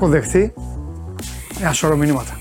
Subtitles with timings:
[0.00, 0.52] έχω δεχθεί
[1.60, 2.40] ένα σωρό μηνύματα.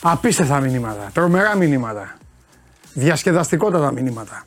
[0.00, 2.16] Απίστευτα μηνύματα, τρομερά μηνύματα,
[2.92, 4.44] διασκεδαστικότατα μηνύματα.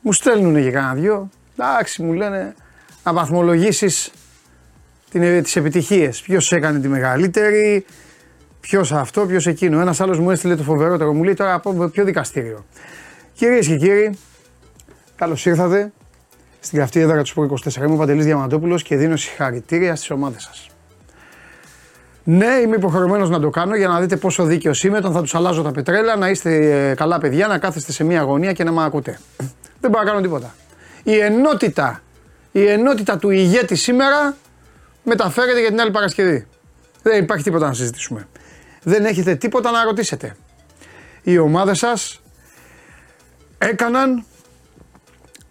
[0.00, 2.54] Μου στέλνουν και κανένα δυο, εντάξει μου λένε
[3.04, 4.10] να βαθμολογήσεις
[5.42, 6.20] τις επιτυχίες.
[6.20, 7.84] Ποιος έκανε τη μεγαλύτερη,
[8.60, 9.80] ποιος αυτό, ποιος εκείνο.
[9.80, 12.64] Ένας άλλος μου έστειλε το φοβερότερο, μου λέει τώρα από ποιο δικαστήριο.
[13.34, 14.18] Κυρίες και κύριοι,
[15.16, 15.92] καλώς ήρθατε
[16.64, 17.76] στην καυτή έδρα του Σπορ 24.
[17.76, 20.66] Είμαι ο Παντελής Διαμαντόπουλος και δίνω συγχαρητήρια στις ομάδες σας.
[22.24, 25.34] Ναι, είμαι υποχρεωμένος να το κάνω για να δείτε πόσο δίκαιος είμαι όταν θα τους
[25.34, 26.54] αλλάζω τα πετρέλα, να είστε
[26.90, 29.18] ε, καλά παιδιά, να κάθεστε σε μια γωνία και να με ακούτε.
[29.80, 30.54] Δεν μπορώ να κάνω τίποτα.
[31.02, 32.02] Η ενότητα,
[32.52, 34.36] η ενότητα του ηγέτη σήμερα
[35.04, 36.46] μεταφέρεται για την άλλη Παρασκευή.
[37.02, 38.28] Δεν υπάρχει τίποτα να συζητήσουμε.
[38.82, 40.36] Δεν έχετε τίποτα να ρωτήσετε.
[41.22, 42.20] Οι ομάδες σας
[43.58, 44.24] έκαναν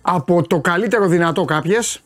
[0.02, 2.02] από το καλύτερο δυνατό κάποιες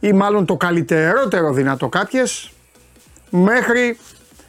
[0.00, 2.52] ή μάλλον το καλύτερότερο δυνατό κάποιες
[3.30, 3.98] μέχρι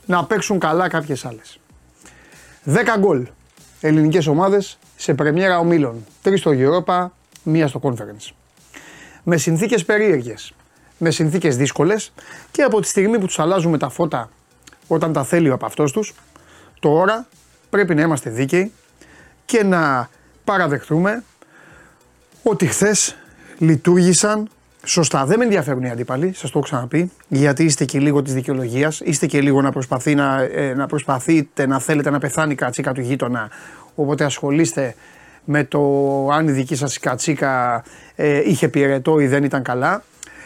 [0.05, 1.59] να παίξουν καλά κάποιες άλλες.
[2.66, 3.27] 10 γκολ
[3.81, 6.05] ελληνικές ομάδες σε πρεμιέρα ομίλων.
[6.22, 7.08] Τρεις στο Europa,
[7.44, 8.33] μία στο Conference.
[9.23, 10.53] Με συνθήκες περίεργες,
[10.97, 12.14] με συνθήκες δύσκολες
[12.52, 14.30] και από τη στιγμή που τους αλλάζουμε τα φώτα
[14.88, 16.14] όταν τα θέλει από αυτός τους,
[16.80, 17.27] τώρα
[17.69, 18.72] πρέπει να είμαστε δίκαιοι
[19.45, 20.09] και να
[20.52, 21.23] παραδεχτούμε
[22.44, 23.16] ότι χθες
[23.57, 24.49] λειτουργήσαν
[24.83, 25.25] σωστά.
[25.25, 28.99] Δεν με ενδιαφέρουν οι αντίπαλοι, σας το έχω ξαναπεί, γιατί είστε και λίγο της δικαιολογίας,
[28.99, 32.92] είστε και λίγο να, προσπαθεί να, ε, να προσπαθείτε να θέλετε να πεθάνει η κατσίκα
[32.92, 33.49] του γείτονα.
[33.95, 34.95] Οπότε ασχολείστε
[35.45, 35.81] με το
[36.31, 37.83] αν η δική σας κατσίκα
[38.15, 40.03] ε, είχε πυρετό ή δεν ήταν καλά.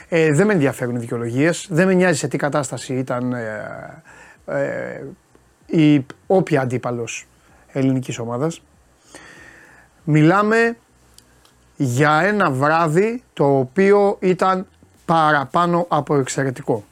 [0.09, 1.67] Ε, δεν με ενδιαφέρουν οι δικαιολογίες.
[1.69, 4.03] Δεν με νοιάζει σε τι κατάσταση ήταν ε,
[4.45, 5.03] ε,
[5.65, 7.27] η όποια αντίπαλος
[7.71, 8.61] ελληνικής ομάδας.
[10.07, 10.77] Μιλάμε
[11.75, 14.67] για ένα βράδυ το οποίο ήταν
[15.05, 16.83] παραπάνω από εξαιρετικό.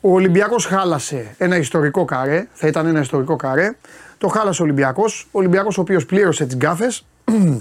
[0.00, 3.76] Ο Ολυμπιακός χάλασε ένα ιστορικό καρέ, θα ήταν ένα ιστορικό καρέ.
[4.18, 7.04] Το χάλασε ο Ολυμπιακός, ο Ολυμπιακός ο οποίος πλήρωσε τις γκάφες.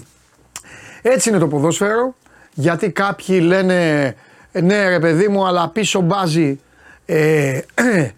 [1.02, 2.16] Έτσι είναι το ποδόσφαιρο,
[2.54, 4.16] γιατί κάποιοι λένε
[4.52, 6.60] ναι ρε παιδί μου αλλά πίσω μπάζει
[7.06, 7.60] ε,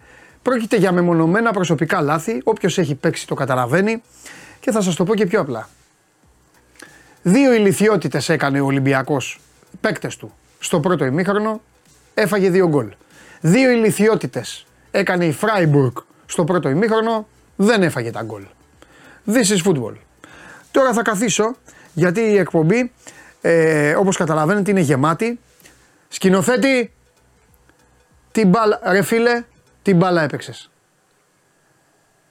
[0.42, 2.40] Πρόκειται για μεμονωμένα προσωπικά λάθη.
[2.44, 4.02] Όποιος έχει παίξει το καταλαβαίνει.
[4.60, 5.68] Και θα σας το πω και πιο απλά.
[7.26, 9.40] Δύο ηλικιότητες έκανε ο Ολυμπιακός
[9.80, 11.60] παίκτες του στο πρώτο ημίχρονο.
[12.14, 12.94] Έφαγε δύο γκολ.
[13.40, 15.96] Δύο ηλικιότητες έκανε η Φράιμπουργκ
[16.26, 17.28] στο πρώτο ημίχρονο.
[17.56, 18.46] Δεν έφαγε τα γκολ.
[19.26, 19.94] This is football.
[20.70, 21.56] Τώρα θα καθίσω
[21.92, 22.92] γιατί η εκπομπή
[23.40, 25.40] ε, όπως καταλαβαίνετε είναι γεμάτη.
[26.08, 26.92] Σκηνοθέτη,
[28.32, 29.44] την μπάλα, ρε φίλε,
[29.82, 30.70] τι μπάλα έπαιξες.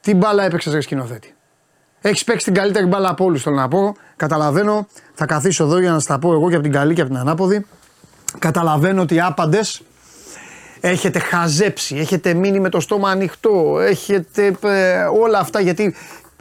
[0.01, 1.35] Τι μπάλα έπαιξες, ρε σκηνοθέτη.
[2.05, 3.95] Έχεις παίξει την καλύτερη μπάλα από όλους, θέλω να πω.
[4.15, 7.09] Καταλαβαίνω, θα καθίσω εδώ για να στα πω εγώ και από την καλή και από
[7.09, 7.65] την ανάποδη.
[8.39, 9.81] Καταλαβαίνω ότι άπαντες
[10.79, 15.95] έχετε χαζέψει, έχετε μείνει με το στόμα ανοιχτό, έχετε ε, όλα αυτά γιατί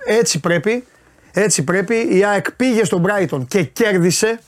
[0.06, 0.87] έτσι πρέπει.
[1.33, 1.94] Έτσι πρέπει.
[2.11, 4.41] Η ΑΕΚ πήγε στον Brighton και κέρδισε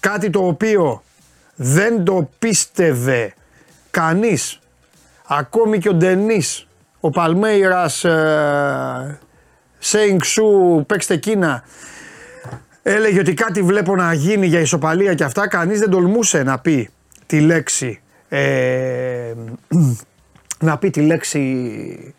[0.00, 1.02] κάτι το οποίο
[1.54, 3.34] δεν το πίστευε
[3.90, 4.60] κανείς
[5.26, 6.66] Ακόμη και ο Ντενής,
[7.00, 9.18] ο Παλμέιρας, ε,
[9.84, 11.64] Σέινγκ Σου, παίξτε Κίνα,
[12.82, 15.48] έλεγε ότι κάτι βλέπω να γίνει για ισοπαλία και αυτά.
[15.48, 16.90] Κανείς δεν τολμούσε να πει
[17.26, 18.00] τη λέξη.
[18.28, 19.34] Ε,
[20.58, 22.14] να πει τη λέξη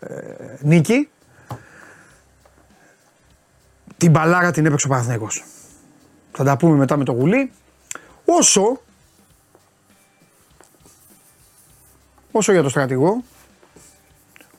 [0.00, 0.16] ε,
[0.60, 1.08] νίκη.
[3.96, 5.44] Την μπαλάρα την έπαιξε ο Παναθηναίκος.
[6.32, 7.52] Θα τα πούμε μετά με το γουλί.
[8.24, 8.80] Όσο
[12.36, 13.24] Όσο για το στρατηγό,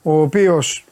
[0.01, 0.85] ο οποίος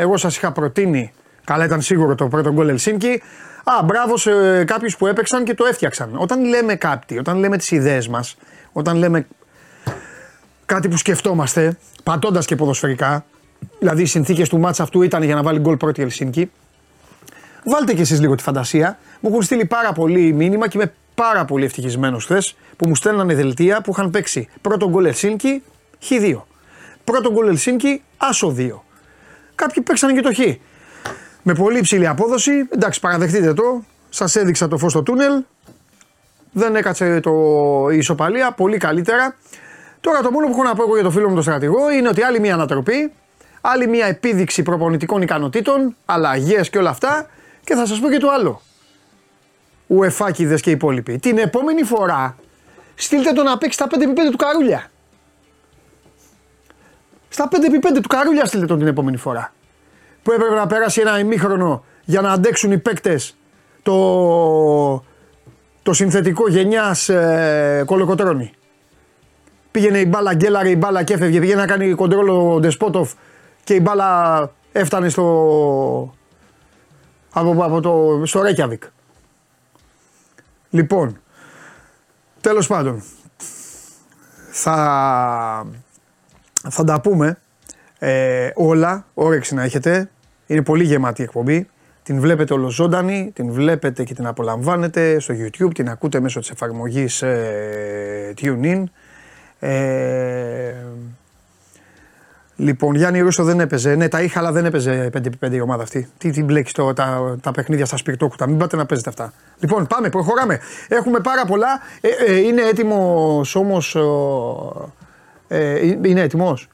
[0.00, 1.12] εγώ σας είχα προτείνει,
[1.44, 3.22] καλά ήταν σίγουρο το πρώτο γκολ Ελσίνκι.
[3.64, 6.10] Α, μπράβο σε κάποιους που έπαιξαν και το έφτιαξαν.
[6.16, 8.36] Όταν λέμε κάτι, όταν λέμε τις ιδέες μας,
[8.72, 9.26] όταν λέμε
[10.66, 13.24] κάτι που σκεφτόμαστε, πατώντας και ποδοσφαιρικά,
[13.78, 16.50] δηλαδή οι συνθήκες του μάτσα αυτού ήταν για να βάλει γκολ πρώτη Ελσίνκι.
[17.64, 18.98] Βάλτε κι εσείς λίγο τη φαντασία.
[19.20, 23.34] Μου έχουν στείλει πάρα πολύ μήνυμα και είμαι πάρα πολύ ευτυχισμένος χθες που μου στέλνανε
[23.34, 25.62] δελτία που είχαν παίξει πρώτο γκολ Ελσίνκι
[26.08, 26.40] Χ2.
[27.04, 28.82] Πρώτο γκολ Ελσίνκι, άσο 2.
[29.58, 30.38] Κάποιοι παίξαν και το Χ.
[31.42, 32.52] Με πολύ υψηλή απόδοση.
[32.70, 33.84] Εντάξει, παραδεχτείτε το.
[34.08, 35.42] Σας έδειξα το φως στο τούνελ.
[36.52, 37.32] Δεν έκατσε το,
[37.92, 38.52] η ισοπαλία.
[38.52, 39.36] Πολύ καλύτερα.
[40.00, 42.08] Τώρα το μόνο που έχω να πω εγώ για το φίλο μου τον στρατηγό είναι
[42.08, 43.12] ότι άλλη μια ανατροπή,
[43.60, 47.26] άλλη μια επίδειξη προπονητικών ικανοτήτων, αλλαγές και όλα αυτά.
[47.64, 48.62] Και θα σας πω και το άλλο.
[49.86, 51.18] Ουεφάκιδε και οι υπόλοιποι.
[51.18, 52.36] Την επόμενη φορά
[52.94, 54.90] στείλτε το να παίξει τα 5x5 του καρούλια.
[57.28, 59.52] Στα 5x5 του Καρούλια στείλτε τον την επόμενη φορά.
[60.22, 63.36] Που έπρεπε να περάσει ένα ημίχρονο για να αντέξουν οι παίκτες
[63.82, 65.04] το,
[65.82, 68.52] το συνθετικό γενιάς ε, Κολοκοτρώνη.
[69.70, 71.40] Πήγαινε η μπάλα, γκέλαρε η μπάλα και έφευγε.
[71.40, 73.12] Πήγαινε να κάνει κοντρόλο ο Ντεσπότοφ
[73.64, 75.24] και η μπάλα έφτανε στο.
[77.32, 78.82] από, από το, στο Ρέκιαβικ.
[80.70, 81.20] Λοιπόν,
[82.40, 83.02] τέλος πάντων,
[84.50, 85.66] θα,
[86.70, 87.38] θα τα πούμε
[87.98, 90.10] ε, όλα, όρεξη να έχετε.
[90.46, 91.68] Είναι πολύ γεμάτη η εκπομπή.
[92.02, 97.22] Την βλέπετε ολοζώντανη, την βλέπετε και την απολαμβάνετε στο YouTube, την ακούτε μέσω της εφαρμογής
[97.22, 98.84] ε, TuneIn.
[99.58, 100.74] Ε,
[102.56, 103.94] λοιπόν, Γιάννη Ρούσο δεν έπαιζε.
[103.94, 106.08] Ναι, τα είχα, αλλά δεν έπαιζε 5x5 η ομάδα αυτή.
[106.18, 108.46] Τι, τι μπλέκεις τώρα τα, τα παιχνίδια στα σπιρτόκουτα.
[108.46, 109.32] Μην πάτε να παίζετε αυτά.
[109.58, 110.60] Λοιπόν, πάμε, προχωράμε.
[110.88, 111.80] Έχουμε πάρα πολλά.
[112.00, 113.96] Ε, ε, είναι έτοιμος όμως.
[115.48, 116.68] Ε, είναι έτοιμος;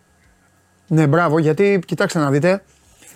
[0.87, 2.63] Ναι, μπράβο, γιατί κοιτάξτε να δείτε.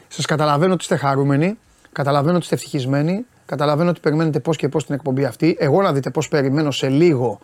[0.09, 1.59] Σας καταλαβαίνω ότι είστε χαρούμενοι.
[1.93, 3.27] Καταλαβαίνω ότι είστε ευτυχισμένοι.
[3.47, 5.57] Καταλαβαίνω ότι περιμένετε πώς και πώς την εκπομπή αυτή.
[5.59, 7.41] Εγώ να δείτε πώς περιμένω σε λίγο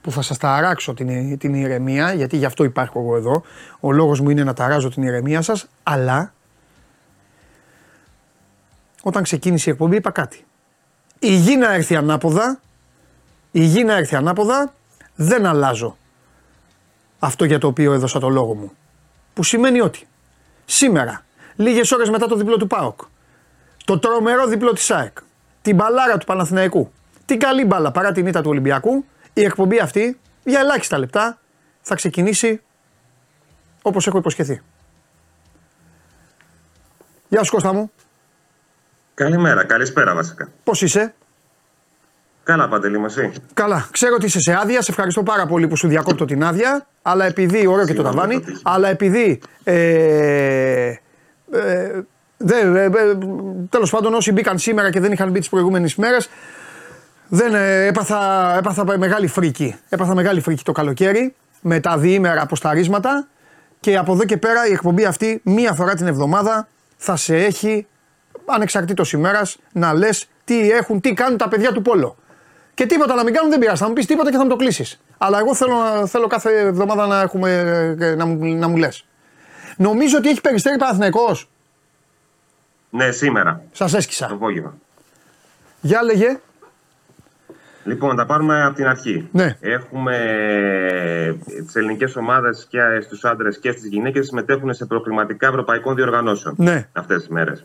[0.00, 3.42] που θα σας ταράξω την, την ηρεμία, γιατί γι' αυτό υπάρχω εγώ εδώ.
[3.80, 6.32] Ο λόγος μου είναι να ταράζω την ηρεμία σας, αλλά
[9.02, 10.44] όταν ξεκίνησε η εκπομπή είπα κάτι.
[11.18, 12.60] Η γη να έρθει ανάποδα,
[13.50, 14.72] η γη να έρθει ανάποδα,
[15.14, 15.96] δεν αλλάζω
[17.26, 18.72] αυτό για το οποίο έδωσα το λόγο μου.
[19.34, 20.06] Που σημαίνει ότι
[20.64, 21.24] σήμερα,
[21.56, 23.00] λίγες ώρες μετά το διπλό του ΠΑΟΚ,
[23.84, 25.18] το τρομερό διπλό της ΑΕΚ,
[25.62, 26.92] την μπαλάρα του Παναθηναϊκού,
[27.24, 31.38] την καλή μπάλα παρά την ήττα του Ολυμπιακού, η εκπομπή αυτή για ελάχιστα λεπτά
[31.80, 32.60] θα ξεκινήσει
[33.82, 34.62] όπως έχω υποσχεθεί.
[37.28, 37.90] Γεια σου Κώστα μου.
[39.14, 40.48] Καλημέρα, καλησπέρα βασικά.
[40.64, 41.14] Πώς είσαι;
[42.46, 43.32] Καλά Παντελή μου εσύ.
[43.54, 43.88] Καλά.
[43.90, 47.24] Ξέρω ότι είσαι σε άδεια, σε ευχαριστώ πάρα πολύ που σου διακόπτω την άδεια, αλλά
[47.24, 50.94] επειδή, ωραίο και το ταβάνι, αλλά επειδή ε,
[51.50, 52.00] ε,
[52.36, 52.90] Δε, ε,
[53.68, 56.28] τέλος πάντων όσοι μπήκαν σήμερα και δεν είχαν μπει τις προηγούμενες μέρες
[57.28, 59.76] δεν ε, έπαθα, έπαθα μεγάλη φρίκη.
[59.88, 63.26] Έπαθα μεγάλη φρίκη το καλοκαίρι με τα διήμερα αποσταρίσματα
[63.80, 67.86] και από εδώ και πέρα η εκπομπή αυτή μία φορά την εβδομάδα θα σε έχει
[68.44, 72.16] ανεξαρτήτως ημέρας να λες τι έχουν, τι κάνουν τα παιδιά του Πόλο.
[72.76, 73.82] Και τίποτα να μην κάνουν δεν πειράζει.
[73.82, 75.00] Θα μου πεις τίποτα και θα μου το κλείσεις.
[75.18, 77.50] Αλλά εγώ θέλω, θέλω κάθε εβδομάδα να, έχουμε,
[78.00, 79.06] ε, να, μου, να μου λες.
[79.76, 81.48] Νομίζω ότι έχει περιστέρει Παναθηναϊκός.
[82.90, 83.62] Ναι, σήμερα.
[83.72, 84.26] Σας έσκησα.
[84.26, 84.74] Το απόγευμα.
[85.80, 86.38] Για λέγε.
[87.84, 89.28] Λοιπόν, τα πάρουμε από την αρχή.
[89.32, 89.56] Ναι.
[89.60, 90.16] Έχουμε
[91.66, 96.88] τις ελληνικές ομάδες και στους άντρες και στις γυναίκες συμμετέχουν σε προκληματικά ευρωπαϊκών διοργανώσεων ναι.
[96.92, 97.64] αυτές τις μέρες.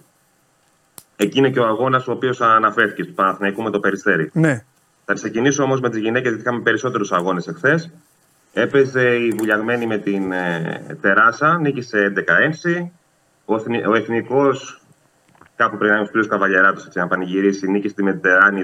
[1.16, 4.30] Εκεί είναι και ο αγώνας ο οποίος αναφέρθηκε του Παναθηναϊκού με το περιστέρι.
[4.34, 4.64] Ναι.
[5.12, 7.92] Θα ξεκινήσω όμως με τις γυναίκες, γιατί είχαμε περισσότερους αγώνες εχθές.
[8.54, 12.90] Έπαιζε η βουλιαγμένη με την ε, Τεράσα, νίκησε 11-6.
[13.46, 13.54] Ο,
[13.90, 14.82] ο εθνικός
[15.56, 18.64] κάπου πριν ο Σπύρος Καβαλιαράτος να πανηγυρίσει νίκη στη Μετεράνη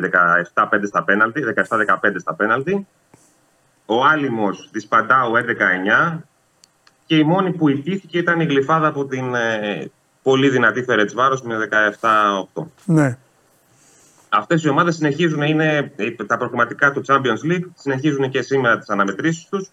[0.53, 2.87] 17-5 στα πέναλτι, 17-15 στα πέναλτι.
[3.85, 5.31] Ο Άλυμος της Παντάου
[6.13, 6.17] 11-9
[7.05, 9.91] και η μόνη που ιτήθηκε ήταν η γλυφάδα από την ε,
[10.23, 11.69] πολύ δυνατή Φερετς Βάρος με
[12.55, 12.63] 17-8.
[12.85, 13.17] Ναι.
[14.29, 15.91] Αυτές οι ομάδες συνεχίζουν, είναι
[16.27, 19.69] τα προκριματικά του Champions League, συνεχίζουν και σήμερα τις αναμετρήσεις τους.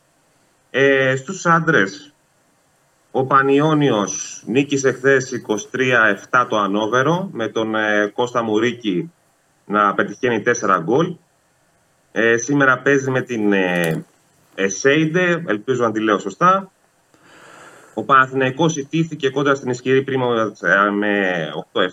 [0.71, 2.15] Ε, στους άντρες
[3.17, 5.33] ο Πανιόνιος νίκησε χθες
[6.33, 9.13] 23-7 το Ανόβερο με τον ε, Κώστα Μουρίκη
[9.67, 11.17] να πετυχαίνει 4 γκολ.
[12.13, 14.05] Ε, σήμερα παίζει με την ε,
[14.55, 16.71] Εσέιντε, ελπίζω να τη λέω σωστά.
[17.95, 21.47] Ο Παναθηναϊκός ιτήθηκε κοντά στην ισχυρή πρίμα ε, με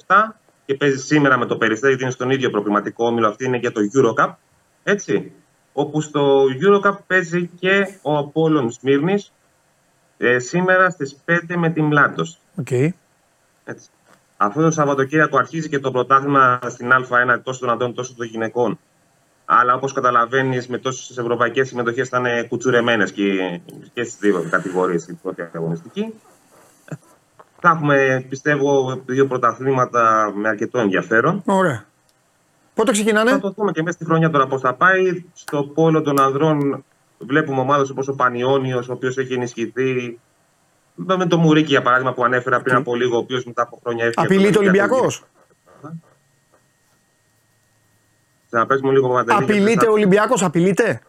[0.08, 0.15] 8-7
[0.72, 3.28] και παίζει σήμερα με το Περιστέρι, είναι στον ίδιο προβληματικό όμιλο.
[3.28, 4.34] Αυτή είναι για το Eurocup.
[4.84, 5.32] Έτσι.
[5.74, 9.34] Όπου στο Eurocup παίζει και ο Απόλλων Σμύρνης
[10.18, 12.40] ε, σήμερα στις 5 με την Μλάντος.
[12.66, 12.90] Okay.
[14.38, 18.80] Αυτό το Σαββατοκύριακο αρχίζει και το πρωτάθλημα στην Α1 τόσο των αντών τόσο των γυναικών.
[19.46, 23.60] Αλλά όπως καταλαβαίνεις, με τόσες ευρωπαϊκές συμμετοχές θα είναι κουτσουρεμένες και,
[23.94, 26.13] και στις δύο κατηγορίες η πρώτη αγωνιστική.
[27.63, 31.41] Θα έχουμε, πιστεύω, δύο πρωταθλήματα με αρκετό ενδιαφέρον.
[31.46, 31.86] Ωραία.
[32.74, 35.24] Πότε ξεκινάνε; Θα το δούμε και μέσα στη χρονιά τώρα πώς θα πάει.
[35.34, 36.84] Στο πόλο των ανδρών
[37.25, 40.20] Βλέπουμε ομάδες όπως ο Πανιόνιος, ο οποίος έχει ενισχυθεί.
[40.96, 44.06] Με το Μουρίκι, για παράδειγμα, που ανέφερα πριν από λίγο, ο οποίος μετά από χρόνια
[44.06, 44.25] έφυγε.
[44.25, 45.12] Απειλείται ο Ολυμπιακό.
[48.50, 49.44] Θα πέσουμε λίγο παντελή.
[49.44, 51.01] Απειλείται ο Ολυμπιακός, απειλείται;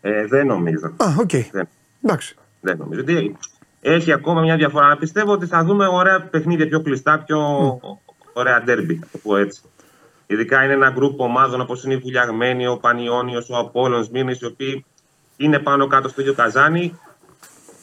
[0.00, 0.86] Ε, δεν νομίζω.
[0.86, 1.30] Α, okay.
[1.32, 1.48] Okay.
[1.52, 1.68] Δεν.
[2.02, 2.36] Εντάξει.
[2.60, 3.04] Δεν νομίζω.
[3.88, 4.96] Έχει ακόμα μια διαφορά.
[4.96, 7.40] Πιστεύω ότι θα δούμε ωραία παιχνίδια πιο κλειστά, πιο
[7.82, 8.12] mm.
[8.32, 9.60] ωραία ντέρμπι, το πω έτσι.
[10.26, 14.44] Ειδικά είναι ένα γκρουπ ομάδων όπως είναι η Βουλιαγμένη, ο Πανιόνιος, ο Απόλλων Σμύρνης, οι
[14.44, 14.84] οποίοι
[15.36, 16.98] είναι πάνω κάτω στο ίδιο καζάνι.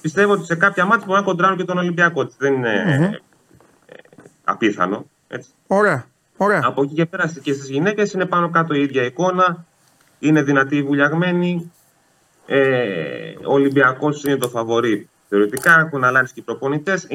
[0.02, 2.30] Πιστεύω ότι σε κάποια ματς μπορεί να κοντράρουν και τον Ολυμπιακό.
[2.38, 3.20] Δεν είναι mm-hmm.
[4.44, 5.06] απίθανο.
[5.28, 5.50] Έτσι.
[5.68, 6.06] Ωραία.
[6.38, 6.62] Ωραία.
[6.64, 9.66] Από εκεί και πέρα και στις γυναίκες είναι πάνω κάτω η ίδια εικόνα.
[10.20, 11.72] είναι δυνατοί βουλιαγμένοι.
[12.46, 15.08] Ε, ο Ολυμπιακός είναι το φαβορή.
[15.34, 17.08] Θεωρητικά έχουν αλλάξει και οι προπονητές.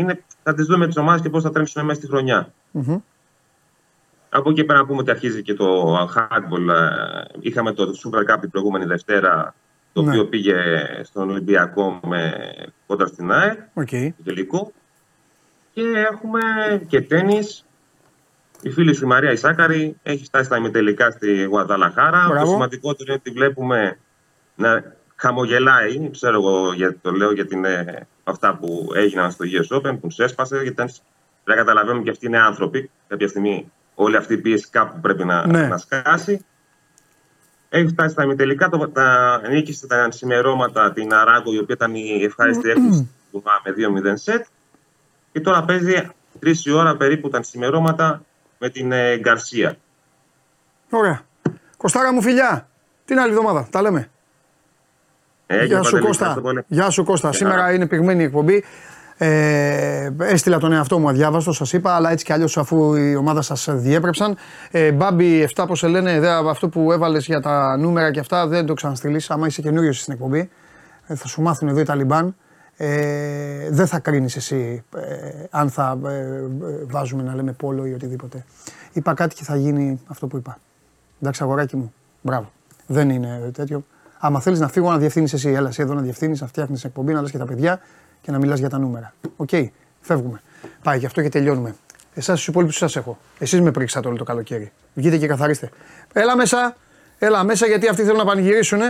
[0.42, 2.52] Θα τις δούμε τις ομάδες και πώς θα τρέξουν μέσα στη χρονιά.
[2.72, 3.00] Mm-hmm.
[4.28, 6.68] Από εκεί πέρα να πούμε ότι αρχίζει και το handball.
[6.68, 9.54] Ε, είχαμε το Super Cup την προηγούμενη Δευτέρα,
[9.92, 10.10] το ναι.
[10.10, 10.56] οποίο πήγε
[11.02, 12.32] στον Ολυμπιακό με
[12.86, 14.08] κοντά στην ΑΕ, okay.
[14.24, 14.72] τελικό.
[15.72, 16.40] Και έχουμε
[16.88, 17.66] και τέννις.
[18.62, 22.40] Η φίλη σου η Μαρία Ισάκαρη έχει φτάσει στα ημιτελικά στη Γουαδαλαχάρα.
[22.40, 23.98] Το σημαντικότερο είναι ότι βλέπουμε
[24.54, 29.98] να χαμογελάει, ξέρω εγώ γιατί το λέω, γιατί είναι αυτά που έγιναν στο US Open,
[30.00, 30.92] που έσπασε, γιατί
[31.44, 32.90] δεν καταλαβαίνουμε και αυτοί είναι άνθρωποι.
[33.08, 35.66] Κάποια στιγμή όλη αυτή η πίεση κάπου πρέπει να, ναι.
[35.66, 36.44] να σκάσει.
[37.68, 42.22] Έχει φτάσει στα ημιτελικά, το, τα, νίκησε τα ενσημερώματα την Αράγκο, η οποία ήταν η
[42.22, 44.44] ευχάριστη έκπληξη του με 2-0 σετ.
[45.32, 48.22] Και τώρα παίζει τρεις η ώρα περίπου τα ενσημερώματα
[48.58, 49.76] με την ε, Γκαρσία.
[50.90, 51.20] Ωραία.
[51.76, 52.68] Κωστάρα μου φιλιά.
[53.04, 53.68] Την άλλη εβδομάδα.
[53.70, 54.10] Τα λέμε.
[55.50, 56.42] Ε, Γεια σου Κώστα.
[56.66, 57.32] Γεια σου Κώστα.
[57.32, 58.64] Σήμερα είναι πυγμένη η εκπομπή.
[59.20, 63.42] Ε, έστειλα τον εαυτό μου αδιάβαστο, σας είπα, αλλά έτσι κι αλλιώς αφού η ομάδα
[63.42, 64.36] σας διέπρεψαν.
[64.70, 68.46] Ε, Μπάμπι, 7 πώς σε λένε, δε, αυτό που έβαλες για τα νούμερα και αυτά
[68.46, 69.30] δεν το ξαναστείλεις.
[69.30, 70.50] Άμα είσαι καινούριος στην εκπομπή,
[71.06, 72.36] ε, θα σου μάθουν εδώ οι Ταλιμπάν.
[72.76, 76.46] Ε, δεν θα κρίνεις εσύ ε, αν θα ε, ε,
[76.86, 78.44] βάζουμε να λέμε πόλο ή οτιδήποτε.
[78.92, 80.58] Είπα κάτι και θα γίνει αυτό που είπα.
[81.20, 81.92] Εντάξει, αγοράκι μου.
[82.20, 82.52] Μπράβο.
[82.86, 83.84] Δεν είναι τέτοιο.
[84.18, 87.12] Άμα θέλεις να φύγω να διευθύνεις εσύ, έλα εσύ εδώ να διευθύνεις, να φτιάχνεις εκπομπή,
[87.12, 87.80] να λες και τα παιδιά
[88.20, 89.14] και να μιλάς για τα νούμερα.
[89.36, 89.66] Okay, okay,
[90.00, 90.40] φεύγουμε.
[90.82, 91.74] Πάει γι' αυτό και τελειώνουμε.
[92.14, 93.18] Εσάς τους υπόλοιπους σας έχω.
[93.38, 94.72] Εσείς με πρήξατε όλο το καλοκαίρι.
[94.94, 95.70] Βγείτε και καθαρίστε.
[96.12, 96.76] Έλα μέσα,
[97.18, 98.80] έλα μέσα γιατί αυτοί θέλουν να πανηγυρίσουν.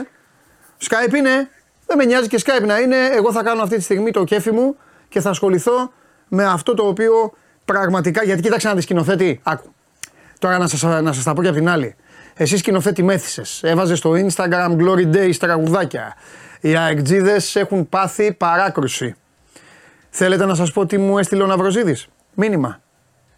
[0.80, 1.50] Skype είναι.
[1.86, 2.96] Δεν με νοιάζει και Skype να είναι.
[3.16, 4.76] Εγώ θα κάνω αυτή τη στιγμή το κέφι μου
[5.08, 5.92] και θα ασχοληθώ
[6.28, 7.32] με αυτό το οποίο
[7.64, 8.24] πραγματικά.
[8.24, 9.40] Γιατί κοίταξε να δεις σκηνοθέτη.
[9.42, 9.72] Άκου.
[10.38, 11.96] Τώρα να σα να σας τα πω και από την άλλη.
[12.40, 13.62] Εσύ σκηνοθέτη μέθησες.
[13.62, 16.16] Έβαζες στο Instagram Glory Days τραγουδάκια.
[16.60, 19.14] Οι αεκτζίδες έχουν πάθει παράκρουση.
[20.10, 22.80] Θέλετε να σας πω τι μου έστειλε ο Ναυροζίδης; Μήνυμα.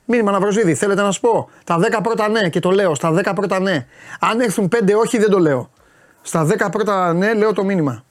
[0.05, 0.75] Μήνυμα Ναυροζίδη.
[0.75, 2.95] Θέλετε να σας πω; Τα 10 πρώτα ναι και το λέω.
[2.95, 3.87] Στα 10 πρώτα ναι.
[4.21, 5.71] Αν έρθουν 5 όχι δεν το λέω.
[6.23, 8.05] Στα 10 πρώτα ναι λέω το μήνυμα.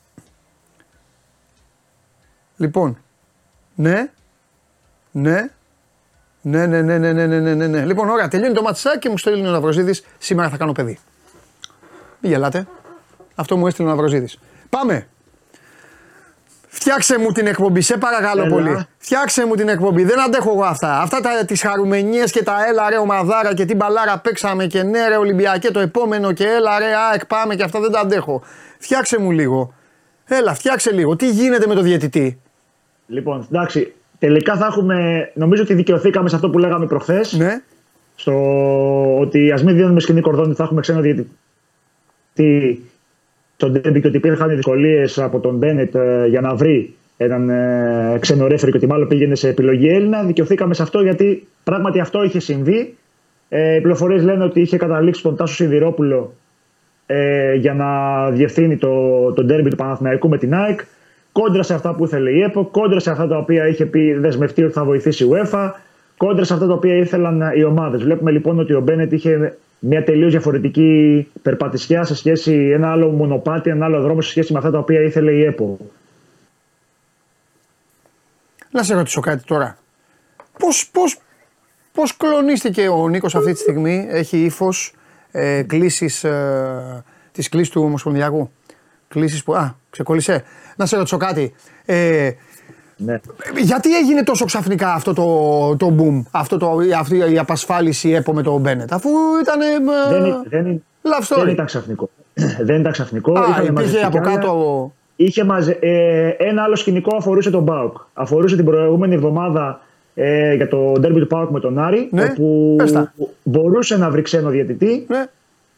[2.58, 2.98] Λοιπόν.
[3.76, 4.12] Ναι.
[5.12, 5.50] Ναι.
[6.42, 7.86] Ναι, ναι, ναι, ναι, ναι, ναι, ναι, ναι.
[7.86, 10.06] Λοιπόν, ωραία, τελειώνει το ματσάκι και μου στέλνει ο Ναυροζίδης.
[10.18, 11.00] Σήμερα θα κάνω παιδί.
[12.20, 12.68] Μην γελάτε.
[13.36, 14.40] Αυτό μου έστειλε ο Ναυροζίδης.
[14.70, 15.08] Πάμε.
[16.68, 18.54] Φτιάξε μου την εκπομπή, σε παρακαλώ έλα.
[18.54, 18.86] πολύ.
[18.98, 20.04] Φτιάξε μου την εκπομπή.
[20.04, 21.02] Δεν αντέχω εγώ αυτά.
[21.02, 25.08] Αυτά τα, τις χαρουμενίες και τα έλα ρε ομαδάρα και την μπαλάρα παίξαμε και ναι
[25.08, 28.42] ρε Ολυμπιακέ το επόμενο και έλα ρε ΑΕΚ πάμε και αυτά δεν τα αντέχω.
[28.80, 29.74] Φτιάξε μου λίγο.
[30.26, 31.16] Έλα, φτιάξε λίγο.
[31.16, 32.42] Τι γίνεται με το διαιτητή;
[33.08, 37.34] Λοιπόν, εντάξει, τελικά θα έχουμε, νομίζω ότι δικαιωθήκαμε σε αυτό που λέγαμε προχθές.
[37.34, 37.62] Ναι.
[38.16, 38.34] Στο
[39.20, 42.84] ότι ας μην δίνουμε σκηνή κορδόνι, θα έχουμε ξένο διαιτητή
[43.56, 48.18] στον ντέρμπι και ότι υπήρχαν δυσκολίες από τον Μπένετ ε, για να βρει έναν ε,
[48.20, 50.24] ξένο ρέφερι και ότι μάλλον πήγαινε σε επιλογή Έλληνα.
[50.24, 52.98] Δικαιωθήκαμε σε αυτό γιατί πράγματι αυτό είχε συμβεί.
[53.50, 56.34] Ε, οι πληροφορίες λένε ότι είχε καταλήξει τον Τάσο Σιδηρόπουλο
[57.06, 60.80] ε, για να διευθύνει το, το ντέρμπι του Παναθηναϊκού με την ΑΕΚ.
[61.32, 64.64] Κόντρα σε αυτά που ήθελε η ΕΠΟ, κόντρα σε αυτά τα οποία είχε πει δεσμευτεί
[64.64, 65.72] ότι θα βοηθήσει η UEFA,
[66.18, 68.04] κόντρα σε αυτά τα οποία ήθελαν οι ομάδες.
[68.04, 73.70] Βλέπουμε λοιπόν ότι ο Μπένετ είχε μια τελείως διαφορετική περπατησιά σε σχέση, ένα άλλο μονοπάτι,
[73.70, 75.78] ένα άλλο δρόμο σε σχέση με αυτά τα οποία ήθελε η ΕΠΟ.
[78.72, 79.78] Να σε ρωτήσω κάτι τώρα.
[80.60, 81.18] Πώς, πώς,
[81.94, 84.94] πώς κλονίστηκε ο Νίκος αυτή τη στιγμή, έχει ύφος
[85.32, 88.52] ε, κλήσεις, ε, της κλήσης του Ομοσπονδιακού;
[89.10, 90.44] Κλήσεις που, α, ξεκόλλησε.
[90.76, 91.54] Να σε ρωτήσω κάτι.
[91.86, 92.32] Ε,
[92.98, 93.20] ναι.
[93.62, 98.42] Γιατί έγινε τόσο ξαφνικά αυτό το, το boom, αυτό το, αυτή η απασφάλιση ΕΠΟ με
[98.42, 99.10] τον Μπένετ, αφού
[99.42, 99.60] ήταν.
[100.10, 101.44] Δεν, δεν, love story.
[101.44, 102.10] δεν ήταν ξαφνικό.
[102.68, 103.40] δεν ήταν ξαφνικό.
[103.40, 104.92] Α, υπήρχε από κάτω.
[105.16, 105.78] Είχε μαζε...
[105.82, 107.98] ε, ένα άλλο σκηνικό αφορούσε τον Μπάουκ.
[108.14, 109.82] Αφορούσε την προηγούμενη εβδομάδα
[110.14, 112.76] ε, για το ντέρμπι του Πάουκ με τον Άρη, ναι, όπου
[113.44, 115.26] μπορούσε να βρει ξένο διαιτητή, ναι.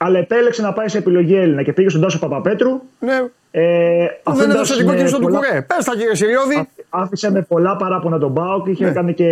[0.04, 2.82] Αλλά επέλεξε να πάει σε επιλογή Έλληνα και πήγε στον Τάσο Παπαπέτρου.
[3.00, 3.20] Ναι.
[3.52, 5.40] Ε, δεν έδωσε την κόκκινη στον πολλά...
[5.40, 5.62] Τουκουρέ.
[5.62, 6.70] Πες τα κύριε Σιριώδη.
[6.90, 8.68] Άφησε με πολλά παράπονα τον Μπάουκ.
[8.68, 8.92] Είχε ναι.
[8.92, 9.30] κάνει και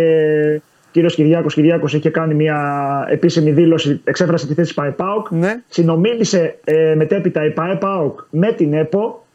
[0.90, 5.30] κύριος Κυριάκος Κυριάκος είχε κάνει μια επίσημη δήλωση, εξέφρασε τη θέση Πάε Πάουκ.
[5.30, 5.62] Ναι.
[5.68, 9.26] Συνομίλησε ε, μετέπειτα η Πάε Πάουκ με την ΕΠΟ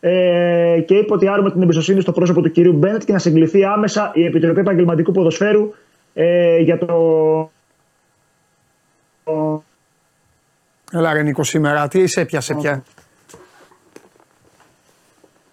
[0.00, 3.64] ε, και είπε ότι άρουμε την εμπιστοσύνη στο πρόσωπο του κυρίου Μπένετ και να συγκληθεί
[3.64, 5.74] άμεσα η Επιτροπή Επαγγελματικού Ποδοσφαίρου
[6.14, 7.50] ε, για το.
[10.96, 12.82] Έλα ρε Νίκο σήμερα, τι είσαι έπιασε πια;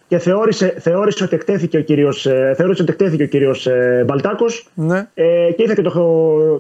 [0.08, 4.70] Και θεώρησε, θεώρησε ότι εκτέθηκε ο κύριος, ε, θεώρησε ότι εκτέθηκε ο κύριος ε, Μπαλτάκος
[4.74, 5.08] ναι.
[5.14, 5.92] ε, και ήρθε και το,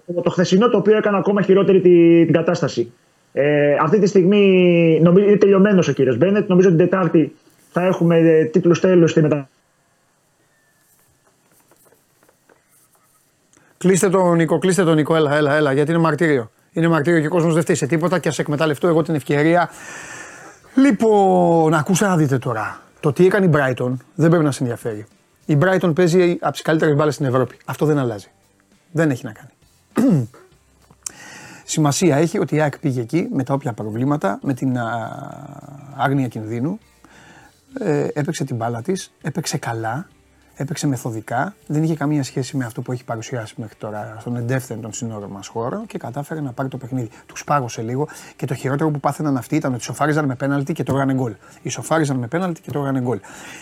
[0.05, 2.91] το, το, χθεσινό το οποίο έκανε ακόμα χειρότερη την, την κατάσταση.
[3.33, 6.49] Ε, αυτή τη στιγμή νομίζω, είναι τελειωμένος ο κύριος Μπένετ.
[6.49, 7.35] Νομίζω ότι την Τετάρτη
[7.71, 9.49] θα έχουμε ε, τίτλους τέλου στη μετα...
[13.77, 16.51] Κλείστε τον Νίκο, κλείστε τον Νίκο, έλα, έλα, έλα, γιατί είναι μαρτύριο.
[16.73, 19.69] Είναι μαρτύριο και ο κόσμος δεν φταίει σε τίποτα και ας εκμεταλλευτώ εγώ την ευκαιρία.
[20.75, 22.81] Λοιπόν, ακούσα να δείτε τώρα.
[22.99, 25.05] Το τι έκανε η Brighton δεν πρέπει να σε ενδιαφέρει.
[25.45, 27.57] Η Brighton παίζει από τις καλύτερες μπάλες στην Ευρώπη.
[27.65, 28.27] Αυτό δεν αλλάζει.
[28.91, 29.49] Δεν έχει να κάνει.
[31.63, 34.77] Σημασία έχει ότι η ΑΕΚ πήγε εκεί με τα όποια προβλήματα, με την
[35.97, 36.79] άγνοια κινδύνου.
[37.79, 40.07] Ε, έπαιξε την μπάλα της, έπαιξε καλά,
[40.55, 44.81] έπαιξε μεθοδικά, δεν είχε καμία σχέση με αυτό που έχει παρουσιάσει μέχρι τώρα στον εντεύθυν
[44.81, 47.09] των συνόρων μας χώρο και κατάφερε να πάρει το παιχνίδι.
[47.25, 50.83] Τους πάγωσε λίγο και το χειρότερο που πάθαιναν αυτοί ήταν ότι σοφάριζαν με πέναλτι και
[50.83, 51.33] το έγανε γκολ.
[51.61, 53.19] Ισοφάριζαν με πέναλτι και το έγανε γκολ.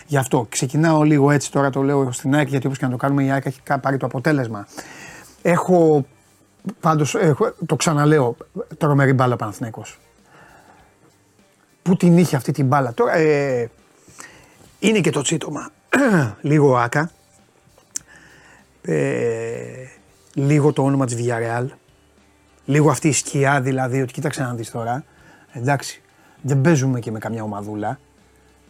[0.07, 2.97] Γι' αυτό ξεκινάω λίγο έτσι τώρα το λέω στην ΑΕΚ γιατί όπως και να το
[2.97, 4.67] κάνουμε η ΑΕΚ έχει πάρει το αποτέλεσμα.
[5.41, 6.05] Έχω
[6.79, 7.15] πάντως,
[7.65, 8.35] το ξαναλέω,
[8.77, 9.99] τρομερή μπάλα Παναθηναϊκός.
[11.81, 12.93] Πού την είχε αυτή την μπάλα.
[12.93, 13.69] Τώρα ε,
[14.79, 15.71] είναι και το τσίτομα
[16.41, 17.11] λίγο άκα,
[18.81, 19.85] ε,
[20.33, 21.65] λίγο το όνομα της Villarreal,
[22.65, 25.03] λίγο αυτή η σκιά δηλαδή, ότι κοίταξε να δεις τώρα,
[25.51, 26.01] εντάξει,
[26.41, 27.99] δεν παίζουμε και με καμιά ομαδούλα,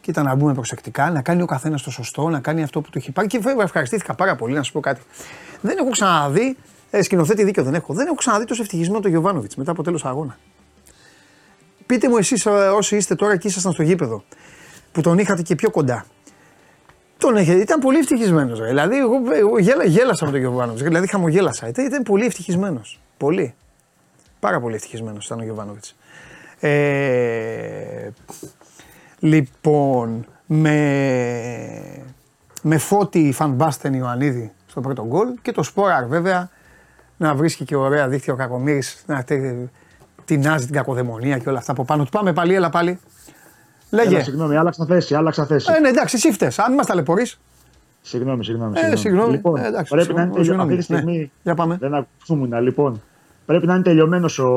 [0.01, 2.97] κοίτα να μπούμε προσεκτικά, να κάνει ο καθένας το σωστό, να κάνει αυτό που του
[2.97, 3.27] έχει πάρει.
[3.27, 5.01] Και βέβαια ευχαριστήθηκα πάρα πολύ να σου πω κάτι.
[5.61, 6.57] Δεν έχω ξαναδεί,
[6.91, 10.05] ε, σκηνοθέτη δίκιο δεν έχω, δεν έχω ξαναδεί τόσο ευτυχισμένο τον Γιωβάνοβιτς μετά από τέλος
[10.05, 10.37] αγώνα.
[11.85, 14.23] Πείτε μου εσείς ε, όσοι είστε τώρα και ήσασταν στο γήπεδο,
[14.91, 16.05] που τον είχατε και πιο κοντά.
[17.21, 18.61] Τον είχε, ήταν πολύ ευτυχισμένος.
[18.61, 20.83] Δηλαδή, εγώ, εγώ γέλα, γέλασα με τον Γιωβάνοβιτ.
[20.83, 21.67] Δηλαδή, χαμογέλασα.
[21.67, 22.99] Ήταν, ήταν πολύ ευτυχισμένος.
[23.17, 23.53] Πολύ.
[24.39, 25.83] Πάρα πολύ ευτυχισμένος ήταν ο Γιωβάνοβιτ.
[26.59, 28.09] Ε,
[29.19, 30.77] λοιπόν, με,
[32.61, 36.49] με φώτη Φανμπάστεν Ιωαννίδη στο πρώτο γκολ και το Σπόραρ βέβαια
[37.17, 39.25] να βρίσκει και ωραία δίχτυα ο Κακομύρης να
[40.25, 42.09] τεινάζει την κακοδαιμονία και όλα αυτά από πάνω του.
[42.09, 42.99] Πάμε πάλι, έλα πάλι.
[43.91, 44.15] Λέγε.
[44.15, 45.71] Έλα, συγγνώμη, άλλαξα θέση, άλλαξα θέση.
[45.75, 46.51] Ε, ναι, εντάξει, εσύ φταίει.
[46.55, 47.25] Αν μα ταλαιπωρεί.
[48.01, 48.73] Συγγνώμη, συγγνώμη.
[48.79, 49.31] Ε, συγγνώμη.
[49.31, 50.63] Λοιπόν, ε, εντάξει, πρέπει να είναι τελειωμένο.
[50.63, 50.97] Αυτή τη ναι.
[50.97, 51.17] στιγμή.
[51.17, 51.29] Ναι.
[51.43, 51.77] Για πάμε.
[51.79, 52.61] Δεν ακούσουμε.
[52.61, 53.01] Λοιπόν,
[53.45, 54.53] πρέπει να είναι τελειωμένος ο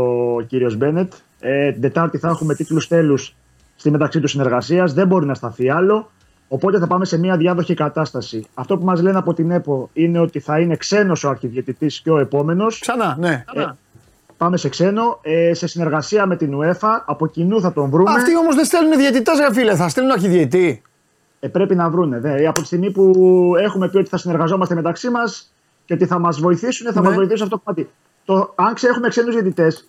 [0.46, 1.12] κύριος Μπένετ.
[1.40, 3.36] Ε, την Τετάρτη θα έχουμε τίτλους τέλους
[3.76, 4.92] στη μεταξύ του συνεργασίας.
[4.92, 6.10] Δεν μπορεί να σταθεί άλλο.
[6.48, 8.46] Οπότε θα πάμε σε μια διάδοχη κατάσταση.
[8.54, 12.10] Αυτό που μας λένε από την ΕΠΟ είναι ότι θα είναι ξένος ο αρχιδιαιτητής και
[12.10, 12.78] ο επόμενος.
[12.78, 13.44] Ξανά, ναι.
[13.54, 13.64] Ε,
[14.44, 17.02] πάμε σε ξένο, ε, σε συνεργασία με την UEFA.
[17.04, 18.10] Από κοινού θα τον βρούμε.
[18.10, 20.82] Αυτοί όμως δεν στέλνουν διαιτητές, ρε φίλε, θα στέλνουν αρχιδιαιτή.
[21.40, 22.18] Ε, πρέπει να βρούνε.
[22.20, 22.46] Δε.
[22.46, 23.12] Από τη στιγμή που
[23.58, 25.54] έχουμε πει ότι θα συνεργαζόμαστε μεταξύ μας
[25.84, 27.08] και ότι θα μας βοηθήσουν, θα ναι.
[27.08, 27.90] μα βοηθήσουν αυτό το κομμάτι.
[28.24, 29.88] Το, αν έχουμε ξένους διαιτητές,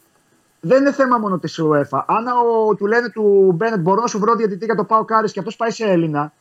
[0.60, 2.04] δεν είναι θέμα μόνο της UEFA.
[2.06, 5.32] Αν ο, του λένε του Μπένετ, μπορώ να σου βρω διαιτητή για το Πάο Κάρις
[5.32, 6.34] και αυτός πάει σε Έλληνα.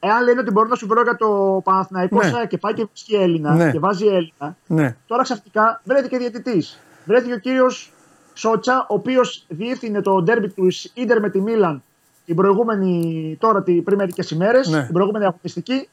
[0.00, 2.46] Εάν λένε ότι μπορώ να σου βρω για το Παναθηναϊκό ναι.
[2.46, 3.70] και πάει και βρίσκει Έλληνα ναι.
[3.70, 4.96] και βάζει Έλληνα, ναι.
[5.06, 7.92] τώρα ξαφνικά βρέθηκε και διαιτητής βρέθηκε ο κύριος
[8.34, 11.82] Σότσα, ο οποίος διεύθυνε το ντέρμπι του Ιντερ με τη Μίλαν
[12.30, 14.84] την προηγούμενη, τώρα πριν μερικές ημέρες, ναι.
[14.84, 15.88] την προηγούμενη αγωνιστική.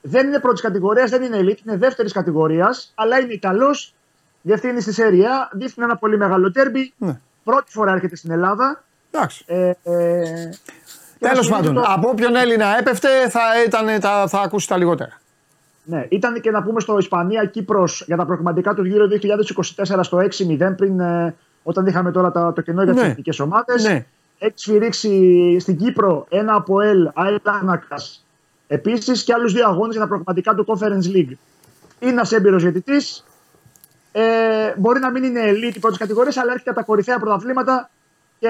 [0.00, 3.94] Δεν είναι πρώτης κατηγορίας, δεν είναι elite, είναι δεύτερης κατηγορίας, αλλά είναι Ιταλός,
[4.42, 6.92] διευθύνει στη Σέρια, διεύθυνε ένα πολύ μεγάλο ντέρμπι.
[6.96, 7.20] Ναι.
[7.44, 8.84] Πρώτη φορά έρχεται στην Ελλάδα.
[9.10, 9.44] Εντάξει.
[9.46, 10.50] Ε, ε,
[11.18, 11.84] Τέλος πάντων, το...
[11.86, 15.20] από όποιον Έλληνα έπεφτε θα, ήταν, θα, θα ακούσει τα λιγότερα.
[15.84, 19.06] Ναι, ήταν και να πούμε στο Ισπανία-Κύπρος για τα προκριματικά του γύρω
[19.84, 23.08] 2024 στο 6-0 πριν ε, όταν είχαμε τώρα το, το κενό για τις ναι.
[23.08, 23.84] εθνικές ομάδες.
[23.84, 24.06] Ναι.
[24.38, 27.96] Έχει σφυρίξει στην Κύπρο ένα από ελ, Αελάνακα.
[28.66, 31.32] Επίσης και άλλους δύο αγώνες για τα προκριματικά του Conference League.
[31.98, 33.24] Είναι ένας έμπειρος διαιτητής.
[34.12, 34.22] Ε,
[34.76, 37.90] μπορεί να μην είναι elite πρώτης κατηγορίας, αλλά έρχεται από τα κορυφαία πρωταθλήματα
[38.38, 38.48] και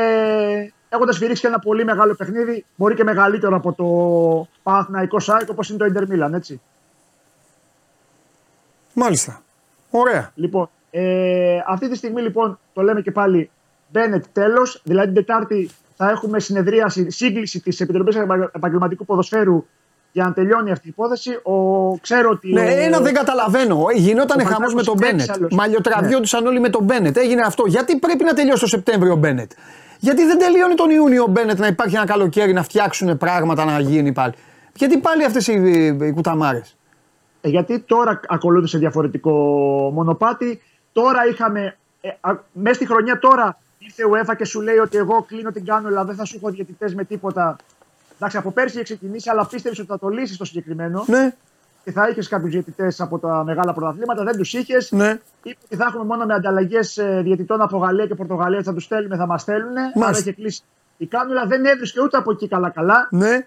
[0.88, 5.70] έχοντας σφυρίξει και ένα πολύ μεγάλο παιχνίδι, μπορεί και μεγαλύτερο από το Παναθηναϊκό Σάικ όπως
[5.70, 6.60] είναι το Inter Milan, έτσι.
[8.92, 9.42] Μάλιστα.
[9.90, 10.30] Ωραία.
[10.34, 13.50] Λοιπόν, ε, αυτή τη στιγμή λοιπόν το λέμε και πάλι
[13.92, 14.80] Μπένετ τέλος.
[14.84, 18.16] Δηλαδή την Τετάρτη θα έχουμε συνεδρίαση, σύγκληση της Επιτροπής
[18.52, 19.66] Επαγγελματικού Ποδοσφαίρου
[20.12, 21.30] για να τελειώνει αυτή η υπόθεση.
[21.42, 22.52] Ο, ξέρω ότι.
[22.52, 22.64] Ναι, ο...
[22.64, 23.84] ένα δεν καταλαβαίνω.
[23.94, 25.30] Γινόταν χαμός με τον Μπένετ.
[25.50, 26.48] Μαλλιοτραβιόντουσαν ναι.
[26.48, 27.16] όλοι με τον Μπένετ.
[27.16, 27.64] Έγινε αυτό.
[27.66, 29.52] Γιατί πρέπει να τελειώσει το Σεπτέμβριο ο Μπένετ;
[29.98, 33.80] Γιατί δεν τελειώνει τον Ιούνιο ο Μπένετ να υπάρχει ένα καλοκαίρι να φτιάξουν πράγματα να
[33.80, 34.32] γίνει πάλι;
[34.76, 35.52] Γιατί πάλι αυτές οι,
[36.02, 36.76] οι κουταμάρες;
[37.44, 39.32] Ε, γιατί τώρα ακολούθησε διαφορετικό
[39.94, 40.62] μονοπάτι.
[40.92, 42.08] Τώρα είχαμε, ε,
[42.52, 46.04] μέσα στη χρονιά τώρα ήρθε ο UEFA και σου λέει ότι εγώ κλείνω την κάνουλα,
[46.04, 47.56] δεν θα σου έχω διαιτητές με τίποτα.
[48.16, 51.04] Εντάξει, από πέρσι είχε ξεκινήσει, αλλά πίστευες ότι θα το λύσεις το συγκεκριμένο.
[51.06, 51.34] Ναι.
[51.84, 54.92] Και θα είχες κάποιους διαιτητές από τα μεγάλα πρωταθλήματα, δεν τους είχες.
[54.92, 55.18] Ναι.
[55.42, 58.84] Είπε ότι θα έχουμε μόνο με ανταλλαγές ε, διαιτητών από Γαλλία και Πορτογαλία, θα τους
[58.84, 59.76] στέλνουμε, θα μας στέλνουν.
[60.02, 60.62] Άρα είχε κλείσει
[60.96, 63.08] η κάνουλα, δεν έβρισκε ούτε από εκεί καλά-καλά.
[63.10, 63.46] Ναι.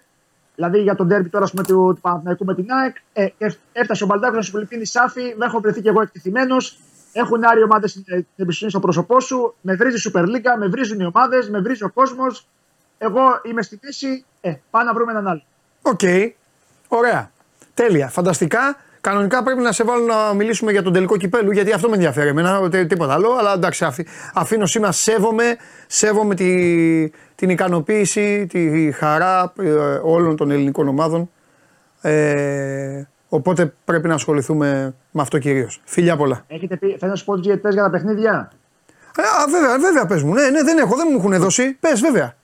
[0.56, 3.28] Δηλαδή για τον τέρμι τώρα πούμε, του, του Παναθηναϊκού με την ΑΕΚ, ε,
[3.72, 6.56] έφτασε ο Μπαλτάκο να σου η Σάφη, δεν έχω βρεθεί και εγώ εκτεθειμένο.
[7.12, 8.04] Έχουν άρει ομάδες την
[8.36, 9.56] εμπιστοσύνη στο πρόσωπό σου.
[9.62, 12.48] Με βρίζει η Super League, με βρίζουν οι ομάδες, με βρίζει ο κόσμος.
[12.98, 14.26] Εγώ είμαι στη θέση.
[14.41, 15.41] Ε, πάμε να βρούμε έναν άλλο.
[15.82, 16.00] Οκ.
[16.88, 17.32] Ωραία.
[17.74, 18.10] Τέλεια.
[18.10, 18.78] Φανταστικά.
[19.06, 22.30] Κανονικά πρέπει να σε βάλω να μιλήσουμε για τον τελικό κυπέλου γιατί αυτό με ενδιαφέρει
[22.30, 23.36] εμένα, τίποτα άλλο.
[23.39, 23.88] Αλλά εντάξει,
[24.34, 25.56] αφήνω σήμερα, σέβομαι,
[25.88, 29.70] σέβομαι τη, την ικανοποίηση, τη χαρά ε,
[30.04, 31.30] όλων των ελληνικών ομάδων.
[32.02, 35.82] Ε, οπότε πρέπει να ασχοληθούμε με αυτό κυρίως.
[35.84, 36.44] Φιλιά πολλά.
[36.48, 38.52] Έχετε πει, θέλω να σου πω για τα παιχνίδια;
[39.18, 40.34] Ε, α, βέβαια, βέβαια, πες μου.
[40.34, 41.78] Ναι, ναι, δεν έχω, δεν μου έχουν δώσει.
[41.80, 42.36] Πες, βέβαια.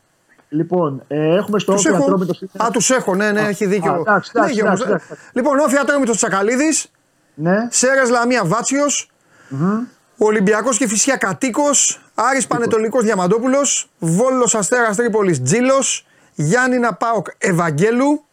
[0.53, 2.33] Λοιπόν, ε, έχουμε στο Όφη Ατρόμητο.
[2.63, 3.95] Α, τους έχω, ναι, ναι, έχει δίκιο.
[3.99, 5.07] εντάξει, εντάξει, εντάξει, εντάξει.
[5.33, 6.91] Λοιπόν, Όφη Ατρόμητος Τσακαλίδης.
[7.33, 7.67] Ναι.
[7.69, 9.11] Σέρε Λαμία Βάτσιος.
[9.51, 9.87] Mm-hmm.
[10.17, 12.01] Ολυμπιακός και φυσικά Κατοίκος.
[12.13, 13.89] Άρης Πανετολικός Διαμαντόπουλος.
[13.99, 16.05] Βόλος Αστέρας Τρίπολης Τζίλος.
[16.33, 18.23] Γιάννηνα Πάοκ Ευαγγέλου.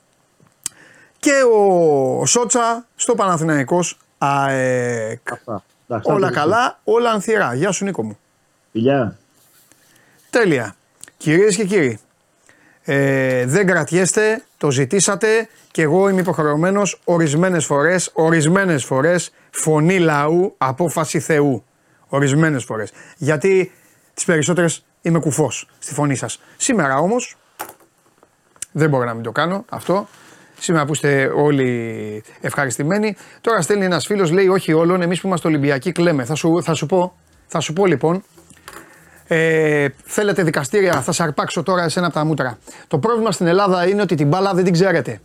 [1.18, 5.28] Και ο Σότσα στο Παναθηναϊκός ΑΕΚ.
[6.02, 7.54] Όλα καλά, όλα ανθυρά.
[7.54, 8.18] Γεια σου Νίκο μου.
[8.72, 9.18] Γεια.
[10.30, 10.72] Τέλεια.
[11.16, 12.00] Κυρίες και κύριοι,
[12.90, 20.54] ε, δεν κρατιέστε, το ζητήσατε και εγώ είμαι υποχρεωμένος ορισμένες φορές, ορισμένες φορές φωνή λαού,
[20.58, 21.64] απόφαση Θεού.
[22.08, 22.92] Ορισμένες φορές.
[23.16, 23.72] Γιατί
[24.14, 26.40] τις περισσότερες είμαι κουφός στη φωνή σας.
[26.56, 27.36] Σήμερα όμως
[28.72, 30.08] δεν μπορώ να μην το κάνω αυτό.
[30.58, 33.16] Σήμερα που είστε όλοι ευχαριστημένοι.
[33.40, 36.24] Τώρα στέλνει ένας φίλος, λέει όχι όλων, εμείς που είμαστε Ολυμπιακοί κλαίμε.
[36.24, 38.22] Θα σου, θα σου πω, θα σου πω λοιπόν
[39.28, 42.58] ε, θέλετε δικαστήρια, θα σας αρπάξω τώρα εσένα από τα μούτρα.
[42.88, 45.20] Το πρόβλημα στην Ελλάδα είναι ότι την μπάλα δεν την ξέρετε.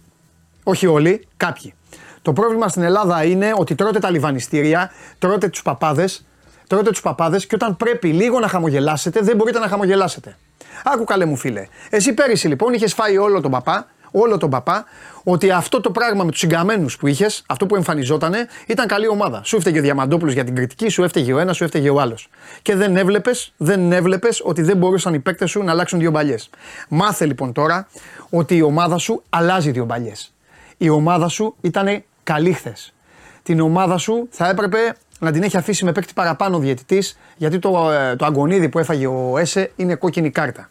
[0.63, 1.74] Όχι όλοι, κάποιοι.
[2.22, 6.26] Το πρόβλημα στην Ελλάδα είναι ότι τρώτε τα λιβανιστήρια, τρώτε τους παπάδες,
[6.68, 10.38] τρώτε τους παπάδες και όταν πρέπει λίγο να χαμογελάσετε, δεν μπορείτε να χαμογελάσετε.
[10.84, 11.68] Άκου καλέ μου φίλε.
[11.89, 14.86] Εσύ πέρυσι λοιπόν είχες φάει όλο τον παπά όλο τον παπά
[15.24, 19.42] ότι αυτό το πράγμα με τους συγκαμένου που είχες, αυτό που εμφανιζότανε, ήταν καλή ομάδα.
[19.44, 22.30] Σου έφταιγε ο Διαμαντόπουλος για την κριτική, σου έφταιγε ο ένας, σου έφταιγε ο άλλος.
[22.62, 26.50] Και δεν έβλεπες δεν έβλεπες ότι δεν μπορούσαν οι παίκτες σου να αλλάξουν δύο μπαλιές.
[26.90, 27.88] Μάθε λοιπόν τώρα
[28.30, 30.34] ότι η ομάδα σου αλλάζει δύο μπαλιές.
[30.78, 32.94] Η ομάδα σου ήταν καλή χθες.
[33.44, 34.78] Την ομάδα σου θα έπρεπε
[35.20, 39.08] να την έχει αφήσει με παίκτη παραπάνω διαιτητής, γιατί το, ε, το αγκονίδι που έφαγε
[39.08, 40.70] ο Έσε είναι κόκκινη κάρτα.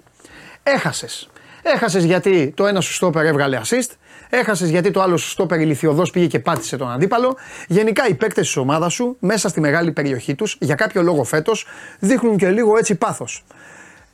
[0.62, 1.29] Έχασες.
[1.62, 3.91] Έχασες γιατί το ένα σου στόπερ έβγαλε assist.
[4.35, 7.37] Έχασες γιατί το άλλο σου στόπερ ηλικιωδό πήγε και πάτησε τον αντίπαλο.
[7.68, 11.66] Γενικά οι παίκτες της ομάδας σου μέσα στη μεγάλη περιοχή τους για κάποιο λόγο φέτος
[11.99, 13.45] δείχνουν και λίγο έτσι πάθος.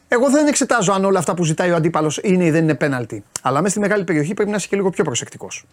[0.09, 3.25] Εγώ δεν εξετάζω αν όλα αυτά που ζητάει ο αντίπαλος είναι ή δεν είναι πέναλτι.
[3.43, 5.65] Αλλά μέσα στη μεγάλη περιοχή πρέπει να είσαι και λίγο πιο προσεκτικός.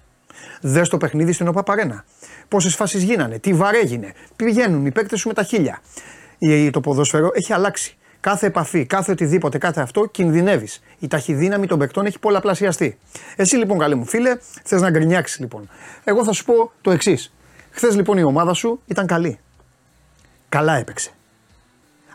[0.61, 2.03] Δες το παιχνίδι στην ΟΠΑ
[2.47, 4.13] Πόσες φάσεις γίνανε, τι βαρέγινε.
[4.35, 5.81] Πηγαίνουν οι παίκτες σου με τα χίλια.
[6.71, 7.97] Το ποδόσφαιρο έχει αλλάξει.
[8.25, 10.81] Κάθε επαφή, κάθε οτιδήποτε, κάθε αυτό κινδυνεύεις.
[10.99, 12.97] Η ταχυδύναμη των παικτών έχει πολλαπλασιαστεί.
[13.35, 15.69] Εσύ λοιπόν, καλή μου φίλε, θες να γκρινιάξεις λοιπόν.
[16.03, 17.33] Εγώ θα σου πω το εξής.
[17.71, 19.39] Χθες λοιπόν η ομάδα σου ήταν καλή.
[20.49, 21.11] Καλά έπαιξε.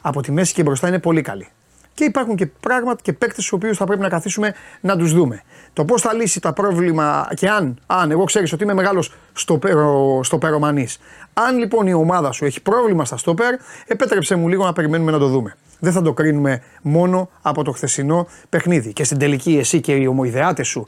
[0.00, 1.48] Από τη μέση και μπροστά είναι πολύ καλή.
[1.94, 5.42] Και υπάρχουν και πράγματα και παίκτες στους οποίους θα πρέπει να καθίσουμε να τους δούμε.
[5.72, 9.58] Το πώς θα λύσει τα πρόβλημα και αν, αν εγώ ξέρεις ότι είμαι μεγάλος στο,
[9.58, 10.88] περο, στο περομανή.
[11.34, 13.54] Αν λοιπόν η ομάδα σου έχει πρόβλημα στα στόπερ,
[13.86, 17.72] επέτρεψε μου λίγο να περιμένουμε να το δούμε δεν θα το κρίνουμε μόνο από το
[17.72, 18.92] χθεσινό παιχνίδι.
[18.92, 20.86] Και στην τελική εσύ και οι ομοειδεάτες σου.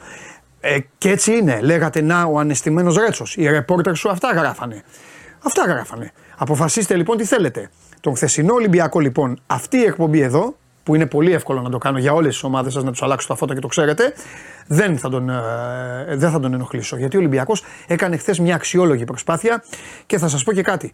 [0.61, 1.61] Ε, και έτσι είναι.
[1.61, 3.37] Λέγατε να ο ανεστημένος Ρέτσος.
[3.37, 4.83] Οι ρεπόρτερ σου αυτά γράφανε.
[5.43, 6.13] Αυτά γράφανε.
[6.37, 7.71] Αποφασίστε λοιπόν τι θέλετε.
[8.01, 11.99] Τον χθεσινό Ολυμπιακό λοιπόν, αυτή η εκπομπή εδώ, που είναι πολύ εύκολο να το κάνω
[11.99, 14.13] για όλες τις ομάδες σας να τους αλλάξω τα φώτα και το ξέρετε,
[14.67, 16.97] δεν θα τον, ε, δεν θα τον ενοχλήσω.
[16.97, 19.65] Γιατί ο Ολυμπιακός έκανε χθες μια αξιόλογη προσπάθεια
[20.07, 20.93] και θα σας πω και κάτι.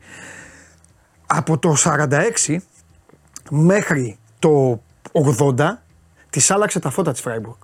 [1.26, 2.60] Από το 46
[3.50, 4.80] μέχρι το
[5.56, 5.82] 80
[6.30, 7.56] της άλλαξε τα φώτα της Φράιμπουργκ.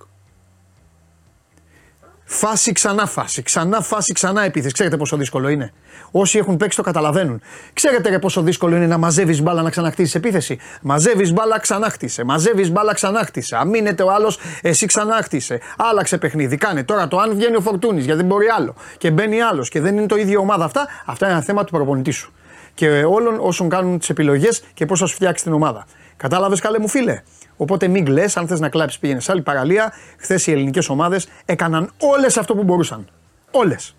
[2.27, 4.73] Φάση ξανά φάση, ξανά φάση, ξανά επίθεση.
[4.73, 5.73] Ξέρετε πόσο δύσκολο είναι.
[6.11, 7.41] Όσοι έχουν παίξει το καταλαβαίνουν.
[7.73, 10.59] Ξέρετε ρε πόσο δύσκολο είναι να μαζεύεις μπάλα να ξαναχτίσεις επίθεση.
[10.81, 12.23] Μαζεύεις μπάλα, ξανάχτισε.
[12.23, 13.55] Μαζεύεις μπάλα, ξανάχτισε.
[13.55, 15.59] Αμήνεται ο άλλος, εσύ ξανάχτισε.
[15.77, 16.57] Άλλαξε παιχνίδι.
[16.57, 18.75] Κάνε τώρα το αν βγαίνει ο Φορτούνης γιατί δεν μπορεί άλλο.
[18.97, 20.87] Και μπαίνει άλλος και δεν είναι το ίδιο ομάδα αυτά.
[21.05, 22.33] Αυτά είναι ένα θέμα του προπονητή σου
[22.73, 25.85] και όλων όσων κάνουν τις επιλογές και πώς θα σου φτιάξει την ομάδα.
[26.17, 27.21] Κατάλαβες, καλέ μου φίλε;
[27.57, 29.93] Οπότε μην κλε, αν θες να κλάψεις, πήγαινε σε άλλη παραλία.
[30.17, 33.07] Χθες οι ελληνικές ομάδες έκαναν όλες αυτό που μπορούσαν.
[33.51, 33.95] Όλες.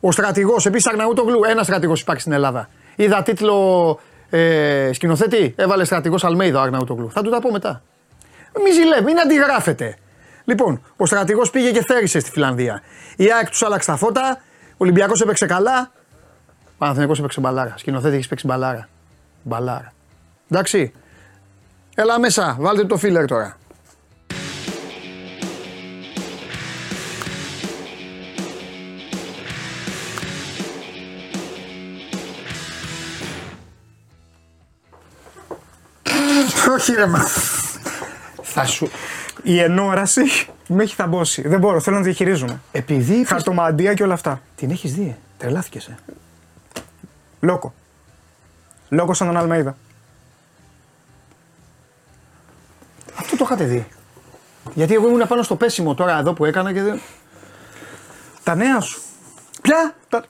[0.00, 2.68] Ο στρατηγός, επίσης Αγναούτογλου, ένας στρατηγός υπάρχει στην Ελλάδα.
[2.96, 3.98] Είδα τίτλο
[4.30, 7.10] ε, σκηνοθέτη, έβαλε στρατηγός Αλμέιδα ο Αγναούτογλου.
[7.10, 7.82] Θα του τα πω μετά.
[8.64, 9.96] Μη ζηλεύει, μην αντιγράφετε.
[10.44, 12.82] Λοιπόν, ο στρατηγός πήγε και θέρισε στη Φιλανδία.
[13.16, 15.90] Η ΑΕΚ τους άλλαξε τα φώτα, ο Ολυμπιακός έπαιξε καλά,
[16.80, 17.74] Παναθηναϊκός έπαιξε μπαλάρα.
[17.76, 18.88] Σκηνοθέτη έχεις παίξει μπαλάρα.
[19.42, 19.92] Μπαλάρα.
[20.50, 20.92] Εντάξει.
[22.00, 23.56] Έλα μέσα, βάλτε το φίλερ τώρα.
[36.74, 37.24] Όχι, ρε, μα.
[38.42, 38.90] Θα σου.
[39.42, 40.22] Η ενόραση
[40.68, 41.48] με έχει θαμπώσει.
[41.48, 42.60] Δεν μπορώ, θέλω να τη διαχειρίζομαι.
[42.72, 43.12] Επειδή.
[43.14, 44.40] είπες- Χαρτομαντία και όλα αυτά.
[44.56, 45.16] Την έχεις δει.
[45.38, 45.86] Τρελάθηκες.
[45.86, 45.96] Ε.
[47.40, 47.74] Λόκο.
[48.88, 49.76] Λόκο σαν τον Αλμέιδα.
[53.32, 53.86] Αυτό το είχατε δει.
[54.74, 57.00] Γιατί εγώ ήμουν πάνω στο πέσιμο τώρα εδώ που έκανα και δεν.
[58.42, 59.00] Τα νέα σου.
[59.62, 59.94] Ποια!
[60.08, 60.24] Τα,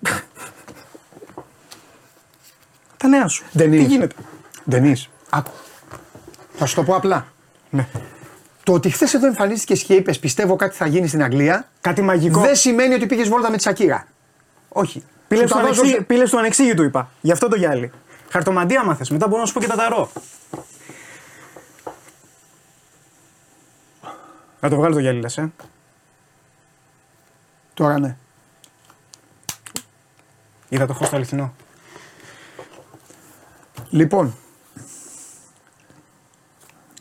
[2.97, 3.45] τα νέα σου.
[3.57, 3.81] Ντενής.
[3.81, 4.15] Τι γίνεται;
[4.71, 5.05] Ντενή.
[5.31, 5.51] Άκου.
[6.55, 7.27] Θα σου το πω απλά.
[7.71, 7.87] Ναι.
[8.65, 11.69] Το ότι χθες εδώ εμφανίστηκες και είπες Πιστεύω κάτι θα γίνει στην Αγγλία.
[11.81, 12.41] Κάτι μαγικό.
[12.41, 14.07] Δεν σημαίνει ότι πήγες βόλτα με τη Σακύρα.
[14.69, 15.05] Όχι.
[15.29, 15.97] Πήλε Σου του, τα βάζω ανεξί...
[15.97, 17.11] σε- πήλες του ανεξήγητου είπα.
[17.21, 17.91] Γι' αυτό το γυάλι.
[18.31, 19.11] Χαρτομαντία μάθες.
[19.11, 20.11] Μετά μπορώ να σου πω και τα ταρό.
[24.61, 25.53] Να το βγάλω το γυάλι λες, ε.
[27.75, 28.17] Τώρα ναι.
[30.69, 31.55] Είδα το φως το αληθινό.
[33.91, 34.35] Λοιπόν,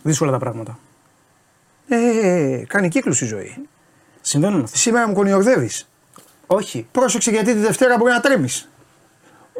[0.01, 0.79] Δύσκολα τα πράγματα.
[1.87, 3.67] ε, κάνει κύκλους η ζωή.
[4.21, 4.77] Συμβαίνουν αυτά.
[4.77, 5.89] Σήμερα μου κονιορδεύεις.
[6.47, 6.87] Όχι.
[6.91, 8.69] Πρόσεξε γιατί τη Δευτέρα μπορεί να τρέμεις.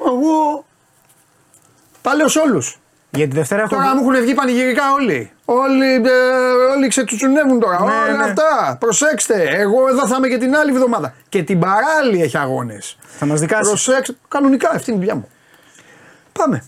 [0.07, 0.65] Εγώ.
[2.01, 2.79] Τα λέω σε όλους.
[3.11, 3.75] Γιατί τη Δευτέρα έχω.
[3.75, 5.31] Τώρα μου έχουν βγει πανηγυρικά όλοι.
[5.51, 7.79] Όλοι, ε, όλοι ξετσουτσουνεύουν τώρα.
[7.79, 8.23] Ναι, όλα ναι.
[8.23, 8.77] αυτά.
[8.79, 9.43] Προσέξτε.
[9.49, 11.13] Εγώ εδώ θα είμαι και την άλλη εβδομάδα.
[11.29, 12.97] Και την παράλληλη έχει αγώνες.
[13.17, 13.67] Θα μας δικάσεις.
[13.67, 14.15] Προσέξτε.
[14.27, 15.27] Κανονικά αυτή είναι η δουλειά μου.
[16.31, 16.63] Πάμε.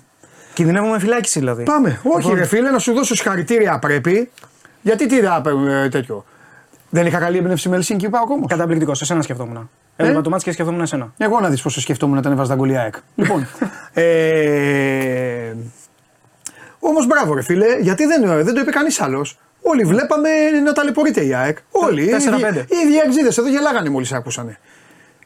[0.53, 1.63] Κινδυνεύουμε φυλάκιση δηλαδή.
[1.63, 1.99] Πάμε.
[2.03, 4.31] Όχι, Λοιπόν, ρε φίλε, να σου δώσω συγχαρητήρια πρέπει.
[4.81, 6.25] Γιατί τι θα ε, τέτοιο.
[6.89, 8.45] Δεν είχα καλή έμπνευση με Ελσίνκι πάω ακόμα.
[8.47, 9.01] Καταπληκτικός.
[9.01, 9.69] Εσένα σκεφτόμουν.
[9.95, 11.13] Έβλεπα το μάτι και σκεφτόμουν εσένα.
[11.17, 12.95] Εγώ να δεις πόσο σκεφτόμουν όταν έβαζα τα γκολιά ΑΕΚ.
[13.15, 13.47] λοιπόν.
[13.93, 15.53] Ε,
[16.83, 19.37] Όμως μπράβο, ρε φίλε, γιατί δεν, δεν το είπε κανείς άλλος.
[19.61, 20.29] Όλοι βλέπαμε
[20.63, 21.57] να ταλαιπωρείται η ΑΕΚ.
[21.71, 22.03] Όλοι.
[22.03, 22.15] Οι 4-5.
[22.17, 24.57] ίδιοι- οι ίδιοι εξήδε εδώ γελάγανε μόλις άκουσανε.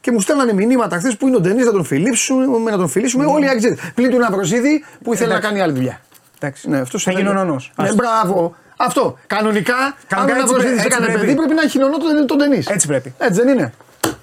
[0.01, 3.25] Και μου στέλνανε μηνύματα χθες που είναι ο Ντενής να τον φιλήσουμε, να τον φιλήσουμε.
[3.25, 3.77] Όλοι οι αξίδε.
[3.95, 5.49] Πλην του Ναυροζίδη που ήθελε να Εντάξει.
[5.53, 5.99] κάνει άλλη δουλειά.
[6.39, 6.69] Εντάξει.
[6.69, 7.71] Ναι, αυτός θα γίνει ο νονός.
[7.77, 7.95] Ναι, Άστο.
[7.95, 8.55] μπράβο.
[8.77, 9.17] Αυτό.
[9.27, 9.73] Κανονικά,
[10.07, 11.19] Κανονικά αν ο έτσι Ναυροζίδης πρέ- έτσι έκανε πρέπει.
[11.19, 12.67] παιδί, πρέπει να έχει χινονό τον, τον Ντενής.
[12.67, 13.13] Έτσι πρέπει.
[13.17, 13.73] Έτσι δεν είναι.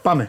[0.03, 0.29] Πάμε.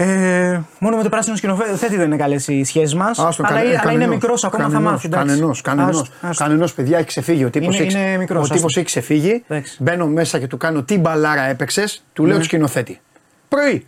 [0.00, 3.18] Ε, μόνο με το πράσινο σκηνοθέτη δεν είναι καλές οι σχέσεις μας.
[3.18, 5.06] Άστο, Αλλά, κανε- αλλά είναι κανενός, μικρός ακόμα, θα κανενός, μάθει.
[5.06, 5.26] εντάξει.
[5.28, 6.00] Κανενός, κανενός.
[6.00, 6.44] Άστο, άστο.
[6.44, 7.44] Κανενός, παιδιά, έχει ξεφύγει.
[7.44, 8.54] Ο τύπος Είναι- έχει, είναι μικρός, ο άστο.
[8.54, 9.44] τύπος έχει ξεφύγει.
[9.48, 9.76] Εντάξει.
[9.82, 12.02] Μπαίνω μέσα και του κάνω τι μπαλάρα έπαιξες.
[12.12, 12.28] Του Ναι.
[12.28, 13.00] λέω του σκηνοθέτη.
[13.48, 13.86] Πρωί.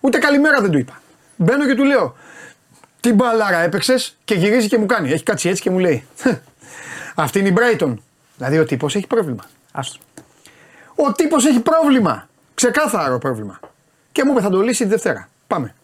[0.00, 1.00] Ούτε καλημέρα δεν του είπα.
[1.36, 2.16] Μπαίνω και του λέω
[3.00, 5.10] τι μπαλάρα έπαιξες και γυρίζει και μου κάνει.
[5.10, 6.06] Έχει κάτσει έτσι και μου λέει.
[7.14, 7.94] Αυτή είναι η Brighton.
[8.36, 9.44] Δηλαδή ο τύπος έχει πρόβλημα.
[9.72, 9.98] Άστο.
[10.94, 12.28] Ο τύπος έχει πρόβλημα.
[12.54, 13.60] Ξεκάθαρο πρόβλημα.
[14.12, 15.28] Και μου είπε θα το λύσει τη Δευτέρα.
[15.52, 15.74] Πάμε.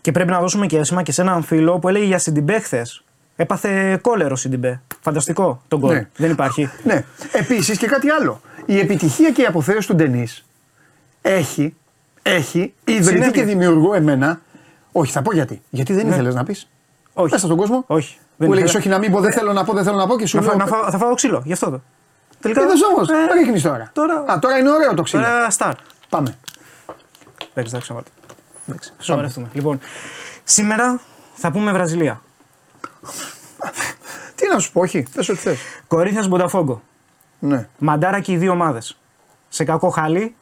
[0.00, 3.04] Και πρέπει να δώσουμε και έσημα και σε έναν φίλο που έλεγε για Σιντιμπέ χθες.
[3.36, 4.80] Έπαθε κόλερο Σιντιμπέ.
[5.00, 5.94] Φανταστικό τον κόλ.
[5.94, 6.08] Ναι.
[6.16, 6.70] Δεν υπάρχει.
[6.84, 7.04] Ναι.
[7.32, 8.40] Επίσης και κάτι άλλο.
[8.66, 10.44] Η επιτυχία και η αποθέωση του Ντενής
[11.22, 11.74] έχει,
[12.22, 13.30] έχει ιδρυτή Συνέπεια.
[13.30, 14.40] και δημιουργό εμένα.
[14.92, 15.62] Όχι, θα πω γιατί.
[15.70, 16.68] Γιατί δεν ήθελες να πεις;
[17.12, 17.30] Όχι.
[17.30, 17.84] Πες τα στον κόσμο.
[17.86, 18.16] Όχι.
[18.36, 18.84] Δεν Που έλεγες ήθελα.
[18.84, 20.42] Όχι να μην πω, δεν θέλω να πω, δεν θέλω να πω και σου Να,
[20.42, 20.50] λέω.
[20.50, 21.82] φά, να φάω, θα φάω ξύλο, γι' αυτό το.
[22.40, 22.62] Τελικά.
[22.62, 23.08] Είδες όμως.
[23.08, 25.22] Ε, Ρίχνει τώρα; τώρα- Α, τώρα είναι ωραίο το ξύλο.
[25.22, 25.74] Τώρα στάρ.
[26.08, 26.36] Πάμε.
[27.54, 28.10] Εντάξει, εντάξει, να βάλτε.
[28.72, 29.48] Εντάξει, σοβαρευτούμε.
[29.52, 29.78] Λοιπόν,
[30.44, 31.00] σήμερα
[31.34, 32.22] θα πούμε Βραζιλία.
[34.36, 35.02] Τι να σου πω, όχι.
[35.10, 35.58] Θες ό,τι θες.
[35.86, 36.82] Κορίνθια Μπονταφόγκο.
[37.38, 37.68] Ναι.
[37.78, 38.98] Μαντάρα και οι δύο ομάδες.
[39.48, 40.34] Σε κακό χάλι.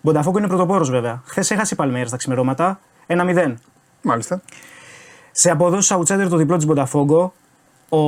[0.00, 1.22] Μπονταφόγκο είναι πρωτοπόρος βέβαια.
[1.26, 2.80] Χθες έχασε η Παλμέρα στα ξημερώματα.
[3.06, 3.54] 1-0.
[4.02, 4.42] Μάλιστα.
[5.32, 7.32] Σε αποδόσεις outsider το διπλό της Μπονταφόγκο,
[7.88, 7.98] ο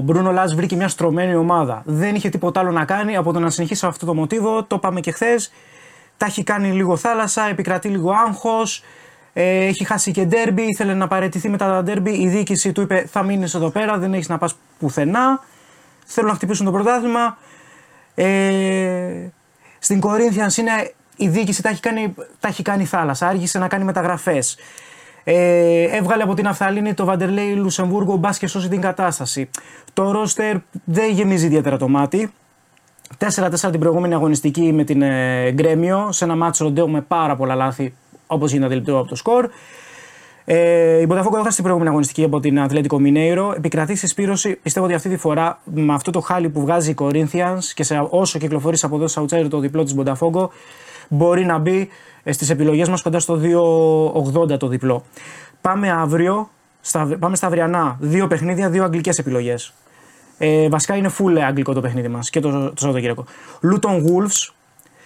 [0.00, 1.82] Μπρούνο Λάζ βρήκε μια στρωμένη ομάδα.
[1.84, 4.64] Δεν είχε τίποτα άλλο να κάνει από το να συνεχίσει αυτό το μοτίβο.
[4.64, 5.52] Το είπαμε και χθες.
[6.16, 8.82] Τα έχει κάνει λίγο θάλασσα, επικρατεί λίγο άγχος.
[9.32, 12.10] Ε, έχει χάσει και ντέρμπι, ήθελε να παραιτηθεί μετά τα ντέρμπι.
[12.10, 15.40] Η διοίκηση του είπε: Θα μείνεις εδώ πέρα, δεν έχεις να πας πουθενά.
[16.04, 17.38] Θέλουν να χτυπήσουν το πρωτάθλημα.
[18.14, 19.28] Ε,
[19.78, 23.26] στην Corinthians είναι η διοίκηση τα έχει κάνει, τα έχει κάνει θάλασσα.
[23.26, 24.56] Άργησε να κάνει μεταγραφές.
[25.24, 29.50] Ε, έβγαλε από την Αφθαλήνη το Βαντερλέι Λουσεμβούργο μπας και σώσει την κατάσταση.
[29.92, 32.32] Το ρόστερ δεν γεμίζει ιδιαίτερα το μάτι.
[33.18, 37.54] 4-4 την προηγούμενη αγωνιστική με την ε, Γκρέμιο σε ένα μάτσο ροντέο με πάρα πολλά
[37.54, 37.94] λάθη
[38.32, 39.48] όπως γίνεται αντιληπτό από το σκορ.
[40.44, 43.52] Ε, η Μποταφόκο έχασε την προηγούμενη αγωνιστική από την Ατλέτικο Μινέιρο.
[43.56, 44.58] Επικρατεί συσπήρωση.
[44.62, 48.06] Πιστεύω ότι αυτή τη φορά με αυτό το χάλι που βγάζει η Corinthians και σε
[48.10, 50.50] όσο κυκλοφορείς από εδώ στο outsider το διπλό της Μποταφόγκο
[51.08, 51.88] μπορεί να μπει
[52.30, 53.40] στις επιλογές μας κοντά στο
[54.52, 55.04] 2,80 το διπλό.
[55.60, 57.96] Πάμε αύριο, στα, πάμε στα αυριανά.
[58.00, 59.74] Δύο παιχνίδια, δύο αγγλικές επιλογές.
[60.38, 63.24] Ε, βασικά είναι full αγγλικό το παιχνίδι μας και το, το Σαββατοκύριακο.
[63.62, 64.52] Luton Wolves.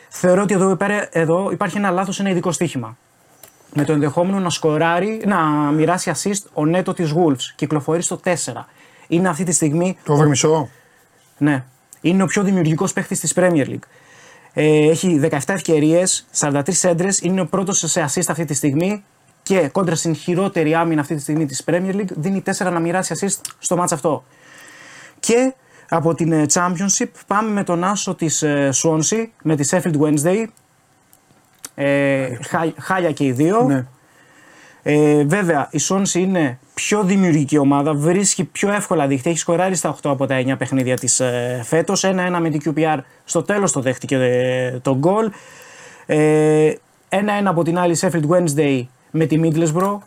[0.08, 2.96] Θεωρώ ότι εδώ, πέρα- εδώ υπάρχει ένα λάθος, ένα ειδικό στοίχημα.
[3.78, 5.36] Με το ενδεχόμενο να σκοράρει, να
[5.70, 7.42] μοιράσει assist ο Νέτο της Wolves.
[7.56, 8.32] Κυκλοφορεί στο 4.
[9.08, 10.68] Είναι αυτή τη στιγμή Το βερμισό.
[11.38, 11.64] ναι.
[12.00, 13.86] Είναι ο πιο δημιουργικός παίχτη της Premier League.
[14.52, 19.04] Ε, έχει 17 ευκαιρίες, 43 έντρες, είναι ο πρώτος σε assist αυτή τη στιγμή
[19.42, 23.14] και κόντρα στην χειρότερη άμυνα αυτή τη στιγμή της Premier League δίνει 4 να μοιράσει
[23.20, 24.24] assist στο μάτς αυτό.
[25.20, 25.54] Και
[25.88, 30.44] Από την ε, Championship πάμε με τον άσο της ε, Swansea, με τη Sheffield Wednesday.
[31.78, 33.62] Ε, χά- χάλια και οι δύο.
[33.62, 33.84] Ναι.
[34.82, 39.30] Ε, βέβαια, η Swansea είναι πιο δημιουργική ομάδα, βρίσκει πιο εύκολα δίχτυα.
[39.30, 42.04] Έχει σκοράρει στα 8 από τα 9 παιχνίδια της ε, φέτος.
[42.04, 42.98] Ένα-ένα με την QPR.
[43.24, 45.30] Στο τέλος το δέχτηκε ε, το γκολ.
[46.06, 46.72] Ε,
[47.08, 49.98] ένα-ένα από την άλλη Sheffield Wednesday με τη Middlesbrough.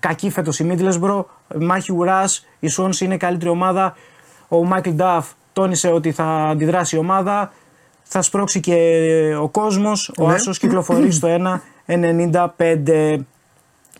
[0.00, 1.24] Κακή φέτος η Middlesbrough.
[1.60, 2.46] Μάχη ουράς.
[2.60, 3.96] Η Swansea είναι η καλύτερη ομάδα.
[4.48, 7.52] Ο Michael Duff τόνισε ότι θα αντιδράσει η ομάδα.
[8.04, 8.74] Θα σπρώξει και
[9.40, 10.12] ο κόσμος.
[10.18, 10.34] Ο Ναι.
[10.34, 11.28] Άσος κυκλοφορεί στο
[11.86, 13.24] 1-95.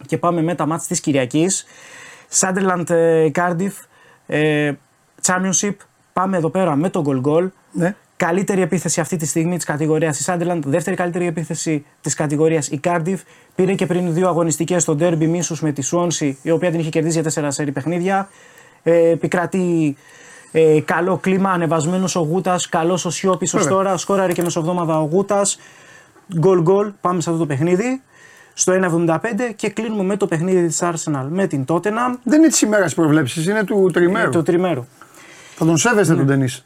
[0.06, 1.66] Και πάμε με τα μάτς της Κυριακής.
[2.40, 3.72] Sunderland ε, Cardiff,
[4.26, 4.72] ε,
[5.26, 5.74] Championship.
[6.12, 7.48] Πάμε εδώ πέρα με τον goal goal.
[7.72, 7.94] Ναι.
[8.16, 10.60] Καλύτερη επίθεση αυτή τη στιγμή της κατηγορίας η Sunderland.
[10.64, 13.18] Δεύτερη καλύτερη επίθεση της κατηγορίας η Cardiff.
[13.54, 16.88] Πήρε και πριν δύο αγωνιστικές στο Derby μίσους με τη Swansea, η οποία την είχε
[16.88, 18.28] κερδίσει για τέσσερα σερή παιχνίδια.
[18.82, 19.96] Ε, επικρατεί
[20.56, 23.76] ε, καλό κλίμα, ανεβασμένος ο Γούτας, καλός ο Σιώπης ως Βέβαια.
[23.76, 23.96] τώρα.
[23.96, 25.58] Σκόραρε και μεσοβδόμαδα ο Γούτας.
[26.38, 28.02] Γκολ γκολ, πάμε σε αυτό το παιχνίδι.
[28.54, 29.18] Στο 1,75
[29.56, 33.46] και κλείνουμε με το παιχνίδι της Arsenal με την Tottenham Δεν είναι της ημέρας προβλέψεις,
[33.46, 34.30] είναι του τριμέρου.
[34.30, 34.86] το τριμέρου.
[35.54, 36.64] Θα τον σέβεστε τον ταινίς.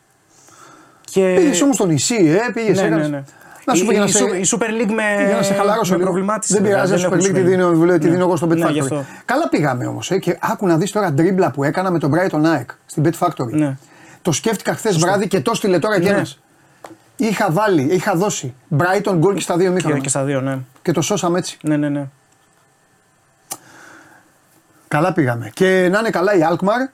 [1.01, 1.35] Και...
[1.37, 3.23] Πήγες όμως στο νησί, ε, πήγες ναι, ναι, ναι.
[3.69, 5.55] Να σου η, πω για να η, σε- η Super League με, Για να σε
[5.55, 6.09] χαλαρώσω με λίγο.
[6.11, 6.55] προβλημάτισε.
[6.55, 8.01] Δεν πειράζει, βέβαια, Super έχω League τη Super δίνω, League.
[8.01, 8.83] τη δίνω εγώ στον Bet Ναι, γι' Factory.
[8.83, 9.05] αυτό.
[9.25, 10.11] Καλά πήγαμε όμως.
[10.11, 13.27] Ε, και άκου να δεις τώρα ντρίμπλα που έκανα με τον Brighton ΑΕΚ στην Bet
[13.27, 13.51] Factory.
[13.51, 13.77] Ναι.
[14.23, 16.15] Το σκέφτηκα χθες βράδυ και το στείλε τώρα και Ναι.
[16.17, 16.27] ένα.
[17.17, 19.99] Είχα βάλει, είχα δώσει Brighton goal και στα δύο Και, μήχανα.
[19.99, 20.59] και στα δύο, ναι.
[20.83, 21.59] Και το σώσαμε έτσι.
[21.63, 22.05] Ναι, ναι, ναι.
[24.89, 25.51] Καλά πήγαμε.
[25.55, 26.91] Και να είναι καλά η Alkmaar.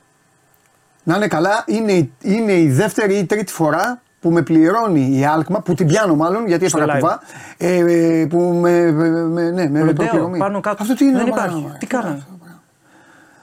[1.02, 1.64] Να είναι καλά.
[1.66, 5.87] Είναι, η- είναι η δεύτερη ή τρίτη φορά που με πληρώνει η Alkmaar, που την
[5.87, 7.00] πιάνω μάλλον γιατί Στο έφαγα live.
[7.00, 7.20] κουβά.
[7.56, 7.76] Ε,
[8.20, 10.38] ε, που με, με, με- ναι, με Ροντέο, προπληρωμή.
[10.38, 10.82] πάνω κάτω.
[10.82, 11.48] Αυτό τι είναι, Δεν ρε, υπάρχει.
[11.50, 11.78] πράγμα, ρε.
[11.78, 12.26] Τι κάνανε;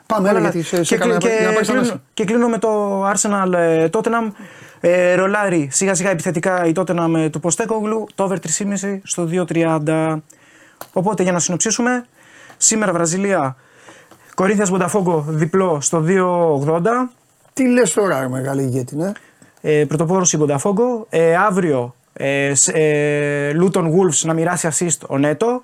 [0.05, 2.01] Πάμε, έλα, Όλα, γιατί σε, σε και, έκανα και, να- να πάρεις κλείνω, ανάσα.
[2.13, 4.31] και κλείνω με το Arsenal ε, Tottenham.
[4.79, 8.05] Ε, ρολάρι σιγά σιγά επιθετικά η Tottenham ε, του Ποστέκογλου.
[8.15, 10.17] Το over 3,5 στο 2,30.
[10.93, 12.05] Οπότε για να συνοψίσουμε,
[12.57, 13.55] σήμερα Βραζιλία,
[14.35, 16.81] Κορίνθιας Μπονταφόγκο διπλό στο 2,80.
[17.53, 19.11] Τι λες τώρα, ρε, μεγάλη ηγέτη, ναι;
[19.61, 21.05] Ε, Πρωτοπόρος η Μπονταφόγκο.
[21.09, 25.63] Ε, αύριο ε, σ- ε, Luton Wolves να μοιράσει assist ο Νέτο.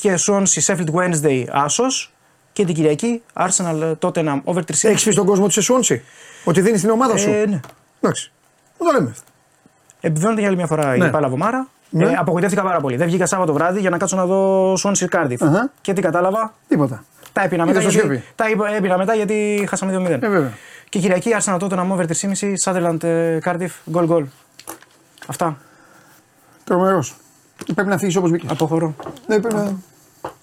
[0.00, 2.12] Και Swansea Sheffield Wednesday Άσος.
[2.52, 4.62] Και την Κυριακή Arsenal ε, Tottenham over 3,5.
[4.82, 6.02] Έχεις πει στον κόσμο τη Σουόνση
[6.44, 7.30] ότι δίνεις την ομάδα σου.
[7.30, 7.60] Ε, ναι.
[8.00, 8.32] Εντάξει.
[8.78, 9.14] Δεν το λέμε.
[10.00, 11.06] Επιβεβαιώνεται για άλλη μια φορά Ναι.
[11.06, 11.68] η Πάλα Βομάρα.
[11.90, 12.04] Ναι.
[12.04, 12.96] Ε, απογοητεύτηκα πάρα πολύ.
[12.96, 15.36] Δεν βγήκα Σάββατο βράδυ για να κάτσω να δω Swansea Cardiff.
[15.40, 15.70] Αχα.
[15.80, 17.04] Και τι κατάλαβα; Τίποτα.
[17.32, 18.26] Τα έπεινα μετά, Είδες το γιατί, Σιώπη.
[18.34, 20.10] τα είπα- έπεινα μετά γιατί χάσαμε 2-0.
[20.10, 20.52] Ε, βέβαια.
[20.94, 22.54] Και Κυριακή Arsenal Tottenham over 3,5.
[22.64, 24.24] Sutherland ε, Cardiff goal goal.
[25.26, 25.58] Αυτά.
[26.64, 27.14] Τρομερός.
[27.74, 28.50] Πρέπει να φύγεις όπως μπήκες.
[28.50, 28.94] Αποχωρώ.
[29.26, 29.76] Ναι, πρέπει να.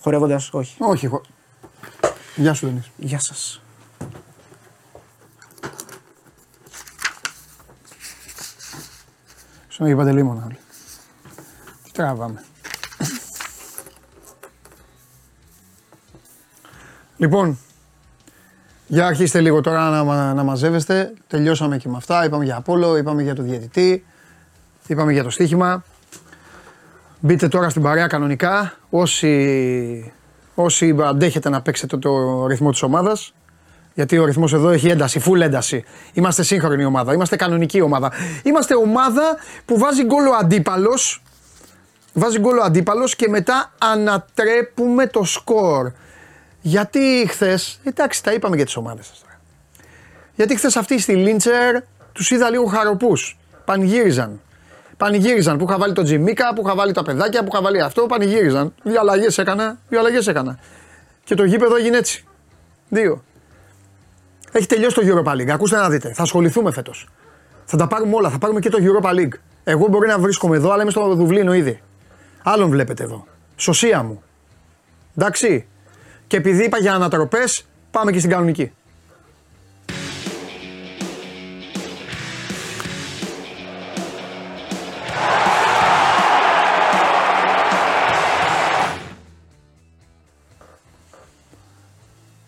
[0.02, 0.76] Χορεύοντας, όχι.
[0.80, 1.22] Όχι, εγώ.
[2.36, 2.92] Γεια σου, Δενής.
[2.98, 3.62] Γεια σας.
[9.68, 10.60] Στον Αγίου Παντελήμωνα όλοι.
[11.84, 12.44] Τι τραβάμε.
[17.18, 17.58] λοιπόν,
[18.94, 21.14] για αρχίστε λίγο τώρα να, μα- να μαζεύεστε.
[21.28, 22.26] Τελειώσαμε και με αυτά.
[22.26, 24.06] Είπαμε για Απόλλω, είπαμε για το διαιτητή,
[24.88, 25.84] είπαμε για το στοίχημα.
[27.20, 28.74] Μπείτε τώρα στην παρέα κανονικά.
[28.90, 30.14] Όσοι,
[30.56, 33.34] όσοι αντέχετε να παίξετε το ρυθμό της ομάδας,
[33.94, 35.84] γιατί ο ρυθμός εδώ έχει ένταση, full ένταση.
[36.14, 38.12] Είμαστε σύγχρονη ομάδα, είμαστε κανονική ομάδα.
[38.44, 41.24] Είμαστε ομάδα που βάζει γκολ ο αντίπαλος.
[42.14, 45.92] Βάζει γκολ ο αντίπαλος και μετά ανατρέπουμε το σκορ.
[46.62, 49.40] Γιατί χθες, εντάξει, τα είπαμε για τις ομάδες σας τώρα.
[50.36, 51.82] Γιατί χθες αυτοί στη Λίντσερ
[52.12, 53.38] τους είδα λίγο χαροπούς.
[53.66, 54.42] Πανηγύριζαν.
[54.98, 58.06] Πανηγύριζαν που είχα βάλει τον Τζιμίκα, που είχα βάλει τα παιδάκια, που είχα βάλει αυτό.
[58.06, 58.74] Πανηγύριζαν.
[58.84, 59.80] Δύο αλλαγές έκανα.
[59.90, 60.60] Δύο αλλαγές έκανα.
[61.24, 62.26] Και το γήπεδο έγινε έτσι.
[62.90, 63.24] Δύο.
[64.52, 65.50] Έχει τελειώσει το Europa League.
[65.50, 66.14] Ακούστε να δείτε.
[66.14, 67.10] Θα ασχοληθούμε φέτος.
[67.66, 68.30] Θα τα πάρουμε όλα.
[68.30, 69.34] Θα πάρουμε και το Europa League.
[69.64, 71.82] Εγώ μπορεί να βρίσκομαι εδώ, αλλά είμαι στο Δουβλίνο ήδη.
[72.44, 73.28] Άλλον βλέπετε εδώ.
[73.56, 74.24] Σωσία μου.
[75.18, 75.66] Εντάξει.
[76.32, 78.72] Και επειδή είπα για ανατροπές, πάμε και στην κανονική.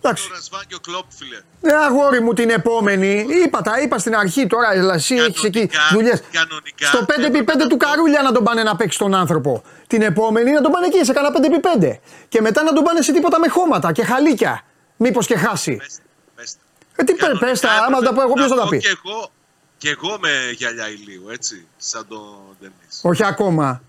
[0.05, 0.27] Εντάξει.
[0.27, 1.37] Τώρα σβάνει ο κλόπ, φίλε.
[1.61, 3.25] Ε, αγόρι μου την επόμενη.
[3.45, 4.67] Είπα, τα είπα στην αρχή τώρα.
[4.69, 6.21] αλλά Εσύ έχεις εκεί Κανονικά, δουλειές.
[6.31, 9.63] κανονικά, Στο 5x5 έπρεπε του να- καρούλια να τον πάνε να παίξει τον άνθρωπο.
[9.87, 11.99] Την επόμενη να τον πάνε εκεί σε κανένα 5x5.
[12.29, 14.61] Και μετά να τον πάνε σε τίποτα με χώματα και χαλίκια.
[14.97, 15.75] Μήπως και χάσει.
[15.75, 15.99] Πες-
[16.35, 16.55] πες-
[16.95, 18.63] Ε, τι πες, Κανονικά πες τα, άμα έπρεπε τα πω εγώ, ποιος θα να τα
[18.63, 18.77] πω πει.
[18.79, 19.31] Και εγώ,
[19.77, 22.23] και εγώ με γυαλιά ηλίου, έτσι, σαν τον
[22.59, 22.99] Ντενίς.
[23.01, 23.81] Όχι ακόμα.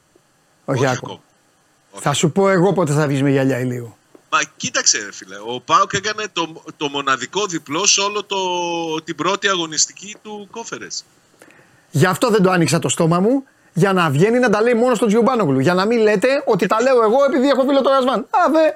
[0.65, 0.91] Όχι, ακόμα.
[1.03, 1.21] ακόμα.
[1.91, 2.03] Όχι.
[2.03, 3.97] Θα σου πω εγώ πότε θα βγεις με γυαλιά ηλίου.
[4.35, 5.37] Μα κοίταξε, ρε φίλε.
[5.55, 8.37] Ο Πάουκ έκανε το, το μοναδικό διπλό σε όλο το,
[9.05, 11.05] την πρώτη αγωνιστική του κόφερες.
[11.91, 13.45] Γι' αυτό δεν το άνοιξα το στόμα μου.
[13.72, 15.59] Για να βγαίνει να τα λέει μόνο στον Τζιουμπάνογλου.
[15.59, 18.18] Για να μην λέτε ότι τα λέω εγώ επειδή έχω φίλο το Ρασβάν.
[18.20, 18.70] Α, δε.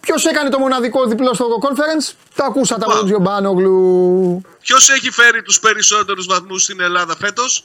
[0.00, 4.40] Ποιος έκανε το μοναδικό διπλό στο conference, τα ακούσατε από τον Τζιουμπάνογλου.
[4.60, 7.64] Ποιος έχει φέρει τους περισσότερους βαθμούς στην Ελλάδα φέτος,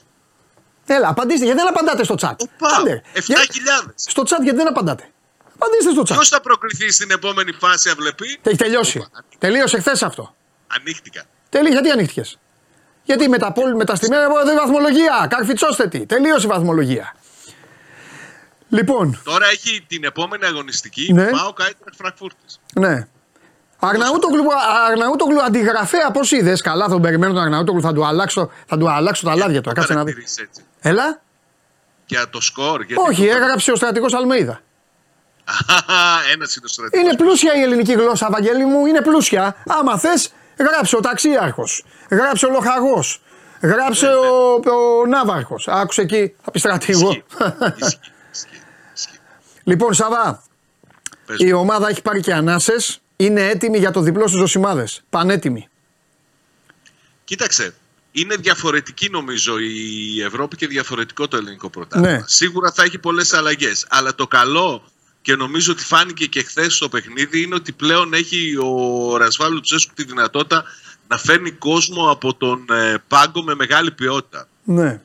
[0.85, 2.35] Έλα, απαντήστε, γιατί δεν απαντάτε στο chat.
[2.38, 2.79] Ο Πάο.
[2.81, 3.01] Άντε.
[3.13, 3.21] 7.000.
[3.63, 5.09] Για- Στο chat γιατί δεν απαντάτε.
[5.59, 6.05] Απαντήστε στο chat.
[6.05, 8.39] Ποιος θα προκριθεί στην επόμενη φάση, αυλεπή.
[8.43, 9.05] Έχει τελειώσει.
[9.37, 10.35] Τελείωσε χθες αυτό.
[10.67, 11.23] Ανοίχτηκα.
[11.49, 12.39] Τελείωσε, γιατί ανοίχτηκες;
[13.03, 15.27] Γιατί με τα, πόλ- με τα στημένα από βαθμολογία.
[15.29, 16.05] Καρφιτσόστετη.
[16.05, 17.15] Τελείωσε η βαθμολογία.
[18.69, 21.13] Λοιπόν, Τώρα έχει την επόμενη αγωνιστική.
[21.13, 21.25] Ναι.
[21.29, 22.59] Πάω Κάιτρεχ Φραγκφούρτης.
[22.73, 23.07] ναι.
[23.79, 24.43] Αρναούτογλου,
[24.89, 26.61] Αρναούτογλου αντιγραφέα, πώ είδες.
[26.61, 29.71] Καλά, θα τον περιμένω τον Αρναούτογλου, θα του αλλάξω, θα του αλλάξω τα λάδια του.
[29.73, 30.11] Κάτσε να δει.
[30.11, 30.63] έτσι.
[30.79, 31.21] Έλα.
[32.05, 32.81] Για το σκορ.
[32.83, 34.61] Γιατί Όχι, έγραψε ο στρατηγός Αλμέιδα.
[36.33, 37.05] Ένας είναι ο στρατηγός.
[37.05, 39.55] Είναι πλούσια η ελληνική γλώσσα, Βαγγέλη μου, είναι πλούσια.
[39.67, 41.83] Άμα θες, γράψε ο ταξίαρχος.
[42.09, 43.21] Γράψε ο λοχαγός.
[43.61, 44.53] Γράψε Ναι, ο,
[45.01, 45.67] ο ναύαρχος.
[45.67, 47.09] Άκουσε εκεί, θα πει στρατηγό.
[47.09, 47.23] Ισχύει,
[47.79, 47.99] ισχύει,
[48.31, 48.61] ισχύει,
[48.95, 49.19] ισχύει.
[49.63, 50.43] λοιπόν, Σαβά,
[51.25, 51.59] Πες η μου.
[51.59, 53.01] ομάδα έχει πάρει και ανάσες.
[53.15, 54.87] Είναι έτοιμη για το διπλό στου Ζωσιμάδε.
[55.09, 55.67] Πανέτοιμη.
[57.23, 57.73] Κοίταξε,
[58.11, 62.11] είναι διαφορετική νομίζω η Ευρώπη και διαφορετικό το ελληνικό πρωτάθλημα.
[62.13, 62.23] Ναι.
[62.25, 63.85] Σίγουρα θα έχει πολλές αλλαγές.
[63.89, 64.83] Αλλά το καλό
[65.28, 69.93] και νομίζω ότι φάνηκε και χθες στο παιχνίδι είναι ότι πλέον έχει ο Ρασβάλου Τσέσκου
[69.93, 70.63] τη δυνατότητα
[71.07, 74.47] να φέρνει κόσμο από τον ε, πάγκο με μεγάλη ποιότητα.
[74.63, 75.01] Ναι.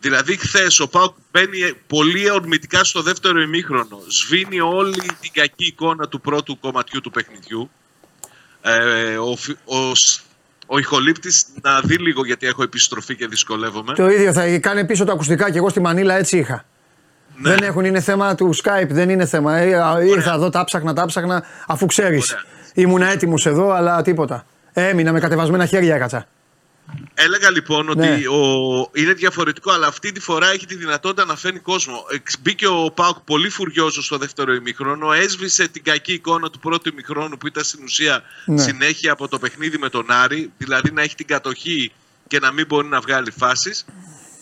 [0.00, 4.00] Δηλαδή, χθες ο Πάουκ μπαίνει πολύ ορμητικά στο δεύτερο ημίχρονο.
[4.08, 7.70] Σβήνει όλη την κακή εικόνα του πρώτου κομματιού του παιχνιδιού.
[8.62, 10.20] Ε, ο, φι- ο, σ-
[10.66, 13.94] ο ηχολήπτης να δει λίγο γιατί έχω επιστροφή και δυσκολεύομαι.
[13.94, 16.64] Το ίδιο θα κάνει πίσω τα ακουστικά και εγώ στη Μανίλα έτσι είχα.
[17.36, 17.50] Ναι.
[17.50, 19.56] Δεν έχουν, είναι θέμα του Skype, δεν είναι θέμα.
[19.56, 22.30] Ε, ήρθα εδώ, τα ψάχνα, τα ψάχνα, αφού ξέρεις.
[22.32, 22.44] Ωραία.
[22.74, 24.46] Ήμουν έτοιμος εδώ, αλλά τίποτα.
[24.72, 26.26] Έμεινα με κατεβασμένα χέρια έκατσα.
[27.14, 28.20] Έλεγα λοιπόν ότι Ναι.
[28.30, 31.94] ο, είναι διαφορετικό, αλλά αυτή τη φορά έχει τη δυνατότητα να φέρνει κόσμο.
[32.10, 36.88] Εξ- Μπήκε ο Πάουκ πολύ φουριόζος στο δεύτερο ημίχρονο, έσβησε την κακή εικόνα του πρώτου
[36.88, 38.62] ημίχρονου που ήταν στην ουσία Ναι.
[38.62, 41.92] συνέχεια από το παιχνίδι με τον Άρη, δηλαδή να έχει την κατοχή
[42.26, 43.84] και να μην μπορεί να βγάλει φάσεις.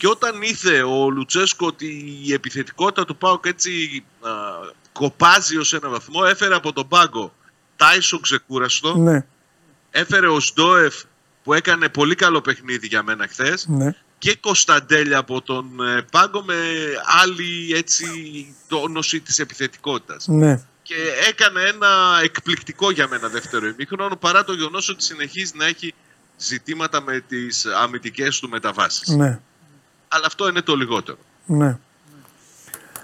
[0.03, 4.31] Και όταν είδε ο Λουτσέσκο ότι η επιθετικότητα του Πάουκ έτσι α,
[4.93, 7.35] κοπάζει ως ένα βαθμό, έφερε από τον πάγκο
[7.77, 9.25] Τάισον ξεκούραστο, Ναι,
[9.91, 10.95] έφερε ο Σντόεφ
[11.43, 13.95] που έκανε πολύ καλό παιχνίδι για μένα χθες ναι.
[14.19, 16.55] και Κωνσταντέλια από τον ε, Πάγκο με
[17.23, 18.07] άλλη έτσι
[18.69, 20.27] τόνωση της επιθετικότητας.
[20.29, 20.65] ναι.
[20.83, 20.97] Και
[21.29, 25.95] έκανε ένα εκπληκτικό για μένα δεύτερο ημίχρονο παρά το γεγονός ότι συνεχίζει να έχει
[26.37, 29.09] ζητήματα με τις αμυντικές του μεταβάσεις.
[29.09, 29.41] Ναι,
[30.15, 31.19] Αλλά αυτό είναι το λιγότερο.
[31.47, 31.77] ναι.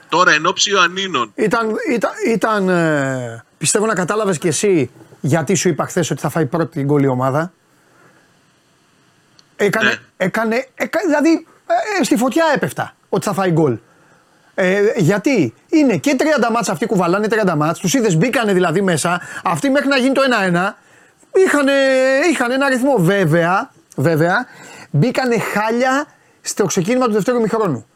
[0.09, 4.91] Τώρα εν ώψη Ιωαννίνων, Ήταν, ήταν, ήταν ε, πιστεύω να κατάλαβες και εσύ
[5.21, 7.53] γιατί σου είπα χθες ότι θα φάει πρώτη γκολ η ομάδα.
[9.57, 9.95] Έκανε, Ναι.
[10.17, 11.47] έκανε, έκα- δηλαδή
[12.01, 13.79] ε, στη φωτιά έπεφτα ότι θα φάει γκολ.
[14.55, 19.21] Ε, γιατί είναι και 30 μάτς αυτοί κουβαλάνε 30 μάτς, τους είδες μπήκανε δηλαδή μέσα,
[19.45, 20.79] αυτοί μέχρι να γίνει το 1-1
[21.47, 21.67] είχαν,
[22.31, 24.47] είχαν ένα αριθμό βέβαια, βέβαια
[24.91, 26.07] μπήκανε χάλια
[26.49, 27.87] στο ξεκίνημα του δεύτερου μηχρόνου.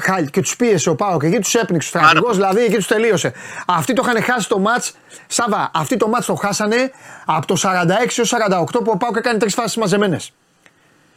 [0.00, 2.36] Χάλια και τους πίεσε ο Πάο και εκεί τους έπνιξε ο στρατηγό, πολύ.
[2.36, 3.32] δηλαδή εκεί τους τελείωσε.
[3.66, 4.92] Αυτοί το είχαν χάσει το μάτς.
[5.26, 6.90] Σάβα, αυτοί το μάτς το χάσανε
[7.24, 7.66] από το 46
[8.16, 10.32] έως 48 που ο Πάο έκανε τρεις φάσεις μαζεμένες.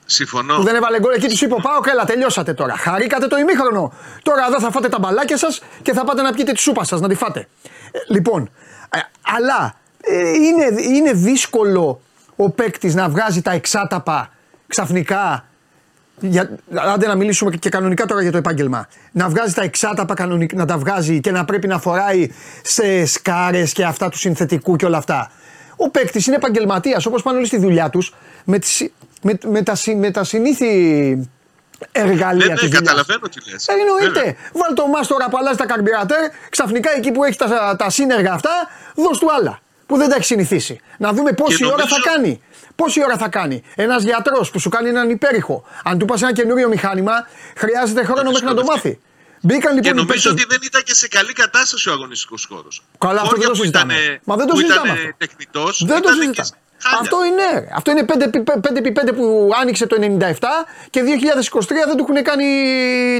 [0.05, 0.55] συμφωνώ.
[0.55, 1.13] Που δεν έβαλε γκολ.
[1.13, 2.77] Εκεί τους είπε ο Πάο, έλα, τελειώσατε τώρα.
[2.77, 3.93] Χαρήκατε το ημίχρονο.
[4.23, 6.99] Τώρα εδώ θα φάτε τα μπαλάκια σας και θα πάτε να πιείτε τη σούπα σας,
[7.01, 7.47] να τη φάτε.
[7.91, 8.49] Ε, λοιπόν,
[8.89, 12.01] ε, αλλά ε, είναι, είναι δύσκολο
[12.35, 14.29] ο παίκτης να βγάζει τα εξάταπα
[14.67, 15.45] ξαφνικά.
[16.19, 16.49] Για,
[16.93, 18.87] άντε να μιλήσουμε και κανονικά τώρα για το επάγγελμα.
[19.11, 22.29] Να βγάζει τα εξάταπα κανονικά, να τα βγάζει και να πρέπει να φοράει
[22.63, 25.31] σε σκάρες και αυτά του συνθετικού και όλα αυτά.
[25.75, 28.13] Ο παίκτης είναι επαγγελματίας όπως πάνε όλοι στη δουλειά τους
[28.43, 28.89] με, τις-
[29.21, 30.67] με, με, τα, συ- με τα συνήθη
[31.91, 32.79] εργαλεία Ναι, της ναι, δουλειάς.
[32.79, 33.67] καταλαβαίνω τι λες.
[33.67, 34.19] Ε, Εννοείται.
[34.19, 34.33] Βέβαια.
[34.53, 38.51] Βάλ το μάστορα που αλλάζει τα καρμπυρατέρ, ξαφνικά εκεί που έχει τα, τα σύνεργα αυτά,
[38.95, 39.59] δώσ' του άλλα.
[39.85, 40.79] Που δεν τα έχει συνηθίσει.
[40.97, 42.41] Να δούμε πόση ώρα νομίζω- θα κάνει.
[42.77, 45.63] Πόση ώρα θα κάνει; Ένας γιατρός που σου κάνει έναν υπέρηχο.
[45.83, 47.13] Αν του πας ένα καινούριο μηχάνημα,
[47.55, 48.87] χρειάζεται χρόνο μέχρι να το δυσκολευτεί.
[48.87, 48.99] μάθει.
[49.41, 52.45] Μπήκαν Και λοιπόν οι νομίζω παίκτες- ότι δεν ήταν και σε καλή κατάσταση ο αγωνιστικός
[52.49, 52.83] χώρος.
[52.97, 54.19] Καλά, αυτό δεν το συζητάμε.
[54.23, 55.13] Μα δεν το που συζητάμε ήταν αυτό.
[55.17, 55.83] τεχνητός.
[55.85, 56.49] Δεν το συζητάμε.
[56.99, 57.59] Αυτό είναι.
[57.59, 57.67] ρε.
[57.75, 62.45] Αυτό είναι 5x5 που άνοιξε το 97 και 2023 δεν του έχουν κάνει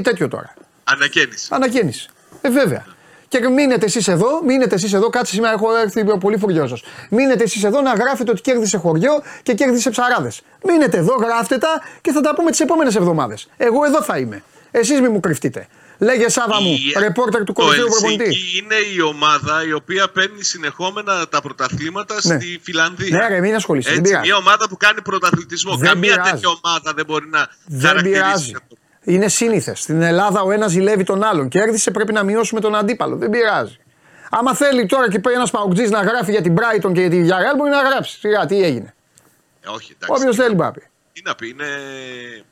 [0.02, 0.54] τέτοιο τώρα.
[0.84, 1.48] Ανακαίνιση.
[1.50, 2.08] Ανακαίνιση.
[2.40, 2.84] Ε, βέβαια.
[3.28, 6.84] Και μείνετε εσείς εδώ, μείνετε εσείς εδώ, κάτσε σήμερα έχω έρθει πολύ φουριόζος.
[7.10, 10.40] Μείνετε εσείς εδώ να γράφετε ότι κέρδισε χωριό και κέρδισε ψαράδες.
[10.64, 13.48] Μείνετε εδώ, γράφτε τα και θα τα πούμε τις επόμενες εβδομάδες.
[13.56, 14.42] Εγώ εδώ θα είμαι.
[14.70, 15.66] Εσείς μη μου κρυφτείτε.
[16.00, 18.58] Λέγε Σάβα μου, Η- ρεπόρτερ του το κορυφαίου Ελσίνκι προπονητή.
[18.58, 22.34] είναι η ομάδα η οποία παίρνει συνεχόμενα τα πρωταθλήματα Ναι.
[22.34, 23.18] στη Φιλανδία.
[23.18, 23.88] Ναι, ρε, μην ασχολείσαι.
[23.88, 24.28] Δεν Έτσι, πειράζει.
[24.28, 25.76] μια ομάδα που κάνει πρωταθλητισμό.
[25.76, 26.30] Δεν Καμία πειράζει.
[26.30, 28.52] τέτοια ομάδα δεν μπορεί να Δεν χαρακτηρίσει πειράζει.
[29.08, 29.12] Αυτό.
[29.12, 29.80] Είναι σύνηθες.
[29.80, 31.48] Στην Ελλάδα ο ένας ζηλεύει τον άλλον.
[31.48, 33.16] Κέρδισε, πρέπει να μειώσουμε τον αντίπαλο.
[33.16, 33.76] Δεν πειράζει.
[34.30, 37.56] Άμα θέλει τώρα και ένας παουτζή να γράφει για την Brighton και για τη Villarreal,
[37.56, 38.18] μπορεί να γράψει.
[38.18, 38.94] Σιγά, τι έγινε.
[39.60, 40.22] Ε, όχι, εντάξει.
[40.22, 40.82] Όποιος θέλει μπορεί.
[41.12, 41.66] Τι να πει, είναι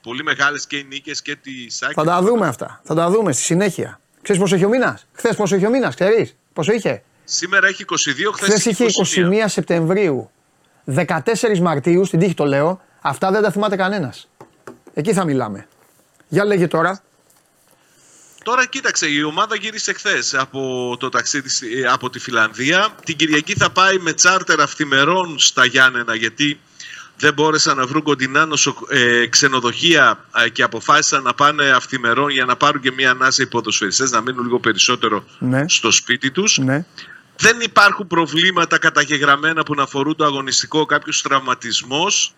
[0.02, 1.94] πολύ μεγάλες και οι νίκες και τη Σάκη.
[1.94, 2.80] Θα τα δούμε αυτά.
[2.84, 4.00] Θα τα δούμε στη συνέχεια.
[4.22, 7.84] Ξέρεις πόσο έχει ο μήνας; Χθες πόσο έχει ο μήνας, ξέρεις; Πόσο είχε; Σήμερα έχει
[7.84, 7.94] 22,
[8.32, 10.30] χθες Χθες είχε 21 Σεπτεμβρίου.
[10.84, 12.80] 14 Μαρτίου, στην τύχη το λέω.
[13.00, 14.28] Αυτά δεν τα θυμάται κανένας.
[14.94, 15.66] Εκεί θα μιλάμε.
[16.28, 17.00] Για λέγε τώρα.
[18.44, 22.94] Τώρα κοίταξε, η ομάδα γύρισε χθες από το ταξίδι στη- ε, από τη Φιλανδία.
[23.04, 26.60] Την Κυριακή θα πάει με τσάρτερ αυθημερών στα Γιάννενα γιατί
[27.18, 32.44] δεν μπόρεσαν να βρουν κοντινά νοσο- ε, ξενοδοχεία ε, και αποφάσισαν να πάνε αυθημερών για
[32.44, 35.64] να πάρουν και μια ανάσα οι ποδοσφαιριστές, να μείνουν λίγο περισσότερο Ναι.
[35.68, 36.58] στο σπίτι τους.
[36.58, 36.84] Ναι.
[37.36, 42.34] Δεν υπάρχουν προβλήματα καταγεγραμμένα που να αφορούν το αγωνιστικό, κάποιος τραυματισμός.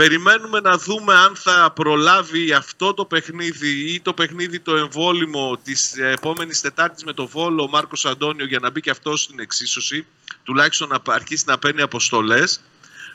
[0.00, 5.96] Περιμένουμε να δούμε αν θα προλάβει αυτό το παιχνίδι ή το παιχνίδι το εμβόλυμο της
[5.96, 10.06] επόμενης Τετάρτης με το Βόλο ο Μάρκος Αντώνιο για να μπει και αυτός στην εξίσωση,
[10.44, 12.60] τουλάχιστον να αρχίσει να παίρνει αποστολές.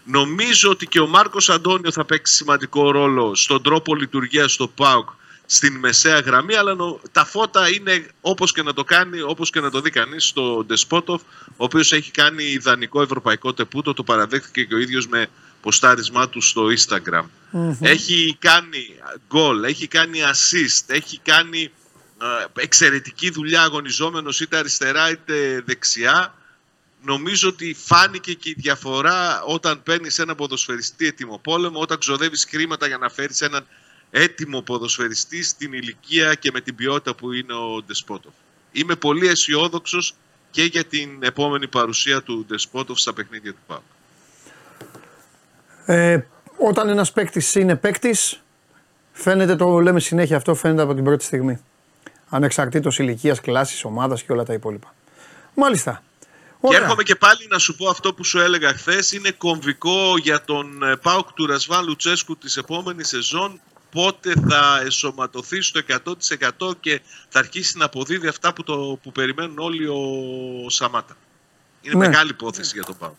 [0.04, 5.10] Νομίζω ότι και ο Μάρκος Αντώνιο θα παίξει σημαντικό ρόλο στον τρόπο λειτουργίας του ΠΑΟΚ
[5.46, 9.60] στην μεσαία γραμμή, αλλά νο- τα φώτα είναι όπως και να το κάνει, όπως και
[9.60, 14.64] να το δει κανείς στο Ντεσπότοφ, ο οποίος έχει κάνει ιδανικό ευρωπαϊκό τεπούτο, το παραδέχθηκε
[14.64, 15.28] και ο ίδιος με
[15.66, 17.26] ποστάρισμά του στο Instagram.
[17.80, 18.96] Έχει κάνει
[19.28, 21.72] γκολ, έχει κάνει assist, έχει κάνει
[22.22, 26.36] ε, εξαιρετική δουλειά αγωνιζόμενος είτε αριστερά είτε δεξιά.
[27.04, 32.88] Νομίζω ότι φάνηκε και η διαφορά όταν παίρνεις ένα ποδοσφαιριστή έτοιμο πόλεμο, όταν ξοδεύεις χρήματα
[32.88, 33.68] για να φέρεις έναν
[34.12, 38.34] έτοιμο ποδοσφαιριστή στην ηλικία και με την ποιότητα που είναι ο Ντεσπότοφ.
[38.72, 40.14] Είμαι πολύ αισιόδοξος
[40.52, 43.95] και για την επόμενη παρουσία του Ντεσπότοφ στα παιχνίδια του ΠΑΟΚ.
[45.86, 46.20] Ε,
[46.58, 48.42] όταν ένας παίκτης είναι παίκτης,
[49.12, 51.60] φαίνεται, το λέμε συνέχεια αυτό, φαίνεται από την πρώτη στιγμή.
[52.30, 54.94] Ανεξαρτήτως ηλικίας, κλάσης, ομάδας και όλα τα υπόλοιπα.
[55.54, 56.04] Μάλιστα.
[56.62, 56.80] Και Ωραία.
[56.80, 59.12] έρχομαι και πάλι να σου πω αυτό που σου έλεγα χθες.
[59.12, 63.60] Είναι κομβικό για τον ε, Πάουκ του Ρασβάν Λουτσέσκου της επόμενης σεζόν
[63.92, 65.82] πότε θα εσωματωθεί στο
[66.60, 71.18] 100% και θα αρχίσει να αποδίδει αυτά που, το, που περιμένουν όλοι ο Σαμάτα.
[71.82, 72.08] Είναι Ναι.
[72.08, 73.16] μεγάλη υπόθεση για τον Πάουκ.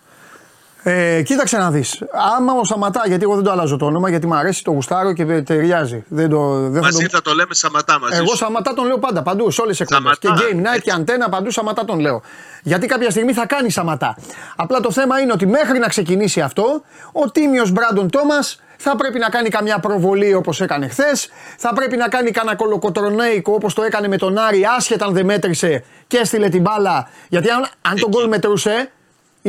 [0.88, 2.02] Ε, κοίταξε να δεις.
[2.36, 5.12] Άμα ο Σαματά, γιατί εγώ δεν το αλλάζω το όνομα, γιατί μου αρέσει το γουστάρω
[5.12, 6.04] και ταιριάζει.
[6.08, 7.08] Δεν το, δεν θα Μαζί το...
[7.10, 8.36] θα το λέμε Σαματά μαζί Εγώ σου.
[8.36, 10.18] Σαματά τον λέω πάντα, παντού, σε όλες τις εκπομπές.
[10.18, 10.80] Και Σαματά, Game Night έτσι.
[10.80, 12.22] και Αντένα, παντού Σαματά τον λέω.
[12.62, 14.16] Γιατί κάποια στιγμή θα κάνει Σαματά.
[14.56, 16.82] Απλά το θέμα είναι ότι μέχρι να ξεκινήσει αυτό,
[17.12, 21.28] ο τίμιος Μπράντον Τόμας θα πρέπει να κάνει καμιά προβολή όπως έκανε χθες.
[21.56, 25.24] Θα πρέπει να κάνει κανένα κολοκοτρονέικο όπως το έκανε με τον Άρη, άσχετα αν δεν
[25.24, 27.08] μέτρησε και έστειλε την μπάλα.
[27.28, 28.90] Γιατί αν, αν τον γκολ μετρούσε,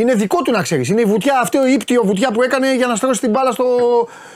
[0.02, 0.90] είναι δικό του να ξέρεις.
[0.90, 3.64] Είναι η βουτιά, αυτή η ύπτιο βουτιά που έκανε για να στρώσει την μπάλα στο.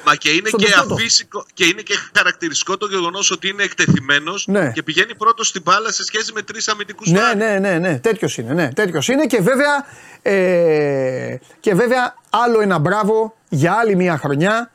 [0.06, 1.00] Μα και είναι στον και Ντεσπότοφ.
[1.00, 4.72] αφύσικο και είναι και χαρακτηριστικό το γεγονός ότι είναι εκτεθειμένος Ναι.
[4.74, 8.00] και πηγαίνει πρώτος στην μπάλα σε σχέση με τρεις αμυντικούς Ναι, ναι, ναι, ναι.
[8.00, 8.54] Τέτοιος είναι.
[8.54, 9.86] Ναι, τέτοιος είναι και βέβαια,
[10.22, 14.72] ε, και βέβαια άλλο ένα μπράβο για άλλη μια χρονιά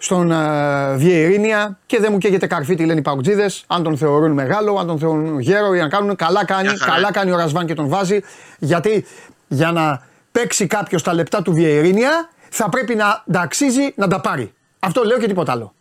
[0.00, 4.32] στον uh, Βιερίνια και δεν μου καίγεται καρφί τι λένε οι παουτζίδες αν τον θεωρούν
[4.32, 6.92] μεγάλο, αν τον θεωρούν γέρο ή αν κάνουν καλά κάνει, Μια χαρά.
[6.92, 8.20] καλά κάνει ο Ρασβάν και τον βάζει
[8.58, 9.06] γιατί
[9.48, 14.20] για να παίξει κάποιος τα λεπτά του Βιερίνια θα πρέπει να τα αξίζει να τα
[14.20, 14.54] πάρει.
[14.78, 15.74] Αυτό λέω και τίποτα άλλο.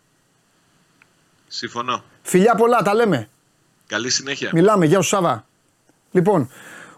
[1.47, 2.03] Συμφωνώ.
[2.21, 3.29] Φιλιά πολλά, τα λέμε.
[3.87, 4.49] Καλή συνέχεια.
[4.53, 5.45] Μιλάμε, γεια σου Σάβα.
[6.11, 6.49] Λοιπόν,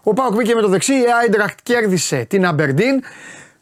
[0.02, 3.02] ο Πάοκ μπήκε με το δεξί, η Άιντρακτ κέρδισε την Αμπερντίν.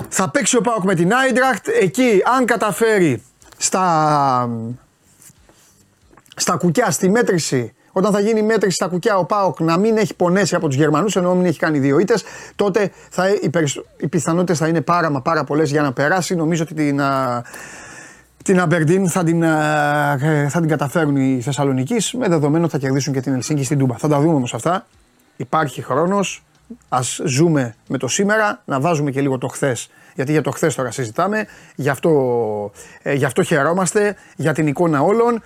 [0.09, 1.69] Θα παίξει ο Πάοκ με την Άιντρακτ.
[1.69, 3.23] Εκεί, αν καταφέρει
[3.57, 4.51] στα,
[6.37, 9.97] στα κουκιά, στη μέτρηση, όταν θα γίνει η μέτρηση στα κουκιά ο Πάοκ να μην
[9.97, 12.25] έχει πονέσει από τους Γερμανούς, ενώ μην έχει κάνει δύο ήττες,
[12.57, 16.35] τότε θα, οι, περισσο- οι πιθανότητες θα είναι πάρα μα πάρα πολλές για να περάσει.
[16.35, 17.43] Νομίζω ότι την, α,
[18.45, 22.79] την Αμπερντίν θα την, α, ε, θα την καταφέρουν οι Θεσσαλονίκοι με δεδομένο ότι θα
[22.79, 23.97] κερδίσουν και την Ελσίνκη στην Τούμπα.
[23.97, 24.87] Θα τα δούμε όμως αυτά.
[25.37, 26.43] Υπάρχει χρόνος.
[26.89, 29.91] Α ζούμε με το σήμερα, να βάζουμε και λίγο το χθες.
[30.15, 31.47] Γιατί για το χθες τώρα συζητάμε.
[31.75, 32.11] Γι' αυτό,
[33.03, 35.43] ε, γι' αυτό χαιρόμαστε για την εικόνα όλων.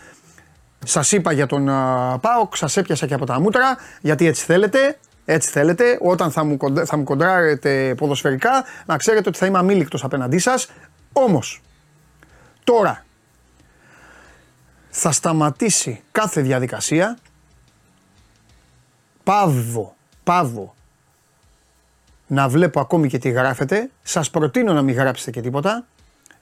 [0.84, 4.98] Σας είπα για τον α, Πάοκ, σας έπιασα και από τα μούτρα, γιατί έτσι θέλετε.
[5.24, 9.58] Έτσι θέλετε, όταν θα μου, κοντα- θα μου κοντράρετε ποδοσφαιρικά, να ξέρετε ότι θα είμαι
[9.58, 10.68] αμήλικτος απέναντί σας.
[11.12, 11.60] Όμως,
[12.64, 13.04] τώρα
[14.90, 17.18] θα σταματήσει κάθε διαδικασία.
[19.24, 20.74] Πάβω, πάβω
[22.26, 23.90] να βλέπω ακόμη και τι γράφετε.
[24.02, 25.86] Σας προτείνω να μην γράψετε και τίποτα,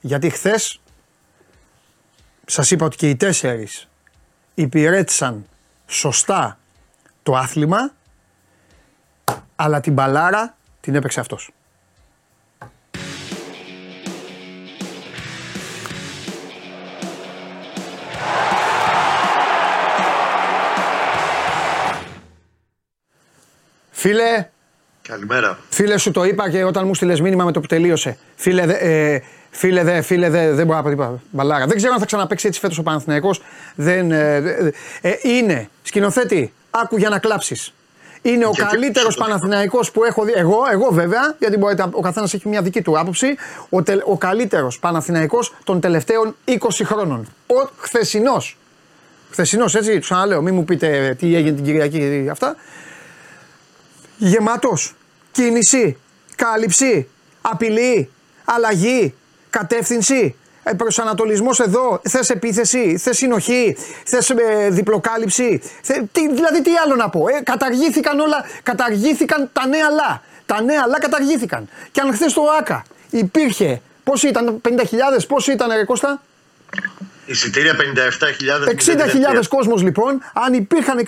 [0.01, 0.81] γιατί χθες
[2.45, 3.89] σας είπα ότι και οι τέσσερις
[4.61, 5.45] υπηρέτησαν
[5.87, 6.57] σωστά
[7.23, 7.93] το άθλημα,
[9.55, 11.51] αλλά την παλάρα την έπαιξε αυτός.
[23.91, 24.49] Φίλε,
[25.01, 25.59] Καλημέρα.
[25.69, 28.17] Φίλε, σου το είπα και όταν μου στείλες μήνυμα με το που τελείωσε.
[28.35, 29.21] Φίλε, ε,
[29.51, 31.21] φίλε, δε, φίλε, δε, δεν μπορώ να πω τίποτα.
[31.31, 31.65] Μπαλάρα.
[31.67, 33.41] Δεν ξέρω αν θα ξαναπέξει έτσι φέτος ο Παναθηναϊκός.
[33.75, 34.71] Δεν, ε, δε-
[35.01, 37.73] ε, είναι, σκηνοθέτη, άκου για να κλάψεις.
[38.21, 40.33] Είναι ο Γιατί- καλύτερος Παναθηναϊκός που έχω δει.
[40.35, 43.35] Εγώ, εγώ βέβαια, γιατί μπορείτε, ο καθένας έχει μια δική του άποψη.
[43.69, 47.27] Ο, τε, ο καλύτερος Παναθηναϊκός των τελευταίων 20 χρόνων.
[47.47, 48.57] Ο χθεσινός.
[49.31, 52.55] Χθεσινός, έτσι, του ξαναλέω, μην μου πείτε τι έγινε την Κυριακή αυτά.
[54.17, 54.95] Γεμάτος.
[55.31, 55.97] Κίνηση.
[56.35, 57.07] Κάλυψη.
[57.41, 58.09] Απειλή.
[58.45, 59.13] Αλλαγή.
[59.51, 60.35] Κατεύθυνση.
[60.63, 66.95] Ε, προσανατολισμός εδώ, θες επίθεση, θες συνοχή, θες ε, διπλοκάλυψη, θε, τι, δηλαδή τι άλλο
[66.95, 71.69] να πω, ε, καταργήθηκαν όλα, καταργήθηκαν τα νέα λα, τα νέα λα καταργήθηκαν.
[71.91, 74.73] Και αν χθες το ΆΚΑ υπήρχε, πώς ήταν, 50.000,
[75.27, 76.21] πώς ήταν ρε Κώστα,
[77.25, 79.37] Εισιτήρια 57.000.
[79.37, 81.07] 60.000 κόσμος λοιπόν, αν υπήρχαν 60.000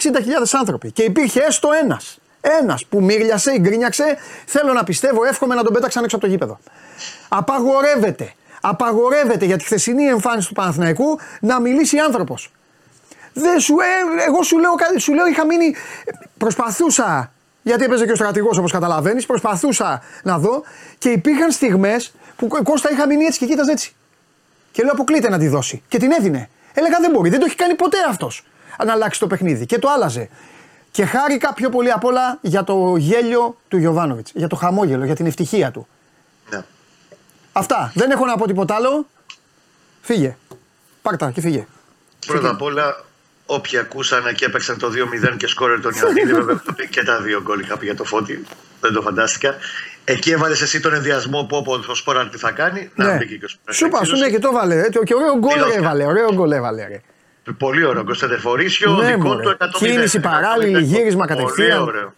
[0.51, 5.63] άνθρωποι και υπήρχε έστω ένας, ένας που μύρλιασε ή γκρίνιαξε, θέλω να πιστεύω, εύχομαι να
[5.63, 6.59] τον πέταξαν έξω από το γήπεδο.
[7.29, 12.51] Απαγορεύεται, απαγορεύεται για τη χθεσινή εμφάνιση του Παναθηναϊκού να μιλήσει άνθρωπος.
[13.33, 15.75] Δεν σου, ε, εγώ σου λέω, κάτι- σου λέω είχα μείνει,
[16.37, 17.31] προσπαθούσα,
[17.61, 20.63] γιατί έπαιζε και ο στρατηγός όπως καταλαβαίνεις, προσπαθούσα να δω
[20.97, 23.95] και υπήρχαν στιγμές που Κώστα είχα μείνει έτσι και κοίταζε έτσι.
[24.71, 25.83] Και λέω αποκλείται να τη δώσει.
[25.87, 26.49] Και την έδινε.
[26.73, 28.43] Έλεγα δεν μπορεί, δεν το έχει κάνει ποτέ αυτός
[28.85, 29.65] να αλλάξει το παιχνίδι.
[29.65, 30.29] Και το άλλαζε.
[30.91, 34.31] Και χάρηκα πιο πολύ απ' όλα για το γέλιο του Γιωβάνοβιτς.
[34.35, 35.87] Για το χαμόγελο, για την ευτυχία του.
[37.53, 37.61] Ναι.
[37.61, 37.91] Αυτά.
[37.95, 39.07] Δεν έχω να πω τίποτα άλλο.
[40.01, 40.35] Φύγε.
[41.01, 41.67] Πάρτα και φύγε.
[42.27, 43.03] Πρώτα απ' όλα,
[43.45, 44.87] όποιοι ακούσανε και έπαιξαν το
[45.33, 47.95] 2-0 και σκόρερ τον Ιωαννίδη, βέβαια είχα πει και τα δύο γκολ είχα πει για
[47.95, 48.43] το φώτι.
[48.81, 49.55] Δεν το φαντάστηκα.
[50.05, 52.91] Εκεί έβαλες εσύ τον ενδιασμό που όπου ο Σπόραρ τι θα κάνει.
[52.95, 53.75] Να μπήκε και ο Σπόραρ.
[53.75, 54.75] Σου είπα, σου ναι και το έβαλε.
[54.79, 55.77] ε, Και ωραίο γκολ Δηλώθηκε.
[55.77, 56.05] έβαλε.
[56.05, 56.87] Ωραίο γκολ έβαλε.
[56.87, 57.01] Ρε.
[57.57, 58.03] Πολύ ωραίο.
[58.03, 59.43] Κωνσταντεφορίσιο, Ναι, δικό μωρέ.
[59.43, 61.79] του 100 Κίνηση παράλληλη, γύρισμα κατευθείαν.
[61.85, 62.13] Πολύ ωραίο.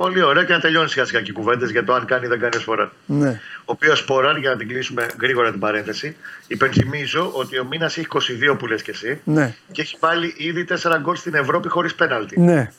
[0.00, 2.28] Πολύ ωραίο και να τελειώνει σιγά σιγά και οι κουβέντες για το αν κάνει ή
[2.28, 2.88] δεν κάνει ο Σπόραρ.
[3.06, 3.40] Ναι.
[3.58, 8.06] Ο οποίος Σπόραρ, για να την κλείσουμε γρήγορα την παρένθεση, υπενθυμίζω ότι ο μήνας έχει
[8.50, 9.54] 22 που λες και εσύ Ναι.
[9.72, 12.40] και έχει βάλει ήδη 4 γκολ στην Ευρώπη χωρίς πέναλτι.
[12.40, 12.72] Ναι.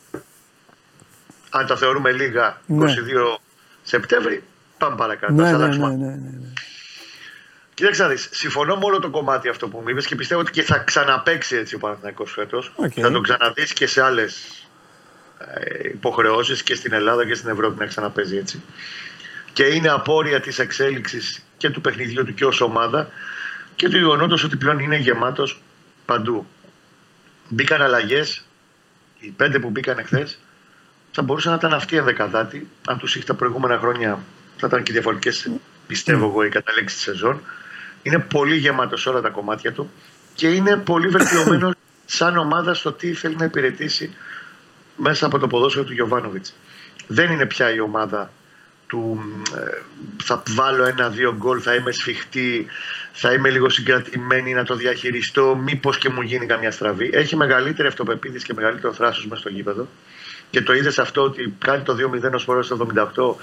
[1.49, 2.93] Αν τα θεωρούμε λίγα, 22 Ναι.
[3.83, 4.43] Σεπτέμβρη,
[4.77, 5.33] πάμε παρακάτω.
[5.33, 5.87] Ναι, Ας ναι, αλλάξουμε.
[5.87, 6.47] ναι, ναι, ναι, ναι.
[7.73, 10.51] Κοίταξε να δεις, συμφωνώ με όλο το κομμάτι αυτό που μου είπες και πιστεύω ότι
[10.51, 12.71] και θα ξαναπαίξει έτσι ο Παναθηναϊκός φέτος.
[12.75, 12.91] Οκ.
[12.95, 14.60] Θα τον ξαναδείς και σε άλλες ε,
[15.93, 18.61] υποχρεώσεις και στην Ελλάδα και στην Ευρώπη να ξαναπαίζει έτσι.
[19.53, 23.09] Και είναι απόρροια της εξέλιξης και του παιχνιδιού του και ως ομάδα
[23.75, 25.61] και του γεγονότος ότι πλέον είναι γεμάτος
[26.05, 26.47] παντού.
[27.49, 28.45] Μπήκαν αλλαγές,
[29.19, 30.39] οι πέντε που μπήκαν εχθές,
[31.11, 32.67] θα μπορούσαν να ήταν αυτοί οι ενδεκαδάτοι.
[32.87, 34.19] Αν τους είχε τα προηγούμενα χρόνια,
[34.57, 35.51] θα ήταν και διαφορετικές,
[35.87, 37.41] πιστεύω εγώ, οι καταλήξεις της σεζόν.
[38.03, 39.91] Είναι πολύ γεμάτος σε όλα τα κομμάτια του
[40.35, 41.73] και είναι πολύ βελτιωμένος
[42.05, 44.13] σαν ομάδα στο τι θέλει να υπηρετήσει
[45.01, 46.53] μέσα από το ποδόσφαιρο του Γιωβάνοβιτς.
[47.07, 48.31] Δεν είναι πια η ομάδα
[48.87, 49.21] του
[49.55, 49.81] ε,
[50.23, 52.65] θα βάλω ένα-δύο γκολ, θα είμαι σφιχτή,
[53.11, 57.09] θα είμαι λίγο συγκρατημένη να το διαχειριστώ, μήπως και μου γίνει καμιά στραβή.
[57.13, 59.87] Έχει μεγαλύτερη αυτοπεποίθηση και μεγαλύτερο θράσος μέσα στο γήπεδο
[60.49, 63.35] και το είδες αυτό ότι κάνει το 2-0 ως φορές στο 78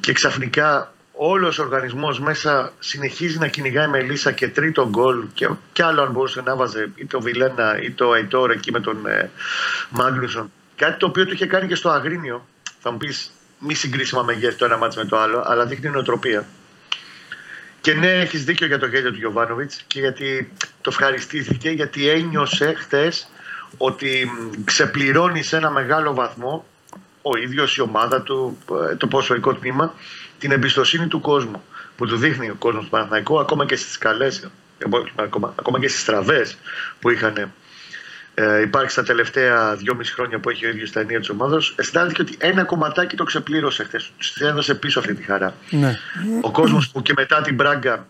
[0.00, 5.48] και ξαφνικά όλος ο οργανισμός μέσα συνεχίζει να κυνηγάει με Λίσα και τρίτο γκολ και,
[5.72, 9.06] και άλλο αν μπορούσε να βάζε ή το Βιλένα ή το Αϊτόρ εκεί με τον
[9.06, 9.30] ε,
[9.90, 10.50] Μάγνουσον.
[10.80, 12.46] Κάτι το οποίο του είχε κάνει και στο Αγρίνιο.
[12.80, 16.46] Θα μου πεις μη συγκρίσιμα μεγέθη το ένα μάτς με το άλλο, αλλά δείχνει νοοτροπία.
[17.80, 22.74] Και ναι, έχεις δίκιο για το γέλιο του Γιωβάνοβιτς και γιατί το ευχαριστήθηκε, γιατί ένιωσε
[22.76, 23.12] χτε
[23.76, 26.66] ότι μ, ξεπληρώνει σε ένα μεγάλο βαθμό
[27.22, 28.58] ο ίδιος η ομάδα του,
[28.90, 29.94] ε, το ποσοϊκό τμήμα,
[30.38, 31.62] την εμπιστοσύνη του κόσμου.
[31.96, 34.50] Που του δείχνει ο κόσμος του Παναθηναϊκού, ακόμα και στις καλές,
[35.14, 36.56] ακόμα, ακόμα και στις στραβές
[37.00, 37.52] που είχαν
[38.40, 42.22] ε, υπάρξει τα τελευταία δυόμιση χρόνια που έχει ο ίδιος τα ενία της ομάδας, αισθάνθηκε
[42.22, 44.12] ότι ένα κομματάκι το ξεπλήρωσε χθες.
[44.34, 45.54] Του έδωσε πίσω αυτή τη χαρά.
[45.70, 45.98] Ναι.
[46.40, 48.06] Ο κόσμος που και μετά την Μπράγκα,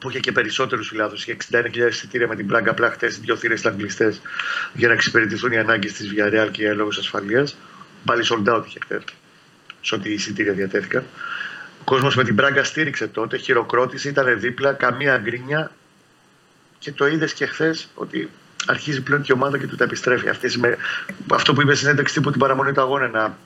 [0.00, 3.60] που είχε και περισσότερους φιλάθου, είχε 61.000 εισιτήρια με την Μπράγκα, απλά χθες δύο θύρες
[3.60, 4.20] ήταν κλειστές
[4.72, 7.56] για να εξυπηρετηθούν οι ανάγκες της Villarreal και για λόγους ασφαλείας.
[8.04, 9.02] Πάλι sold out είχε χθες,
[9.80, 11.04] σε ό,τι εισιτήρια διατέθηκαν.
[11.80, 15.70] Ο κόσμος με την Μπράγκα στήριξε τότε, χειροκρότησε, ήταν δίπλα, καμία γκρίνια
[16.78, 18.30] και το είδες και χθες ότι
[18.66, 20.28] αρχίζει πλέον και η ομάδα και του τα επιστρέφει.
[20.28, 20.76] Αυτές με,
[21.32, 23.36] αυτό που είπε στην ένταξη τύπου την παραμονή του αγώνα να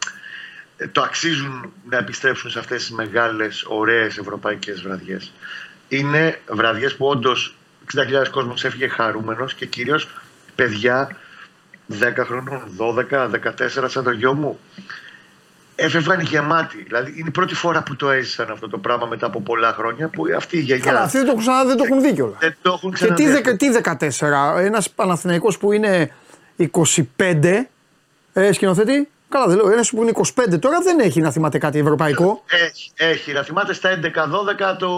[0.77, 5.33] ε, το αξίζουν να επιστρέψουν σε αυτές τις μεγάλες, ωραίες ευρωπαϊκές βραδιές.
[5.89, 7.55] Είναι βραδιές που όντως
[7.95, 10.09] 60.000 κόσμος έφυγε χαρούμενος και κυρίως
[10.55, 11.17] παιδιά
[12.01, 14.59] 10 χρονών, 12, 14 σαν το γιο μου
[15.77, 16.83] έφευγαν γεμάτοι.
[16.83, 20.09] Δηλαδή είναι η πρώτη φορά που το έζησαν αυτό το πράγμα μετά από πολλά χρόνια
[20.09, 22.37] που αυτή η γενιά Καλά, αυτοί δεν το έχουν, ξανά- δεν το έχουν δει κιόλας.
[22.41, 23.33] δεν το έχουν Και τι, ξαναδεί.
[23.33, 26.11] δεκα- τι 14, ένας Παναθηναϊκός που είναι
[26.57, 27.69] 25,
[28.33, 29.71] ε, σκηνοθέτη, Καλά, δεν λέω.
[29.71, 32.43] Ένας που είναι 25 τώρα δεν έχει να θυμάται κάτι ευρωπαϊκό.
[32.51, 33.33] Έχει, έχει.
[33.33, 34.97] Να θυμάται στα 11-12 το,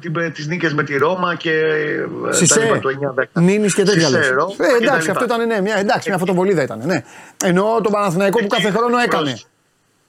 [0.00, 2.88] την, τις νίκες με τη Ρώμα και ε, τα Σισέ, λοιπά, το
[3.34, 3.40] 9-10.
[3.42, 4.20] Νίνη και τέτοια λες.
[4.24, 5.12] Σισέ, Ρώμα Ε, και τα εντάξει, λοιπά.
[5.20, 6.80] αυτό ήταν ναι, μια, εντάξει, μια φωτοβολίδα ήταν.
[6.84, 7.04] Ναι.
[7.44, 9.22] Εννοώ τον Παναθηναϊκό που κάθε Εκεί, χρόνο έκανε.
[9.30, 9.46] προς-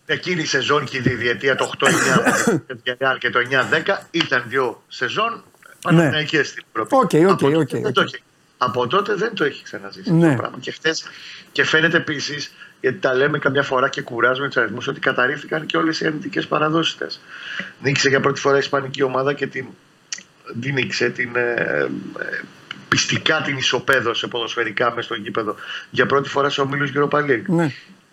[0.05, 1.87] Εκείνη η σεζόν και η διετία το 8-9
[3.19, 5.43] και το 9-10 ήταν δύο σεζόν
[5.81, 6.95] Παναθηναϊκές στην Ευρώπη.
[7.17, 7.25] Ναι.
[7.25, 7.93] Okay, okay, Από τότε οκ, δεν οκ.
[7.93, 8.23] το έχει-
[8.57, 10.17] Από τότε δεν το έχει ξαναζήσει Ναι.
[10.25, 10.57] αυτό το πράγμα.
[10.61, 11.03] Και, χτες,
[11.51, 15.77] και φαίνεται επίσης, γιατί τα λέμε καμιά φορά και κουράζουμε τους αριθμούς, ότι καταρρίφθηκαν και
[15.77, 17.05] όλες οι αρνητικές παραδόσεις τη.
[17.81, 19.65] Νίκησε για πρώτη φορά η Ισπανική ομάδα και την,
[20.61, 21.51] την νίκησε, την, ε,
[22.19, 22.39] ε,
[22.87, 25.55] πιστικά την ισοπαίδωσε ποδοσφαιρικά μέσα στο γήπεδο
[25.89, 27.71] για πρώτη φορά σε ομίλους Europa League Ναι.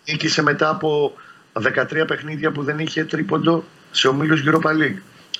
[0.09, 1.15] νίκησε μετά από
[1.53, 4.97] 13 παιχνίδια που δεν είχε τρίποντο σε ομίλους Europa League.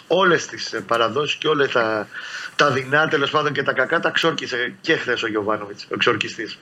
[0.08, 2.08] Όλες τις ε, παραδόσεις και όλα τα,
[2.56, 6.58] τα δεινά τέλος πάντων και τα κακά τα ξόρκισε και χθες ο Γιωβάνοβιτς, ο εξορκιστής.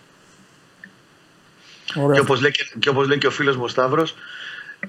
[1.85, 2.21] Και Ωραία.
[2.21, 4.15] όπως, λέει, και- και όπως λέει και ο φίλος μου ο Σταύρος,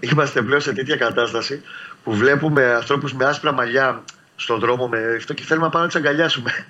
[0.01, 1.63] είμαστε πλέον σε τέτοια κατάσταση
[2.05, 4.05] που βλέπουμε ανθρώπους με άσπρα μαλλιά
[4.37, 6.67] στον δρόμο με αυτό και θέλουμε να πάμε να τους αγκαλιάσουμε.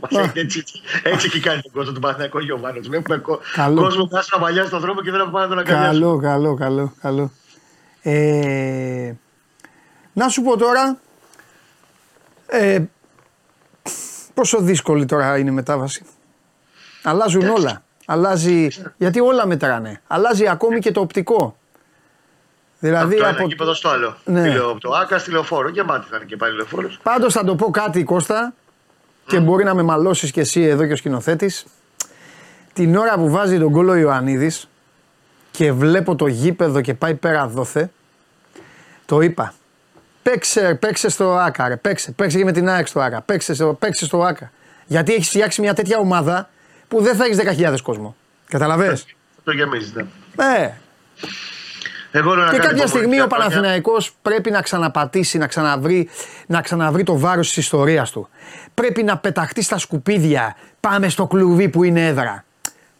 [0.00, 0.22] Μας Α.
[0.24, 0.64] έχει- έτσι,
[1.02, 2.88] έτσι έχει κάνει τον κόσμο του Παναθηναϊκού Γιωβάνοβιτς.
[2.88, 3.80] Βλέπουμε κο- Καλό.
[3.82, 5.98] κόσμο με άσπρα μαλλιά στον δρόμο και θέλουμε να πάμε να τον αγκαλιάσουμε.
[6.04, 7.30] Καλό, καλό, καλό, καλό.
[8.02, 9.12] Ε,
[10.12, 10.98] να σου πω τώρα,
[12.46, 12.82] ε,
[14.34, 16.04] πόσο δύσκολη τώρα είναι η μετάβαση.
[17.02, 17.82] Αλλάζουν όλα.
[18.06, 20.00] Αλλάζει, γιατί όλα μετράνε.
[20.06, 21.56] Αλλάζει ακόμη και το οπτικό.
[22.78, 23.48] Δηλαδή από το ένα από...
[23.48, 24.16] γήπεδο στο άλλο.
[24.24, 24.40] Ναι.
[24.40, 24.54] Ναι.
[24.58, 25.68] Από το Άκας στη λεωφόρο.
[25.68, 26.90] Γεμάτη θα είναι και πάλι λεωφόρο.
[27.02, 28.54] Πάντως θα το πω κάτι Κώστα
[29.26, 31.64] και μπορεί να με μαλώσεις και εσύ εδώ και ο σκηνοθέτης.
[32.72, 34.68] Την ώρα που βάζει τον κόλλο Ιωαννίδης
[35.50, 37.90] και βλέπω το γήπεδο και πάει πέρα δόθε,
[39.06, 39.54] το είπα.
[40.22, 41.76] Παίξε, παίξε στο Άκα, ρε.
[41.76, 43.20] Παίξε, παίξε και με την ΑΕΚ στο Άκα.
[43.20, 44.52] Παίξε, στο- παίξε στο Άκα.
[44.86, 46.48] Γιατί έχεις φτιάξει μια τέτοια ομάδα
[46.88, 48.16] που δεν θα έχεις 10.000 κόσμο.
[48.48, 49.06] Καταλαβες;
[49.44, 50.02] Το γεμίζεις, ναι.
[50.36, 50.70] Ε,
[52.16, 56.08] Εγώ λέω να και κάνει κάποια στιγμή ο υπομονή, Παναθηναϊκός πρέπει να ξαναπατήσει, να ξαναβρει,
[56.46, 58.28] να ξαναβρει το βάρος της ιστορίας του.
[58.74, 62.44] Πρέπει να πεταχτεί στα σκουπίδια, πάμε στο κλουβί που είναι έδρα.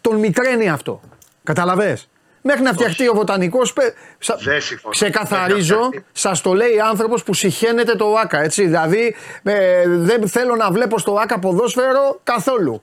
[0.01, 1.01] Τον μικραίνει αυτό.
[1.43, 2.09] Καταλαβες;
[2.43, 4.93] Μέχρι να φτιαχτεί ο βοτανικός, πε- σα- Δεν συμφωνώ.
[4.93, 8.65] ξεκαθαρίζω, Δεν θα σας το λέει άνθρωπος που συχαίνεται το ΆΚΑ, έτσι.
[8.65, 12.83] Δηλαδή, ε, δεν θέλω να βλέπω στο ΆΚΑ ποδόσφαιρο καθόλου.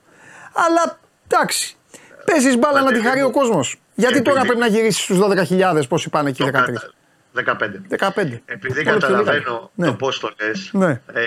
[0.52, 1.76] Αλλά, εντάξει,
[2.24, 3.80] παίζεις μπάλα να τη Επειδή- χαρεί ο κόσμος.
[3.94, 6.50] Γιατί επειδή- τώρα πρέπει να γυρίσεις στους 12.000, πόσοι πάνε εκεί, Το 13.
[6.72, 6.92] κατα-
[7.32, 7.82] 15.
[7.88, 8.42] 15.
[8.44, 9.68] Επειδή Όλο πιο καταλαβαίνω λίγα.
[9.74, 9.86] Ναι.
[9.86, 11.00] το πώς το λες, Ναι.
[11.12, 11.22] ε,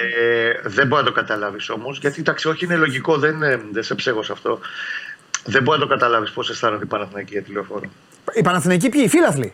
[0.63, 1.97] δεν μπορεί να το καταλάβεις όμως.
[1.99, 4.59] Γιατί εντάξει, όχι είναι λογικό, δεν, ε, δεν σε ψέγω σε αυτό.
[5.45, 7.89] Δεν μπορεί να το καταλάβεις πώς αισθάνονται οι Παναθηναϊκοί για τη λεωφόρο.
[8.33, 9.53] Οι Παναθηναϊκοί ποιοι, οι φίλαθλοι;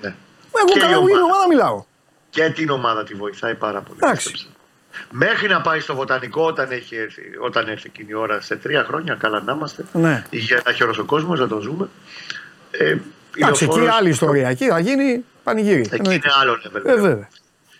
[0.00, 0.14] Ναι.
[0.58, 1.34] Εγώ Και η καλά, εγώ για την ομάδα.
[1.34, 1.84] ομάδα μιλάω.
[2.30, 3.98] Και την ομάδα τη βοηθάει πάρα πολύ.
[4.02, 4.46] Εντάξει.
[4.96, 5.26] Πίστεψε.
[5.26, 8.84] Μέχρι να πάει στο βοτανικό όταν, έχει έρθει, όταν έρθει εκείνη η ώρα σε τρία
[8.84, 9.84] χρόνια, καλά να είμαστε.
[9.92, 10.22] Ναι.
[10.30, 11.88] Για να χαιρός ο κόσμος, να το ζούμε.
[12.70, 13.00] Ε, η
[13.42, 14.48] Εντάξει, εκεί λεωφόρος- άλλη ιστορία.
[14.48, 15.80] Εκεί θα γίνει πανηγύρι.
[15.80, 16.28] Εκεί Εννοείται.
[16.28, 16.84] είναι άλλο level.
[16.86, 17.28] Ε, βέβαια.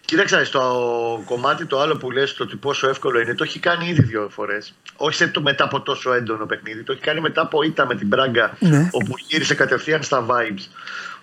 [0.04, 3.88] Κοίταξε, στο κομμάτι το άλλο που λες, το ότι πόσο εύκολο είναι, το έχει κάνει
[3.88, 4.74] ήδη δύο φορές.
[4.96, 6.82] Όχι σε το μετά από τόσο έντονο παιχνίδι.
[6.82, 8.88] Το έχει κάνει μετά από ήττα με την Μπράγκα, Ναι.
[8.92, 10.68] όπου γύρισε κατευθείαν στα vibes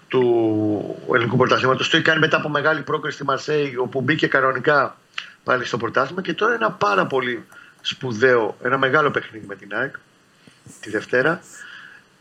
[0.07, 1.89] του ελληνικού πρωταθλήματος.
[1.89, 4.97] Το έχει κάνει μετά από μεγάλη πρόκριση στη Μαρσέη, όπου μπήκε κανονικά
[5.43, 6.21] πάλι στο πρωτάθλημα.
[6.21, 7.43] Και τώρα ένα πάρα πολύ
[7.81, 9.95] σπουδαίο, ένα μεγάλο παιχνίδι με την ΑΕΚ
[10.79, 11.41] τη Δευτέρα.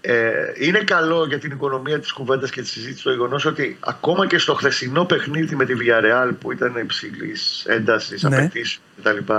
[0.04, 4.26] Ε, είναι καλό για την οικονομία της κουβέντας και της συζήτησης το γεγονός ότι ακόμα
[4.26, 8.28] και στο χθεσινό παιχνίδι με τη Villarreal που ήταν υψηλής έντασης, Ναι.
[8.28, 8.36] ναι.
[8.36, 9.32] απαιτήσεων κτλ.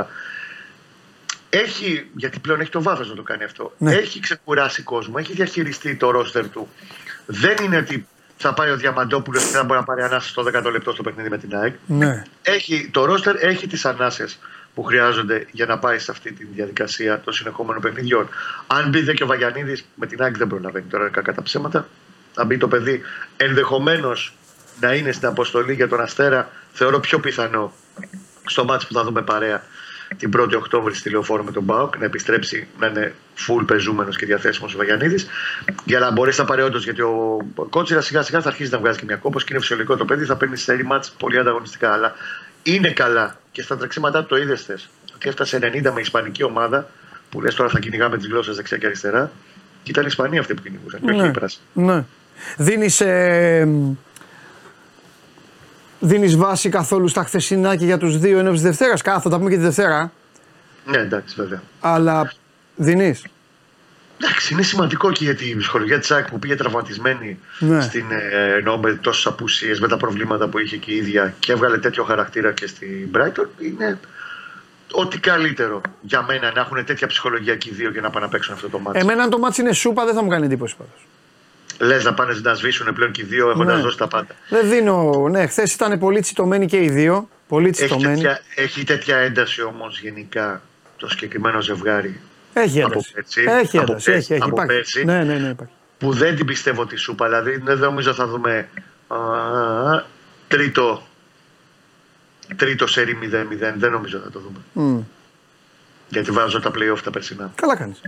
[1.49, 3.73] Έχει, γιατί πλέον έχει το βάθος να το κάνει αυτό.
[3.77, 3.93] Ναι.
[3.93, 6.69] Έχει ξεκουράσει κόσμο, έχει διαχειριστεί το ρόστερ του.
[7.25, 8.07] Δεν είναι ότι
[8.43, 11.29] θα πάει ο Διαμαντόπουλος και θα μπορεί να πάρει ανάσα στο 10 λεπτό στο παιχνίδι
[11.29, 11.73] με την ΑΕΚ.
[11.85, 12.23] Ναι.
[12.41, 14.39] Έχει, το ρόστερ έχει τις ανάσες
[14.75, 18.29] που χρειάζονται για να πάει σε αυτή τη διαδικασία των συνεχόμενων παιχνιδιών.
[18.67, 21.87] Αν μπει δε και ο Βαγιανίδης με την ΑΕΚ δεν προλαβαίνει τώρα κακά τα ψέματα.
[22.35, 23.01] Αν μπει το παιδί
[23.37, 24.33] ενδεχομένως
[24.79, 27.73] να είναι στην αποστολή για τον Αστέρα, θεωρώ πιο πιθανό
[28.45, 29.63] στο μάτς που θα δούμε παρέα
[30.17, 33.13] την 1η Οκτώβρη στη λεωφόρο με τον Μπάουκ να επιστρέψει να είναι
[33.47, 35.27] full πεζούμενος και διαθέσιμος ο Βαγιανίδης
[35.85, 36.83] για να μπορέσει να πάρει όντως.
[36.83, 37.37] Γιατί ο
[37.69, 40.25] Κότσιρα σιγά σιγά θα αρχίσει να βγάζει και μια κόπος και είναι φυσιολογικό το παιδί,
[40.25, 41.93] θα παίρνει σε μάτς πολύ ανταγωνιστικά.
[41.93, 42.13] Αλλά
[42.63, 44.89] είναι καλά και στα τρεξίματά του το είδες χθες.
[45.15, 46.89] Ότι έφτασε 90 με ισπανική ομάδα
[47.29, 49.31] που λες τώρα θα κυνηγάμε τις γλώσσες δεξιά και αριστερά.
[49.83, 51.27] Και ήταν οι Ισπανοί αυτοί που κυνηγούσαν, και όχι Ναι.
[51.27, 51.63] οι πράσινοι.
[51.73, 52.03] ναι.
[52.57, 53.67] Δίνεις, ε,
[56.03, 59.01] δίνεις βάση καθόλου στα χθεσινά και για τους δύο ενώ της Δευτέρας.
[59.01, 60.11] Κάθε θα τα πούμε και τη Δευτέρα.
[60.85, 61.61] Ναι, εντάξει, βέβαια.
[61.79, 62.33] Αλλά
[62.75, 63.23] δίνεις.
[64.21, 67.81] Εντάξει, είναι σημαντικό και για την ψυχολογία της ΑΕΚ που πήγε τραυματισμένη Ναι.
[67.81, 71.51] στην, ε, ενώ με τόσες απουσίες, με τα προβλήματα που είχε και η ίδια και
[71.51, 73.45] έβγαλε τέτοιο χαρακτήρα και στην Brighton.
[73.59, 73.99] Είναι
[74.91, 78.31] ό,τι καλύτερο για μένα να έχουν τέτοια ψυχολογία και οι δύο και να πάνε να
[78.31, 78.99] παίξουν αυτό το ματς.
[78.99, 81.05] Εμένα αν το ματς είναι σούπα δεν θα μου κάνει εντύπωση πάντως.
[81.79, 83.81] Λες να πάνε να σβήσουν πλέον και οι δύο έχοντας Ναι.
[83.83, 84.35] δώσει τα πάντα.
[84.49, 85.27] Δεν δίνω.
[85.29, 87.29] Ναι, χθες ήταν πολύ τσιτωμένοι και οι δύο.
[87.47, 88.13] Πολύ Έχει τσιτωμένοι.
[88.15, 90.61] τέτοια, έχει τέτοια ένταση όμως γενικά
[90.97, 92.19] το συγκεκριμένο ζευγάρι
[92.53, 93.11] Έχει από ένταση.
[93.13, 94.11] πέρσι, Έχει από ένταση.
[94.11, 94.41] πέρσι, Έχει, έχει.
[94.41, 94.73] από Υπάρχει.
[94.73, 95.05] πέρσι.
[95.05, 95.49] Ναι, ναι, ναι.
[95.49, 95.73] Υπάρχει.
[95.97, 97.25] που δεν την πιστεύω τη σούπα.
[97.25, 98.67] Δηλαδή δεν νομίζω θα δούμε
[99.07, 99.17] α,
[100.47, 101.03] τρίτο,
[102.55, 103.73] τρίτο σερί 0-0.
[103.77, 104.57] Δεν νομίζω θα το δούμε.
[104.73, 104.99] Μμ.
[106.09, 107.51] Γιατί βάζω τα playoff τα περσινά.
[107.55, 108.01] Καλά κάνεις.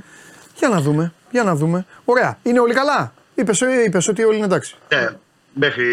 [0.55, 1.13] Για να δούμε.
[1.31, 1.85] Για να δούμε.
[2.05, 2.37] Ωραία.
[2.43, 4.75] Είναι όλοι καλά; Είπες είπες ότι όλοι είναι εντάξει.
[4.89, 5.09] Ναι,
[5.53, 5.85] μέχρι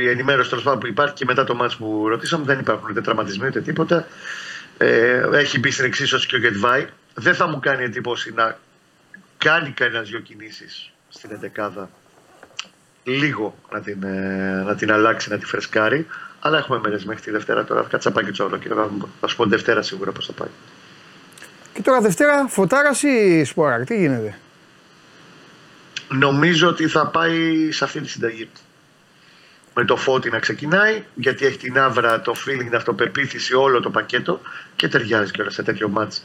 [0.00, 3.00] η ενημέρωση τέλος πάντων που υπάρχει και μετά το μάτς που ρωτήσαμε δεν υπάρχουν ούτε
[3.00, 4.06] τραυματισμοί ούτε τίποτα.
[4.78, 6.86] Ε, έχει μπει στην εξίσωση και ο Γετβάη.
[7.14, 8.58] Δεν θα μου κάνει εντύπωση να
[9.38, 11.90] κάνει κανένας δυο κινήσεις στην εντεκάδα.
[13.04, 16.06] Λίγο να την, ε, να την αλλάξει, να τη φρεσκάρει.
[16.40, 17.86] Αλλά έχουμε μέρες μέχρι τη Δευτέρα τώρα.
[17.90, 18.90] Κάτσα πάει και τσόρο και θα,
[19.20, 20.48] θα σου πω Δευτέρα σίγουρα πώς θα πάει.
[21.72, 23.84] Και τώρα Δευτέρα φωτάρας ή σποράρ.
[23.84, 24.38] Τι γίνεται;
[26.08, 28.48] Νομίζω ότι θα πάει σε αυτή τη συνταγή.
[29.74, 33.90] Με το φώτι να ξεκινάει, γιατί έχει την άβρα, το feeling, την αυτοπεποίθηση, όλο το
[33.90, 34.40] πακέτο
[34.76, 36.22] και ταιριάζει κιόλας σε τέτοιο μάτς.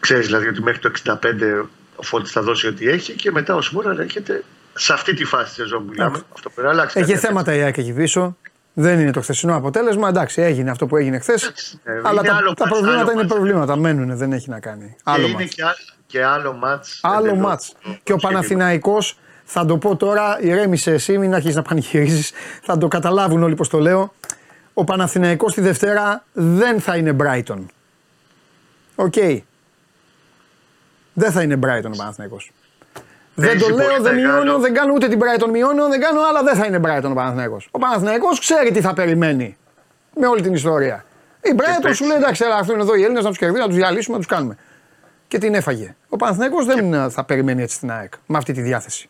[0.00, 1.64] Ξέρεις δηλαδή ότι μέχρι το 65
[1.96, 4.44] ο Φώτης θα δώσει ό,τι έχει και μετά ο Σμούρα έρχεται
[4.74, 6.16] σε αυτή τη φάση της σεζόν που μιλάμε.
[6.16, 6.22] Αχ.
[6.34, 6.98] Αυτό πρέπει να αλλάξει.
[7.00, 7.26] Έχει κάτι.
[7.26, 8.36] θέματα η ΑΕΚ εκεί πίσω.
[8.74, 10.08] Δεν είναι το χθεσινό αποτέλεσμα.
[10.08, 11.42] Εντάξει, έγινε αυτό που έγινε χθες.
[11.84, 13.32] ε, Αλλά είναι τα, άλλο τα μάτς, προβλήματα άλλο είναι μάτς.
[13.34, 13.76] προβλήματα.
[13.76, 14.94] Μένουν, δεν έχει να κάνει.
[14.96, 15.54] Και Άλλο είναι ματς.
[15.54, 15.74] και, άλλο,
[16.12, 16.98] και άλλο ματς.
[17.02, 17.72] Άλλο εντελώς ματς.
[17.82, 22.32] το- Και ο το Παναθηναϊκός, θα το πω τώρα, ηρέμησε εσύ, μην αρχίσεις να πανηγυρίζεις,
[22.62, 24.12] θα το καταλάβουν όλοι πως το λέω.
[24.74, 27.58] Ο Παναθηναϊκός τη Δευτέρα δεν θα είναι Brighton.
[28.94, 29.14] Okay.
[31.12, 32.52] Δεν θα είναι Brighton ο Παναθηναϊκός.
[33.34, 34.42] Δεν Παίζει το λέω, πολύ δεν μεγάλο.
[34.44, 37.14] μειώνω, δεν κάνω ούτε την Brighton μειώνω, δεν κάνω, αλλά δεν θα είναι Brighton ο
[37.14, 37.68] Παναθηναϊκός.
[37.70, 39.56] Ο Παναθηναϊκός ξέρει τι θα περιμένει
[40.16, 41.04] με όλη την ιστορία.
[41.42, 41.96] Η Brighton παίξει.
[41.96, 44.22] σου λέει εντάξει, έλα, έρθουν εδώ οι Έλληνες να τους κερδίσουν, να τους διαλύσουμε, να
[44.22, 44.56] τους κάνουμε.
[45.32, 45.94] Και την έφαγε.
[46.08, 49.08] Ο Παναθηναϊκός δεν θα περιμένει έτσι την ΑΕΚ με αυτή τη διάθεση.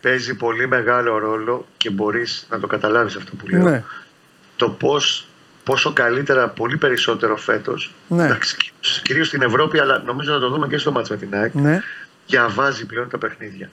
[0.00, 3.62] Παίζει πολύ μεγάλο ρόλο και μπορείς να το καταλάβεις αυτό που λέω.
[3.62, 3.82] Ναι.
[4.56, 5.28] Το πώς,
[5.64, 8.24] πόσο καλύτερα, πολύ περισσότερο φέτος, Ναι.
[8.24, 8.56] εντάξει,
[9.02, 11.82] κυρίως στην Ευρώπη, αλλά νομίζω να το δούμε και στο μάτς με την ΑΕΚ, Ναι.
[12.26, 13.70] διαβάζει πλέον τα παιχνίδια.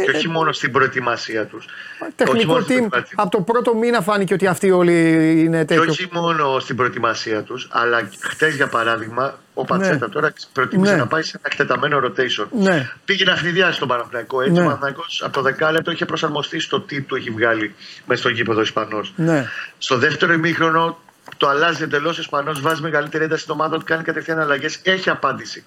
[0.00, 1.64] Ε, και όχι μόνο στην προετοιμασία τους.
[2.02, 2.88] όχι Τεχνικό μόνο στην team.
[2.88, 4.92] προετοιμασία- Από το πρώτο μήνα φάνηκε ότι αυτοί όλοι
[5.40, 5.90] είναι Και τέτοιο.
[5.90, 10.12] όχι μόνο στην προετοιμασία τους, αλλά χτες για παράδειγμα, ο Πατσέτα Ναι.
[10.12, 10.98] τώρα προτίμησε Ναι.
[10.98, 12.46] να πάει σε ένα εκτεταμένο rotation.
[12.58, 12.90] Ναι.
[13.04, 14.40] Πήγε να χνηδιάσει τον Παναθηναϊκό.
[14.40, 14.60] Έτσι, Ναι.
[14.60, 17.74] ο Παναθηναϊκός από το δεκάλεπτο είχε προσαρμοστεί στο τι του έχει βγάλει
[18.06, 19.12] μέσα στο γήπεδο ο Ισπανός.
[19.16, 19.46] Ναι.
[19.78, 20.98] Στο δεύτερο ημίχρονο
[21.36, 24.80] το αλλάζει εντελώς ο Ισπανός, βάζει μεγαλύτερη ένταση στην ομάδα του, κάνει κατευθείαν αλλαγές.
[24.82, 25.64] Έχει απάντηση.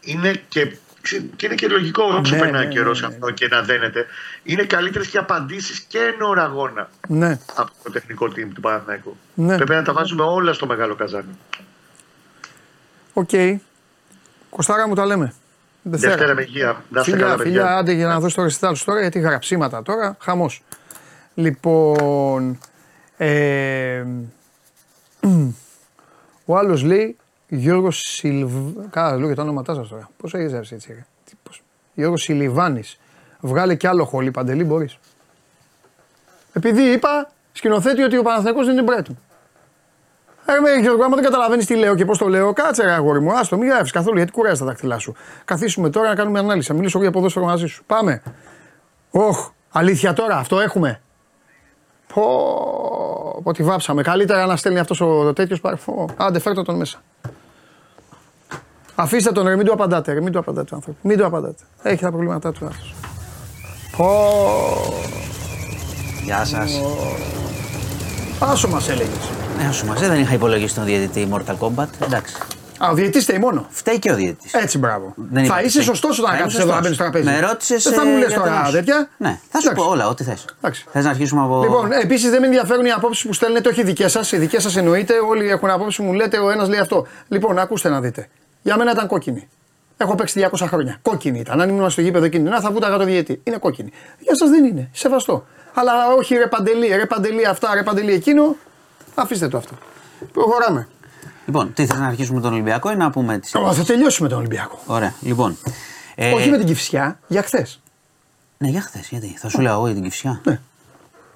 [0.00, 0.76] Είναι και,
[1.36, 3.14] και είναι και λογικό όσο Ναι, περνάει ναι, καιρός ναι, ναι.
[3.14, 4.06] αυτό και να δένεται.
[4.42, 7.38] Είναι καλύτερες και απαντήσεις και εν ώρα αγώνα Ναι.
[7.54, 9.16] από το τεχνικό team του Παναθηναϊκού.
[9.34, 9.56] Ναι.
[9.56, 11.38] Πρέπει να τα βάζουμε όλα στο μεγάλο καζάνι.
[13.14, 13.30] Οκ.
[14.50, 15.34] Κοστάρα μου τα λέμε.
[15.82, 16.84] Δευτέρα με υγεία.
[16.88, 17.76] Να είστε Φιλιά, καλά, φιλιά, παιδιά.
[17.76, 20.62] άντε για να δώσει το ρεσιτάλ σου τώρα γιατί γραψίματα τώρα, χαμός.
[21.34, 22.58] Λοιπόν,
[23.16, 24.04] ε,
[26.44, 27.16] ο άλλος λέει
[27.48, 28.52] Γιώργος Σιλβ...
[28.90, 30.10] Καλά, λέω και τα ονόματά σας τώρα.
[30.16, 31.06] Πώς έχεις έτσι, έτσι, ρε.
[31.24, 31.62] Τι, πώς.
[31.94, 32.98] Γιώργος Σιλιβάνης.
[33.40, 34.98] Βγάλε κι άλλο χολί, Παντελή, μπορείς.
[36.52, 39.18] Επειδή είπα, σκηνοθέτη ότι ο Παναθηναϊκός δεν είναι Μπρέτον.
[40.46, 43.20] Ε, με Γιώργο, άμα δεν καταλαβαίνεις τι λέω και πώς το λέω, κάτσε ρε αγόρι
[43.20, 45.14] μου, άστο, μην γράφει καθόλου γιατί κουράζει τα δάχτυλά σου.
[45.44, 46.68] Καθίσουμε τώρα να κάνουμε ανάλυση.
[46.68, 47.84] Θα μιλήσω εγώ για ποδόσφαιρο μαζί σου.
[47.86, 48.22] Πάμε.
[49.10, 51.00] Όχ, αλήθεια τώρα, αυτό έχουμε.
[52.14, 52.22] Πω,
[53.42, 54.02] πω τη βάψαμε.
[54.02, 56.08] Καλύτερα να στέλνει αυτός ο τέτοιος παρφό.
[56.16, 57.02] Άντε, φέρτε τον μέσα.
[58.94, 60.98] Αφήστε τον ρε, μην του απαντάτε, ρε, μην του απαντάτε ο άνθρωπο.
[61.02, 61.62] Μην του απαντάτε.
[61.82, 62.94] Έχει τα προβλήματά του άνθρωπος.
[63.96, 64.08] Πω,
[66.24, 66.80] Γεια σας.
[68.40, 69.33] άσο μας έλεγες.
[69.56, 71.86] Ναι, σου μαζί δεν είχα υπολογίσει τον διαιτητή Mortal Kombat.
[72.04, 72.36] Εντάξει.
[72.78, 73.66] Α, ο διαιτητής φταίει μόνο.
[73.70, 74.52] Φταίει και ο διαιτητής.
[74.54, 75.12] Έτσι, μπράβο.
[75.16, 75.84] Δεν θα είπα είσαι τι.
[75.84, 76.98] σωστός όταν Θα κάτσει είμαι εδώ να σωστός.
[76.98, 77.42] μπαίνει στο τραπέζι.
[77.42, 77.82] Με ρώτησες.
[77.82, 79.08] Δεν θα μου λες τώρα τέτοια.
[79.16, 79.84] Ναι, θα σου Εντάξει.
[79.84, 80.44] πω όλα, ό,τι θες.
[80.58, 80.84] Εντάξει.
[80.92, 81.62] Θες να αρχίσουμε από.
[81.62, 84.32] Λοιπόν, επίσης δεν με ενδιαφέρουν οι απόψεις που στέλνετε, όχι οι δικές σας.
[84.32, 87.06] Οι δικές σας εννοείται, όλοι έχουν απόψεις που μου λέτε, ο ένας λέει αυτό.
[87.28, 88.28] Λοιπόν, ακούστε να δείτε.
[88.62, 89.48] Για μένα ήταν κόκκινη.
[89.96, 90.98] Έχω παίξει 200 χρόνια.
[91.02, 91.60] Κόκκινη ήταν.
[91.60, 93.40] Αν ήμουν στο γήπεδο εκείνη, να θα βούταγα το διαιτή.
[93.44, 93.92] Είναι κόκκινη.
[94.18, 94.88] Για σας δεν είναι.
[94.92, 95.46] Σεβαστό.
[95.74, 98.56] Αλλά όχι ρε παντελή, ρε παντελή αυτά, ρε παντελή εκείνο.
[99.14, 99.74] Αφήστε το αυτό.
[100.32, 100.88] Προχωράμε.
[101.46, 103.54] Λοιπόν, τι θες να αρχίσουμε με τον Ολυμπιακό ή να πούμε τις.
[103.54, 104.78] Ω, θα τελειώσουμε τον Ολυμπιακό.
[104.86, 105.56] Ωραία, λοιπόν.
[106.14, 107.80] Ε, όχι με την κυφσιά, για χθες.
[108.58, 109.36] Ναι, για χθες, γιατί.
[109.38, 110.40] Θα σου λέω εγώ για την κυφσιά.
[110.44, 110.60] Ναι.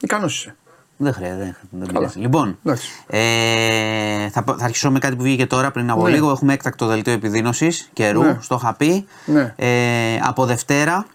[0.00, 0.56] Ικανός είσαι.
[0.96, 1.42] Δεν χρειάζεται.
[1.44, 1.98] Δεν, δεν Καλά.
[1.98, 2.18] πειράζει.
[2.18, 2.88] Λοιπόν, Εντάξει.
[3.06, 6.10] ε, θα, θα αρχίσω με κάτι που βγήκε τώρα πριν από Ναι.
[6.10, 6.30] λίγο.
[6.30, 8.22] Έχουμε έκτακτο δελτίο επιδείνωσης καιρού.
[8.22, 8.38] Ναι.
[8.40, 9.06] Στο είχα πει.
[9.24, 9.54] Ναι.
[9.56, 11.06] Ε, από Δευτέρα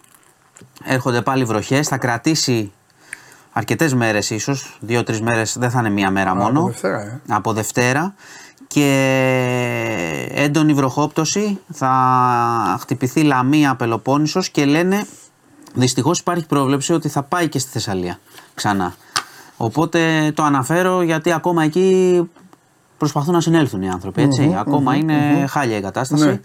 [0.85, 1.87] έρχονται πάλι βροχές.
[1.87, 2.71] Θα κρατήσει
[3.53, 4.77] αρκετές μέρες ίσως.
[4.79, 6.59] Δύο-τρεις μέρες δεν θα είναι μία μέρα μόνο.
[6.59, 7.21] από Δευτέρα, ε.
[7.27, 8.13] Από Δευτέρα.
[8.67, 11.59] Και έντονη βροχόπτωση.
[11.73, 15.05] Θα χτυπηθεί Λαμία Πελοπόννησος και λένε
[15.73, 18.19] Δυστυχώς υπάρχει πρόβλεψη ότι θα πάει και στη Θεσσαλία
[18.53, 18.93] ξανά.
[19.57, 22.21] Οπότε το αναφέρω γιατί ακόμα εκεί
[22.97, 24.21] προσπαθούν να συνέλθουν οι άνθρωποι.
[24.21, 24.55] Έτσι.
[24.57, 26.25] ακομα είναι χάλια η κατάσταση.
[26.25, 26.39] Ναι.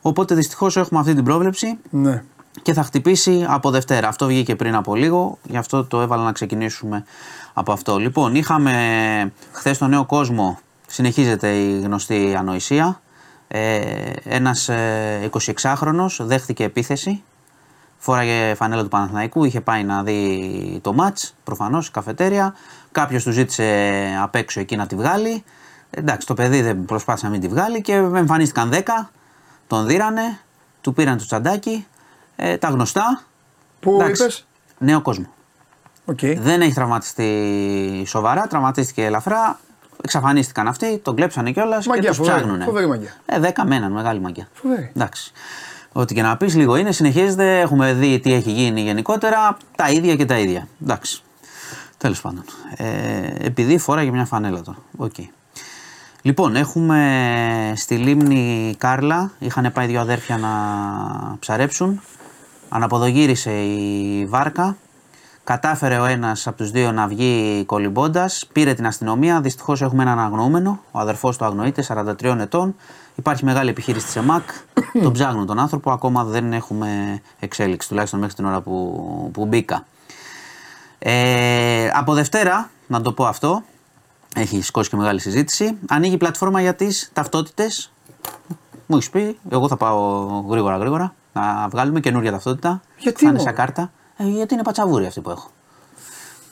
[0.00, 2.22] Οπότε δυστυχώς έχουμε αυτή την πρόβλεψη Ναι.
[2.62, 4.08] Και θα χτυπήσει από Δευτέρα.
[4.08, 7.04] Αυτό βγήκε πριν από λίγο, γι' αυτό το έβαλα να ξεκινήσουμε
[7.52, 7.98] από αυτό.
[7.98, 13.00] Λοιπόν, είχαμε χθες στο νέο κόσμο, συνεχίζεται η γνωστή ανοησία.
[13.48, 15.30] Ε, ένας ε,
[15.62, 17.22] 26χρονος δέχτηκε επίθεση,
[17.98, 22.54] φόραγε φανέλα του Παναθηναϊκού, είχε πάει να δει το μάτς, προφανώς, καφετέρια.
[22.92, 25.44] Κάποιος του ζήτησε απ' έξω εκεί να τη βγάλει.
[25.90, 29.10] Εντάξει, το παιδί δεν προσπάθησε να μην τη βγάλει και εμφανίστηκαν 10,
[29.66, 30.38] τον δείρανε,
[30.80, 31.86] του πήραν το τσαντάκι,
[32.44, 33.22] ε, τα γνωστά.
[33.80, 34.46] Πού Εντάξει, είπες;
[34.78, 35.26] Νέο κόσμο.
[36.04, 36.18] Οκ.
[36.38, 39.58] Δεν έχει τραυματιστεί σοβαρά, τραυματίστηκε ελαφρά.
[40.04, 42.62] Εξαφανίστηκαν αυτοί, τον κλέψανε κιόλας και Μαγιά, τους φοβερή, ψάχνουν.
[42.62, 43.14] φοβερή μαγιά.
[43.26, 44.48] Ε, δέκα με έναν, μεγάλη μαγιά.
[44.52, 44.90] Φοβερή.
[44.96, 45.32] Εντάξει.
[45.92, 47.60] Ό,τι και να πεις, λίγο είναι, συνεχίζεται.
[47.60, 49.56] Έχουμε δει τι έχει γίνει γενικότερα.
[49.76, 50.68] Τα ίδια και τα ίδια.
[50.82, 51.22] Εντάξει.
[51.98, 52.44] Τέλος πάντων.
[52.76, 52.86] Ε,
[53.38, 54.78] επειδή φόραγε μια φανέλα τώρα.
[54.96, 55.14] Οκ.
[56.22, 59.30] Λοιπόν, έχουμε στη λίμνη Κάρλα.
[59.38, 60.50] Είχαν πάει δύο αδέρφια να
[61.40, 62.00] ψαρέψουν.
[62.74, 64.76] Αναποδογύρισε η βάρκα.
[65.44, 68.46] Κατάφερε ο ένας από τους δύο να βγει κολυμπώντας.
[68.52, 69.40] Πήρε την αστυνομία.
[69.40, 70.80] Δυστυχώς έχουμε έναν αγνοούμενο.
[70.90, 72.74] Ο αδερφός του αγνοείται, 43 ετών.
[73.14, 74.42] Υπάρχει μεγάλη επιχείρηση της ΕΜΑΚ.
[75.02, 75.90] τον ψάχνουν τον άνθρωπο.
[75.90, 79.86] Ακόμα δεν έχουμε εξέλιξη, τουλάχιστον μέχρι την ώρα που, που μπήκα.
[80.98, 83.62] Ε, από Δευτέρα, να το πω αυτό,
[84.36, 85.76] έχει σηκώσει και μεγάλη συζήτηση.
[85.88, 87.92] Ανοίγει η πλατφόρμα για τις ταυτότητες.
[88.86, 92.80] Μου έχεις πει, εγώ θα πάω γρήγορα γρήγορα να βγάλουμε καινούργια ταυτότητα.
[92.98, 93.90] Γιατί, Θα είναι μωρέ; σαν κάρτα.
[94.16, 95.50] Ε, γιατί είναι πατσαβούρη αυτή που έχω.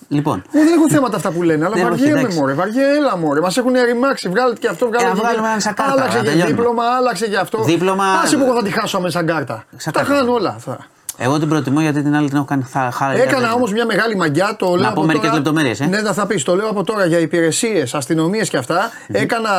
[0.09, 2.39] Λοιπόν, Ε, δεν έχουν θέματα αυτά που λένε, αλλά Δεν όχι, βαριέμαι εντάξει.
[2.39, 3.41] μωρέ, βαριέμαι, έλα μωρέ.
[3.41, 6.17] Μας έχουν ρημάξει, βγάλετε και αυτό, βγάλετε να και βγάλουμε και- ένα σαν κάρτα, Άλλαξε
[6.17, 6.57] να και τελειώνουμε.
[6.57, 7.63] δίπλωμα, άλλαξε και αυτό.
[7.63, 9.65] Δίπλωμα- Άσε που εγώ θα τη χάσω αμέσως σαν κάρτα.
[9.77, 10.15] Σαν Τα κάρτα.
[10.15, 10.87] χάνω όλα αυτά.
[11.17, 13.21] εγώ την προτιμώ γιατί την άλλη την έχω κάνει χα- χάρη.
[13.21, 14.57] Έκανα όμως μια μεγάλη μαγκιά.
[14.59, 15.87] Το λέω πω από μερικές τώρα- λεπτομέρειες, ε.
[15.87, 16.43] Ναι, να θα πεις.
[16.45, 18.91] Το λέω από τώρα για υπηρεσίες, αστυνομίες και αυτά.
[19.09, 19.51] Έκανα,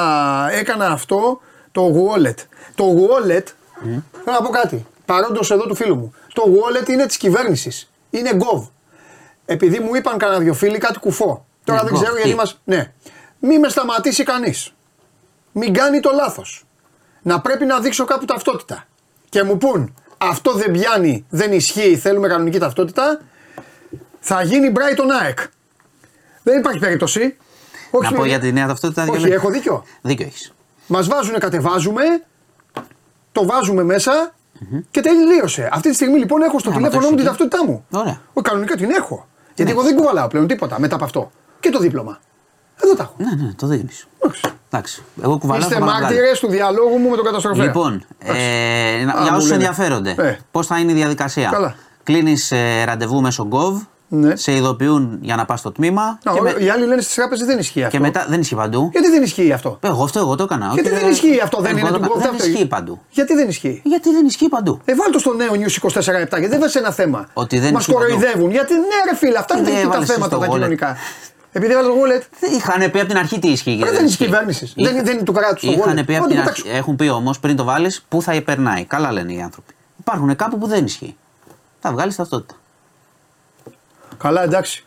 [0.51, 1.41] έκανα αυτό
[1.71, 2.35] το wallet.
[2.75, 3.43] Το wallet.
[4.23, 4.85] Θέλω να πω κάτι.
[5.11, 6.13] Παρόντος εδώ του φίλου μου.
[6.33, 7.91] Το wallet είναι της κυβέρνησης.
[8.09, 8.69] Είναι gov.
[9.45, 11.45] Επειδή μου είπαν κανένα δυο φίλοι κάτι κουφό.
[11.63, 12.43] Τώρα Ναι, δεν gov, ξέρω γιατί τι; μα.
[12.63, 12.93] Ναι.
[13.39, 14.73] Μη με σταματήσει κανείς.
[15.51, 16.65] Μην κάνει το λάθος.
[17.21, 18.83] Να πρέπει να δείξω κάπου ταυτότητα.
[19.29, 23.21] Και μου πούν αυτό δεν πιάνει, δεν ισχύει, θέλουμε κανονική ταυτότητα.
[24.19, 25.39] Θα γίνει Brighton ΑΕΚ.
[26.43, 27.37] Δεν υπάρχει περίπτωση.
[28.01, 29.03] Να πω για τη νέα ταυτότητα.
[29.03, 29.35] δύο Όχι, λόγια.
[29.35, 29.85] έχω δίκιο.
[30.01, 30.53] Δίκιο έχεις.
[30.87, 32.03] Μας βάζουν, κατεβάζουμε,
[33.31, 34.33] το βάζουμε μέσα
[34.91, 35.69] και τελείωσε.
[35.73, 37.47] Αυτή τη στιγμή λοιπόν έχω στο Άμα το τηλέφωνο μου έχεις την εκεί.
[37.49, 37.99] ταυτότητά μου.
[38.01, 38.17] Ωραία.
[38.33, 39.27] Ο, κανονικά την έχω.
[39.55, 39.77] Γιατί Ναι.
[39.79, 41.31] εγώ δεν κουβαλάω πλέον τίποτα μετά από αυτό.
[41.59, 42.19] Και το δίπλωμα.
[42.83, 43.13] Εδώ τα έχω.
[43.17, 44.07] Ναι, ναι, το δίνεις.
[44.23, 44.41] Εντάξει.
[44.69, 45.03] Εντάξει.
[45.23, 45.61] Εγώ κουβαλάω.
[45.67, 46.13] Είστε θα πάω να βγάλω.
[46.15, 47.65] μάρτυρες του διαλόγου μου με τον καταστροφέα.
[47.65, 49.53] Λοιπόν, ε, να- Α, για μου όσους λένε.
[49.53, 50.37] ενδιαφέρονται, Ε.
[50.51, 51.75] πώς θα είναι η διαδικασία; Καλά.
[52.03, 52.53] Κλείνεις
[52.85, 54.35] ραντεβού μέσω Gov, Ναι.
[54.35, 56.19] σε ειδοποιούν για να πας στο τμήμα.
[56.23, 57.97] Να, και, με- Οι άλλοι λένε στις τράπεζες δεν ισχύει αυτό.
[57.97, 58.89] και μετά δεν ισχύει παντού.
[58.91, 60.69] Γιατί δεν ισχύει αυτό; Εγώ αυτό εγώ το έκανα.
[60.73, 62.19] Γιατί Όχι, δεν ισχύει αυτό, δεν εγώ είναι το του έκανα.
[62.19, 62.45] Gov Δεν αυτό.
[62.49, 63.01] ισχύει παντού.
[63.09, 64.81] Γιατί δεν ισχύει; Γιατί δεν ισχύει παντού.
[64.85, 65.91] Ε, βάλ το στο νέο News 24-7
[66.29, 67.27] γιατί δεν βάζει ένα θέμα.
[67.33, 68.05] Ότι δεν Μας ισχύει παντού.
[68.07, 68.51] κοροϊδεύουν.
[68.51, 70.51] Γιατί ναι, ρε φίλε, αυτά Γιατί είναι τα έβαλες θέματα στο τα wallet.
[70.53, 70.97] κοινωνικά.
[71.51, 73.77] Επειδή έβαλε το wallet, Είχαν πει από την αρχή τι ισχύει.
[73.77, 74.73] και δεν είναι τη κυβέρνησης.
[74.75, 76.05] Δεν, είναι- δεν είναι του κράτους το Είχαν wallet.
[76.05, 76.63] πει από Ό,τι την πετάξω.
[76.67, 76.77] αρχή.
[76.77, 78.85] Έχουν πει όμως πριν το βάλεις πού θα περνάει.
[78.85, 79.73] Καλά λένε οι άνθρωποι.
[79.99, 81.15] Υπάρχουν κάπου που δεν ισχύει.
[81.79, 82.55] Θα βγάλεις ταυτότητα.
[84.21, 84.85] Καλά, εντάξει.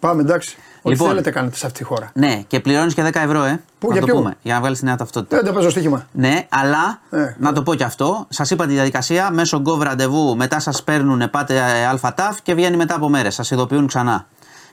[0.00, 0.56] Πάμε, εντάξει.
[0.82, 1.08] Ό,τι Λοιπόν.
[1.08, 2.10] θέλετε κάνετε σε αυτή τη χώρα.
[2.14, 3.60] Ναι, και πληρώνεις και 10 ευρώ, ε.
[3.78, 4.36] Πού, να για το ποιο; πούμε.
[4.42, 5.36] Για να βγάλεις τη νέα ταυτότητα.
[5.36, 6.06] Δεν το παίζω στοίχημα.
[6.12, 8.26] Ναι, αλλά Ε, να το πω και αυτό.
[8.28, 9.30] Σας είπα τη διαδικασία.
[9.30, 13.34] Μέσω Gov ραντεβού, μετά σας παίρνουν, πάτε ε, ΑΤΑΦ και βγαίνει μετά από μέρες.
[13.34, 14.26] Σας ειδοποιούν ξανά.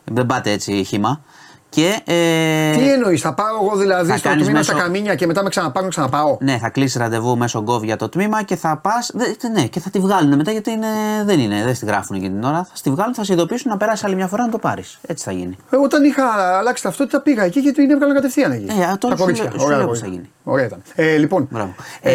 [0.04, 1.22] Δεν πάτε έτσι χήμα.
[1.70, 2.00] Και.
[2.06, 5.26] Ε, Τι εννοείς, θα πάω εγώ δηλαδή θα στο κάνεις τμήμα μέσω- στα καμίνια και
[5.28, 8.78] μετά με ξαναπάρουν ξαναπάω; Ναι, θα κλείσει ραντεβού μέσω Gov για το τμήμα και θα
[8.78, 9.12] πας.
[9.54, 10.88] Ναι, και θα τη βγάλουν μετά γιατί είναι,
[11.26, 12.64] δεν είναι, δεν στη γράφουν εκείνη την ώρα.
[12.70, 15.00] Θα στη βγάλουν, θα σε ειδοποιήσουν να περάσει άλλη μια φορά να το πάρεις.
[15.08, 15.56] Έτσι θα γίνει.
[15.70, 16.24] Εγώ όταν είχα
[16.58, 18.66] αλλάξει ταυτότητα πήγα εκεί γιατί την έβγαλαν κατευθείαν εκεί.
[18.70, 19.44] Ε, τώρα Τα σου κορίτσια.
[19.50, 19.88] λέω- σου Ωραία, λέω κορίτσια.
[19.88, 20.30] πώς θα γίνει.
[20.44, 20.82] Ωραία ήταν.
[20.96, 21.48] Ε, λοιπόν.
[21.52, 21.76] Μπράβο.
[22.02, 22.14] Ε,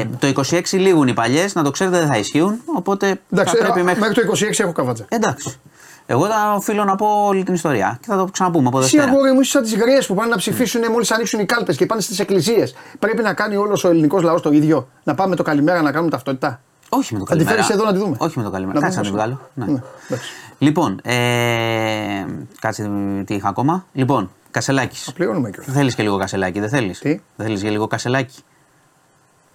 [0.00, 2.60] Ε, το 26 λήγουν οι παλιές, να το ξέρετε δεν θα ισχύουν.
[2.76, 4.00] Οπότε Εντάξει, θα πρέπει ε, μέχρι.
[4.00, 5.04] μέχρι το 26 έχω καβάτζα.
[5.08, 5.58] Εντάξει.
[6.06, 9.16] Εγώ θα οφείλω να πω όλη την ιστορία και θα το ξαναπούμε από Εσύ Δευτέρα.
[9.16, 11.86] αγόρι μου είσαι σαν τις γριές που πάνε να ψηφίσουν μόλις ανοίξουν οι κάλπες και
[11.86, 12.74] πάνε στις εκκλησίες.
[12.98, 14.88] Πρέπει να κάνει όλος ο ελληνικός λαός το ίδιο.
[15.04, 17.64] Να πάμε το καλημέρα να κάνουμε ταυτότητα; Όχι με το Θα τη καλημέρα.
[17.64, 18.16] φέρεις εδώ να τη δούμε.
[18.18, 18.80] Όχι με το καλημέρα.
[18.80, 19.66] Να Κάτσε να δούμε την πώς βγάλω.
[19.66, 19.72] Ναι.
[19.72, 20.30] Ναι, εντάξει.
[20.58, 22.24] Λοιπόν, ε,
[22.60, 22.90] κάτσε
[23.24, 23.86] τι είχα ακόμα.
[23.92, 25.12] Λοιπόν, κασελάκι.
[25.12, 25.72] Πληρώνουμε κιόλας.
[25.74, 28.42] Θέλεις και λίγο κασελάκι, δεν θέλεις; Τι; Δεν θέλεις και λίγο κασελάκι.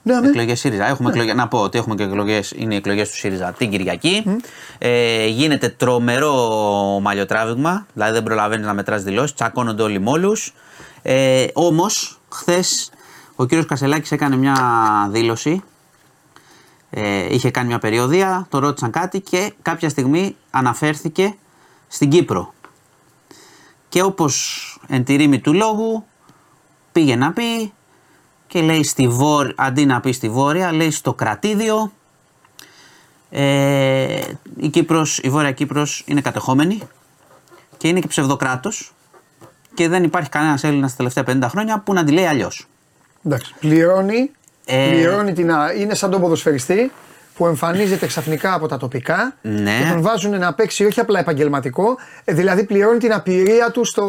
[0.03, 0.27] Ναι, ναι.
[0.27, 0.87] Εκλογές ΣΥΡΙΖΑ.
[0.87, 2.53] Έχουμε εκλογές- να πω ότι έχουμε και εκλογές.
[2.55, 4.39] Είναι οι εκλογές του ΣΥΡΙΖΑ την Κυριακή.
[4.77, 6.35] Ε, γίνεται τρομερό
[7.01, 7.85] μαλλιοτράβηγμα.
[7.93, 9.33] Δηλαδή δεν προλαβαίνεις να μετράς δηλώσεις.
[9.33, 10.33] Τσακώνονται όλοι με όλου.
[11.01, 12.91] Ε, Όμως, χθες
[13.35, 14.55] ο κύριος Κασελάκης έκανε μια
[15.11, 15.61] δήλωση
[16.93, 21.35] Ε, είχε κάνει μια περιοδία, το ρώτησαν κάτι και κάποια στιγμή αναφέρθηκε
[21.87, 22.53] στην Κύπρο.
[23.89, 26.05] Και όπως εν τη ρήμη του λόγου
[26.91, 27.73] πήγε να πει
[28.51, 31.91] και λέει στη βόρεια, αντί να πει στη βόρεια, λέει στο κρατήδιο.
[33.29, 34.19] Ε,
[34.57, 36.79] η, Κύπρος, η Βόρεια Κύπρος είναι κατεχόμενη
[37.77, 38.93] και είναι και ψευδοκράτος
[39.73, 42.67] και δεν υπάρχει κανένας Έλληνας τα τελευταία 50 χρόνια που να τη λέει αλλιώς.
[43.25, 43.55] Εντάξει.
[43.59, 44.31] Πληρώνει,
[44.65, 46.91] Ε, πληρώνει την, α- είναι σαν τον ποδοσφαιριστή
[47.41, 49.77] που εμφανίζεται ξαφνικά από τα τοπικά Ναι.
[49.83, 54.03] και τον βάζουν να παίξει όχι απλά επαγγελματικό, ε, δηλαδή πληρώνει την απειρία του στο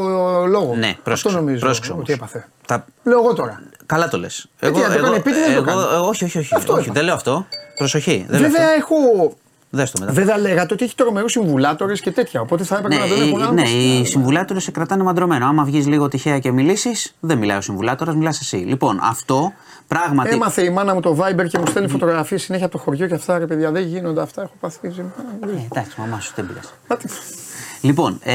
[0.48, 0.74] λόγο.
[0.76, 2.02] Ναι, Αυτό πρόσεξε, νομίζω πρόσεξε όμως.
[2.04, 2.48] ότι έπαθε.
[2.66, 3.62] Τα, Λέω εγώ τώρα.
[3.86, 4.48] καλά το λες.
[4.60, 5.80] τι, να το κάνει επίτηδες, δεν το κάνει.
[6.08, 6.92] όχι, όχι, όχι, Αυτό όχι είπα.
[6.92, 7.46] δεν λέω αυτό.
[7.78, 8.26] Προσοχή.
[8.28, 8.78] Δεν λέω Βέβαια αυτό.
[8.78, 9.36] έχω.
[9.74, 10.12] Δες το μετά.
[10.12, 12.40] Βέβαια λέγατε ότι έχει τρομερούς συμβουλάτορες και τέτοια.
[12.40, 13.72] Οπότε θα έπρεπε Ναι, να τον οι, έχουν ναι, άλλους.
[13.72, 15.46] οι συμβουλάτορες σε κρατάνε μαντρωμένο.
[15.46, 18.56] Άμα βγεις λίγο τυχαία και μιλήσεις, δεν μιλάει ο συμβουλάτορας, μιλάς εσύ.
[18.56, 19.52] Λοιπόν, αυτό
[19.92, 20.30] πράγματι.
[20.30, 23.14] Έμαθε η μάνα μου το Viber και μου στέλνει φωτογραφίες συνέχεια από το χωριό και
[23.14, 23.38] αυτά.
[23.38, 24.42] Ρε παιδιά, δεν γίνονται αυτά.
[24.42, 24.78] Έχω πάθει.
[24.86, 24.90] Ε,
[25.70, 26.68] εντάξει, μαμά σου δεν πειράζει.
[26.86, 27.08] Πάτε.
[27.80, 28.32] Λοιπόν, ε,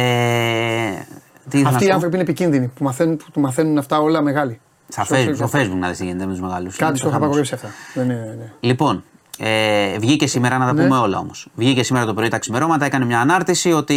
[1.49, 3.99] τι ήθελα Αυτοί να οι πω; άνθρωποι είναι επικίνδυνοι που μαθαίνουν, που του μαθαίνουν αυτά
[3.99, 4.59] όλα μεγάλοι.
[4.87, 5.59] Στα Στο Facebook, στο Facebook.
[5.59, 6.71] Facebook να δεις τι γίνεται με του μεγάλου.
[6.77, 7.67] Κάτι στο είχα απαγορεύσει αυτά.
[7.93, 8.51] Δεν είναι, ναι.
[8.59, 9.03] Λοιπόν,
[9.37, 10.83] ε, βγήκε σήμερα να τα Ναι.
[10.83, 11.47] πούμε όλα όμως.
[11.55, 13.95] Βγήκε σήμερα το πρωί τα ξημερώματα, έκανε μια ανάρτηση ότι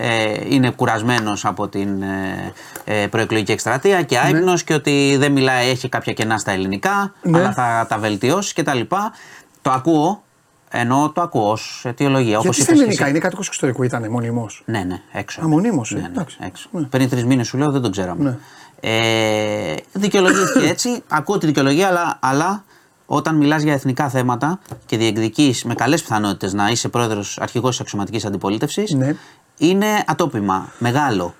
[0.00, 2.52] ε, είναι κουρασμένος από την ε,
[2.84, 7.38] ε, προεκλογική εκστρατεία και άϊπνος και ότι δεν μιλάει, έχει κάποια κενά στα ελληνικά, Ναι.
[7.38, 8.80] αλλά θα τα βελτιώσει κτλ.
[9.62, 10.22] Το ακούω,
[10.70, 12.38] ενώ το ακούω ως αιτιολογία.
[12.38, 13.10] Όπως Γιατί στα είπες και ελληνικά εσύ.
[13.10, 14.62] είναι κάτοικος εξωτερικού ήταν μονίμως.
[14.66, 15.40] Ναι, ναι, έξω.
[15.40, 16.36] Α, μονίμως, ε, Ναι, ναι, εντάξει.
[16.40, 16.68] έξω.
[16.72, 16.82] Ναι.
[16.82, 18.22] Πριν τρεις μήνες σου λέω δεν τον ξέραμε.
[18.22, 18.36] Ναι.
[18.80, 21.02] Ε, δικαιολογήθηκε έτσι.
[21.08, 22.64] Ακούω τη δικαιολογία, αλλά, αλλά
[23.06, 27.82] όταν μιλάς για εθνικά θέματα και διεκδικείς με καλές πιθανότητες να είσαι πρόεδρος αρχηγός τη
[27.82, 29.16] αξιωματικής αντιπολίτευσης, Ναι.
[29.58, 30.72] είναι ατόπιμα.
[30.78, 31.34] Μεγάλο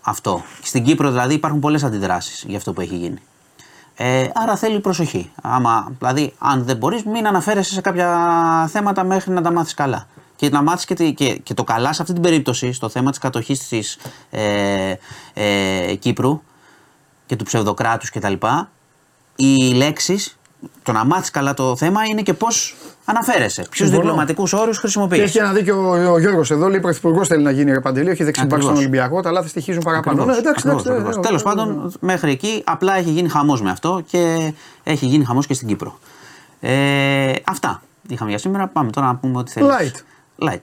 [0.00, 0.42] αυτό.
[0.62, 3.18] Στην Κύπρο δηλαδή υπάρχουν πολλές αντιδράσεις για αυτό που έχει γίνει.
[3.98, 5.30] Ε, άρα θέλει προσοχή.
[5.42, 8.08] Άμα, δηλαδή, αν δεν μπορείς, μην αναφέρεσαι σε κάποια
[8.70, 10.06] θέματα μέχρι να τα μάθεις καλά.
[10.36, 13.10] Και να μάθεις και, τη- και, και το καλά σε αυτή την περίπτωση, στο θέμα
[13.10, 13.98] της κατοχής της
[14.30, 14.94] ε,
[15.34, 16.42] ε, Κύπρου
[17.26, 18.32] και του ψευδοκράτους κτλ.
[19.36, 20.36] Οι λέξεις,
[20.82, 23.62] το να μάθεις καλά το θέμα είναι και πώς αναφέρεσαι.
[23.62, 24.00] Ποιους Συμφωνώ.
[24.00, 25.20] διπλωματικούς όρους Και χρησιμοποιεί.
[25.20, 26.68] έχει ένα δίκιο ο, ο Γιώργος εδώ.
[26.68, 28.10] Λέει πρωθυπουργός θέλει να γίνει ρε Παντελή.
[28.10, 28.78] Όχι δεξιμπάκ στον Ακριβώς.
[28.78, 29.20] Ολυμπιακό.
[29.22, 30.24] Τα λάθη στοιχίζουν παραπάνω.
[30.24, 30.88] Ναι, εντάξει, εντάξει.
[30.88, 34.52] ναι, ναι, Τέλος ναι, πάντων, μέχρι εκεί απλά έχει γίνει χαμός με αυτό και
[34.82, 35.98] έχει γίνει χαμός και στην Κύπρο.
[36.60, 38.66] Ε, αυτά είχαμε για σήμερα.
[38.68, 39.70] Πάμε τώρα να πούμε ό,τι θέλεις.
[39.70, 39.94] Light.
[40.48, 40.54] Light.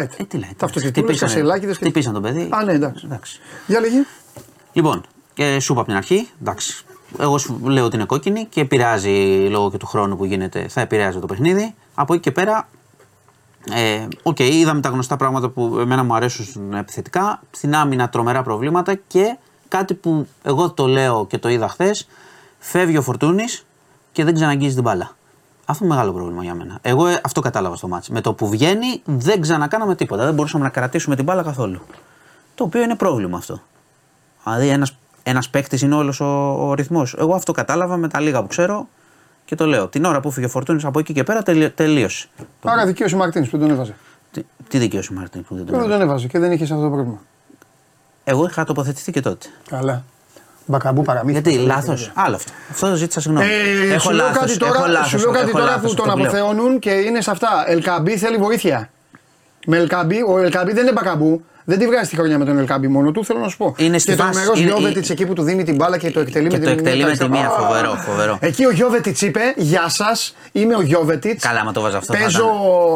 [0.00, 0.08] Light.
[0.16, 0.54] Ε, τι light.
[0.56, 2.48] Τα αυτοκινητούλες, Χτυπήσανε- κασελάκιδες και- Χτυπήσαν τον παιδί.
[2.52, 3.02] Α, ναι, εντάξει.
[3.06, 3.40] εντάξει.
[3.66, 4.06] Για λέγε.
[4.72, 5.02] Λοιπόν,
[5.34, 6.84] και σου είπα από την αρχή, εντάξει.
[7.18, 10.80] Εγώ σου λέω ότι είναι κόκκινη και επηρεάζει λόγω και του χρόνου που γίνεται, θα
[10.80, 11.74] επηρεάζει το παιχνίδι.
[11.94, 12.68] Από εκεί και πέρα,
[13.72, 17.40] ε, οκ, είδαμε τα γνωστά πράγματα που εμένα μου αρέσουν επιθετικά.
[17.50, 19.36] Στην άμυνα τρομερά προβλήματα και
[19.68, 22.08] κάτι που εγώ το λέω και το είδα χθες.
[22.58, 23.66] Φεύγει ο Φορτούνης
[24.12, 25.16] και δεν ξαναγγίζει την μπάλα.
[25.64, 26.78] Αυτό είναι μεγάλο πρόβλημα για μένα.
[26.82, 28.12] Εγώ ε, αυτό κατάλαβα στο μάτσο.
[28.12, 30.24] Με το που βγαίνει δεν ξανακάναμε τίποτα.
[30.24, 31.80] Δεν μπορούσαμε να κρατήσουμε την μπάλα καθόλου.
[32.54, 33.60] Το οποίο είναι πρόβλημα αυτό.
[34.44, 34.96] Δηλαδή ένας
[35.28, 36.24] ένας παίκτης είναι όλος ο,
[36.68, 37.14] ο ρυθμός.
[37.18, 38.88] Εγώ αυτό κατάλαβα με τα λίγα που ξέρω
[39.44, 39.88] και το λέω.
[39.88, 42.28] Την ώρα που φύγε ο Φορτούνης από εκεί και πέρα τελει- τελείωσε.
[42.64, 43.94] Άρα δικαίωσε ο Μαρτίνης που δεν τον έβαζε.
[44.32, 45.98] Τι, τι δικαίωση ο Μαρτίν που δεν τον Δεν έβαλε.
[45.98, 47.18] τον έβαζε; και δεν είχε αυτό το πρόβλημα.
[48.24, 49.46] Εγώ είχα τοποθετηθεί και τότε.
[49.68, 50.04] Καλά.
[50.66, 51.40] Μπακαμπού παραμύθι.
[51.40, 52.10] Γιατί λάθος.
[52.14, 52.52] Άλλο αυτό.
[52.70, 53.46] Αυτό ζήτησα συγγνώμη.
[53.92, 55.96] Ε, σου λέω λάθος, κάτι έχω τώρα, λάθος, σου λέω κάτι έχω τώρα λάθος, που
[55.96, 56.26] τον το λέω.
[56.26, 57.48] αποθεώνουν και είναι σε αυτά.
[57.66, 58.90] Ελκαμπή θέλει βοήθεια.
[59.66, 61.44] Με Ελκαμπή, ο Ελκαμπή δεν είναι μπακαμπού.
[61.70, 63.74] Δεν τη βγάζει τη χρονιά με τον Ελκαμπή μόνο του, θέλω να σου πω.
[63.78, 66.10] Είναι στη και φάση- τον Μερό είναι- Γιώβετιτς εκεί που του δίνει την μπάλα και
[66.10, 68.38] το εκτελεί Και με το την εκτελεί με τη μία, Α, φοβερό, φοβερό.
[68.40, 71.42] Εκεί ο Γιώβετιτς είπε: Γεια σας, είμαι ο Γιώβετιτς.
[71.44, 72.48] Καλά, άμα το βάζα αυτό θα Παίζω,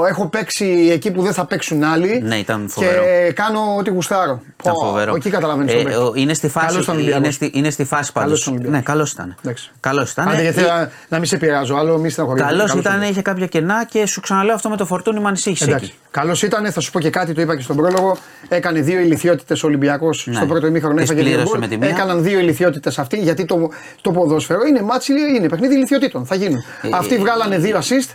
[0.08, 2.20] έχω παίξει εκεί που δεν θα παίξουν άλλοι.
[2.24, 3.02] Ναι, ήταν φοβερό.
[3.02, 4.42] Και κάνω ό,τι γουστάρω.
[4.62, 5.14] Ήταν Πω, φοβερό.
[5.14, 7.24] Εκεί καταλαβαίνεις Ε, τον ο- είναι στη φάση, Καλός ήταν ο Ολυμπιακός.
[7.24, 8.40] είναι στη, είναι στη φάση πάντως.
[8.40, 8.78] ήταν ο Ολυμπιακός.
[8.78, 9.34] Ναι, καλός ήταν.
[9.44, 9.70] Εντάξει.
[9.80, 10.28] Καλός ήταν.
[10.28, 12.46] Άντε, γιατί Ε, να, να μην σε πειράζω, άλλο μη στεναχωρήσω.
[12.46, 13.10] Καλός Καλός ήταν, ήταν.
[13.10, 15.84] είχε κάποια κενά και σου ξαναλέω αυτό με το φορτούνι με ανησύχησε Εντάξει.
[15.84, 15.94] εκεί.
[16.10, 18.16] Καλώ ήταν, θα σου πω και κάτι, το είπα και στον πρόλογο.
[18.48, 20.34] Έκανε δύο ηλικιότητες ο Ολυμπιακός Ναι.
[20.34, 20.94] στο πρώτο ημίχρονο.
[20.94, 21.60] Τις Έφαγε δύο πλήρωσε γκολ.
[21.60, 21.88] με τη μία.
[21.88, 23.70] Έκαναν δύο ηλικιότητες αυτοί γιατί το,
[24.00, 26.26] το ποδόσφαιρο είναι ματς, είναι παιχνίδι ηλικιότητων.
[26.26, 26.58] Θα γίνουν.
[26.82, 28.10] Ε, αυτοί ε, βγάλανε δύο assist.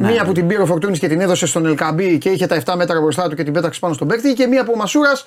[0.00, 0.26] Ναι, μία ναι.
[0.26, 2.74] που την πήρε ο Φορτούνης και την έδωσε στον Ελ Κααμπί και είχε τα 7
[2.76, 4.32] μέτρα μπροστά του και την πέταξε πάνω στον παίκτη.
[4.32, 5.26] Και μία που ο Μασούρας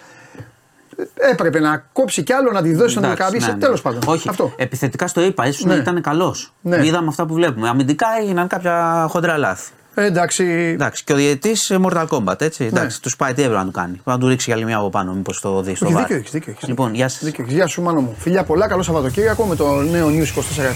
[1.32, 3.46] έπρεπε να κόψει κι άλλο να τη δώσει στον Εντάξει, Ελ Κααμπί.
[3.46, 3.60] ναι, ναι.
[3.60, 4.00] Τέλος πάντων.
[4.06, 4.54] Όχι, Αυτό.
[4.58, 5.74] επιθετικά στο είπα, ίσως Ναι.
[5.74, 6.54] ήταν καλός.
[6.62, 6.86] Ναι.
[6.86, 7.70] Είδαμε αυτά που βλέπουμε.
[7.70, 9.72] Αμυντικά έγιναν κάποια χοντρά λάθη.
[9.96, 10.44] Ε, εντάξει.
[10.74, 11.52] Εντάξει, και ο διαιτητή
[11.84, 12.64] Mortal Kombat, έτσι.
[12.64, 12.70] Ναι.
[12.70, 13.92] Εντάξει, τους πάει τι έπρεπε να του κάνει.
[13.92, 16.04] Πρέπει να του ρίξει για άλλη μια από πάνω, μήπως το δεις στο Όχι, VAR.
[16.04, 16.68] δίκιο έχεις, δίκιο έχεις.
[16.68, 17.24] Λοιπόν, γεια σας.
[17.24, 17.56] Δίκιο έχεις.
[17.56, 18.16] Γεια σου, μάνο μου.
[18.20, 20.26] Φιλιά πολλά, καλό Σαββατοκύριακο με το νέο News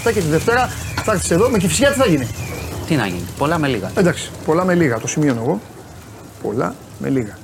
[0.06, 0.66] 24 και τη Δευτέρα
[1.04, 2.28] θα έρθεις εδώ με και φυσικά τι θα γίνει.
[2.86, 3.90] Τι να γίνει, πολλά με λίγα.
[3.96, 5.60] Εντάξει, πολλά με λίγα, το σημειώνω εγώ.
[6.42, 7.38] Πολλά με λίγα.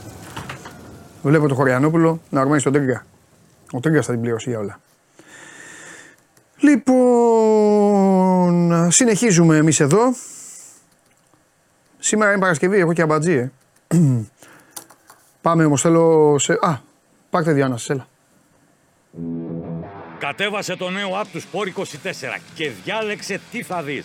[1.23, 3.07] Βλέπω τον Χωριανόπουλο να ορμάει στον Τρίγκα.
[3.73, 4.81] Ο Τρίγκα θα την πληρώσει για όλα.
[6.59, 7.31] Λοιπόν,
[8.91, 10.01] συνεχίζουμε εμείς εδώ.
[11.99, 13.51] Σήμερα είναι Παρασκευή, έχω και αμπατζή, ε.
[15.43, 16.53] Πάμε όμως, θέλω σε.
[16.53, 16.81] Α,
[17.31, 18.07] πάρτε Διάννα, σας, έλα.
[20.19, 21.85] Κατέβασε το νέο app του Sport 24
[22.55, 24.05] και διάλεξε τι θα δεις.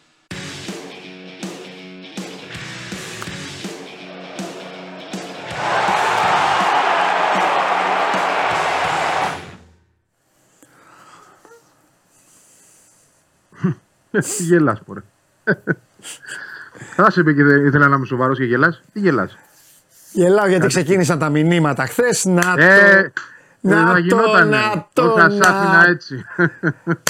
[14.11, 14.99] Τι γελάς, πορε.
[16.95, 18.81] Θα σε είπε και δεν ήθελα να είμαι σοβαρός και γελάς.
[18.93, 19.37] Τι γελάς;
[20.11, 22.25] Γελάω γιατί ξεκίνησαν τα μηνύματα χθες.
[22.25, 23.21] Να Ε, το.
[23.61, 24.57] δεν Να θα το, γινότανε.
[24.57, 26.25] να το, Όχι, θα σ' άφηνα να έτσι.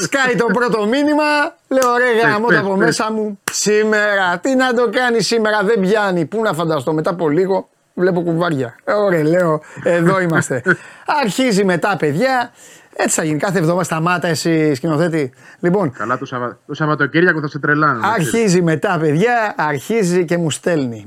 [0.02, 1.23] Σκάει το πρώτο μήνυμα,
[1.68, 2.86] λέω ρε γάμο πες, από πες.
[2.86, 3.40] μέσα μου.
[3.52, 6.26] Σήμερα, τι να το κάνει σήμερα, δεν πιάνει.
[6.26, 8.76] Πού να φανταστώ, μετά από λίγο βλέπω κουβάρια.
[8.84, 10.61] Ε, Ωραία, λέω, εδώ είμαστε.
[11.23, 12.52] Αρχίζει μετά, παιδιά.
[12.95, 13.38] Έτσι θα γίνει.
[13.39, 15.31] Κάθε εβδομάδα σταμάτα εσύ σκηνοθέτη.
[15.59, 16.57] Λοιπόν, Καλά το, Σαββα...
[16.68, 17.99] το Σαββατοκύριακο θα σε τρελάνε.
[17.99, 18.34] να ξέρεις.
[18.34, 21.03] Αρχίζει μετά, παιδιά, αρχίζει και μου στέλνει.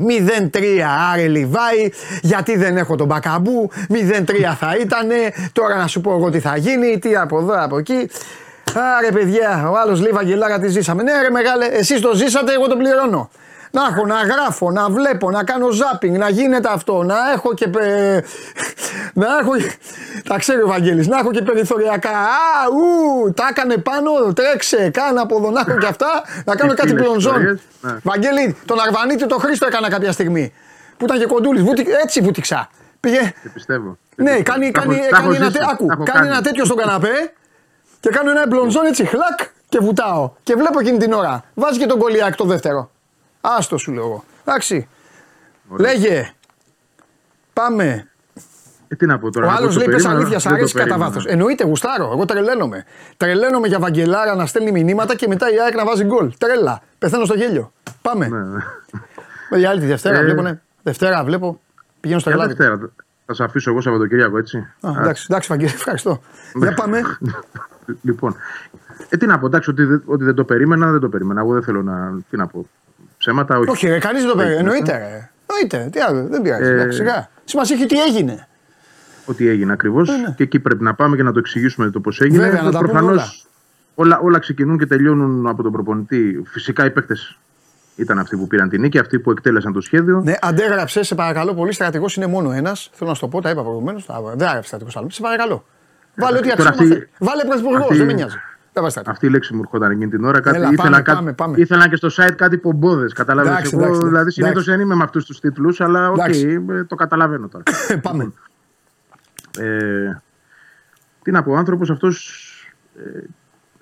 [0.52, 0.58] 0-3
[1.12, 1.90] άρε Λιβάη,
[2.22, 3.70] γιατί δεν έχω τον Μπακαμπού.
[3.90, 5.14] 0-3 θα ήτανε.
[5.52, 8.10] Τώρα να σου πω εγώ τι θα γίνει, τι από εδώ, από εκεί.
[8.98, 11.02] Άρε παιδιά, ο άλλος λέει Βαγγελάρα τι ζήσαμε.
[11.02, 13.30] Ναι, ρε μεγάλε, εσείς το ζήσατε, εγώ το πληρώνω.
[13.76, 17.68] Να έχω, να γράφω, να βλέπω, να κάνω ζάπινγκ, να γίνεται αυτό, να έχω και.
[17.68, 18.24] πε-
[19.20, 19.50] Να έχω.
[20.28, 22.10] Τα ξέρει ο Βαγγέλης, να έχω και περιθωριακά.
[22.10, 26.70] Α, ου, τα έκανε πάνω, τρέξε, κάνα από εδώ, να έχω και αυτά, να κάνω
[26.70, 27.32] Τι κάτι φίλες πλονζόν.
[27.32, 27.92] ιστορίες, ναι.
[28.02, 30.52] Βαγγέλη, τον Αρβανίτη τον Χρήστο έκανα κάποια στιγμή.
[30.96, 31.64] Που ήταν και κοντούλης,
[32.02, 32.68] έτσι βούτυξα.
[33.00, 33.20] Πήγε.
[33.42, 33.98] Σε πιστεύω.
[34.16, 34.42] Σε Ναι, πιστεύω.
[34.52, 36.28] κάνει, Τα κάνει, έχω- τα έχω κάνει, ένα, ζήσει, τε- τα άκου, έχω κάνει κάνει.
[36.28, 37.32] ένα τέτοιο στον καναπέ
[38.00, 39.38] και κάνω ένα μπλονζόν έτσι χλακ
[39.68, 40.30] και βουτάω.
[40.42, 41.44] Και βλέπω εκείνη την ώρα.
[41.54, 42.90] Βάζει και τον κολλιάκ το δεύτερο.
[43.46, 44.24] Άστο σου λέω εγώ.
[44.44, 44.88] Εντάξει.
[45.78, 46.32] Λέγε.
[47.52, 48.08] Πάμε.
[48.88, 49.46] Ε, τι να πω τώρα.
[49.46, 51.10] Ο να πω, άλλος το λέει πε περίμενα, αλήθειας, σ' δεν το αρέσει κατά περίμενα.
[51.10, 51.26] βάθος.
[51.26, 52.10] Εννοείται, γουστάρω.
[52.12, 52.84] Εγώ τρελαίνομαι.
[53.16, 56.32] Τρελαίνομαι για Βαγγελάρα να στέλνει μηνύματα και μετά η ΑΕΚ να βάζει γκολ.
[56.38, 56.82] Τρέλα.
[56.98, 57.72] Πεθαίνω στο γέλιο.
[58.02, 58.28] Πάμε.
[58.28, 58.58] Ναι, ναι.
[59.58, 60.60] Για άλλη τη Δευτέρα Ε, βλέπω, ναι.
[60.82, 61.60] Δευτέρα βλέπω.
[62.00, 62.54] Πηγαίνω στο Για Ελλάδι.
[62.56, 62.90] Δευτέρα.
[63.26, 64.56] Θα σε αφήσω εγώ Σαββατοκύριακο, έτσι.
[64.58, 66.20] Α, εντάξει, εντάξει, Βαγγέλη, ευχαριστώ.
[66.54, 67.00] Για πάμε.
[68.02, 68.36] Λοιπόν,
[69.08, 71.40] ε, τι να πω, εντάξει, ότι, δεν- ότι δεν το περίμενα, δεν το περίμενα.
[71.40, 72.18] Εγώ δεν θέλω να.
[72.30, 72.66] Τι να πω.
[73.24, 73.70] Ψέματα, όχι.
[73.70, 74.68] Όχι, ρε, κανείς δεν το Όχι, περίμενε.
[74.70, 74.76] ναι.
[74.76, 75.30] Εννοείται, ρε.
[75.46, 75.88] Εννοείται.
[75.92, 76.62] Τι άλλο, δεν πειράζει.
[76.62, 77.28] Ε, εντάξει, σιγά.
[77.44, 78.48] Σημασία έχει τι έγινε.
[79.24, 80.08] Ότι έγινε ακριβώς.
[80.08, 80.34] ναι.
[80.36, 82.42] Και εκεί πρέπει να πάμε και να το εξηγήσουμε το πώς έγινε.
[82.44, 84.16] Βέβαια, να τα πούμε Προφανώς όλα.
[84.16, 86.42] όλα, όλα ξεκινούν και τελειώνουν από τον προπονητή.
[86.46, 87.38] Φυσικά οι παίκτες
[87.96, 90.20] ήταν αυτοί που πήραν την νίκη, αυτοί που εκτέλεσαν το σχέδιο.
[90.24, 91.72] Ναι, αντέγραψε, σε παρακαλώ πολύ.
[91.72, 92.90] Στρατηγός είναι μόνο ένας.
[92.92, 94.06] Θέλω να σου το πω, τα είπα προηγουμένως.
[94.06, 95.10] Δεν έγραψε στρατηγός άλλο.
[95.10, 95.64] Σε παρακαλώ.
[96.16, 96.92] Βάλε ό,τι Τώρα αξίζει.
[96.92, 98.36] αυτή- Βάλε πρωθυπουργός, αυτή- δεν με νοιάζει.
[98.74, 99.12] Δεν βάζει στρατηγό.
[99.14, 100.40] Αυτή η λέξη μου ερχόταν εκείνη την ώρα.
[100.40, 101.54] Κάτι, Έλα, ήθελα, πάμε, κάτι- πάμε, πάμε.
[101.58, 103.12] ήθελα και στο site κάτι πομπώδες.
[103.12, 103.52] Κατάλαβες.
[103.52, 104.40] Εντάξει, Εγώ εντάξει, δηλαδή εντάξει.
[104.42, 106.64] συνήθως δεν είμαι με αυτούς τους τίτλους, αλλά οκ, Εντάξει.
[106.70, 107.64] ε, το καταλαβαίνω τώρα.
[108.02, 108.32] Πάμε.
[109.58, 110.20] Ε,
[111.22, 112.40] τι να πω, ο άνθρωπος αυτός
[112.96, 113.20] ε,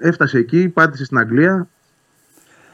[0.08, 1.68] έφτασε εκεί, πάτησε στην Αγγλία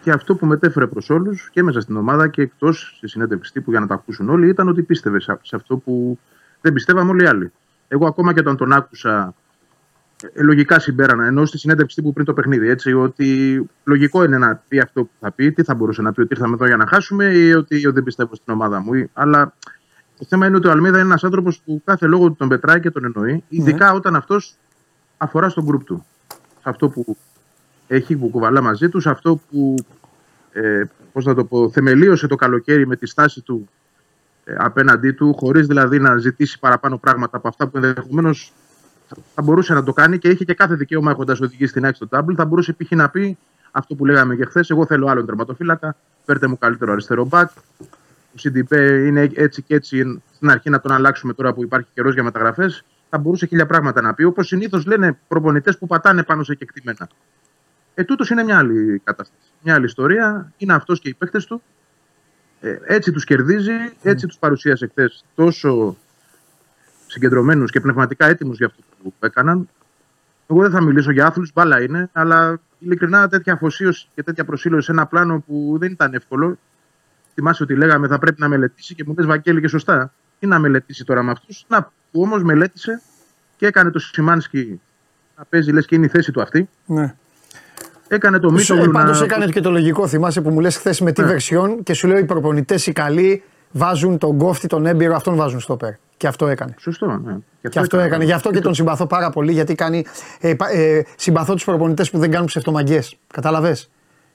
[0.02, 3.70] και αυτό που μετέφερε προς όλους και μέσα στην ομάδα και εκτός στη συνέντευξη τύπου
[3.70, 6.18] για να τα ακούσουν όλοι ήταν ότι πίστευε σε, σε αυτό που
[6.60, 7.52] δεν πιστεύαμε όλοι οι άλλοι.
[7.88, 9.38] Εγώ ακόμα και όταν τον άκουσα ε,
[10.34, 14.78] λογικά συμπέρανα, ενώ στη συνέντευξη τύπου πριν το παιχνίδι, έτσι, ότι λογικό είναι να πει
[14.78, 17.24] αυτό που θα πει, τι θα μπορούσε να πει, ότι ήρθαμε εδώ για να χάσουμε
[17.24, 18.94] ή ότι δεν πιστεύω στην ομάδα μου.
[18.94, 19.54] Ή- Αλλά
[20.18, 22.80] το θέμα είναι ότι ο Αλμίδα είναι ένας άνθρωπος που κάθε λόγο του τον πετράει
[22.80, 24.56] και τον εννοεί, ειδικά όταν αυτός
[25.16, 26.06] αφορά στον γκρουπ του.
[26.62, 27.16] Σε αυτό που
[27.86, 29.74] έχει, που κουβαλά μαζί του, σε αυτό που
[30.52, 30.82] ε,
[31.12, 33.68] πώς να το πω, θεμελίωσε το καλοκαίρι με τη στάση του
[34.44, 38.52] ε, απέναντί του, χωρίς δηλαδή να ζητήσει παραπάνω πράγματα από αυτά που ενδεχομένως
[39.35, 42.09] θα μπορούσε να το κάνει και έχει και κάθε δικαίωμα έχοντας οδηγήσει στην άκρη στο
[42.09, 42.32] τάμπλ.
[42.36, 42.90] Θα μπορούσε π.χ.
[42.90, 43.39] να πει
[43.70, 47.51] αυτό που λέγαμε και χθες: Εγώ θέλω άλλον τερματοφύλακα, φέρτε μου καλύτερο αριστερό μπακ.
[48.28, 48.76] Ο CDP
[49.06, 50.22] είναι έτσι και έτσι.
[50.35, 52.85] Στην αρχή να τον αλλάξουμε τώρα που υπάρχει καιρός για μεταγραφές.
[53.10, 54.24] Θα μπορούσε χίλια πράγματα να πει.
[54.24, 57.09] Όπως συνήθως λένε προπονητές που πατάνε πάνω σε κεκτημένα.
[57.94, 59.40] Ε, τούτος είναι μια άλλη κατάσταση.
[59.62, 60.52] Μια άλλη ιστορία.
[60.56, 61.62] Είναι αυτός και οι παίκτες του.
[62.60, 63.72] Ε, έτσι τους κερδίζει,
[64.02, 65.97] έτσι τους παρουσίασε χθες τόσο
[67.09, 69.68] συγκεντρωμένους και πνευματικά έτοιμους για αυτό που έκαναν.
[70.51, 74.85] Εγώ δεν θα μιλήσω για άθλους, μπάλα είναι, αλλά ειλικρινά τέτοια αφοσίωση και τέτοια προσήλωση
[74.85, 76.59] σε ένα πλάνο που δεν ήταν εύκολο.
[77.35, 80.12] Θυμάσαι ότι λέγαμε θα πρέπει να μελετήσει και μου λες Βαγγέλη και σωστά.
[80.39, 81.82] Τι να μελετήσει τώρα με αυτούς; Να,
[82.12, 83.02] που όμως μελέτησε
[83.56, 84.80] και έκανε το Σιμάνσκι
[85.36, 86.68] να παίζει λες και είναι η θέση του αυτή.
[86.86, 87.14] Ναι.
[88.09, 89.24] Έκανε το Ε, Μίτογλου Πάντω να.
[89.24, 90.06] έκανε και το λογικό.
[90.06, 91.26] Θυμάσαι που μου λες χθες με τι Ναι.
[91.26, 95.60] βερσιόν και σου λέω οι προπονητές οι καλοί βάζουν τον κόφτη, τον έμπειρο, αυτόν βάζουν
[95.60, 95.92] στο περ.
[96.16, 96.74] Και αυτό έκανε.
[96.78, 97.06] Σωστό.
[97.24, 97.36] Ναι.
[97.68, 98.24] Και αυτό έκανε.
[98.24, 100.04] Γι' αυτό και τον συμπαθώ πάρα πολύ, γιατί κάνει.
[100.40, 103.02] Ε, πα- ε, συμπαθώ τους προπονητές που δεν κάνουν ψευτομαγκέ.
[103.32, 103.76] Κατάλαβε.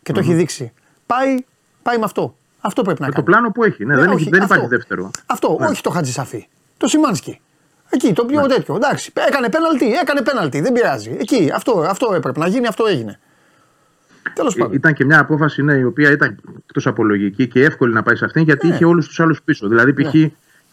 [0.03, 0.71] Και το έχει δείξει.
[1.05, 1.35] Πάει,
[1.83, 2.35] πάει με αυτό.
[2.61, 3.31] Αυτό πρέπει να Με το κάνει.
[3.33, 3.85] πλάνο που έχει.
[3.85, 4.53] Ναι, Ναι, δεν, όχι, έχει, δεν αυτό.
[4.53, 5.11] υπάρχει δεύτερο.
[5.25, 5.65] Αυτό, Ναι.
[5.67, 6.47] όχι το Χατζησαφή.
[6.77, 7.41] Το Σιμάνσκι.
[7.89, 8.47] Εκεί, το πιο Ναι.
[8.47, 8.75] τέτοιο.
[8.75, 10.61] Εντάξει, έκανε πέναλτι, έκανε πέναλτι.
[10.61, 11.15] Δεν πειράζει.
[11.19, 13.19] Εκεί, αυτό, αυτό έπρεπε να γίνει, αυτό έγινε.
[14.33, 14.73] Τέλος Ε, πάντων.
[14.75, 18.15] Ήταν και μια απόφαση ναι, η οποία ήταν εκτός από λογική και εύκολη να πάει
[18.15, 18.73] σε αυτήν γιατί Ναι.
[18.73, 19.67] είχε όλους τους άλλους πίσω.
[19.67, 20.13] Δηλαδή, π.χ.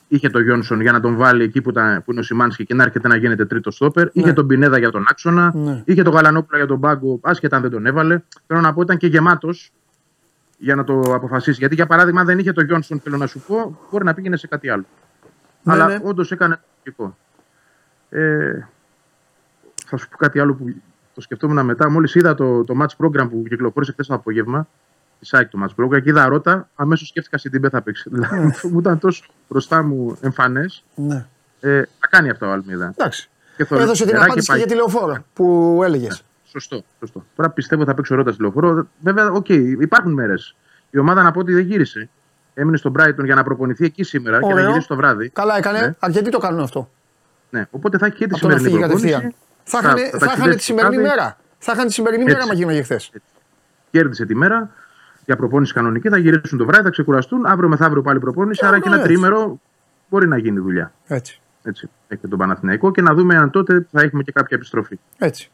[0.09, 2.74] είχε τον Γιόνσον για να τον βάλει εκεί που, ήταν, που είναι ο Σιμάνσκι και
[2.74, 4.09] να έρχεται να γίνεται τρίτος στόπερ.
[4.12, 5.52] Είχε τον Πινέδα για τον άξονα.
[5.55, 5.82] Ναι.
[5.85, 8.20] Είχε τον Γαλανόπουλο για τον πάγκο, άσχετα αν δεν τον έβαλε.
[8.47, 9.70] Θέλω να πω ήταν και γεμάτος
[10.59, 11.59] για να το αποφασίσει.
[11.59, 14.36] Γιατί για παράδειγμα, αν δεν είχε τον Γιόνσον, θέλω να σου πω, μπορεί να πήγαινε
[14.36, 14.85] σε κάτι άλλο.
[15.62, 15.98] Ναι, Αλλά ναι.
[16.02, 17.16] όντως έκανε το λογικό.
[18.10, 18.66] Ε,
[19.86, 20.74] θα σου πω κάτι άλλο που
[21.14, 21.90] το σκεφτόμουν μετά.
[21.90, 24.68] Μόλις είδα το, το match program που κυκλοφόρησε χθες το απόγευμα,
[25.20, 28.08] τη SAIC το match program, και είδα ρότα, αμέσως σκέφτηκα στην Τιμπέ θα παίξει.
[28.12, 30.84] Δηλαδή, μου ήταν τόσο μπροστά μου εμφανές.
[30.94, 31.26] Ναι.
[31.60, 32.92] Ε, θα κάνει αυτό ο Αλμίδα.
[32.96, 33.28] Εντάξει.
[33.56, 34.60] Και θω- Έδωσε την θεράκι απάντηση και πάει.
[34.60, 36.22] για τη λεωφόρο που έλεγες.
[36.44, 37.24] Σωστό, σωστό.
[37.36, 38.86] Τώρα πιστεύω θα παίξει ο Ρότα στη λεωφόρο.
[39.00, 40.56] Βέβαια, οκ, υπάρχουν μέρες.
[40.90, 42.08] Η ομάδα να πω ότι δεν γύρισε.
[42.54, 44.68] Έμεινε στον Brighton για να προπονηθεί εκεί σήμερα και να Ωραίο.
[44.68, 45.28] γυρίσει το βράδυ.
[45.28, 45.80] Καλά έκανε.
[45.80, 45.94] Ναι.
[45.98, 46.90] Αρκετοί το κάνουν αυτό.
[47.50, 47.66] Ναι.
[47.70, 49.34] Οπότε θα έχει και τη Από το να σημερινή φύγει προπόνηση.
[49.78, 49.97] Κατευθείαν.
[49.97, 51.16] Θα είχανε- θα είχανε ταξιδέψει τη σημερινή το βράδυ.
[51.20, 51.36] μέρα.
[51.59, 52.34] Θα είχαν τη σημερινή Έτσι.
[52.34, 53.10] μέρα μα γίναγε χθες.
[53.90, 54.70] κέρδισε τη μέρα
[55.24, 56.09] για προπόνηση κανονική.
[56.09, 57.47] Θα γυρίσουν το βράδυ, θα ξεκουραστούν.
[57.47, 58.60] Αύριο μεθαύριο πάλι προπόνηση.
[58.64, 59.09] Ε, άρα και ένα έτσι.
[59.09, 59.60] τρίμερο
[60.09, 60.92] μπορεί να γίνει δουλειά.
[61.06, 61.40] Έτσι.
[61.62, 61.88] Έτσι.
[62.09, 64.98] Έχει και τον Παναθηναϊκό και να δούμε αν τότε θα έχουμε και κάποια επιστροφή.
[65.18, 65.51] Έτσι.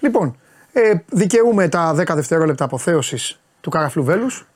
[0.00, 0.36] Λοιπόν,
[0.72, 4.46] ε, δικαιούμαι τα 10 δευτερόλεπτα αποθέωσης του Καραφλουβέλους.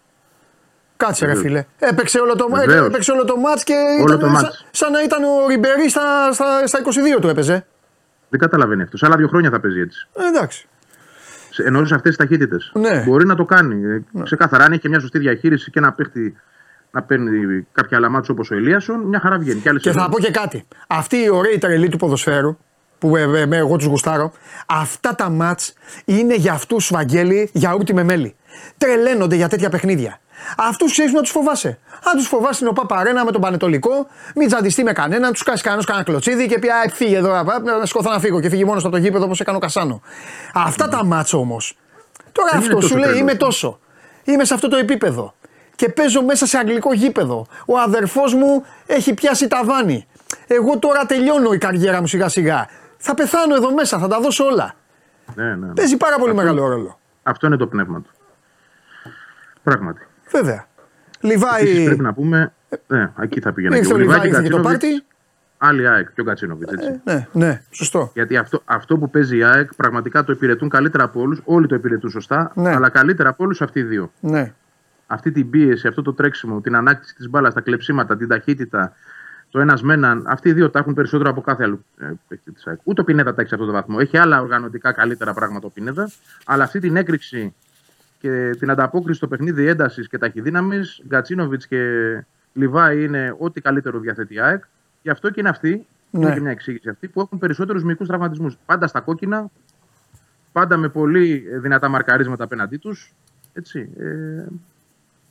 [0.96, 1.46] Κάτσε ρε Βεβαίως.
[1.46, 1.64] φίλε.
[1.90, 2.86] Έπαιξε όλο το, Βεβαίως.
[2.86, 4.66] έπαιξε όλο το μάτς και Όλο ήταν το σαν, μάτς.
[4.70, 7.66] σαν να ήταν ο Ριμπερί στα, στα, στα 22 του έπαιζε.
[8.28, 9.00] Δεν καταλαβαίνει αυτός.
[9.00, 10.08] Σε άλλα δύο χρόνια θα παίζει έτσι.
[10.16, 10.66] Ε, εντάξει.
[11.50, 12.72] Σε- Ενώ σε αυτές τις ταχύτητες.
[12.74, 13.02] Ναι.
[13.06, 13.84] Μπορεί να το κάνει.
[13.84, 16.36] Ε, Ξεκάθαρα, αν έχει και μια σωστή διαχείριση και να παίχτη
[16.90, 19.60] να παίρνει κάποια άλλα μάτσο όπως ο Ηλίασον, μια χαρά βγαίνει.
[19.60, 20.10] Και, άλλες Και θα σεζόν.
[20.10, 20.64] πω και κάτι.
[20.88, 22.56] Αυτοί οι ωραίοι τρελοί του ποδοσφαίρου,
[22.98, 24.32] που ε, ε, ε, εγώ τους γουστάρω,
[24.66, 25.72] αυτά τα μάτς
[26.04, 28.34] είναι για αυτούς, Βαγγέλη, γιαούρτι με μέλι.
[28.78, 30.20] Τρελαίνονται για τέτοια παιχνίδια.
[30.56, 31.78] Αυτούς ξέρεις να τους φοβάσαι.
[32.04, 35.58] Αν τους φοβάσαι στην ΟΠΑ Παρένα με τον Πανετολικό, μην τζαντιστεί με κανέναν, τους κάνει
[35.58, 37.44] κανένας κανένα κλωτσίδι και πει «Α, φύγε εδώ, α,
[37.78, 40.02] να σκόθω να φύγω και φύγει μόνος από το γήπεδο όπως έκανε ο Κασάνο.
[40.54, 41.76] Αυτά τα μάτς όμως.
[42.32, 43.20] Τώρα Δεν είναι αυτό σου τόσο λέει τρελός.
[43.20, 43.78] είμαι τόσο.
[44.24, 45.34] Είμαι σε αυτό το επίπεδο.
[45.76, 47.46] Και παίζω μέσα σε αγγλικό γήπεδο.
[47.66, 50.06] Ο αδερφός μου έχει πιάσει ταβάνι.
[50.46, 52.68] Εγώ τώρα τελειώνω η καριέρα μου σιγά σιγά.
[52.98, 54.74] Θα πεθάνω εδώ μέσα, θα τα δώσω όλα.
[55.34, 55.72] Ναι, ναι, ναι.
[55.72, 56.98] Παίζει πάρα πολύ μεγάλο ρόλο.
[57.22, 58.10] Αυτό είναι το πνεύμα του.
[59.62, 60.06] Πράγματι.
[60.30, 60.66] Βέβαια.
[61.20, 61.84] Επίσης Λιβάη.
[61.84, 62.52] πρέπει να πούμε.
[62.86, 63.76] Ναι, εκεί θα πήγαινα.
[63.76, 65.04] Ήρθε και ο ο Λιβάη Λιβάη, και ήρθε και το Κατσίνοβιτς, πάρτι;
[65.58, 66.72] Άλλη ΑΕΚ και ο Κατσίνοβιτς.
[66.72, 67.00] Έτσι.
[67.04, 68.10] Ναι, ναι, σωστό.
[68.14, 71.40] Γιατί αυτό, αυτό που παίζει η ΑΕΚ πραγματικά το υπηρετούν καλύτερα από όλους.
[71.44, 72.74] Όλοι το υπηρετούν σωστά, Ναι.
[72.74, 74.12] αλλά καλύτερα από όλους αυτοί οι δύο.
[74.20, 74.52] Ναι.
[75.06, 78.92] Αυτή την πίεση, αυτό το τρέξιμο, την ανάκτηση της μπάλας, τα κλεψίματα, την ταχύτητα,
[79.50, 80.24] το ένας με έναν.
[80.28, 82.78] Αυτοί οι δύο τα έχουν περισσότερο από κάθε άλλο ε, παίκτη της ΑΕΚ.
[82.84, 83.96] Ούτε ο Πινέδα τα έχει σε αυτό το βαθμό.
[84.00, 86.10] Έχει άλλα οργανωτικά καλύτερα πράγματα ο Πινέδα,
[86.44, 87.54] αλλά αυτή την έκρηξη
[88.18, 91.82] και την ανταπόκριση στο παιχνίδι έντασης και ταχυδύναμης, Γκατσίνοβιτς και
[92.52, 94.64] Λιβάη είναι ό,τι καλύτερο διαθέτει η ΑΕΚ.
[95.02, 96.24] Γι' αυτό και είναι αυτοί, Ναι.
[96.24, 98.56] είναι και μια εξήγηση αυτή, που έχουν περισσότερους μικρού τραυματισμούς.
[98.66, 99.50] Πάντα στα κόκκινα,
[100.52, 103.12] πάντα με πολύ ε, δυνατά μαρκαρίσματα απέναντί τους.
[103.52, 103.88] Έτσι.
[103.98, 104.44] Ε,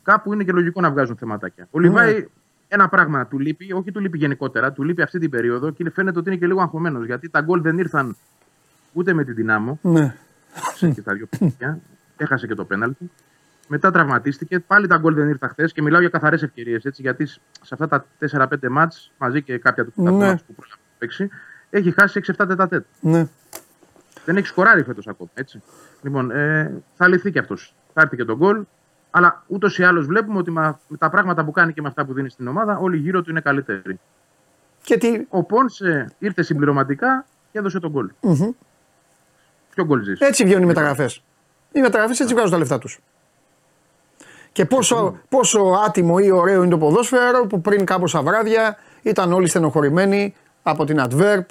[0.03, 1.67] κάπου είναι και λογικό να βγάζουν θεματάκια.
[1.71, 2.27] Ο Λιβάη
[2.67, 5.89] ένα πράγμα του λείπει, όχι του λείπει γενικότερα, του λείπει αυτή την περίοδο και είναι-
[5.91, 8.15] φαίνεται ότι είναι και λίγο αγχωμένος γιατί τα γκολ δεν ήρθαν
[8.93, 9.79] ούτε με την δυνάμω.
[9.81, 10.15] Ναι.
[10.93, 11.79] και τα δύο παιχνίδια.
[12.17, 13.11] Έχασε και το πέναλτι.
[13.67, 14.59] Μετά τραυματίστηκε.
[14.59, 16.83] Πάλι τα γκολ δεν ήρθαν χθες και μιλάω για καθαρές ευκαιρίες.
[16.95, 17.39] Γιατί σε
[17.69, 20.11] αυτά τα 4-5 μάτς, μαζί και κάποια του Ναι.
[20.11, 21.29] μάτς που πρόλαβε να παίξει,
[21.69, 22.85] έχει χάσει 6-7 τετατέτ.
[22.99, 23.27] ναι.
[24.25, 25.29] Δεν έχει σκοράρει φέτος ακόμα.
[25.33, 25.61] Έτσι.
[26.01, 27.75] Λοιπόν, ε, θα λυθεί και αυτός.
[27.93, 28.63] Θα έρθει και τον γκολ.
[29.11, 32.05] Αλλά ούτως ή άλλως βλέπουμε ότι με με τα πράγματα που κάνει και με αυτά
[32.05, 33.99] που δίνει στην ομάδα, όλοι γύρω του είναι καλύτεροι.
[34.83, 35.25] Και τι.
[35.29, 38.09] Ο Πόνσε ήρθε συμπληρωματικά και έδωσε τον γκολ.
[38.21, 38.49] Μμμ.
[39.73, 40.25] Ποιο γκολ ζήσει.
[40.25, 41.23] Έτσι βγαίνουν οι μεταγραφές.
[41.77, 42.99] Οι μεταγραφέ έτσι βγάζουν τα λεφτά τους.
[44.51, 49.47] Και πόσο, πόσο άτιμο ή ωραίο είναι το ποδόσφαιρο που πριν κάμποσα βράδια ήταν όλοι
[49.47, 51.45] στενοχωρημένοι από την Adverb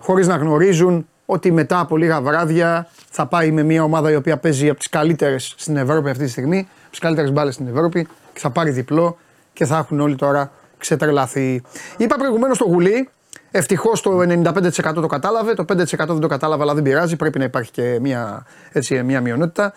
[0.00, 4.36] χωρίς να γνωρίζουν ότι μετά από λίγα βράδια θα πάει με μια ομάδα η οποία
[4.36, 8.08] παίζει από τις καλύτερες στην Ευρώπη αυτή τη στιγμή, από τις καλύτερες μπάλες στην Ευρώπη
[8.32, 9.16] και θα πάρει διπλό
[9.52, 11.62] και θα έχουν όλοι τώρα ξετρελαθεί.
[11.96, 13.08] Είπα προηγουμένως στο γουλί,
[13.56, 17.44] ευτυχώς το 95% το κατάλαβε, το 5% δεν το κατάλαβε αλλά δεν πειράζει, πρέπει να
[17.44, 19.72] υπάρχει και μια, έτσι, μια μειονότητα.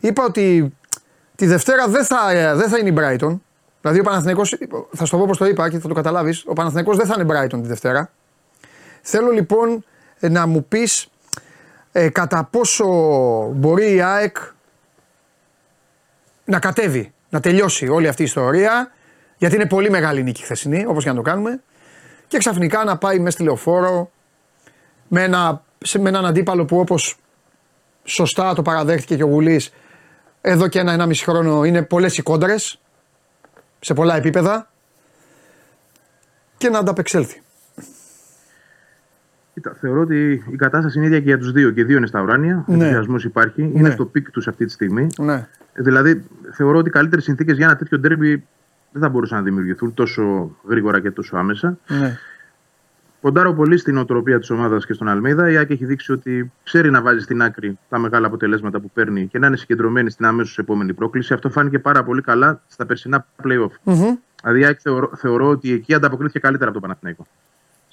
[0.00, 0.74] Είπα ότι
[1.34, 3.38] τη Δευτέρα δεν θα, ε, δεν θα είναι η Brighton.
[3.80, 4.56] Δηλαδή ο Παναθηναϊκός,
[4.92, 7.14] θα σου το πω όπως το είπα και θα το καταλάβεις, ο Παναθηναϊκός δεν θα
[7.18, 8.10] είναι Brighton τη Δευτέρα.
[9.02, 9.84] Θέλω λοιπόν
[10.20, 11.08] ε, να μου πεις
[11.92, 12.86] ε, κατά πόσο
[13.54, 14.36] μπορεί η ΑΕΚ
[16.44, 18.92] να κατέβει, να τελειώσει όλη αυτή η ιστορία,
[19.36, 21.60] Γιατί είναι πολύ μεγάλη νίκη χθεσινή, όπως και να το κάνουμε.
[22.28, 24.10] Και ξαφνικά να πάει μέσα στη λεωφόρο
[25.08, 27.16] με, ένα, σε- με έναν αντίπαλο που όπως
[28.04, 29.72] σωστά το παραδέχτηκε και ο Γουλής
[30.40, 32.80] εδώ και ένα, ενάμιση χρόνο είναι πολλές οι κόντρες
[33.80, 34.70] σε πολλά επίπεδα
[36.56, 37.42] και να ανταπεξέλθει.
[39.54, 41.70] Κοίτα, θεωρώ ότι η κατάσταση είναι ίδια και για τους δύο.
[41.70, 42.64] Και οι δύο είναι στα ουράνια.
[42.66, 42.74] Ναι.
[42.74, 43.62] Ο ενθουσιασμός υπάρχει.
[43.62, 43.78] Ναι.
[43.78, 45.06] Είναι στο peak τους αυτή τη στιγμή.
[45.18, 45.46] Ναι.
[45.72, 48.46] Δηλαδή, θεωρώ ότι καλύτερες συνθήκες για ένα τέτοιο ντέρμπι
[48.92, 51.78] δεν θα μπορούσαν να δημιουργηθούν τόσο γρήγορα και τόσο άμεσα.
[51.88, 52.18] ναι.
[53.20, 55.50] Ποντάρω πολύ στην νοοτροπία της ομάδας και στον Αλμέιδα.
[55.50, 59.26] Η ΑΕΚ έχει δείξει ότι ξέρει να βάζει στην άκρη τα μεγάλα αποτελέσματα που παίρνει
[59.26, 61.32] και να είναι συγκεντρωμένη στην αμέσως επόμενη πρόκληση.
[61.32, 63.70] Αυτό φάνηκε πάρα πολύ καλά στα περσινά playoff.
[63.82, 64.16] Μμμ.
[64.42, 67.26] Δηλαδή, η Άκη θεωρώ, θεωρώ ότι εκεί ανταποκρίθηκε καλύτερα από το Παναθηναϊκό.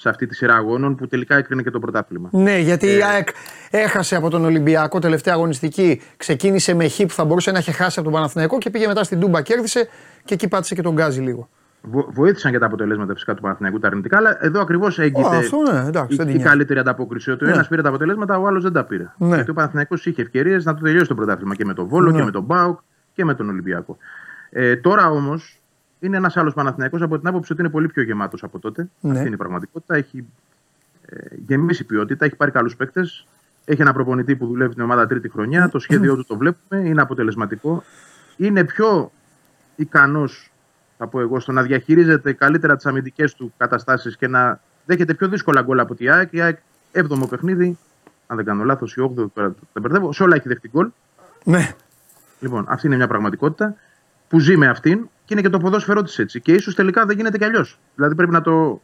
[0.06, 2.30] Σε αυτή τη σειρά αγώνων που τελικά έκρινε και το πρωτάθλημα.
[2.32, 3.27] Ναι, γιατί η ΑΕΚ
[3.69, 6.02] έχασε από τον Ολυμπιακό τελευταία αγωνιστική.
[6.18, 9.03] Ξεκίνησε με χ που θα μπορούσε να είχε χάσει από τον Παναθηναϊκό και πήγε μετά
[9.03, 9.88] στην Τούμπα, κέρδισε
[10.26, 11.49] και εκεί πάτησε και τον Γκάζι λίγο.
[11.82, 15.38] Βο- βοήθησαν και τα αποτελέσματα φυσικά του Παναθηναϊκού τα αρνητικά, αλλά εδώ ακριβώς έγκυται Α,
[15.38, 16.49] αυτό ναι, εντάξει, η, δεν την η νοιάζει.
[16.49, 17.32] καλύτερη ανταπόκριση.
[17.32, 17.53] Ότι ο Ναι.
[17.53, 19.11] ένας πήρε τα αποτελέσματα, ο άλλος δεν τα πήρε.
[19.18, 19.36] Ναι.
[19.36, 22.18] Γιατί ο Παναθηναϊκός είχε ευκαιρίες να το τελειώσει το πρωτάθλημα και με τον Βόλο Ναι.
[22.18, 22.80] και με τον Μπάουκ
[23.14, 23.98] και με τον Ολυμπιακό.
[24.49, 25.60] Ε, τώρα όμως
[26.06, 28.90] είναι ένας άλλος Παναθηναϊκός από την άποψη ότι είναι πολύ πιο γεμάτος από τότε.
[28.99, 29.11] Ναι.
[29.11, 29.95] Αυτή είναι η πραγματικότητα.
[29.95, 30.26] Έχει
[31.06, 31.18] ε,
[31.48, 33.27] γεμίσει ποιότητα, έχει πάρει καλούς παίκτες.
[33.65, 35.69] Έχει ένα προπονητή που δουλεύει την ομάδα τρίτη χρονιά.
[35.69, 37.84] Το σχέδιό του το βλέπουμε, είναι αποτελεσματικό.
[38.38, 39.11] Είναι πιο
[39.76, 40.52] ικανός,
[40.98, 45.27] θα πω εγώ, στο να διαχειρίζεται καλύτερα τις αμυντικές του καταστάσεις και να δέχεται πιο
[45.27, 46.34] δύσκολα γκολ από τη ΑΕΚ.
[46.34, 46.57] Η ΑΕΚ,
[46.91, 47.77] 7ο παιχνίδι,
[48.27, 50.90] αν δεν κάνω λάθος, η 8ο, τώρα τα μπερδεύω, σε όλα έχει δεχτεί γκολ.
[51.44, 51.76] Ναι.
[52.40, 53.76] Λοιπόν, αυτή είναι μια πραγματικότητα
[54.28, 56.42] που ζει με αυτήν και είναι και το ποδόσφαιρό της έτσι.
[56.42, 57.80] Και ίσως τελικά δεν γίνεται κι αλλιώς.
[57.96, 58.82] Δηλαδή πρέπει να το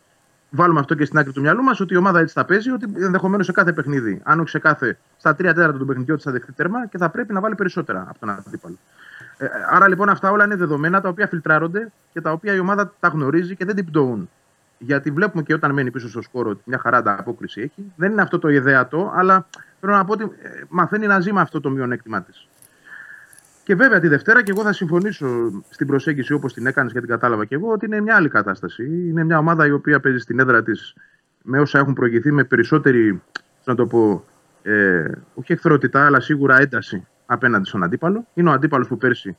[0.50, 2.86] βάλουμε αυτό και στην άκρη του μυαλού μας ότι η ομάδα έτσι θα παίζει, ότι
[2.96, 6.32] ενδεχομένως σε κάθε παιχνίδι, αν όχι σε κάθε, στα 3 τέταρτα του παιχνιδιού της θα
[6.32, 8.78] δεχτεί τέρμα και θα πρέπει να βάλει περισσότερα από τον αντίπαλο.
[9.38, 12.94] Ε, άρα λοιπόν αυτά όλα είναι δεδομένα τα οποία φιλτράρονται και τα οποία η ομάδα
[13.00, 14.30] τα γνωρίζει και δεν την πτωούν.
[14.78, 17.92] Γιατί βλέπουμε και όταν μένει πίσω στο σκόρο ότι μια χαρά ανταπόκριση έχει.
[17.96, 19.48] Δεν είναι αυτό το ιδεατό, αλλά
[19.80, 22.48] θέλω να πω ότι ε, μαθαίνει να ζει με αυτό το μειονέκτημά της.
[23.72, 25.28] Και βέβαια τη Δευτέρα, και εγώ θα συμφωνήσω
[25.70, 28.84] στην προσέγγιση όπως την έκανες και την κατάλαβα και εγώ, ότι είναι μια άλλη κατάσταση.
[28.86, 30.94] Είναι μια ομάδα η οποία παίζει στην έδρα της
[31.42, 33.22] με όσα έχουν προηγηθεί με περισσότερη,
[33.64, 34.26] να το πω,
[34.62, 38.28] ε, όχι εχθρότητα, αλλά σίγουρα ένταση απέναντι στον αντίπαλο.
[38.34, 39.38] Είναι ο αντίπαλος που πέρσι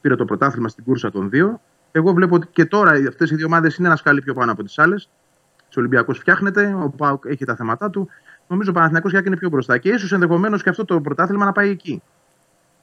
[0.00, 1.60] πήρε το πρωτάθλημα στην κούρσα των δύο.
[1.92, 4.62] Εγώ βλέπω ότι και τώρα αυτές οι δύο ομάδες είναι ένα σκάλι πιο πάνω από
[4.62, 5.10] τις άλλες.
[5.60, 8.08] Ο Ολυμπιακός φτιάχνεται, ο Πάουκ έχει τα θέματα του.
[8.46, 9.78] Νομίζω ο Παναθηναϊκός και είναι πιο μπροστά.
[9.78, 12.02] Και ίσως ενδεχομένως και αυτό το πρωτάθλημα να πάει εκεί.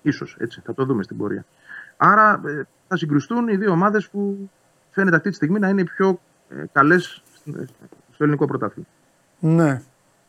[0.07, 1.45] Ίσως, έτσι, θα το δούμε στην πορεία.
[1.97, 4.49] Άρα ε, θα συγκρουστούν οι δύο ομάδες που
[4.91, 6.19] φαίνεται αυτή τη στιγμή να είναι οι πιο
[6.49, 7.23] ε, καλές
[8.13, 8.87] στο ελληνικό πρωτάθλημα.
[9.39, 9.81] Ναι.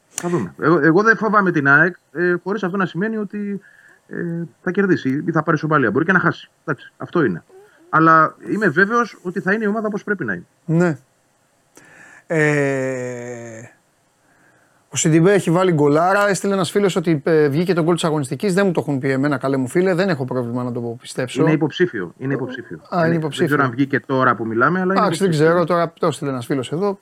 [0.09, 0.55] Θα δούμε.
[0.61, 3.61] Εγώ, εγώ δεν φοβάμαι την ΑΕΚ, ε, χωρίς αυτό να σημαίνει ότι
[4.09, 5.91] ε, θα κερδίσει ή θα πάρει ισοπαλία.
[5.91, 6.51] Μπορεί και να χάσει.
[6.65, 7.45] Εντάξει, αυτό είναι.
[7.89, 10.47] Αλλά είμαι βέβαιος ότι θα είναι η ομάδα όπως πρέπει να είναι.
[10.65, 10.99] Ναι.
[12.27, 13.63] Ε,
[14.91, 16.29] ο Σιντιμπέ έχει βάλει γκολάρα.
[16.29, 18.55] Έστειλε ένας φίλος ότι ε, βγήκε τον γκολ της αγωνιστικής.
[18.55, 19.95] Δεν μου το έχουν πει εμένα, καλέ μου φίλε.
[19.95, 21.43] Δεν έχω πρόβλημα να το πιστέψω.
[21.43, 22.15] Είναι υποψήφιο.
[22.19, 22.81] Είναι υποψήφιο.
[22.97, 23.47] Α, είναι Ε, υποψήφιο.
[23.47, 25.53] Δεν ξέρω αν βγήκε τώρα που μιλάμε, αλλά είναι Εντάξει, δεν υποψήφιο.
[25.53, 26.99] ξέρω, τώρα το έστειλε ένας φίλος εδώ.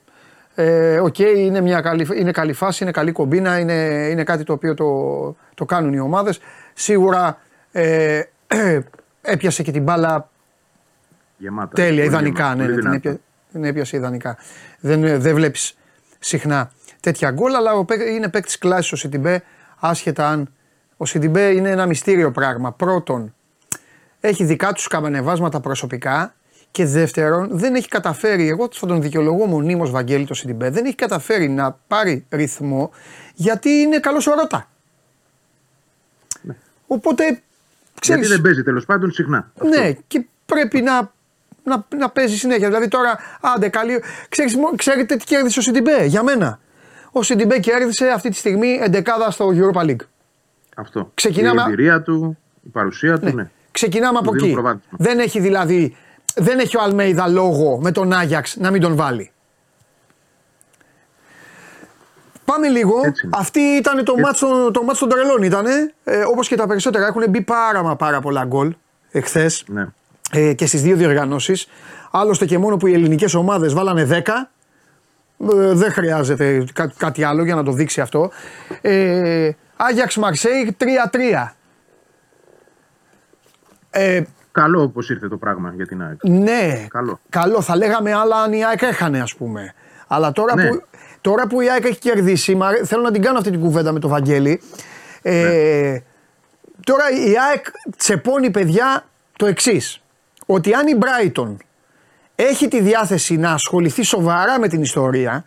[0.55, 3.73] Ε, Οκ, είναι, μια καλή, είναι καλή φάση, είναι καλή κομπίνα, είναι,
[4.11, 4.85] είναι κάτι το οποίο το,
[5.53, 6.39] το κάνουν οι ομάδες.
[6.73, 7.37] Σίγουρα
[7.71, 8.21] ε,
[9.21, 10.29] έπιασε και την μπάλα
[11.37, 11.71] Γεμάτα.
[11.73, 12.43] τέλεια, Πολύ ιδανικά.
[12.43, 13.09] γεμάτα, Ναι, πολύ ναι, την, δυνατά.
[13.09, 13.19] έπια,
[13.51, 14.37] την έπιασε ιδανικά.
[14.79, 15.77] Δεν, ε, δεν βλέπεις
[16.19, 16.71] συχνά
[17.07, 19.43] τέτοια γκολ, αλλά ο, παίκ- είναι παίκτης κλάσης ο Σιντιμπέ,
[19.79, 20.53] άσχετα αν.
[20.97, 22.71] Ο Σιντιμπέ είναι ένα μυστήριο πράγμα.
[22.71, 23.33] Πρώτον,
[24.19, 26.33] έχει δικά του σκαμπανεβάσματα προσωπικά
[26.71, 30.95] και δεύτερον, δεν έχει καταφέρει, εγώ θα τον δικαιολογώ μονίμως Βαγγέλη το Σιντιμπέ, δεν έχει
[30.95, 32.91] καταφέρει να πάρει ρυθμό
[33.33, 34.69] γιατί είναι καλός ορότα.
[36.87, 37.23] Οπότε,
[37.99, 39.51] ξέρεις, Γιατί δεν παίζει τέλος πάντων συχνά.
[39.69, 41.11] ναι, και πρέπει να,
[41.63, 42.67] να, να παίζει συνέχεια.
[42.67, 44.03] Δηλαδή τώρα, άντε καλή.
[44.29, 46.59] Ξέρεις, μο- ξέρετε τι κέρδισε ο Σιντιμπέ για μένα.
[47.17, 49.95] Ο Σιντιμπέ κέρδισε αυτή τη στιγμή 11 στο Europa League.
[50.75, 51.11] Αυτό.
[51.13, 53.49] Ξεκινάμε- Η εμπειρία του, η παρουσία του, ναι.
[53.71, 54.53] Ξεκινάμε από Του δίνουν εκεί.
[54.53, 54.97] προβάδισμα.
[54.99, 55.95] Δεν έχει δηλαδή,
[56.35, 59.31] δεν έχει ο Αλμέιδα λόγο με τον Άγιαξ να μην τον βάλει.
[62.45, 62.93] Πάμε λίγο.
[63.05, 63.37] Έτσι είναι.
[63.39, 65.93] Αυτή ήταν το μάτς, των- το μάτς των τρελών ήτανε.
[66.03, 68.75] Ε, όπως και τα περισσότερα έχουν μπει πάρα μα πάρα πολλά γκολ
[69.11, 69.87] εχθές ναι.
[70.31, 71.67] ε, και στις δύο διοργανώσεις.
[72.11, 74.51] Άλλωστε και μόνο που οι ελληνικές ομάδες βάλανε 10.
[75.39, 78.31] Ε, δεν χρειάζεται κά- κάτι άλλο για να το δείξει αυτό.
[78.81, 81.55] Ε, Άγιαξ Μαρσέη 3-3.
[83.89, 86.23] Ε, Καλό όπως ήρθε το πράγμα για την ΑΕΚ.
[86.23, 87.19] ναι, Καλό.
[87.29, 87.61] καλό.
[87.61, 89.73] Θα λέγαμε άλλα αν η ΑΕΚ έχανε, ας πούμε.
[90.07, 90.67] Αλλά τώρα, Ναι.
[90.69, 90.83] που,
[91.21, 93.91] τώρα που η ΑΕΚ έχει κερδίσει, μ' αρέ- θέλω να την κάνω αυτή την κουβέντα
[93.91, 94.61] με τον Βαγγέλη.
[95.21, 95.97] Ε,
[96.83, 97.65] Τώρα η ΑΕΚ
[97.97, 99.05] τσεπώνει, παιδιά,
[99.37, 100.01] το εξής.
[100.45, 101.55] Ότι αν η Brighton
[102.39, 105.45] έχει τη διάθεση να ασχοληθεί σοβαρά με την ιστορία,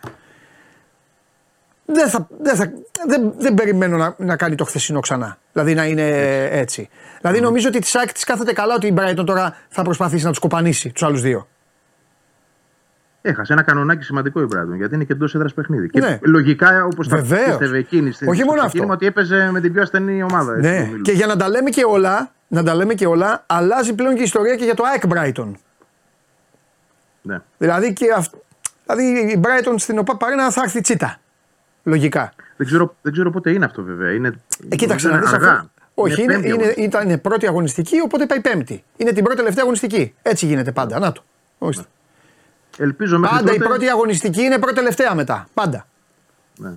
[1.85, 2.71] δεν, θα, δεν, θα,
[3.07, 5.37] δεν, δεν περιμένω να, να κάνει το χθεσινό ξανά.
[5.53, 6.07] Δηλαδή να είναι
[6.51, 6.89] έτσι.
[7.21, 10.29] Δηλαδή νομίζω ότι της ΣΑΚ της κάθεται καλά ότι η Brighton τώρα θα προσπαθήσει να
[10.29, 11.47] τους κοπανίσει τους άλλους δύο.
[13.21, 15.89] Έχασε ένα κανονάκι σημαντικό η Brighton γιατί είναι και εντός έδρας παιχνίδι.
[15.93, 16.17] Ναι.
[16.17, 17.45] Και λογικά όπως τα Βεβαίως.
[17.45, 19.05] πίστευε εκείνης στην Όχι στο μόνο ξεκίνημα, αυτό.
[19.05, 20.53] ότι έπαιζε με την πιο ασθενή ομάδα.
[20.57, 20.77] έτσι, Ναι.
[20.77, 21.01] του ομίλου.
[21.01, 24.19] Και για να τα λέμε και όλα, να τα λέμε και όλα, αλλάζει πλέον και
[24.19, 25.51] η ιστορία και για το ΑΕΚ Brighton.
[27.21, 27.37] Ναι.
[27.57, 28.27] Δηλαδή, και αυ...
[28.87, 31.19] δηλαδή η Brighton στην ΟΠΑ Παρένα θα έρθει τσίτα.
[31.83, 32.33] Λογικά.
[32.57, 34.11] Δεν, ξέρω, δεν ξέρω πότε είναι αυτό βέβαια.
[34.13, 34.31] Είναι,
[34.69, 35.51] Ε, κοίταξε να είναι δεις αργά.
[35.51, 35.69] αυτό.
[35.93, 36.81] Όχι, είναι, πέμπτη είναι, αγωνιστική.
[36.81, 38.83] ήταν πρώτη αγωνιστική, οπότε πάει πέμπτη.
[38.97, 40.13] Είναι την πρώτη τελευταία αγωνιστική.
[40.21, 40.99] Έτσι γίνεται πάντα.
[40.99, 41.23] Να το.
[41.57, 41.83] Ορίστε.
[42.77, 43.67] Ελπίζω μέχρι Πάντα η τότε...
[43.69, 45.47] πρώτη αγωνιστική είναι πρώτη τελευταία μετά.
[45.53, 45.87] Πάντα.
[46.57, 46.71] Ναι.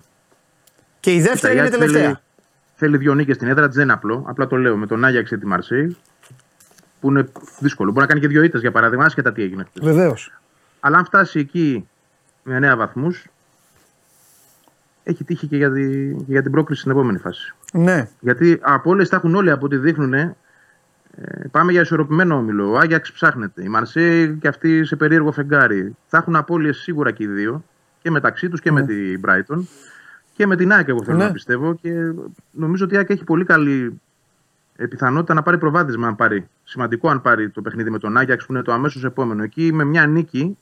[1.00, 2.02] Και η δεύτερη Κοίτα, είναι η ΑΕΚ τελευταία.
[2.02, 2.18] Θέλει,
[2.74, 4.24] θέλει δύο νίκες στην έδρα τη, δεν είναι απλό.
[4.26, 5.96] Απλά το λέω με τον Άγιαξ και τη Μαρσέη.
[7.05, 7.24] Που είναι
[7.59, 7.90] δύσκολο.
[7.90, 9.64] Μπορεί να κάνει και δύο ήττες για παράδειγμα, άσχετα τι έγινε.
[9.64, 9.85] χθες.
[9.85, 10.32] Βεβαίως.
[10.81, 11.89] Αλλά αν φτάσει εκεί
[12.43, 13.26] με 9 βαθμούς,
[15.02, 17.55] έχει τύχει και για, τη, και για την πρόκριση στην επόμενη φάση.
[17.72, 18.09] Ναι.
[18.20, 20.12] Γιατί από όλες τα έχουν όλοι από ό,τι δείχνουν.
[20.14, 20.35] Ε,
[21.51, 22.70] πάμε για ισορροπημένο όμιλο.
[22.70, 23.62] Ο Άγιαξ ψάχνεται.
[23.62, 25.97] Η Μαρσέη και αυτή σε περίεργο φεγγάρι.
[26.06, 27.64] Θα έχουν απώλειες σίγουρα και οι δύο.
[28.02, 29.59] Και μεταξύ τους και με την Brighton.
[30.32, 31.24] Και με την ΑΕΚ, εγώ θέλω Ναι.
[31.24, 31.74] να πιστεύω.
[31.74, 31.90] Και
[32.51, 33.93] νομίζω ότι η ΑΕΚ έχει πολύ καλή ε,
[34.76, 36.06] πιθανότητα να πάρει προβάδισμα.
[36.06, 36.48] Αν πάρει.
[36.64, 39.42] Σημαντικό αν πάρει το παιχνίδι με τον Άγιαξ που είναι το αμέσως επόμενο.
[39.42, 40.59] Εκεί με μια νίκη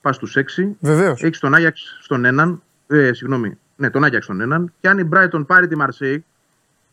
[0.00, 0.76] πας στους 6.
[0.80, 1.22] Βεβαίως.
[1.22, 2.62] Έχεις τον Άγιαξ στον έναν.
[2.86, 3.58] Ε, συγγνώμη.
[3.76, 4.72] Ναι, τον Άγιαξ στον έναν.
[4.80, 6.24] Και αν η Brighton πάρει τη Μαρσέη,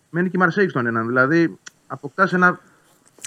[0.10, 1.07] μένει και η Μαρσέη στον έναν.
[1.07, 2.60] Δηλαδή αποκτάς ένα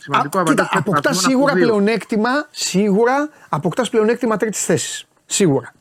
[0.00, 0.66] σημαντικό αβαντάζ.
[0.66, 5.06] Κοίτα, αποκτάς σίγουρα πλεονέκτημα, σίγουρα αποκτάς πλεονέκτημα τρίτης θέσης.
[5.26, 5.72] Σίγουρα.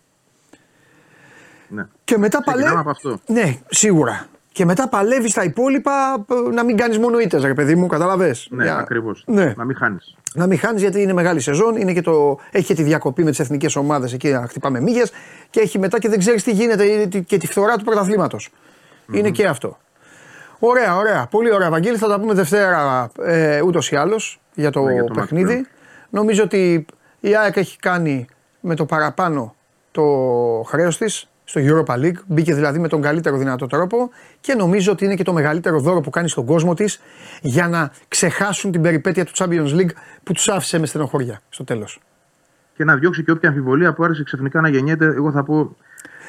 [1.70, 1.88] Ναι.
[2.04, 2.80] Και μετά Ξεκινάμε παλεύει.
[2.80, 3.20] από αυτό.
[3.34, 4.28] Ναι, σίγουρα.
[4.58, 8.36] Και μετά παλεύεις στα υπόλοιπα ε, να μην κάνεις μόνο ήττες, ρε παιδί μου, καταλαβέ.
[8.50, 9.24] Ναι, ακριβώς.
[9.28, 9.54] Ναι.
[9.58, 10.16] Να μην χάνεις.
[10.34, 13.30] Να μην χάνεις γιατί είναι μεγάλη σεζόν, είναι και το, έχει και τη διακοπή με
[13.30, 15.12] τις εθνικές ομάδες εκεί να χτυπάμε μύγες
[15.50, 18.50] και έχει μετά και δεν ξέρεις τι γίνεται είναι τη- και τη φθορά του πρωταθλήματος.
[19.12, 19.78] Είναι και αυτό.
[20.60, 21.28] Ωραία, ωραία.
[21.32, 21.98] Πολύ ωραία, Βαγγέλη.
[21.98, 25.56] Θα τα πούμε Δευτέρα ε, ούτως ή άλλως για το, Ναι, για το παιχνίδι.
[25.56, 25.68] μάτς,
[26.10, 26.86] Νομίζω ότι
[27.20, 28.26] η ΑΕΚ έχει κάνει
[28.60, 29.56] με το παραπάνω
[29.92, 30.04] το
[30.68, 32.16] χρέος της στο Europa League.
[32.28, 34.10] Μπήκε δηλαδή με τον καλύτερο δυνατό τρόπο
[34.42, 37.00] και νομίζω ότι είναι και το μεγαλύτερο δώρο που κάνει στον κόσμο της
[37.42, 39.90] για να ξεχάσουν την περιπέτεια του Champions League
[40.24, 42.00] που τους άφησε με στενοχώρια στο τέλος.
[42.76, 45.06] Και να διώξει και όποια αμφιβολία που άρχισε ξαφνικά να γεννιέται.
[45.06, 45.76] Εγώ θα πω.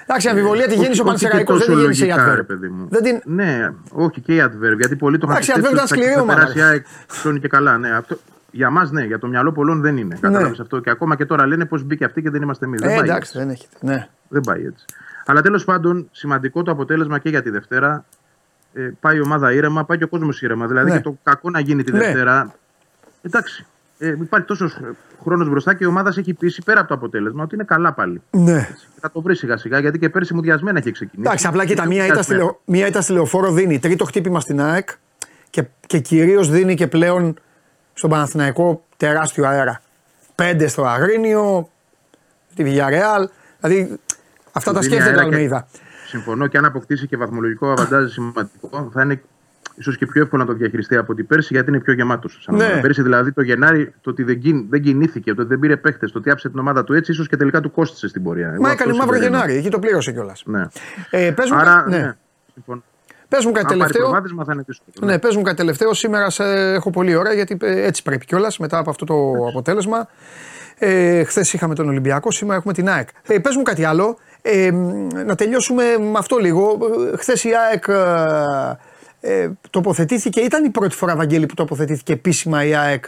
[0.02, 2.08] Εντάξει, η αμφιβολία τη όχι- γέννησε ο όχι και Πανσεραϊκό, δεν τόσο τη γέννησε η
[2.08, 2.46] λογικά, ρε Adverb.
[2.46, 2.86] παιδί μου.
[2.90, 3.20] Δεν την...
[3.24, 4.76] Ναι, όχι και η Adverb.
[4.78, 6.52] Γιατί πολλοί το είχαν Εντάξει, η πιστέψει Adverb ότι ήταν σκληρή θα, θα ομάδας.
[6.52, 7.78] περάσει η ΑΕΚ ψώνει και καλά.
[7.78, 8.18] Ναι, αυτό,
[8.50, 10.18] για μας ναι, για το μυαλό πολλών δεν είναι.
[10.20, 10.80] Κατάλαβες αυτό.
[10.80, 12.80] Και ακόμα και τώρα λένε πώ μπήκε αυτή και δεν είμαστε εμείς.
[12.82, 13.76] Ε, εντάξει, δεν έχετε.
[13.80, 14.08] Ναι.
[14.28, 14.84] Δεν πάει έτσι.
[15.30, 18.04] Αλλά τέλος πάντων, σημαντικό το αποτέλεσμα και για τη Δευτέρα.
[18.72, 20.66] Ε, πάει η ομάδα ήρεμα, πάει και ο κόσμος ήρεμα.
[20.66, 20.96] Δηλαδή Ναι.
[20.96, 21.98] και το κακό να γίνει τη Ναι.
[21.98, 22.54] Δευτέρα.
[23.22, 23.66] Εντάξει.
[23.98, 24.78] Ε, υπάρχει τόσος
[25.22, 27.92] χρόνος μπροστά και η ομάδα σε έχει πείσει πέρα από το αποτέλεσμα ότι είναι καλά
[27.92, 28.22] πάλι.
[28.30, 28.68] ναι.
[28.94, 31.28] Και θα το βρει σιγά σιγά γιατί και πέρσι μουδιασμένα έχει ξεκινήσει.
[31.28, 32.58] Εντάξει, απλά κοίτα, Και μία πιο ήταν, στη, μουδιασμένα.
[32.66, 34.88] λεω- μία ήταν στη λεωφόρο δίνει τρίτο χτύπημα στην ΑΕΚ
[35.50, 37.38] και, και κυρίως δίνει και πλέον
[37.94, 39.80] στον Παναθηναϊκό τεράστιο αέρα.
[40.34, 41.68] Πέντε στο Αγρίνιο,
[42.50, 43.24] στη Villarreal.
[43.60, 43.98] Δηλαδή
[44.58, 45.66] αυτά τα Δίνει σκέφτεται ο αέρα και- Αλμέιδα.
[46.06, 49.22] Συμφωνώ και αν αποκτήσει και βαθμολογικό αβαντάζ σημαντικό, θα είναι
[49.74, 52.48] ίσως και πιο εύκολο να το διαχειριστεί από την πέρσι γιατί είναι πιο γεμάτος.
[52.50, 52.78] Ναι.
[52.82, 56.12] Πέρσι δηλαδή το Γενάρη το ότι δεν, κιν- δεν κινήθηκε, το ότι δεν πήρε παίχτες,
[56.12, 58.48] το ότι άψε την ομάδα του έτσι, ίσως και τελικά του κόστησε στην πορεία.
[58.52, 59.36] Εγώ Μα αυτό έκανε μαύρο συμπεραίνω.
[59.36, 60.42] Γενάρη, εκεί το πλήρωσε κιόλας.
[60.46, 60.66] Ναι.
[61.10, 61.98] Ε, πες μου, Άρα, κα- ναι.
[61.98, 62.16] ναι.
[62.54, 62.82] συμφωνώ.
[63.28, 64.02] Πες μου κάτι Αν πάρει τελευταίο.
[64.02, 65.10] προβάδισμα θα είναι δύσκολο.
[65.12, 65.94] Ναι, πες μου κάτι τελευταίο.
[65.94, 69.14] Σήμερα σε έχω πολύ ώρα γιατί ε, έτσι πρέπει κιόλας μετά από αυτό το
[69.48, 70.08] αποτέλεσμα.
[70.78, 73.08] Ε, Χθες είχαμε τον Ολυμπιακό, σήμερα έχουμε την ΑΕΚ.
[73.26, 74.18] Ε, πες μου κάτι άλλο.
[74.50, 76.78] Ε, μ, να τελειώσουμε με αυτό λίγο.
[77.18, 77.84] Χθες η ΑΕΚ
[79.20, 80.40] ε, ε, τοποθετήθηκε.
[80.40, 83.04] Ήταν η πρώτη φορά, Βαγγέλη, που τοποθετήθηκε επίσημα η ΑΕΚ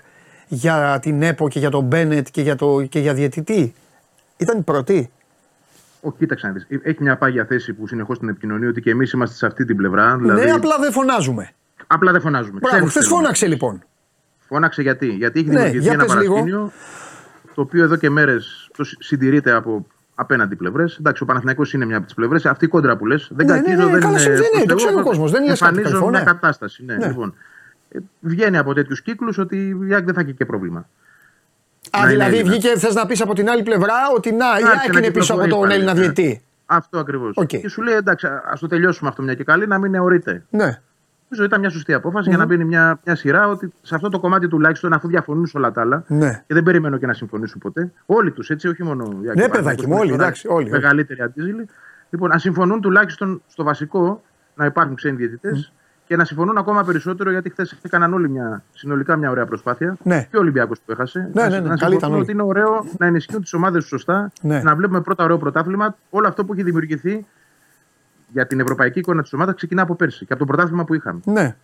[0.48, 3.74] για την ΕΠΟ και για τον Μπένετ και για, το, και για διαιτητή.
[4.36, 5.10] Ήταν η πρώτη.
[6.00, 6.66] Όχι, κοίταξε να δεις.
[6.82, 9.76] Έχει μια πάγια θέση που συνεχώς την επικοινωνεί ότι και εμείς είμαστε σε αυτή την
[9.76, 10.16] πλευρά.
[10.16, 11.50] Δηλαδή, Ναι, απλά δεν φωνάζουμε.
[11.86, 12.58] απλά δεν φωνάζουμε.
[12.58, 13.22] Μπράβο, Ξέρουμε χθες τι θέλουμε.
[13.22, 13.82] φώναξε λοιπόν.
[14.48, 15.06] Φώναξε γιατί.
[15.06, 16.32] Γιατί έχει Ναι, δημιουργηθεί για ένα πες λίγο.
[16.34, 16.72] παρασκήνιο
[17.54, 19.86] το οποίο εδώ και μέρες το συ- συντηρείται από
[20.20, 20.96] απέναντι πλευρές.
[21.00, 22.46] Εντάξει, ο Παναθηναϊκός είναι μια από τις πλευρές.
[22.46, 23.28] Αυτή η κόντρα που λες.
[23.34, 24.20] Δεν Ναι, ναι, κακίζω, ναι, δεν καλά, είναι.
[24.20, 26.24] συμβαίνει, προς το Θεού, ξέρει ο κόσμος, δεν λες κάτι Εμφανίζω κρυφό, μια ναι.
[26.24, 26.84] κατάσταση.
[26.84, 27.06] Ναι, Ναι.
[27.06, 27.34] Λοιπόν,
[27.90, 30.78] ε, βγαίνει από τέτοιους κύκλους ότι η ΑΕΚ δεν θα έχει και πρόβλημα.
[30.78, 30.84] Α,
[31.90, 32.56] Να είναι δηλαδή Έλληνας.
[32.58, 35.10] βγήκε, θες να πεις από την άλλη πλευρά ότι να, η Άρχισε ΑΕΚ να είναι
[35.10, 36.00] πίσω από κυκλοφορεί τον πάλι, Έλληνα ναι.
[36.00, 36.42] διαιτητή.
[36.66, 37.32] Αυτό ακριβώς.
[37.34, 37.46] Οκ.
[37.46, 40.44] Και σου λέει εντάξει, ας το τελειώσουμε αυτό μια και καλή, να μην αιωρείται.
[40.50, 40.80] Ναι.
[41.30, 44.20] Νομίζω ήταν μια σωστή απόφαση για να μπαίνει μια, μια σειρά ότι σε αυτό το
[44.20, 46.04] κομμάτι τουλάχιστον αφού διαφωνούν σε όλα τα άλλα.
[46.06, 46.44] Ναι.
[46.46, 47.92] Και δεν περιμένω και να συμφωνήσουν ποτέ.
[48.06, 50.22] Όλοι τους έτσι, όχι μόνο οι ΑΕΚ Ναι, Παναθηναϊκός, παιδάκι μου, που είναι όλοι, τώρα
[50.22, 50.70] εντάξει, όλοι, όλοι.
[50.70, 51.66] Μεγαλύτεροι αντίζηλοι.
[52.10, 54.22] Λοιπόν, να συμφωνούν τουλάχιστον στο βασικό
[54.54, 55.72] να υπάρχουν ξένοι διαιτητές
[56.06, 59.96] και να συμφωνούν ακόμα περισσότερο γιατί χθες έκαναν όλοι μια, συνολικά μια ωραία προσπάθεια.
[60.02, 60.26] Ναι.
[60.30, 61.30] Και ο Ολυμπιακός που έχασε.
[61.32, 62.22] Ναι, να, ναι, ναι, να καλή ήταν συμφωνούν όλοι.
[62.22, 64.32] ότι είναι ωραίο να ενισχύουν τις ομάδες σωστά.
[64.40, 64.62] Ναι.
[64.62, 65.96] Να βλέπουμε πρώτα ωραίο πρωτάθλημα.
[66.10, 67.26] Όλο αυτό που έχει δημιουργηθεί
[68.32, 71.20] για την ευρωπαϊκή εικόνα της ομάδας ξεκινά από πέρσι και από το πρωτάθλημα που είχαμε.
[71.24, 71.56] Ναι.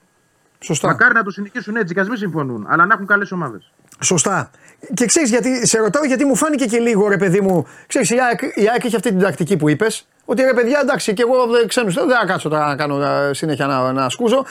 [0.59, 0.88] Σωστά.
[0.88, 3.72] Μακάρι να το συνεχίσουν έτσι και ας μην συμφωνούν, αλλά να έχουν καλές ομάδες.
[4.01, 4.51] Σωστά.
[4.94, 7.66] Και ξέρεις γιατί, σε ρωτάω γιατί μου φάνηκε και λίγο ρε παιδί μου.
[7.86, 10.09] Ξέρεις, η ΑΕΚ, η ΑΕΚ έχει αυτή την τακτική που είπες.
[10.24, 13.34] Ότι ρε παιδιά, εντάξει, και εγώ δεν ξέρω, δεν θα κάτσω τώρα να κάνω ε,
[13.34, 14.44] συνέχεια να, να σκούζω.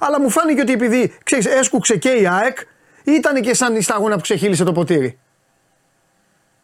[0.00, 2.58] Αλλά μου φάνηκε ότι επειδή ξέρεις, έσκουξε και η ΑΕΚ,
[3.04, 5.18] ήταν και σαν η σταγόνα που ξεχύλισε το ποτήρι.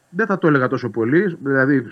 [0.08, 1.38] Δεν θα το έλεγα τόσο πολύ.
[1.42, 1.86] Δηλαδή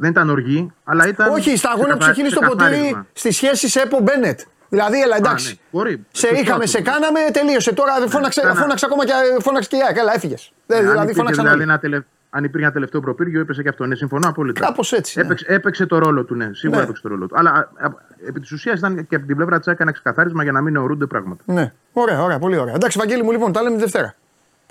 [0.00, 1.32] δεν ήταν οργή, αλλά ήταν.
[1.32, 3.06] Όχι, η σταγόνα που ξεκαθα- ξεχύλισε το ποτήρι ξεκαθάρισμα.
[3.12, 4.40] στη σχέση σε Έπο Μπένετ.
[4.68, 5.46] Δηλαδή, έλα εντάξει.
[5.48, 6.06] Α, ναι, μπορεί.
[6.12, 6.92] Σε Σωστά είχαμε, το σε είπες.
[6.92, 7.72] κάναμε, τελείωσε.
[7.74, 9.96] Τώρα φώναξε, Κάνα- φώναξε ακόμα και, φώναξε και η ΑΕΚ.
[9.96, 10.52] Έλα, έφυγες.
[10.66, 11.70] Ναι, αν, δηλαδή, υπήρχε, φώναξαν δηλαδή όλοι.
[11.70, 12.00] ένα τελε...
[12.30, 13.86] αν υπήρχε ένα τελευταίο προπύργιο, έπεσε και αυτό.
[13.86, 14.60] Ναι, συμφωνώ απόλυτα.
[14.60, 15.24] Κάπως έτσι, ναι.
[15.24, 16.50] Έπαιξε, έπαιξε το ρόλο του, ναι.
[16.52, 16.84] Σίγουρα Ναι.
[16.84, 17.34] έπαιξε το ρόλο του.
[17.38, 17.90] Αλλά α, α,
[18.26, 21.06] επί της ουσίας ήταν και από την πλευρά της ένα ξεκαθάρισμα για να μην αιωρούνται
[21.06, 21.42] πράγματα.
[21.46, 22.74] Ναι, ωραία, ωραία, πολύ ωραία.
[22.74, 24.14] Εντάξει, Βαγγέλη μου, λοιπόν, τα λέμε τη Δευτέρα.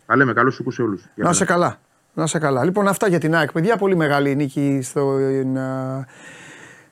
[0.06, 1.04] Τα λέμε, καλώ σου σε όλους.
[1.16, 1.78] Να σε καλά.
[2.14, 2.64] Να σε καλά.
[2.64, 3.78] Λοιπόν, αυτά για την ΑΕΚ, παιδιά.
[3.78, 5.18] Πολύ μεγάλη νίκη στο.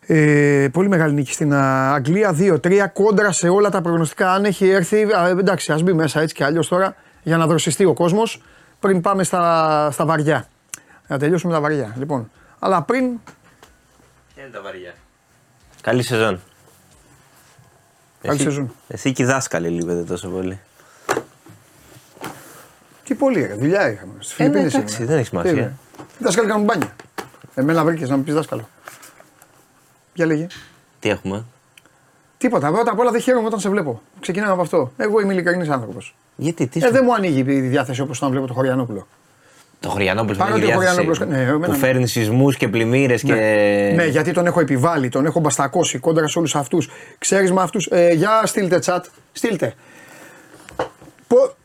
[0.09, 2.35] Ε, πολύ μεγάλη νίκη στην α, Αγγλία.
[2.39, 4.31] 2-3 κόντρα σε όλα τα προγνωστικά.
[4.31, 5.03] Αν έχει έρθει.
[5.03, 8.41] Α, εντάξει, ας μπει μέσα έτσι και αλλιώς τώρα για να δροσιστεί ο κόσμος
[8.79, 10.45] πριν πάμε στα, στα βαριά.
[11.07, 11.95] Να τελειώσουμε τα βαριά.
[11.97, 13.03] Λοιπόν, αλλά πριν.
[14.33, 14.93] Ποια είναι τα βαριά;
[15.81, 16.39] Καλή σεζόν.
[18.21, 18.73] Καλή Εσύ- σεζόν.
[18.87, 20.59] Εσύ και οι δάσκαλοι λείπετε τόσο πολύ.
[23.07, 24.13] Τι πολύ, ρε, δουλειά είχαμε.
[24.19, 25.09] Στις Ε, ναι, Φιλιππίνες εντάξει, ήμουνα.
[25.09, 25.51] δεν έχει σημασία.
[25.53, 25.73] Τι είναι.
[26.19, 26.95] Οι δάσκαλοι κάνουν μπάνια.
[27.55, 28.69] Εμένα βρήκες να μου πεις δάσκαλο.
[30.13, 30.47] Για λέγε.
[30.99, 31.43] Τι έχουμε;
[32.37, 32.71] Τίποτα.
[32.71, 34.01] Πρώτα απ' όλα δεν χαίρομαι όταν σε βλέπω.
[34.19, 34.91] Ξεκινάμε από αυτό.
[34.97, 36.15] Εγώ είμαι ειλικρινής άνθρωπος.
[36.35, 39.07] Γιατί, τι Ε, σου- δεν μου ανοίγει η διάθεση όπως όταν βλέπω το Χωριανόπουλο.
[39.79, 41.77] Το Χωριανόπουλος Παρότι είναι ο διάθεση Χωριανόπουλος- ναι, εμένα που ναι.
[41.77, 43.33] φέρνει σεισμούς και πλημμύρες και.
[43.95, 46.89] Ναι, γιατί τον έχω επιβάλει, τον έχω μπαστακώσει κόντρα σε όλους αυτούς.
[47.17, 47.85] Ξέρεις με αυτούς.
[47.91, 48.99] Ε, για στείλτε chat.
[49.31, 49.73] Στείλτε.
[51.27, 51.55] Πο...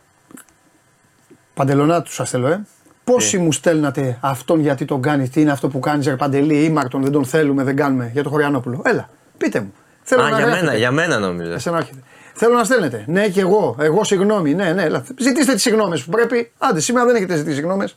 [1.54, 2.62] Παντελονά του σας θέλω, ε.
[3.04, 7.02] Πόσοι μου στέλνατε αυτόν γιατί τον κάνεις, τι είναι αυτό που κάνεις, Ρε Παντελή, ήμαρτον,
[7.02, 8.82] δεν τον θέλουμε, δεν κάνουμε για το Χωριανόπουλο.
[8.84, 9.08] Έλα,
[9.38, 9.72] πείτε μου.
[10.02, 10.64] Θέλω Α, να για γράφετε.
[10.64, 11.52] μένα, για μένα νόμιζα.
[11.52, 12.00] Εσένα έρχεται.
[12.34, 13.04] Θέλω να στέλνετε.
[13.06, 13.76] Ναι, και εγώ.
[13.80, 14.54] Εγώ συγγνώμη.
[14.54, 14.82] Ναι, ναι.
[14.82, 15.04] έλα.
[15.18, 16.52] Ζητήστε τις συγγνώμες που πρέπει.
[16.58, 17.96] Άντε, σήμερα δεν έχετε ζητήσει συγγνώμες.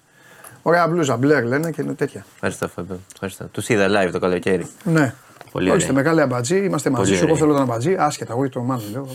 [0.62, 2.26] Ωραία μπλούζα, μπλερ λένε και είναι τέτοια.
[2.34, 2.96] Ευχαριστώ, Φέμπε.
[3.14, 3.46] Ευχαριστώ.
[3.46, 4.68] Τους είδα live το καλοκαίρι.
[4.84, 5.14] Ναι.
[5.52, 6.04] Πολύ Ορίστε, ωραία.
[6.04, 6.58] μεγάλη αμπατζή.
[6.58, 7.24] Είμαστε μαζί Πολύ σου.
[7.24, 7.46] Εγώ ωραία.
[7.46, 7.96] θέλω τον αμπατζή.
[8.00, 9.08] Άσχετα, εγώ το μάλλον λέω.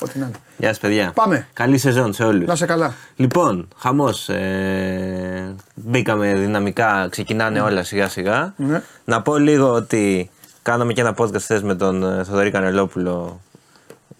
[0.00, 0.36] Εντάξει, Ό,τι να είναι.
[0.56, 1.12] Γεια σας, παιδιά.
[1.14, 1.46] Πάμε.
[1.52, 2.46] Καλή σεζόν σε όλους.
[2.46, 2.94] Να σε καλά.
[3.16, 4.28] Λοιπόν, χαμός.
[4.28, 8.54] Ε, μπήκαμε δυναμικά, ξεκινάνε όλα σιγά σιγά.
[8.56, 8.82] Ναι.
[9.04, 10.30] Να πω λίγο ότι
[10.62, 13.40] κάναμε και ένα podcast χθες με τον ε, Θοδωρή Κανελόπουλο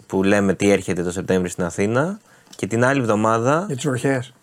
[0.07, 2.19] που λέμε τι έρχεται το Σεπτέμβριο στην Αθήνα.
[2.55, 3.63] Και την άλλη εβδομάδα.
[3.67, 4.33] Για τις βροχές.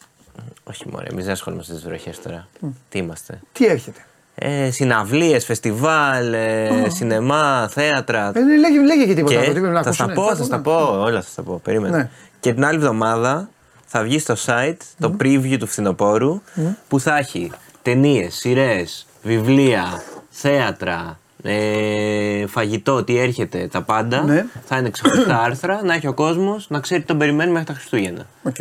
[0.64, 2.48] Όχι, μωρέ, εμείς δεν ασχολούμαστε με τις βροχές τώρα.
[2.88, 3.40] Τι είμαστε.
[3.52, 4.00] Τι έρχεται.
[4.40, 8.32] Ε, συναυλίες, φεστιβάλ, ε, σινεμά, θέατρα.
[8.34, 9.34] Ε, λέγε, λέγε και τίποτα.
[9.34, 10.28] Και το τι πρέπει να θα στα ακούσουνε.
[10.28, 11.60] πω, θα στα πω, όλα θα στα πω.
[11.64, 11.96] Περίμενε.
[11.96, 12.08] Ναι.
[12.40, 13.48] Και την άλλη εβδομάδα
[13.86, 16.40] θα βγει στο site το preview του φθινοπόρου
[16.88, 17.50] που θα έχει
[17.82, 24.22] ταινίες, σειρές, βιβλία, θέατρα, ε, φαγητό, τι έρχεται, τα πάντα.
[24.22, 24.46] Ναι.
[24.66, 27.72] Θα είναι ξεχωριστά άρθρα, να έχει ο κόσμος να ξέρει τι τον περιμένει μέχρι τα
[27.72, 28.26] Χριστούγεννα.
[28.42, 28.56] Οκ.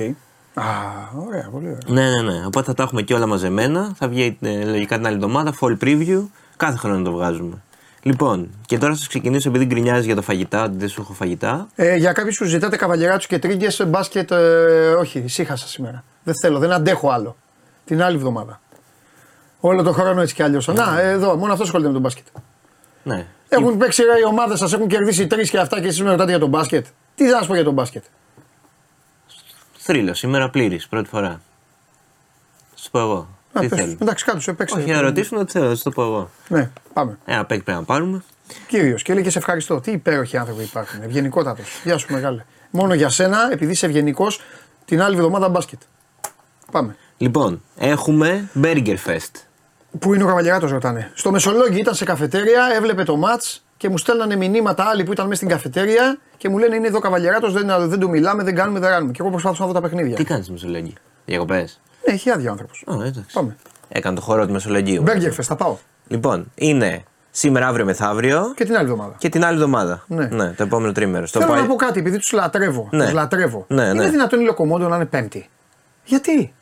[0.60, 0.64] Α,
[1.28, 1.80] ωραία, πολύ ωραία.
[1.88, 2.46] Ναι, ναι, ναι.
[2.46, 3.94] Οπότε θα τα έχουμε και όλα μαζεμένα.
[3.96, 6.22] Θα βγει ε, λογικά την άλλη εβδομάδα, fall preview.
[6.58, 7.62] Κάθε χρόνο το βγάζουμε.
[8.02, 11.14] Λοιπόν, και τώρα θα σας ξεκινήσω επειδή γκρινιάζει για το φαγητά, ότι δεν σου έχω
[11.14, 11.68] φαγητά.
[11.76, 14.36] Ε, για κάποιους που ζητάτε καβαλιεράτου και τρίγκες, μπάσκετ, ε,
[15.00, 16.04] όχι, ησύχασα σήμερα.
[16.24, 17.36] Δεν θέλω, δεν αντέχω άλλο.
[17.86, 18.62] Την άλλη εβδομάδα.
[19.60, 20.68] Όλο το χρόνο έτσι κι αλλιώς.
[20.68, 22.26] Να, ε, εδώ, μόνο αυτό ασχολείται με τον μπάσκετ.
[23.04, 23.26] Ναι.
[23.50, 26.30] Έχουν παίξει ρε, οι ομάδε σας, έχουν κερδίσει τρεις και αυτά και εσείς με ρωτάτε
[26.30, 26.86] για τον μπάσκετ.
[27.16, 28.04] Τι θα σας πω για τον μπάσκετ.
[29.90, 31.42] Θρύλο, σήμερα πλήρης, πρώτη φορά.
[32.72, 33.28] Θα σου πω εγώ.
[33.54, 33.96] Να, Τι πες, θέλεις.
[34.00, 34.78] εντάξει, κάτω σε παίξει.
[34.78, 36.30] Όχι, να ρωτήσουν ότι θέλω, θα σου το πω εγώ.
[36.48, 37.18] Ναι, πάμε.
[37.26, 38.24] Ένα παίκ πρέπει να πάρουμε.
[38.68, 39.80] Κύριο, και λέει και σε ευχαριστώ.
[39.80, 41.02] Τι υπέροχοι άνθρωποι υπάρχουν.
[41.04, 41.82] Ευγενικότατος.
[41.84, 42.46] Γεια σου, μεγάλε.
[42.72, 44.42] Μόνο για σένα, επειδή είσαι ευγενικός,
[44.86, 45.82] την άλλη εβδομάδα μπάσκετ.
[46.72, 46.96] Πάμε.
[47.18, 49.32] Λοιπόν, έχουμε Burger Fest.
[50.00, 51.12] Πού είναι ο Καβαλιαράτο, ρωτάνε.
[51.14, 53.44] Στο Μεσολόγγι ήταν σε καφετέρια, έβλεπε το ματ
[53.78, 56.98] και μου στέλνανε μηνύματα άλλοι που ήταν μέσα στην καφετέρια και μου λένε είναι εδώ
[56.98, 59.12] ο Καβαλιαράτο, δεν, δεν του μιλάμε, δεν κάνουμε, δεν κάνουμε.
[59.12, 60.16] Και εγώ προσπάθησα να δω τα παιχνίδια.
[60.16, 60.94] Τι κάνεις Μεσολογγί,
[61.26, 62.84] Διακοπές; Ναι, έχει άδεια ο άνθρωπος.
[62.88, 63.34] Α, εντάξει.
[63.34, 63.56] Πάμε.
[63.90, 65.02] Έκανε το χώρο του Μεσολογγίου.
[65.02, 65.78] Μπέργκερ θα πάω.
[66.08, 69.16] Λοιπόν, είναι σήμερα, αύριο, μεθαύριο Και την άλλη εβδομάδα.
[69.18, 70.04] και την άλλη εβδομάδα.
[70.08, 70.54] Ναι.
[70.58, 71.26] το επόμενο τρίμερο.
[71.26, 72.88] Στο Θέλω πάει- να πω κάτι, επειδή τους λατρεύω.
[72.92, 73.04] Ναι.
[73.04, 73.66] Τους λατρεύω.
[73.68, 74.10] Ναι, Είναι ναι.
[74.10, 75.50] δυνατόν η Λοκομόντο να είναι Πέμπτη;
[76.04, 76.54] Γιατί;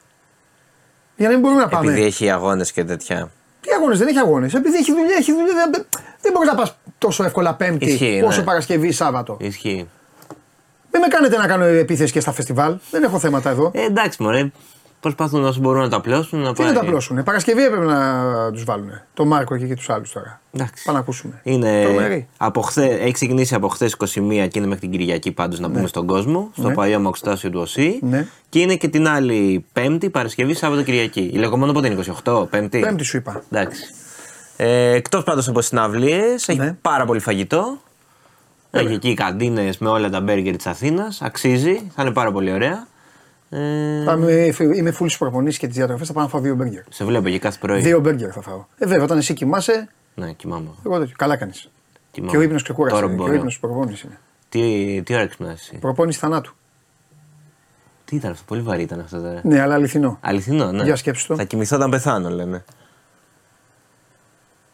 [1.16, 1.92] Για να μην μπορούμε να πάμε.
[1.92, 3.30] Επειδή έχει αγώνες και τέτοια.
[3.62, 4.54] Τι αγώνες, δεν έχει αγώνες.
[4.54, 5.70] Επειδή έχει δουλειά, έχει δουλειά.
[5.72, 5.86] Δεν,
[6.22, 8.46] δεν μπορείς να πας τόσο εύκολα Πέμπτη Ισχύει, όσο ναι.
[8.46, 9.38] Παρασκευή ή Σάββατο.
[9.40, 9.88] Ισχύει.
[10.92, 12.76] Μην με κάνετε να κάνω επίθεση και στα φεστιβάλ.
[12.92, 13.72] Δεν έχω θέματα εδώ.
[13.74, 14.52] Ε, εντάξει, μωρέ.
[15.00, 16.40] Προσπαθούν όσο μπορούν να τα πλώσουν.
[16.40, 16.72] Να Τι πάει.
[16.74, 17.24] να τα πλώσουν.
[17.24, 18.90] Παρασκευή έπρεπε να τους βάλουν.
[19.14, 20.42] Το Μάρκο εκεί και τους άλλους τώρα.
[20.54, 20.84] Εντάξει.
[20.84, 21.40] Πάμε να ακούσουμε.
[21.44, 22.28] Είναι Τρομερή.
[22.38, 24.08] από χθε, έχει ξεκινήσει από χθες 21
[24.48, 26.74] και είναι μέχρι την Κυριακή πάντως να πούμε στον κόσμο, στο Ναι.
[26.74, 28.00] παλιό μοξτάσιο του ΟΣΥ.
[28.02, 28.28] Ναι.
[28.50, 31.30] Και είναι και την άλλη Πέμπτη, Παρασκευή, Σάββατο, Κυριακή.
[31.34, 33.44] Η Λεκομόνο πότε είναι 28, Πέμπτη; Πέμπτη σου είπα.
[33.52, 33.84] Εντάξει.
[34.58, 36.74] Ε, Εκτός πάντως από συναυλίες, έχει Ναι.
[36.82, 37.78] πάρα πολύ φαγητό.
[38.72, 41.22] Έχει εκεί καντίνες με όλα τα μπέργκερ της Αθήνας.
[41.22, 42.88] Αξίζει, θα είναι πάρα πολύ ωραία.
[43.50, 44.32] Ε, Πάμε,
[44.76, 46.08] είμαι full στι προπονήσει και τις διατροφές.
[46.08, 46.82] Θα πάω να φάω δύο μπέργκερ.
[46.90, 47.82] σε βλέπω και κάθε πρωί.
[47.82, 48.66] Δύο μπέργκερ θα φάω.
[48.78, 50.70] Ε, βέβαια, όταν εσύ κοιμάσαι, Ναι, κοιμάμαι.
[50.86, 51.14] εγώ τέτοιο.
[51.18, 51.70] Καλά κάνεις.
[52.12, 52.32] κοιμάμαι.
[52.32, 52.96] Και ο ύπνος ξεκούρασε.
[52.96, 53.34] Τώρα Και ο μπορώ.
[53.34, 54.18] ύπνος προπόνηση είναι.
[54.50, 56.54] Τι, τι ώρα ξυπνάς εσύ; Προπόνηση θανάτου.
[58.06, 59.40] Τι ήταν αυτό, πολύ βαρύ ήταν αυτό τώρα.
[59.44, 60.18] Ναι, αλλά αληθινό.
[60.22, 60.84] Αληθινό, ναι.
[60.84, 61.36] Για σκέψου το.
[61.36, 62.64] Θα κοιμηθώ όταν πεθάνω, λένε.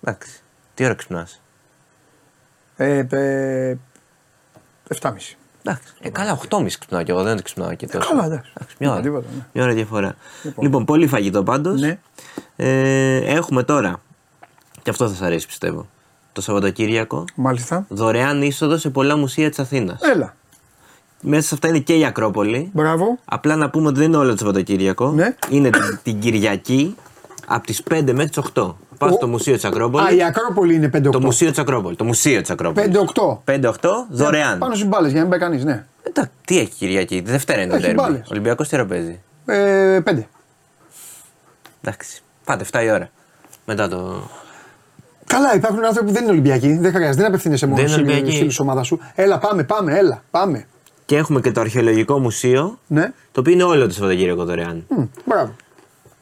[0.03, 0.39] Εντάξει.
[0.73, 1.41] Τι ώρα ξυπνάς;
[2.75, 3.77] Ε, ε,
[5.01, 5.37] 7,5.
[5.63, 5.93] Εντάξει.
[6.01, 8.09] Ε, καλά, 8.30 ξυπνάω κι εγώ, δεν ξυπνάω και τόσο.
[8.09, 8.51] καλά, εντάξει.
[8.79, 9.01] μια ώρα.
[9.01, 9.45] Τίποτα, ναι.
[9.53, 10.15] Μια ώρα διαφορά.
[10.43, 10.85] Λοιπόν, Λοιπόν.
[10.85, 11.81] πολύ φαγητό πάντως.
[11.81, 11.99] Ναι.
[12.55, 14.01] Ε, έχουμε τώρα.
[14.81, 15.87] Και αυτό θα σα αρέσει πιστεύω.
[16.33, 17.25] Το Σαββατοκύριακο.
[17.35, 17.85] Μάλιστα.
[17.89, 20.01] Δωρεάν είσοδο σε πολλά μουσεία της Αθήνας.
[20.01, 20.35] Έλα.
[21.21, 22.69] Μέσα σε αυτά είναι και η Ακρόπολη.
[22.73, 23.17] Μπράβο.
[23.25, 25.11] Απλά να πούμε ότι δεν είναι όλο το Σαββατοκύριακο.
[25.11, 25.35] Ναι.
[25.49, 26.95] Είναι την, την Κυριακή
[27.47, 28.73] από τις 5 μέχρι τις 8.
[29.01, 30.07] Πας Ο- στο Μουσείο της Ακρόπολης.
[30.07, 31.11] Α, η Ακρόπολη είναι 5-8.
[31.11, 31.97] Το Μουσείο της Ακρόπολης.
[31.97, 32.89] Το Μουσείο της Ακρόπολης.
[32.89, 33.41] 5-8.
[33.45, 34.57] 5-8 δωρεάν.
[34.57, 35.85] Πάνω στις μπάλες για να μην πάει κανείς, ναι.
[36.03, 38.01] Εντάξει, τι έχει Κυριακή, τη Δευτέρα είναι το Έχει τέρμι.
[38.01, 38.27] μπάλες.
[38.31, 40.27] Ολυμπιακός τι ώρα παίζει; Ε, 5.
[41.81, 42.21] Εντάξει.
[42.45, 43.09] Πάτε 7 η ώρα.
[43.65, 44.21] Μετά το.
[45.25, 46.77] Καλά, υπάρχουν άνθρωποι που δεν είναι Ολυμπιακοί.
[46.77, 48.35] Δεν χρειάζεται, δεν απευθύνεσαι μόνο Δεν είναι στους Ολυμπιακοί.
[48.37, 48.99] φίλους της ομάδας σου.
[49.15, 50.65] Έλα, πάμε, πάμε, έλα, πάμε.
[51.05, 52.79] Και έχουμε και το Αρχαιολογικό Μουσείο.
[52.87, 54.85] Ναι, Το οποίο είναι όλο το Σαββατοκύριακο δωρεάν.
[54.89, 55.55] Μμ, μπράβο.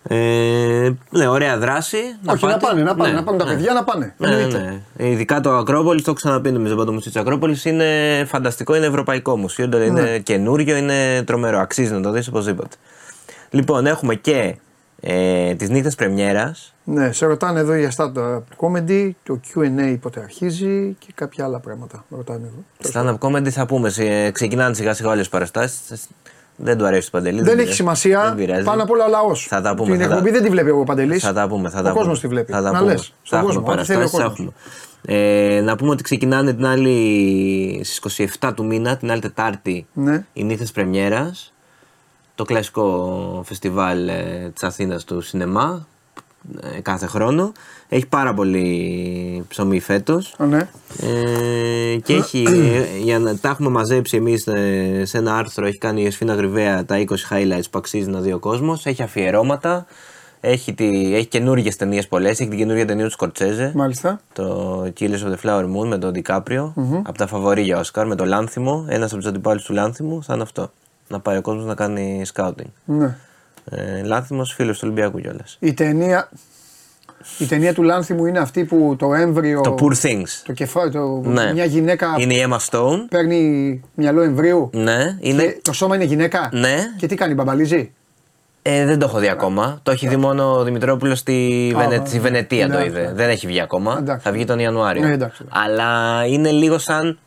[0.04, 1.98] Ε, ναι, ωραία δράση.
[1.98, 2.66] Όχι, να πάτε.
[2.66, 3.54] πάνε, να πάνε, Ναι, να πάνε τα ναι.
[3.54, 4.14] παιδιά να πάνε.
[4.18, 4.82] Ναι, ναι, Εννοείται.
[4.98, 5.08] ναι.
[5.08, 7.66] Ειδικά το Ακρόπολης, το έχω ξαναπεί νομίζω από το Μουσείο της Ακρόπολης.
[7.66, 7.86] Είναι
[8.28, 9.66] φανταστικό, είναι ευρωπαϊκό μουσείο.
[9.68, 10.20] δηλαδή Είναι Ναι.
[10.20, 11.60] καινούριο, είναι τρομερό.
[11.60, 12.76] Αξίζει να το δεις οπωσδήποτε.
[13.50, 14.56] Λοιπόν, έχουμε και
[15.02, 16.74] ε, τις νύχτες Πρεμιέρας.
[16.84, 22.06] Ναι, σε ρωτάνε εδώ για stand-up comedy, το QA πότε αρχίζει και κάποια άλλα πράγματα.
[22.08, 22.92] Με ρωτάνε εδώ.
[22.94, 23.94] Stand-up comedy θα πούμε.
[23.98, 25.80] ε, Ξεκινάνε σιγά σιγά όλες τι παραστάσεις.
[26.62, 27.36] Δεν του αρέσει το παντελή.
[27.38, 27.64] Δεν πειράζει.
[27.68, 28.24] έχει σημασία.
[28.24, 28.64] Δεν πειράζει.
[28.64, 29.46] Πάνω απ' όλα ο λαός.
[29.50, 29.92] Θα τα πούμε.
[29.92, 31.24] Την θα τα- εκπομπή δεν τη βλέπει ο Παντελής.
[31.24, 31.70] Θα τα πούμε.
[31.70, 32.20] Θα τα Ο κόσμος πούμε.
[32.20, 32.52] τη βλέπει.
[32.52, 32.92] Θα τα να πούμε.
[32.92, 33.02] λες.
[33.02, 33.60] Θα Στον κόσμο.
[33.62, 34.54] έχουμε Ό,τι θέλει ο παραστάσεις, θα κόσμος.
[35.06, 35.58] έχουμε.
[35.58, 40.26] Ε, να πούμε ότι ξεκινάνε την άλλη στις 27 του μήνα, την άλλη Τετάρτη, Ναι.
[40.34, 41.54] οι νύχτες πρεμιέρας,
[42.36, 45.88] το κλασικό φεστιβάλ ε, της Αθήνας του σινεμά,
[46.76, 47.52] ε, κάθε χρόνο.
[47.92, 50.36] Έχει πάρα πολύ ψωμί φέτος.
[50.38, 50.70] Α, Ναι.
[51.02, 55.78] Ε, και έχει, ε, για να τα έχουμε μαζέψει εμείς ε, σε ένα άρθρο, έχει
[55.78, 59.86] κάνει η Εσφίνα Γρυβαία τα 20 highlights που αξίζει να δει ο κόσμος, έχει αφιερώματα,
[60.42, 64.22] έχει, τη, έχει καινούργιες ταινίες πολλές, έχει την καινούργια ταινία του Σκορτσέζε, Μάλιστα.
[64.34, 68.16] το Killers of the Flower Moon με τον Ντικάπριο, από τα φαβορή για Όσκαρ, με
[68.16, 70.72] το Λάνθιμο, ένας από τους αντιπάλους του Λάνθιμου, θα είναι αυτό,
[71.08, 72.70] να πάει ο κόσμος να κάνει scouting.
[72.86, 73.16] Ναι.
[73.72, 75.58] Ε, Λάνθιμος φίλος του Ολυμπιακού κιόλας.
[75.60, 76.30] Η ταινία,
[77.38, 79.62] η ταινία του Λάνθιμου είναι αυτή που το έμβριο.
[79.62, 80.42] Το Poor Things.
[80.46, 81.54] Το κεφάλι, το, Ναι.
[81.54, 82.98] μια γυναίκα Είναι η Emma Stone.
[83.10, 84.70] παίρνει μυαλό εμβρίου.
[84.74, 85.44] Ναι, είναι.
[85.44, 86.50] Και το σώμα είναι γυναίκα.
[86.54, 86.76] Ναι.
[86.98, 87.92] Και τι κάνει, μπαμπαλίζει;
[88.62, 89.80] Ε, δεν το έχω δει ακόμα.
[89.84, 91.96] Το έχει δει μόνο ο Δημητρόπουλος στη, Α, Βενε...
[92.02, 93.00] α, στη Βενετία το εντάξει, είδε.
[93.00, 93.16] εντάξει.
[93.16, 93.96] Δεν έχει βγει ακόμα.
[94.00, 94.26] Εντάξει.
[94.26, 95.02] Θα βγει τον Ιανουάριο.
[95.08, 95.64] Ναι, εντάξει, εντάξει.
[95.66, 97.20] Αλλά είναι λίγο σαν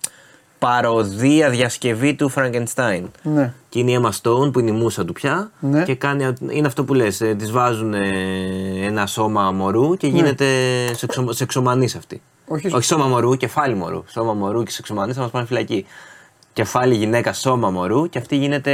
[0.67, 3.03] παροδία διασκευή του Frankenstein.
[3.23, 3.53] Ναι.
[3.69, 5.51] Και είναι η Emma Stone που είναι η μουσα του πια.
[5.61, 5.83] Ναι.
[5.83, 8.01] Και κάνει, είναι αυτό που λες, ε, της βάζουν ε,
[8.83, 10.47] ένα σώμα μωρού και γίνεται
[10.95, 12.15] σεξο, σεξομανής αυτή.
[12.49, 12.57] Ναι.
[12.57, 14.05] Όχι- Όχι σώμα μωρού, κεφάλι μωρού.
[14.09, 15.87] Σώμα μωρού και σεξομανής θα μας πάνε φυλακή.
[16.55, 18.73] Κεφάλι γυναίκα, σώμα μωρού και αυτή γίνεται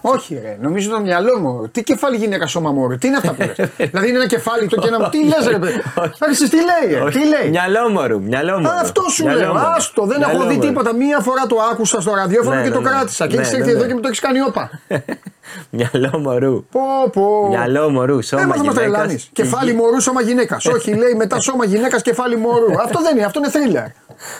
[0.00, 0.56] Όχι, ρε.
[0.60, 1.68] Νομίζω το μυαλό μου.
[1.72, 4.76] Τι κεφάλι γυναίκα σώμα μωρού; Τι είναι αυτά που λες; δηλαδή είναι ένα κεφάλι το
[4.80, 5.08] και ένα.
[5.08, 5.82] Τι λες, ρε παιδί;
[6.18, 8.68] Άρχισε τι λέει, ρε; Τι λέει; Μυαλό μωρού, μυαλό μωρού.
[8.74, 9.52] Α, Αυτό σου Μυαλό λέω.
[9.52, 9.66] μωρού.
[9.66, 10.66] Άστο, δεν έχω Μυαλό δει μωρού.
[10.68, 10.94] τίποτα.
[10.94, 12.88] Μία φορά το άκουσα στο ραδιόφωνο Ναι, και ναι, το ναι.
[12.88, 13.26] κράτησα.
[13.26, 13.76] Και Ναι, έχεις ναι, έρθει ναι.
[13.78, 14.70] εδώ και μου το έχεις κάνει όπα.
[15.70, 16.64] Μυαλό μωρού.
[16.70, 16.80] Πω,
[17.12, 17.46] πω.
[17.48, 18.78] Μυαλό μωρού, σώμα Δεν μας γυναίκας.
[18.82, 19.18] τρελάνει.
[19.32, 20.66] Κεφάλι μωρού, σώμα γυναίκας.
[20.74, 22.72] Όχι, λέει μετά σώμα γυναίκας, κεφάλι μωρού.
[22.82, 23.84] Αυτό δεν είναι, αυτό είναι θρίλερ.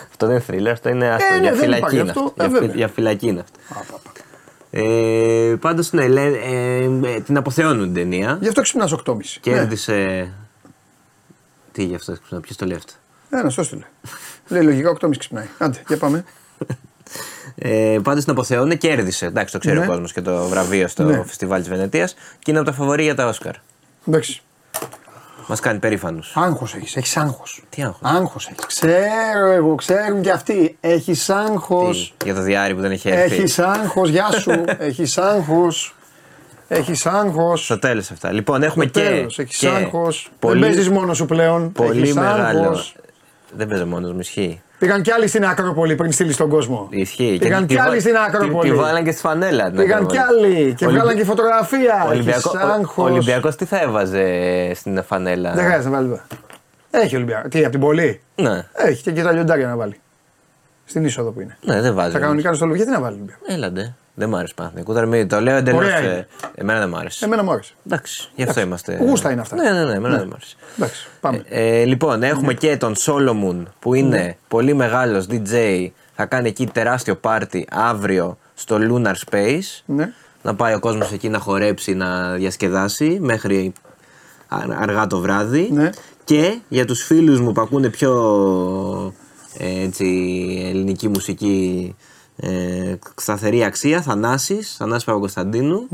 [0.09, 2.21] Αυτό δεν είναι thriller, αυτό είναι άστο, ναι, για δεν φυλακή υπάρχει είναι αυτό.
[2.23, 2.43] αυτό.
[2.43, 2.75] Ε, Για, φυ- βέβαια.
[2.75, 3.99] για φυλακή είναι αυτό.
[4.75, 8.37] Ε, πάντως ναι, λέ, ε, ε, την αποθεώνουν την ταινία.
[8.41, 9.15] Γι' αυτό ξυπνάς 8.30.
[9.41, 10.29] Κέρδισε...
[11.71, 12.93] Τι γι' αυτό, ποιος το λέει αυτό;
[13.29, 13.83] Ένας, το έστειλε.
[14.47, 15.47] Λέει λογικά 8.30 ξυπνάει.
[15.57, 16.23] Άντε, για πάμε.
[17.55, 19.25] Ε, Πάντως την αποθεώνουν, κέρδισε.
[19.25, 19.83] Εντάξει, το ξέρει Ναι.
[19.83, 21.23] ο κόσμος και το βραβείο στο Ναι.
[21.23, 23.53] φεστιβάλ της Βενετίας και είναι από τα φαβορή για τα Όσκαρ.
[24.07, 24.41] Εντάξει.
[25.47, 26.19] Μας κάνει περήφανου.
[26.33, 27.63] Άγχος έχεις, έχεις άγχος.
[27.69, 28.65] Τι άγχος; Άγχος έχεις.
[28.65, 30.77] Ξέρω εγώ, ξέρουν και αυτοί.
[30.79, 32.13] Έχεις άγχος.
[32.25, 33.35] Για το διάρρη που δεν έχει έρθει.
[33.35, 34.51] Έχεις άγχος, γεια σου.
[34.79, 35.95] Έχεις άγχος.
[36.67, 37.63] Έχεις άγχος.
[37.63, 38.31] Στο τέλος αυτά.
[38.31, 38.91] Λοιπόν, έχουμε και.
[39.01, 40.31] Τέλος, έχεις και άγχος.
[40.39, 41.71] Πολύ, Δεν παίζεις μόνος σου πλέον.
[41.71, 42.59] πολύ έχεις μεγάλο.
[42.59, 42.95] άγχος.
[43.55, 44.61] Δεν παίζω μόνος μου, ισχύει.
[44.83, 46.87] Πήγαν κι άλλοι στην Ακρόπολη πριν στείλεις στον κόσμο.
[46.89, 47.37] Ισχύει.
[47.39, 48.69] Πήγαν τη κι άλλοι βα- στην Τη, Ακρόπολη.
[48.69, 49.63] τη βάλαν και στη φανέλα.
[49.65, 50.17] την Πήγαν Ακρόπολη.
[50.19, 52.03] κι άλλοι και Ολυμπι- βγάλαν και φωτογραφία.
[52.05, 52.97] Ο Ολυμπιακό, Έχεις άγχος.
[52.97, 54.23] ο Ολυμπιακός τι θα έβαζε
[54.75, 56.07] στην φανέλα; Δεν χρειάζεται να βάλει.
[56.07, 56.23] βέβαια.
[56.91, 57.47] Έχει Ολυμπιακό.
[57.47, 59.99] Τι, από την Πολύ; Ναι, Έχει και, και τα λιοντάρια να βάλει.
[60.85, 61.57] Στην είσοδο που είναι.
[61.61, 62.11] ναι, δεν βάζει.
[62.13, 62.89] Τα κανονικά είναι στο Ολυμπιακό.
[62.91, 63.93] Γιατί να βάλει Ολυμπιακό; Έλαντε.
[64.15, 64.95] Δεν μ' άρεσε Παναθηναϊκός.
[64.95, 65.79] Τώρα μην το λέω εντελώς.
[65.79, 66.27] Ωραία είναι.
[66.55, 67.25] Εμένα δεν μ' άρεσε.
[67.25, 67.73] Εμένα μου άρεσε.
[67.85, 68.97] Εντάξει, γι' αυτό είμαστε.
[69.01, 69.55] Γούστα είναι αυτά.
[69.55, 70.55] Ναι, ναι, ναι, εμένα δεν μ' άρεσε.
[70.77, 71.43] Εντάξει, πάμε.
[71.49, 74.35] Ε, λοιπόν, έχουμε και τον Σόλομουν που είναι Ναι.
[74.47, 75.87] πολύ μεγάλος DJ.
[76.15, 79.81] Θα κάνει εκεί τεράστιο πάρτι αύριο στο Lunar Space.
[79.85, 80.13] Ναι.
[80.41, 83.73] Να πάει ο κόσμος εκεί να χορέψει, να διασκεδάσει μέχρι
[84.47, 85.69] α- αργά το βράδυ.
[85.71, 85.89] Ναι.
[86.23, 88.11] Και για τους φίλους μου που ακούνε πιο
[89.57, 90.05] ε, έτσι,
[90.69, 91.95] ελληνική μουσική
[92.35, 95.87] ε, σταθερή αξία, Θανάσης, Θανάσης Παπακοσταντίνου,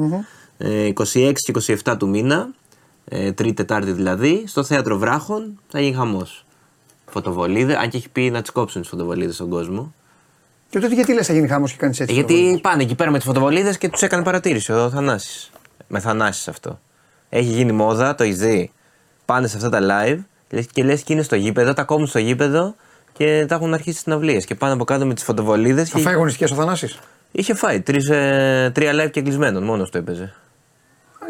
[0.57, 1.51] ε, 26 και
[1.83, 2.49] 27 του μήνα,
[3.05, 6.45] ε, τρίτη τετάρτη δηλαδή, στο Θέατρο Βράχων θα γίνει χαμός.
[7.11, 9.93] Φωτοβολίδε, αν και έχει πει να τις κόψουν τις φωτοβολίδες στον κόσμο.
[10.69, 12.15] Και τότε γιατί λες θα γίνει χάμο και κάνεις Ε, έτσι.
[12.15, 15.51] γιατί πάνε εκεί πέρα με τις φωτοβολίδες και τους έκανε παρατήρηση ο Θανάσης.
[15.87, 16.79] Με Θανάσης αυτό.
[17.29, 18.71] Έχει γίνει μόδα, το έχει
[19.25, 22.19] Πάνε σε αυτά τα live λες- και λες και είναι στο γήπεδο, τα κόβουν στο
[22.19, 22.75] γήπεδο
[23.19, 24.45] και τα έχουν αρχίσει συναυλίες.
[24.45, 25.89] Και πάνε από κάτω με τις φωτοβολίδες.
[25.89, 26.99] Θα φάει αγωνιστικές ο Θανάσης;
[27.31, 30.33] Είχε φάει τρεις, ε, τρία live και κλεισμένων, μόνος του έπαιζε.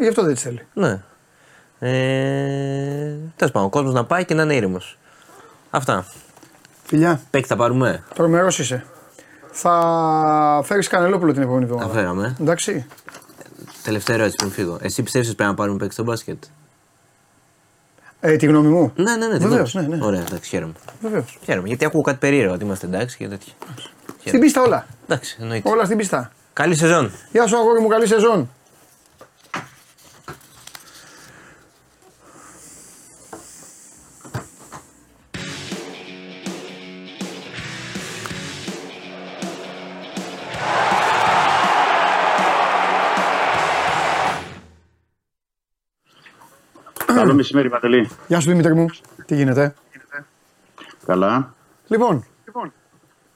[0.00, 0.66] Γι' αυτό δεν τη θέλει.
[0.72, 1.00] Ναι.
[1.78, 4.98] Ε, Τέλος πάντων, ο κόσμος να πάει και να είναι ήρεμος.
[5.70, 6.06] Αυτά.
[6.84, 8.84] Φιλιά, Παίκτη θα πάρουμε; τρομερός είσαι.
[9.50, 11.98] Θα φέρεις Κανελόπουλο την επόμενη Τα εβδομάδα.
[11.98, 12.36] φέραμε.
[12.40, 12.86] Εντάξει.
[13.82, 14.78] Τελευταία ερώτηση πριν φύγω.
[14.82, 16.42] Εσύ πιστεύεις ότι πρέπει να πάρουμε παίκτη στο μπάσκετ;
[18.20, 18.92] Ε, τη γνώμη μου.
[18.96, 19.38] Ναι, ναι, ναι.
[19.38, 19.90] τι Βεβαίως, γνώμη σου.
[19.90, 20.04] ναι, ναι.
[20.06, 20.72] Ωραία, εντάξει, χαίρομαι.
[21.00, 21.38] Βεβαίως.
[21.44, 21.68] Χαίρομαι.
[21.68, 23.52] Γιατί ακούω κάτι περίεργο ότι είμαστε εντάξει και τέτοια.
[24.24, 24.86] Στην πίστα όλα.
[25.04, 25.68] Εντάξει, εννοείται.
[25.70, 26.30] Όλα στην πίστα.
[26.52, 27.10] Καλή σεζόν.
[27.32, 28.50] Γεια σου αγόρι μου, καλή σεζόν.
[47.40, 48.08] Μεσημέρι, Παντελή.
[48.26, 48.86] Γεια σου Δημήτρη μου.
[49.26, 49.74] Τι γίνεται;
[51.06, 51.54] Καλά.
[51.86, 52.24] Λοιπόν,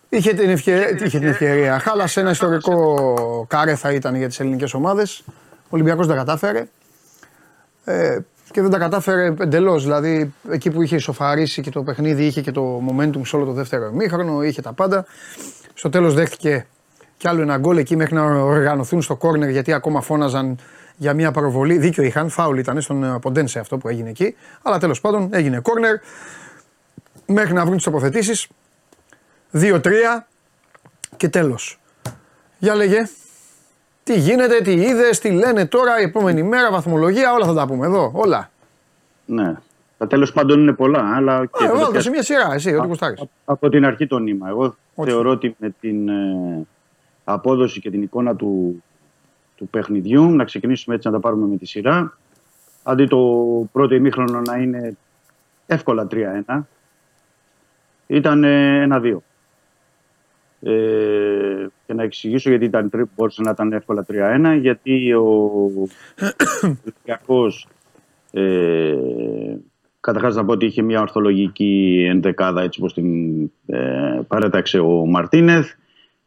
[0.08, 1.78] είχε την, ευκαιρία, είχε την ευκαιρία.
[1.78, 5.22] Χάλασε ένα ιστορικό κάρε θα ήταν για τις ελληνικές ομάδες.
[5.48, 6.68] Ο Ολυμπιακός δεν τα κατάφερε.
[7.84, 8.18] Ε,
[8.50, 9.82] και δεν τα κατάφερε εντελώς.
[9.82, 13.52] Δηλαδή, εκεί που είχε ισοφαρίσει και το παιχνίδι, είχε και το momentum σε όλο το
[13.52, 15.06] δεύτερο ημίχρονο, είχε τα πάντα.
[15.74, 16.66] Στο τέλος δέχτηκε
[17.16, 20.58] κι άλλο ένα γκολ εκεί μέχρι να οργανωθούν στο κόρνερ γιατί ακόμα φώναζαν
[20.96, 21.78] για μια παροβολή.
[21.78, 24.34] Δίκιο είχαν, φάουλ ήταν στον ε, Ποντένσε αυτό που έγινε εκεί.
[24.62, 25.96] Αλλά τέλος πάντων έγινε κόρνερ
[27.26, 28.48] μέχρι να βρουν τις τοποθετήσεις.
[29.52, 29.80] 2-3
[31.16, 31.80] και τέλος.
[32.58, 33.08] Για λέγε.
[34.04, 37.86] Τι γίνεται, τι είδες, τι λένε τώρα, η επόμενη μέρα, βαθμολογία, όλα θα τα πούμε
[37.86, 38.10] εδώ.
[38.14, 38.50] Όλα.
[39.26, 39.54] Ναι.
[39.98, 42.74] Τα τέλος πάντων είναι πολλά, αλλά και Ε, το βάλτε πιάσ- σε μια σειρά, εσύ,
[42.74, 43.22] ό,τι κουστάρεις.
[43.44, 44.48] από την αρχή το νήμα.
[44.48, 45.10] Εγώ Όχι.
[45.10, 46.66] θεωρώ ότι με την ε,
[47.24, 48.82] απόδοση και την εικόνα του,
[49.56, 52.18] του παιχνιδιού, να ξεκινήσουμε έτσι να τα πάρουμε με τη σειρά,
[52.82, 53.18] αντί το
[53.72, 54.96] πρώτο ημίχρονο να είναι
[55.66, 56.60] εύκολα 3-1,
[58.06, 59.22] ήταν ε, ένα-δύο.
[60.60, 65.50] Ε, και να εξηγήσω γιατί ήταν, τρι- μπορούσε να ήταν εύκολα 3-1, γιατί ο
[66.60, 67.68] Ολυμπιακός
[68.32, 68.94] ε,
[70.04, 75.70] Καταρχάς να πω ότι είχε μια ορθολογική ενδεκάδα έτσι όπως την ε, παρέταξε ο Μαρτίνεθ.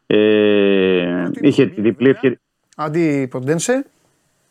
[0.07, 2.39] Ε, είχε τη διπλή ευκαιρία.
[2.79, 3.85] Αντί Ποντένσε,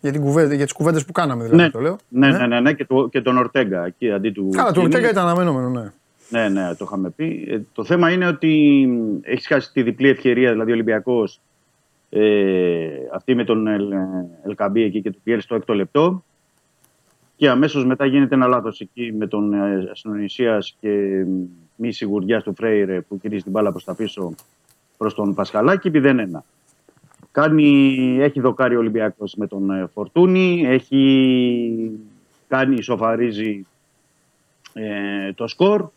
[0.01, 1.97] για, την κουβέντα, για τις κουβέντες που κάναμε δηλαδή Ναι, το λέω.
[2.09, 4.49] ναι, ναι, ναι, ναι, και, το, και τον Ορτέγκα εκεί αντί του.
[4.53, 4.85] Καλά, το Κίνη.
[4.85, 5.93] Ορτέγκα ήταν αναμενόμενο, ναι.
[6.29, 7.47] Ναι, ναι, το είχαμε πει.
[7.51, 8.89] Ε, το θέμα είναι ότι
[9.23, 11.41] έχει χάσει τη διπλή ευκαιρία, δηλαδή ο Ολυμπιακός.
[12.11, 13.93] Ε, αυτή με τον Ελ,
[14.45, 16.25] Ελκαμπή εκεί και του πιέρει στο έκτο λεπτό.
[17.37, 21.25] Και αμέσως μετά γίνεται ένα λάθος εκεί με τον ε, Αστυνομισία και
[21.77, 24.35] μη σιγουριά του Φρέιρε που γυρίζει την μπάλα προς τα πίσω
[24.97, 26.17] προς τον Πασχαλάκη, 0-1.
[27.41, 31.91] Κάνει, έχει δοκάρει ο Ολυμπιακός με τον ε, Φορτούνη, έχει
[32.49, 33.67] κάνει, ισοφαρίζει
[34.73, 35.89] ε, το σκορ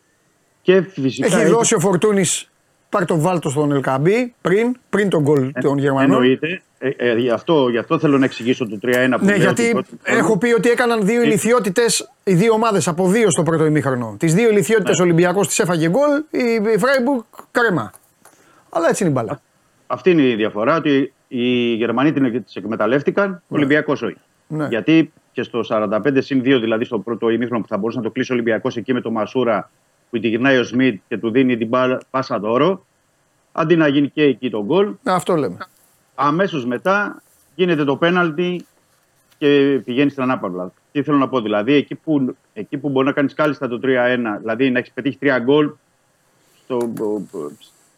[0.62, 1.28] και φυσικά...
[1.40, 2.50] Έχει δώσει ο Φορτούνης
[2.90, 6.12] πάρει το βάλτο στον Ελκαμπή πριν, πριν τον γκολ των Γερμανών.
[6.12, 6.62] Εννοείται.
[6.80, 9.62] Ε, ε, γι, αυτό, γι' αυτό θέλω να εξηγήσω το 3-1 που Ναι, λέω ότι
[9.62, 13.44] γιατί πρώτη φορά- έχω πει ότι έκαναν δύο ηλικιότητες οι δύο ομάδες από δύο στο
[13.44, 14.16] πρώτο ημίχρονο.
[14.20, 15.04] Τις δύο ηλικιότητες Ναι.
[15.04, 16.12] ο Ολυμπιακός τις έφαγε γκολ,
[16.74, 17.20] η Φράιμπουργκ
[17.52, 17.92] κρέμα.
[18.70, 19.42] Αλλά έτσι είναι η μπάλα.
[19.88, 24.18] Αυτή είναι η διαφορά, ότι οι Γερμανοί την τις εκμεταλλεύτηκαν, ο Ολυμπιακός όχι.
[24.48, 24.68] Ναι.
[24.68, 28.12] Γιατί και στο 45 συν 2, δηλαδή στο πρώτο ημίχρονο που θα μπορούσε να το
[28.12, 29.70] κλείσει ο Ολυμπιακός εκεί με τον Μασούρα
[30.10, 32.86] που τη γυρνάει ο Σμιτ και του δίνει την μπάλα- πάσα δώρο,
[33.52, 35.58] αντί να γίνει και εκεί το γκολ, Αυτό λέμε.
[36.16, 37.22] αμέσως μετά
[37.56, 38.66] γίνεται το πέναλτι
[39.38, 40.72] και πηγαίνει στην ανάπαυλα.
[40.92, 44.38] Τι θέλω να πω, δηλαδή, εκεί που, εκεί που μπορεί να κάνεις κάλλιστα το 3-1,
[44.40, 45.72] δηλαδή να έχεις πετύχει τρία γκολ
[46.64, 46.78] στο,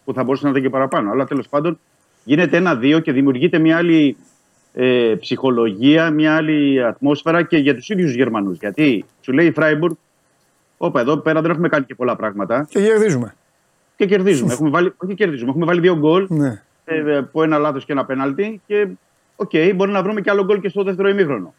[0.06, 1.12] που θα μπορούσε να ήταν και παραπάνω.
[1.12, 1.80] Αλλά τέλος πάντων
[2.24, 4.18] γίνεται ένα-δύο και δημιουργείται μια άλλη
[4.74, 8.58] ε, ψυχολογία, μια άλλη ατμόσφαιρα και για τους ίδιους Γερμανούς.
[8.58, 9.94] Γιατί σου λέει η Φράιμπουργκ,
[10.84, 12.68] Όπα, εδώ πέρα δεν έχουμε κάνει και πολλά πράγματα.
[12.70, 13.36] Και κερδίζουμε.
[13.96, 14.54] Και κερδίζουμε.
[14.54, 16.62] έχουμε βάλει, όχι κερδίζουμε, έχουμε βάλει δύο γκολ Ναι.
[16.86, 18.62] ε, από ένα λάθος και ένα πέναλτι.
[18.68, 18.88] Και
[19.36, 21.54] οκ, μπορεί να βρούμε και άλλο γκολ και στο δεύτερο ημίχρονο.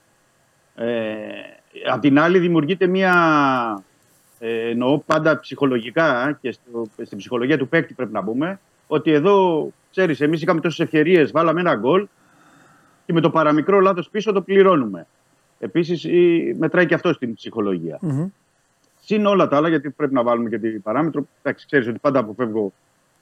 [0.75, 1.15] Ε,
[1.93, 3.15] απ' την άλλη, δημιουργείται μια.
[4.39, 8.61] Ε, εννοώ πάντα ψυχολογικά και στο, στην ψυχολογία του παίκτη πρέπει να πούμε
[8.93, 12.07] ότι εδώ, ξέρεις, εμείς είχαμε τόσες ευκαιρίες, βάλαμε ένα γκολ
[13.07, 15.07] και με το παραμικρό λάθος πίσω το πληρώνουμε.
[15.59, 16.07] Επίσης,
[16.59, 17.99] μετράει και αυτό στην ψυχολογία.
[18.01, 18.27] Μμμ.
[19.01, 21.27] Συν όλα τα άλλα, γιατί πρέπει να βάλουμε και την παράμετρο.
[21.43, 22.73] Εντάξει, ξέρεις ότι πάντα αποφεύγω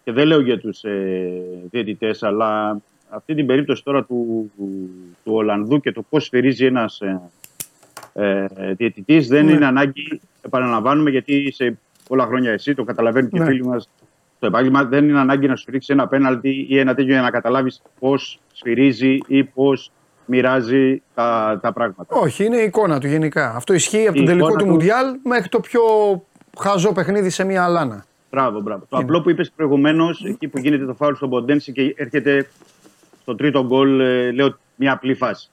[0.05, 1.31] και δεν λέω για τους ε,
[1.71, 4.91] διαιτητές, αλλά αυτή την περίπτωση τώρα του, του,
[5.25, 7.21] του Ολλανδού και το πώς σφυρίζει ένας ε,
[8.13, 9.53] ε, διαιτητής δεν Ναι.
[9.53, 11.79] είναι ανάγκη, επαναλαμβάνουμε, γιατί σε
[12.09, 13.47] πολλά χρόνια εσύ το καταλαβαίνουν και οι Ναι.
[13.47, 13.89] φίλοι μας
[14.41, 17.83] στο επάγγελμα, δεν είναι ανάγκη να σφυρίξει ένα πέναλτι ή ένα τέτοιο για να καταλάβεις
[17.99, 19.93] πώς σφυρίζει ή πώς
[20.27, 22.17] μοιράζει τα, τα πράγματα.
[22.17, 23.53] Όχι, είναι η εικόνα του γενικά.
[23.57, 25.81] Αυτό ισχύει από τον Η τελικό εικόνα του του- Μουντιάλ μέχρι το πιο
[26.59, 28.05] χαζό παιχνίδι σε μια αλάνα.
[28.31, 28.81] Μπράβο, μπράβο.
[28.81, 29.05] Το Είναι.
[29.05, 32.49] απλό που είπες προηγουμένως, εκεί που γίνεται το φάουλ στον Ποντένση και έρχεται
[33.23, 35.49] στο τρίτο γκολ, ε, λέω μια απλή φάση.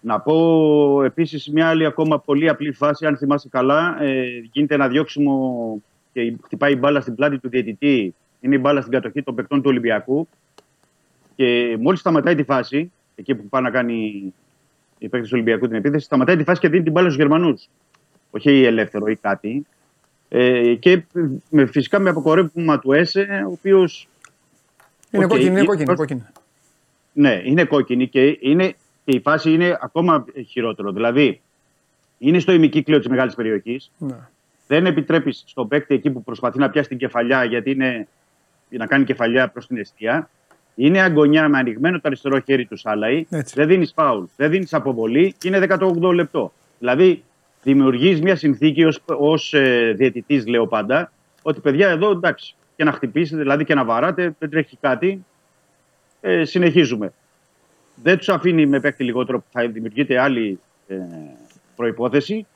[0.00, 3.96] Να πω επίσης μια άλλη ακόμα πολύ απλή φάση, αν θυμάσαι καλά.
[4.02, 4.22] Ε,
[4.52, 5.82] γίνεται ένα διώξιμο
[6.12, 8.14] και χτυπάει η μπάλα στην πλάτη του διαιτητή.
[8.40, 10.28] Είναι η μπάλα στην κατοχή των παικτών του Ολυμπιακού.
[11.36, 14.22] Και μόλις σταματάει τη φάση, εκεί που πάει να κάνει
[14.98, 17.68] η παίκτη του Ολυμπιακού την επίθεση, σταματάει τη φάση και δίνει την μπάλα στους Γερμανούς.
[18.30, 19.66] Όχι ελεύθερο ή κάτι.
[20.28, 21.02] Ε, και
[21.50, 23.88] με, φυσικά με αποκορύφωμα του Έσε, ο οποίο.
[25.10, 25.94] Είναι Οκ, κόκκινη, είναι είναι- κόκκινη.
[25.94, 26.22] κόκκινη.
[27.12, 28.68] Ναι, είναι κόκκινη και, είναι,
[29.04, 30.92] και η φάση είναι ακόμα χειρότερο.
[30.92, 31.40] Δηλαδή,
[32.18, 33.90] είναι στο ημικύκλιο της μεγάλης περιοχής.
[33.98, 34.16] Ναι.
[34.66, 38.08] Δεν επιτρέπεις στον παίκτη εκεί που προσπαθεί να πιάσει την κεφαλιά, γιατί είναι
[38.68, 40.30] να κάνει κεφαλιά προς την εστία.
[40.74, 43.26] Είναι αγκωνιά με ανοιγμένο το αριστερό χέρι του Σάλαϊ.
[43.30, 43.54] Έτσι.
[43.56, 46.52] Δεν δίνεις φάουλ, δεν δίνεις αποβολή και είναι 18 λεπτό.
[46.78, 47.24] Δηλαδή,
[47.62, 51.12] δημιουργείς μια συνθήκη ως ε, διαιτητής, λέω πάντα,
[51.42, 55.24] ότι παιδιά εδώ εντάξει, και να χτυπήσει, δηλαδή και να βαράτε, δεν τρέχει κάτι.
[56.20, 57.12] Ε, συνεχίζουμε.
[58.02, 60.96] Δεν τους αφήνει με παίκτη λιγότερο που θα δημιουργείται άλλη ε,
[61.76, 62.46] προπόθεση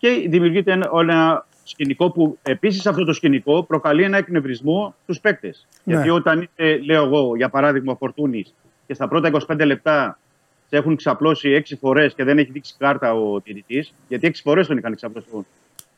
[0.00, 5.66] και δημιουργείται ένα, ένα σκηνικό που επίσης αυτό το σκηνικό προκαλεί ένα εκνευρισμό στους παίκτες.
[5.84, 5.94] Ναι.
[5.94, 8.54] Γιατί όταν είναι, λέω εγώ, για παράδειγμα, ο Φορτούνης
[8.86, 10.18] και στα πρώτα 25 λεπτά
[10.68, 14.66] σε έχουν ξαπλώσει 6 φορές και δεν έχει δείξει κάρτα ο διαιτητής, γιατί 6 φορές
[14.66, 15.46] τον είχαν ξαπλώσει τον,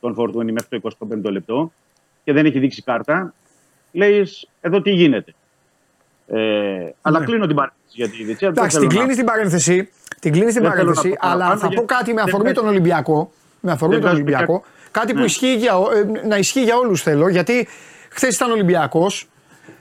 [0.00, 0.90] τον Φορτούνη μέχρι το
[1.24, 1.72] 25 λεπτό
[2.24, 3.34] και δεν έχει δείξει κάρτα,
[3.92, 4.26] λέει
[4.60, 5.34] εδώ τι γίνεται.
[6.26, 8.36] Ε, Αλλά κλείνω την παρένθεση για τη διετησία.
[8.38, 8.58] Δεν Ναι.
[8.58, 9.88] Εντάξει, θέλω την να- κλείνεις την παρένθεση.
[10.20, 12.14] Την κλείνεις την Δεν θέλω παρένθεση, να πω αλλά παραπάνω, θα πω γιατί κάτι με
[12.14, 13.32] δεν αφορμή βγάζει- τον Ολυμπιακό.
[13.64, 14.60] Με αφορμή Δεν τον βγάζει Ολυμπιακό.
[14.60, 15.24] πια- Κάτι που Ναι.
[15.24, 15.72] ισχύει για,
[16.22, 17.28] ε, να ισχύει για όλους θέλω.
[17.28, 17.68] Γιατί
[18.08, 19.28] χθες ήταν Ολυμπιακός,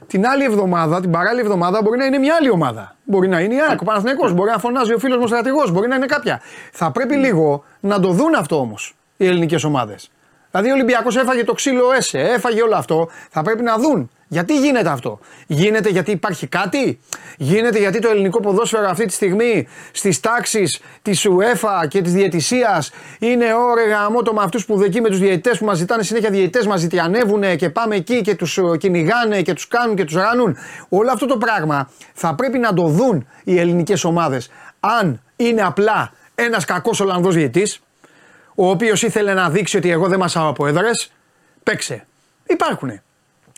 [0.07, 2.95] την άλλη εβδομάδα, την παράλληλη εβδομάδα μπορεί να είναι μια άλλη ομάδα.
[3.03, 5.87] Μπορεί να είναι η ΑΕΚ, ο Παναθηναϊκός, μπορεί να φωνάζει ο φίλος μου στρατηγός, μπορεί
[5.87, 6.41] να είναι κάποια.
[6.71, 10.11] Θα πρέπει λίγο να το δουν αυτό όμως οι ελληνικές ομάδες.
[10.51, 13.09] Δηλαδή ο Ολυμπιακός έφαγε το ξύλο ΕΣΕ, έφαγε όλο αυτό.
[13.29, 16.99] Θα πρέπει να δουν γιατί γίνεται αυτό; Γίνεται γιατί υπάρχει κάτι;
[17.37, 22.91] Γίνεται γιατί το ελληνικό ποδόσφαιρο αυτή τη στιγμή στις τάξεις της UEFA και της διαιτησίας
[23.19, 26.67] είναι ωρε γαμότο με αυτούς που δεκεί με τους διαιτητές που μας ζητάνε συνέχεια διαιτητές,
[26.67, 30.57] μας ζητιανεύουν και πάμε εκεί και τους κυνηγάνε και τους κάνουν και τους ράνουν.
[30.89, 34.49] Όλο αυτό το πράγμα θα πρέπει να το δουν οι ελληνικές ομάδες.
[34.79, 37.81] Αν είναι απλά ένας κακός Ολλανδός διαιτητής,
[38.55, 40.89] ο οποίος ήθελε να δείξει ότι εγώ δεν μασάω από έδρες,
[41.63, 42.05] παίξε.
[42.47, 43.03] Υπάρχουνε.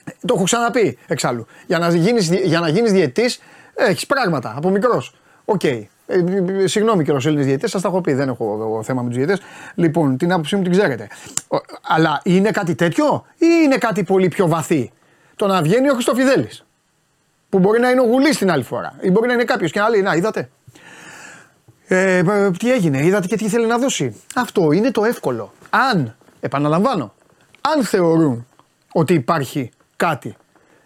[0.04, 1.48] Το έχω ξαναπεί εξάλλου.
[1.68, 3.40] Για να γίνεις, για να γίνεις διαιτητής
[3.76, 5.16] έχεις τραύματα από μικρός.
[5.46, 5.64] Οκ.
[5.64, 9.08] Ε, ε, συγγνώμη κιόλας Έλληνες διαιτητές, σας τα έχω πει, δεν έχω εγώ θέμα με
[9.08, 9.42] τους διαιτητές.
[9.76, 11.08] Λοιπόν, την άποψή μου την ξέρετε.
[11.48, 11.58] Ο-
[11.88, 14.92] αλλά είναι κάτι τέτοιο ή είναι κάτι πολύ πιο βαθύ;
[15.36, 16.66] Το να βγαίνει ο Χριστοφιδέλης.
[17.50, 18.96] Που μπορεί να είναι ο Γουλής την άλλη φορά.
[19.02, 20.50] Ή μπορεί να είναι κάποιος και να λέει, να είδατε;
[21.96, 24.22] Ε, ε, τι έγινε, είδατε και τι ήθελε να δώσει.
[24.36, 25.52] Αυτό είναι το εύκολο.
[25.70, 27.14] Αν, επαναλαμβάνω,
[27.62, 28.48] αν θεωρούν
[28.94, 30.36] ότι υπάρχει κάτι,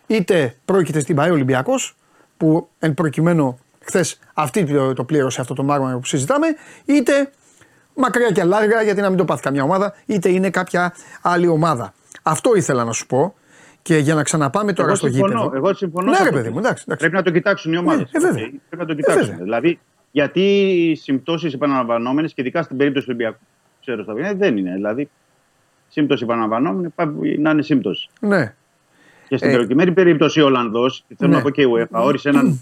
[0.08, 1.96] είτε πρόκειται στην ΠαΕ Ολυμπιακός,
[2.38, 6.48] που εν προκειμένου χθες αυτή το, το πλήρωσε αυτό το μάρμαρο που συζητάμε,
[6.86, 7.32] είτε
[7.96, 11.94] μακριά και λάργα, γιατί να μην το πάθει καμιά ομάδα, είτε είναι κάποια άλλη ομάδα.
[12.24, 13.34] Αυτό ήθελα να σου πω.
[13.82, 15.56] Και για να ξαναπάμε τώρα Εγώ στο συμφωνώ, γήπεδο.
[15.58, 16.10] Εγώ συμφωνώ.
[16.10, 16.42] Ναι, σε ρε αυτό.
[16.42, 16.84] παιδί μου, εντάξει.
[16.88, 17.08] εντάξει.
[17.08, 18.10] Πρέπει να το κοιτάξουν οι ομάδες.
[18.12, 18.50] Ναι, ε, βέβαια.
[18.70, 19.22] Πρέπει να το Ε, κοιτάξουν.
[19.26, 19.44] βέβαια.
[19.44, 19.80] δηλαδή,
[20.12, 20.42] γιατί
[20.90, 23.44] οι συμπτώσεις επαναλαμβανόμενες και ειδικά στην περίπτωση του Ολυμπιακού,
[23.82, 24.74] ξέρω στα παιδιά, δεν είναι.
[24.74, 25.10] Δηλαδή,
[25.88, 27.08] σύμπτωση επαναλαμβανόμενη πάει
[27.38, 28.10] να είναι σύμπτωση.
[28.20, 28.54] Ναι.
[29.28, 31.38] Και στην Ε, προκειμένη περίπτωση ο Ολλανδός, θέλω ναι.
[31.38, 32.60] να πω και η UEFA, όρισε έναν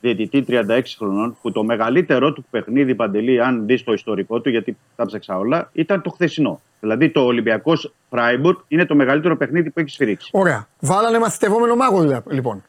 [0.00, 4.76] διαιτητή 36 χρονών, που το μεγαλύτερό του παιχνίδι παντελή, αν δεις το ιστορικό του, γιατί
[4.96, 6.60] τα ψάξα όλα, ήταν το χθεσινό.
[6.80, 10.30] Δηλαδή το Ολυμπιακός Φράιμπουργκ είναι το μεγαλύτερο παιχνίδι που έχει σφυρίξει.
[10.32, 10.68] Ωραία.
[10.80, 12.64] Βάλανε μαθητευόμενο μάγο δηλα- λοιπόν.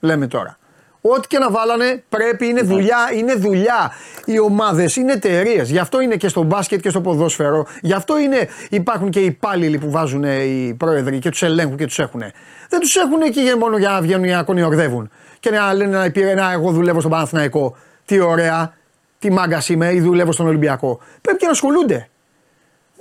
[0.00, 0.58] Λέμε τώρα.
[1.04, 3.92] Ό,τι και να βάλανε πρέπει, είναι δουλειά, είναι δουλειά.
[4.24, 5.70] Οι ομάδες είναι εταιρείες.
[5.70, 7.66] Γι' αυτό είναι και στο μπάσκετ και στο ποδόσφαιρο.
[7.80, 11.86] Γι' αυτό είναι, υπάρχουν και οι υπάλληλοι που βάζουν οι πρόεδροι και τους ελέγχουν και
[11.86, 12.20] τους έχουν.
[12.68, 15.10] Δεν τους έχουν εκεί για- μόνο για να βγαίνουν για να κονιορδεύουν.
[15.40, 17.76] Και να λένε να, υπήρε- να εγώ δουλεύω στον Παναθηναϊκό.
[18.04, 18.74] Τι ωραία,
[19.18, 21.00] τι μάγκας είμαι ή δουλεύω στον Ολυμπιακό.
[21.20, 22.08] Πρέπει και να ασχολούνται.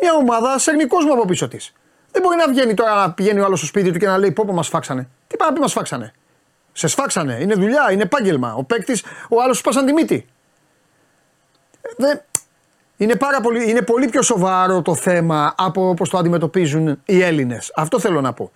[0.02, 1.73] Μια ομάδα σέρνει κόσμο από πίσω της.
[2.11, 4.32] Δεν μπορεί να βγαίνει τώρα να πηγαίνει ο άλλος στο σπίτι του και να λέει
[4.32, 5.10] Πόπο μας φάξανε.
[5.28, 6.14] Τι πάει να πει μας φάξανε.
[6.73, 7.38] Σε σφάξανε.
[7.41, 8.53] Είναι δουλειά, είναι επάγγελμα.
[8.53, 10.26] Ο παίκτης, ο άλλος σπάσαν τη μύτη.
[11.81, 12.22] Ε, Δεν...
[12.98, 17.72] Είναι, πάρα πολύ, είναι πολύ πιο σοβαρό το θέμα από όπως το αντιμετωπίζουν οι Έλληνες.
[17.76, 18.52] Αυτό θέλω να πω.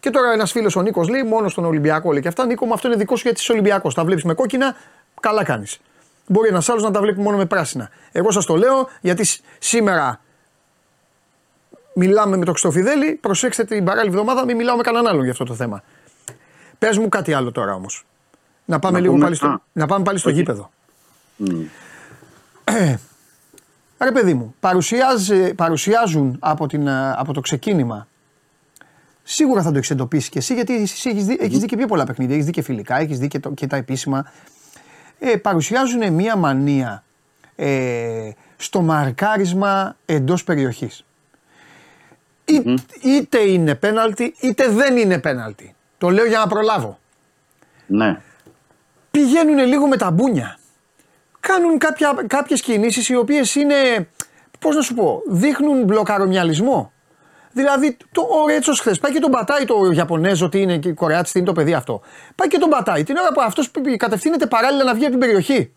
[0.00, 2.46] Και τώρα ένας φίλος ο Νίκος λέει: Μόνο στον Ολυμπιακό λέει και αυτά.
[2.46, 3.94] Νίκο, μου αυτό είναι δικό σου γιατί είσαι Ολυμπιακός.
[3.94, 4.76] Τα βλέπεις με κόκκινα,
[5.20, 5.78] καλά κάνεις.
[6.26, 7.90] Μπορεί ένας άλλος να τα βλέπει μόνο με πράσινα.
[8.12, 10.20] Εγώ σας το λέω γιατί σ- σήμερα
[11.94, 13.14] μιλάμε με τον Χριστοφιδέλη.
[13.14, 15.82] Προσέξτε την παράλληλη εβδομάδα, μην μιλάω με κανέναν άλλον για αυτό το θέμα.
[16.80, 18.04] Πες μου κάτι άλλο τώρα όμως.
[18.64, 19.60] Να πάμε Να λίγο πούμε- πάλι στο, α.
[19.72, 20.38] να πάμε πάλι στο Όχι.
[20.38, 20.70] γήπεδο.
[21.36, 21.62] Μμ.
[24.02, 28.06] Ρε παιδί μου, παρουσιάζει- παρουσιάζουν από, την, ε, από το ξεκίνημα.
[29.22, 31.86] Σίγουρα θα το έχεις εντοπίσει και εσύ, γιατί εσύ έχεις δει, έχεις δει και πιο
[31.86, 32.34] πολλά παιχνίδια.
[32.34, 34.32] Έχεις δει και φιλικά, έχεις δει και, το- και τα επίσημα.
[35.18, 37.04] Ε, παρουσιάζουν μία μανία
[37.56, 41.04] ε, στο μαρκάρισμα εντός περιοχής.
[43.02, 45.74] Είτε είναι πέναλτι, είτε δεν είναι πέναλτι.
[46.00, 46.98] Το λέω για να προλάβω.
[47.86, 48.20] Ναι.
[49.10, 50.58] Πηγαίνουν λίγο με τα μπούνια.
[51.40, 54.08] Κάνουν κάποια, κάποιες κινήσεις οι οποίες είναι,
[54.58, 56.92] πώς να σου πω, δείχνουν μπλοκαρομυαλισμό.
[57.52, 61.32] Δηλαδή, το, ο Ρέτσος χθες πάει και τον πατάει το Ιαπωνέζο, τι είναι, και Κορεάτη,
[61.32, 62.00] τι είναι το παιδί αυτό.
[62.34, 63.02] Πάει και τον πατάει.
[63.02, 65.72] Την ώρα που αυτός κατευθύνεται παράλληλα να βγει από την περιοχή.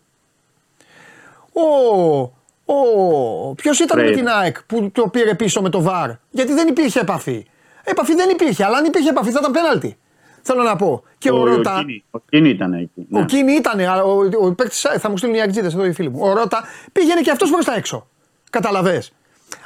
[1.52, 2.20] Ο.
[2.64, 4.16] ο Ποιος ήταν με Φρέιρ.
[4.18, 6.10] την ΑΕΚ που το πήρε πίσω με το βαρ.
[6.30, 7.46] Γιατί δεν υπήρχε επαφή.
[7.84, 9.98] Επαφή δεν υπήρχε, αλλά αν υπήρχε επαφή θα ήταν πέναλτι.
[10.46, 11.02] Θέλω να πω.
[11.18, 11.78] Και ο, Ρώτα.
[11.78, 13.06] Κίνη- ο Κίνη ήταν εκεί.
[13.10, 13.24] Ο ναι.
[13.24, 16.18] Κίνη ήταν, αλλά ο, ο, παίκτης, θα μου στείλουν οι Αγγλίδε εδώ οι φίλοι μου.
[16.22, 18.06] Ο Ρώτα πήγαινε και αυτός προ τα έξω.
[18.50, 19.02] Καταλαβέ.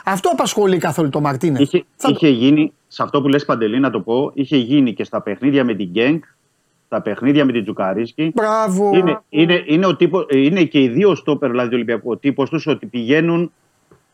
[0.05, 1.61] Αυτό απασχολεί καθόλου το Μαρτίνες.
[1.61, 5.23] Είχε, είχε γίνει, σε αυτό που λες Παντελή να το πω, είχε γίνει και στα
[5.23, 6.25] παιχνίδια με την Γκένκ,
[6.87, 8.33] στα παιχνίδια με την Τσουκαρίτσκι.
[8.35, 8.91] Μπράβο.
[8.95, 12.11] Είναι, είναι, είναι, ο τύπο, είναι και οι δύο στόπερ δηλαδή του Ολυμπιακού.
[12.11, 13.53] Ο τύπος τους ότι πηγαίνουν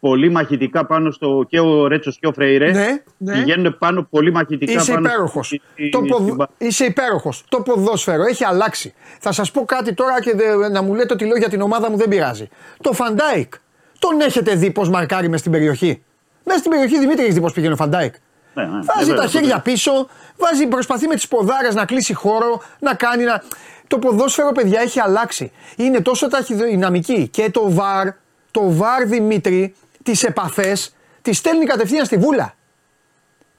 [0.08, 1.44] πολύ μαχητικά πάνω στο.
[1.48, 2.70] και ο Ρέτσος και ο Φρέιρε.
[2.70, 2.86] Ναι,
[3.18, 3.32] ναι.
[3.32, 5.46] Πηγαίνουν πάνω πολύ μαχητικά Είσαι πάνω υπέροχος.
[5.46, 6.34] στη- στη- Το στην ποδ...
[6.34, 7.44] μπα- Είσαι υπέροχος.
[7.48, 8.94] Το ποδόσφαιρο έχει αλλάξει.
[9.20, 11.90] Θα σας πω κάτι τώρα και δε- να μου λέτε ότι λέω για την ομάδα
[11.90, 12.48] μου δεν πειράζει.
[12.82, 13.52] Το Φαν Ντάικ.
[13.98, 16.02] Τον έχετε δει πώς μαρκάρει μες στην περιοχή;
[16.44, 18.14] Μέσα στην περιοχή Δημήτρη έχεις δει πώς πήγαινε ο Φαν Ντάικ.
[18.54, 18.68] Ναι, ναι.
[18.70, 19.60] Βάζει Ε, τα βέβαια, χέρια βέβαια.
[19.62, 19.90] πίσω,
[20.38, 23.42] βάζει, προσπαθεί με τις ποδάρες να κλείσει χώρο, να κάνει να.
[23.86, 25.52] Το ποδόσφαιρο, παιδιά, έχει αλλάξει.
[25.76, 28.06] Είναι τόσο ταχυδυναμική και το VAR,
[28.50, 29.74] το VAR Δημήτρη,
[30.04, 32.54] τις επαφές, τις στέλνει κατευθείαν στη βούλα.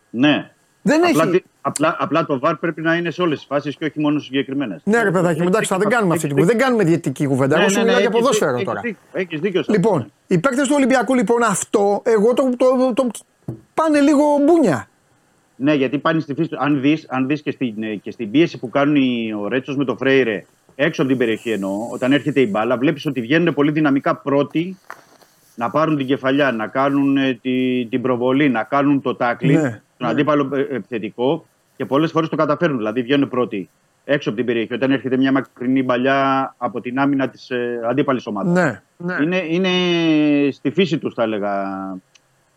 [0.09, 0.49] Ναι.
[0.81, 3.75] Δεν απλά, έχει- τι- απλά, απλά το VAR πρέπει να είναι σε όλες τις φάσεις
[3.75, 4.81] και όχι μόνο συγκεκριμένες.
[4.83, 6.53] Ναι, ρε παιδάκι μου, εντάξει, θα δεν κάνουμε αυτή την κουβέντα.
[6.53, 7.59] Δεν κάνουμε διαιτητική κουβέντα.
[7.59, 8.81] Εγώ σου μιλάω για ποδόσφαιρο τώρα.
[9.11, 9.63] Έχεις δίκιο.
[9.63, 9.77] σε αυτό, ναι.
[9.77, 13.07] Λοιπόν, οι παίκτες του Ολυμπιακού, λοιπόν, αυτό εγώ το, το, το,
[13.73, 14.87] πάνε λίγο μπούνια.
[15.55, 16.57] Ναι, γιατί πάνε στη φύση του.
[16.59, 19.75] Αν δεις αν δεις και, στην, ε, και στην πίεση που κάνουν οι, ο Ρέτσος
[19.77, 20.45] με τον Φρέιρε
[20.75, 24.77] έξω από την περιοχή εννοώ, όταν έρχεται η μπάλα, βλέπεις ότι βγαίνουν πολύ δυναμικά πρώτοι
[25.55, 29.81] να πάρουν την κεφαλιά, να κάνουν ε, τη, την προβολή, να κάνουν το τάκλι, Ναι,
[29.97, 31.45] τον αντίπαλο ε, επιθετικό
[31.75, 32.77] και πολλές φορές το καταφέρνουν.
[32.77, 33.69] Δηλαδή βγαίνουν πρώτοι
[34.05, 38.27] έξω από την περιοχή, όταν έρχεται μια μακρινή μπαλιά από την άμυνα της ε, αντίπαλης
[38.27, 38.53] ομάδας.
[38.53, 39.23] Ναι, ναι.
[39.23, 39.69] Είναι, είναι
[40.51, 41.63] στη φύση τους, θα έλεγα.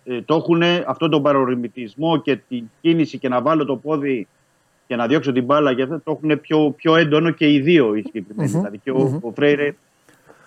[0.05, 4.27] Ε, το έχουν αυτόν τον παρορμητισμό και την κίνηση και να βάλω το πόδι
[4.87, 7.95] και να διώξω την μπάλα και αυτό το έχουν πιο, πιο έντονο και οι δύο
[7.95, 9.19] οι συγκεκριμενοι Μμμ, Δηλαδή και ο, μμμ.
[9.23, 9.75] ο Φρέιρε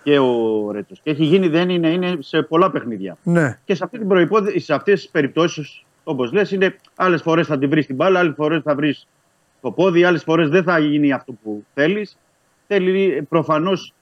[0.02, 1.00] και ο Ρέτσος.
[1.02, 3.16] Και έχει γίνει, δεν είναι, είναι σε πολλά παιχνίδια.
[3.22, 3.58] ναι.
[3.64, 7.58] Και σε αυτή την προϋπόθεση, σε αυτές τις περιπτώσεις, όπως λες, είναι άλλες φορές θα
[7.58, 9.06] την βρεις την μπάλα, άλλες φορές θα βρεις
[9.60, 12.16] το πόδι, άλλες φορές δεν θα γίνει αυτό που θέλεις.
[12.66, 13.92] Θέλει προφανώς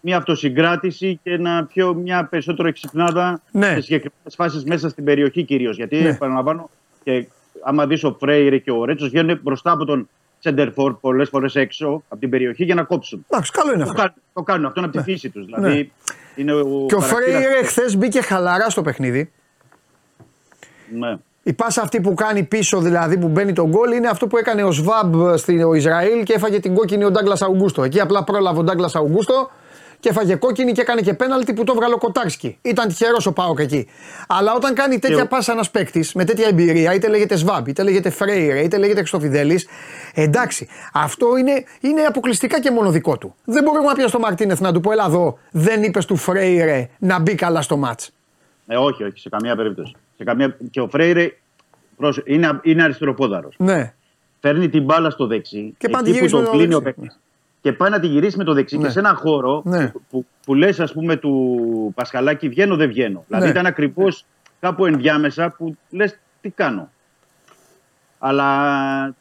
[0.00, 3.66] μια αυτοσυγκράτηση και ένα πιο, μια περισσότερο εξυπνάδα Ναι.
[3.66, 5.76] σε συγκεκριμένες φάσεις μέσα στην περιοχή κυρίως.
[5.76, 6.08] Γιατί Ναι.
[6.08, 6.70] επαναλαμβάνω,
[7.04, 7.26] και
[7.62, 10.08] άμα δεις ο Φρέιρε και ο Ρέτσος βγαίνουν μπροστά από τον
[10.46, 13.24] Σέντερφορ πολλές φορές έξω από την περιοχή για να κόψουν.
[13.28, 13.96] Εντάξει, καλό είναι Το αυτό.
[14.02, 15.44] κάνουν, το κάνουν αυτό είναι από τη φύση του.
[15.44, 15.92] Δηλαδή
[16.36, 19.30] είναι ο Και ο χαρακτήρας- Φρέιρε χθες μπήκε χαλαρά στο παιχνίδι.
[20.98, 21.16] Ναι.
[21.42, 24.62] Η πάσα αυτή που κάνει πίσω, δηλαδή που μπαίνει τον γκολ, είναι αυτό που έκανε
[24.62, 27.82] ο Σβάμπ στο Ισραήλ και έφαγε την κόκκινη ο Ντάγκλας Αουγκούστο.
[27.82, 29.50] Εκεί απλά πρόλαβε ο Ντάγκλας Αουγκούστο
[30.00, 32.58] και φάγε κόκκινη και έκανε και πέναλτι που το βγάλε ο Κοτάρσκι.
[32.62, 33.86] Ήταν τυχερός ο Πάοκ εκεί.
[34.28, 37.82] Αλλά όταν κάνει τέτοια Και- πάσα ένας παίκτης με τέτοια εμπειρία, είτε λέγεται Σβάμπ, είτε
[37.82, 39.66] λέγεται Φρέιρε, είτε λέγεται Χριστοφιδέλη,
[40.14, 43.34] εντάξει, αυτό είναι, είναι αποκλειστικά και μόνο δικό του.
[43.44, 46.88] Δεν μπορούμε να πει στο Μαρτίνεθ να του πω, Ελά εδώ, δεν είπες του Φρέιρε
[46.98, 48.10] να μπει καλά στο μάτς.
[48.66, 49.92] Ε, όχι, όχι, σε καμία περίπτωση.
[50.16, 50.56] Σε καμία...
[50.70, 51.32] Και ο Φρέιρε
[51.96, 53.54] πρόσ- είναι, είναι αριστεροπόδαρος.
[53.58, 53.92] Ναι.
[54.40, 55.74] Φέρνει την μπάλα στο δεξί.
[55.78, 57.10] Και πάει να τη εκεί που γυρίσει με τον το κλείνει ο δεξί.
[57.66, 57.70] Παίκτης.
[57.70, 58.84] Και πάει να τη γυρίσει με το δεξί Ναι.
[58.84, 59.88] και σε έναν χώρο Ναι.
[59.88, 63.24] που, που, που λες, ας πούμε, του Πασχαλάκη βγαίνω δεν βγαίνω.
[63.26, 63.50] Δηλαδή Ναι.
[63.50, 64.24] ήταν ακριβώς
[64.60, 66.90] κάπου ενδιάμεσα που λες τι κάνω.
[68.18, 69.14] Αλλά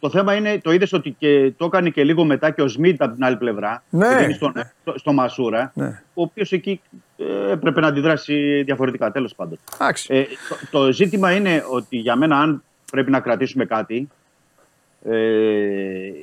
[0.00, 3.02] το θέμα είναι, το είδες ότι και, το έκανε και λίγο μετά και ο Σμιτ
[3.02, 3.82] από την άλλη πλευρά.
[3.90, 4.08] Ναι.
[4.08, 5.72] που δίνει Στον, στο, στο Μασούρα.
[5.74, 6.02] Ναι.
[6.14, 6.80] Ο οποίος εκεί
[7.16, 9.10] ε, έπρεπε να αντιδράσει διαφορετικά.
[9.12, 9.58] Τέλος πάντων.
[9.74, 10.14] Εντάξει.
[10.14, 10.24] Ε,
[10.70, 14.08] το, το ζήτημα είναι ότι για μένα, αν πρέπει να κρατήσουμε κάτι,
[15.04, 15.16] ε,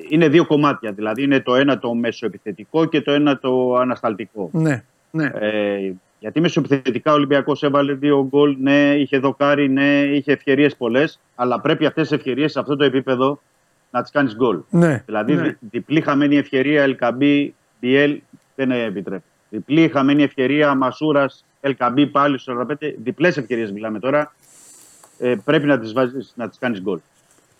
[0.10, 0.92] είναι δύο κομμάτια.
[0.92, 4.50] Δηλαδή, είναι το ένα το μεσοεπιθετικό και το ένα το ανασταλτικό.
[4.54, 4.84] Ναι.
[5.12, 5.26] ναι.
[5.26, 11.20] Ε, γιατί μεσοεπιθετικά ο Ολυμπιακός έβαλε δύο γκολ, ναι, είχε δοκάρι, ναι, είχε ευκαιρίες πολλές.
[11.36, 13.42] Αλλά πρέπει αυτές τις ευκαιρίες σε αυτό το επίπεδο
[13.92, 14.60] να τις κάνεις γκολ.
[14.70, 15.04] Ναι.
[15.06, 15.42] Δηλαδή, ναι.
[15.42, 18.22] δι- διπλή χαμένη ευκαιρία Ελκαμπή, Μπιέλ
[18.56, 19.24] δεν επιτρέπει.
[19.50, 22.96] Διπλή χαμένη ευκαιρία Μασούρας, Ελκαμπή πάλι στο 45.
[23.04, 24.34] Διπλές ευκαιρίες μιλάμε τώρα.
[25.20, 25.94] Ε, πρέπει να τις
[26.36, 27.00] να τις κάνεις γκολ.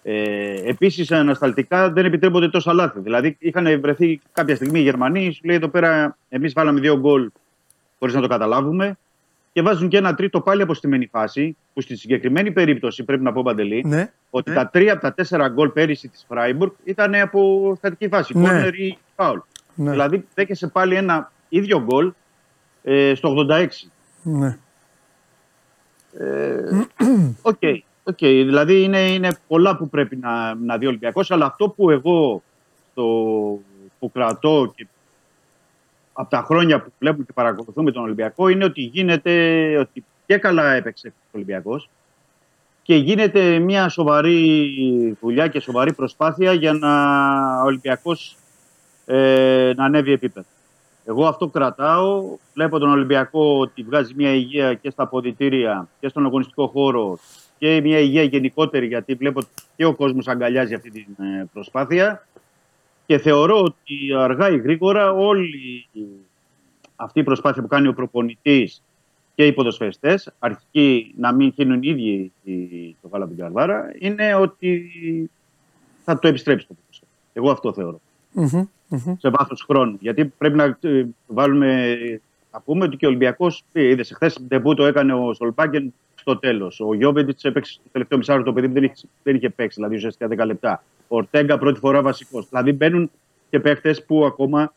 [0.04, 3.00] Ε, Επίσης, ανασταλτικά δεν επιτρέπονται τόσα λάθη.
[3.00, 7.30] Δηλαδή, είχαν βρεθεί κάποια στιγμή οι Γερμανοί, σου λέει εδώ πέρα, εμείς βάλαμε δύο γκολ
[8.00, 8.98] χωρίς να το καταλάβουμε.
[9.54, 13.42] Και βάζουν και ένα τρίτο πάλι αποστημένη φάση, που στη συγκεκριμένη περίπτωση πρέπει να πω
[13.44, 14.12] παντελή, ναι.
[14.30, 14.56] ότι Ναι.
[14.56, 18.38] τα τρία από τα τέσσερα γκολ πέρυσι της Φράιμπουργκ ήταν από στατική φάση.
[18.38, 18.48] Ναι.
[18.48, 19.40] Κόρνερ ή φάουλ.
[19.76, 19.92] Ναι.
[19.92, 22.12] Δηλαδή δέχεσαι πάλι ένα ίδιο γκολ
[22.84, 23.68] ε, στο 86.
[24.24, 24.58] ναι.
[26.18, 26.86] Ε,
[28.04, 28.14] OK.
[28.14, 28.18] OK.
[28.20, 32.44] Δηλαδή είναι, είναι πολλά που πρέπει να, να δει ο Ολυμπιακός, αλλά αυτό που εγώ
[32.94, 33.04] το,
[34.00, 34.88] που κρατώ και
[36.14, 40.74] από τα χρόνια που βλέπουμε και παρακολουθούμε τον Ολυμπιακό είναι ότι γίνεται ότι και καλά
[40.74, 41.90] έπαιξε ο Ολυμπιακός
[42.84, 46.92] και γίνεται μια σοβαρή δουλειά και σοβαρή προσπάθεια για να
[47.62, 48.38] ο Ολυμπιακός
[49.06, 50.48] ε, να ανέβει επίπεδο.
[51.06, 52.38] Εγώ αυτό κρατάω.
[52.54, 57.20] Βλέπω τον Ολυμπιακό ότι βγάζει μια υγεία και στα αποδητήρια και στον αγωνιστικό χώρο
[57.62, 62.28] και μια υγεία γενικότερη γιατί βλέπω ότι και ο κόσμος αγκαλιάζει αυτή την ε, προσπάθεια
[63.06, 65.88] και θεωρώ ότι αργά ή γρήγορα όλη
[66.96, 68.82] αυτή η προσπάθεια που κάνει ο προπονητής
[69.36, 73.92] και οι ποδοσφαιριστές, αρχικοί να μην γίνουν οι ίδιοι οι- το γάλα από την καρδάρα,
[74.00, 74.92] είναι ότι
[76.04, 77.10] θα το επιστρέψει το ποδόσφαιρο.
[77.34, 78.00] Εγώ αυτό θεωρώ
[78.34, 79.16] Μμμ, μμμ.
[79.20, 79.98] σε βάθος χρόνου.
[80.00, 81.98] Γιατί πρέπει να ε, βάλουμε.
[82.54, 86.80] Να πούμε ότι και ο Ολυμπιακός, είδες χθες, ντεμπού το έκανε ο Στολπάγκεν στο τέλος.
[86.80, 88.94] Ο Γιώβεντιτς έπαιξε το τελευταίο μισάρο το παιδί που δεν είχε,
[89.24, 90.84] δεν είχε παίξει, δηλαδή ουσιαστικά 10 λεπτά.
[91.08, 92.48] Ο Ορτέγκα πρώτη φορά βασικός.
[92.50, 93.12] Δηλαδή μπαίνουν
[93.50, 94.74] και παίχτε που ακόμα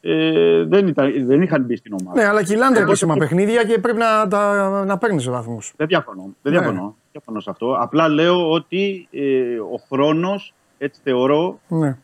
[0.00, 2.20] ε, δεν, ήταν, δεν είχαν μπει στην ομάδα.
[2.20, 5.72] Ναι, αλλά κυλάνε τα Οπότε- επίσημα παιχνίδια και πρέπει να, τα, να παίρνεις βαθμούς.
[5.76, 6.22] Δεν διαφωνώ.
[6.42, 6.58] Δεν Ναι.
[6.58, 6.96] διαφωνώ.
[7.12, 7.76] διαφωνώ σε αυτό.
[7.80, 9.22] Απλά λέω ότι ε,
[9.58, 11.96] ο χρόνος, έτσι θεωρώ, Ναι.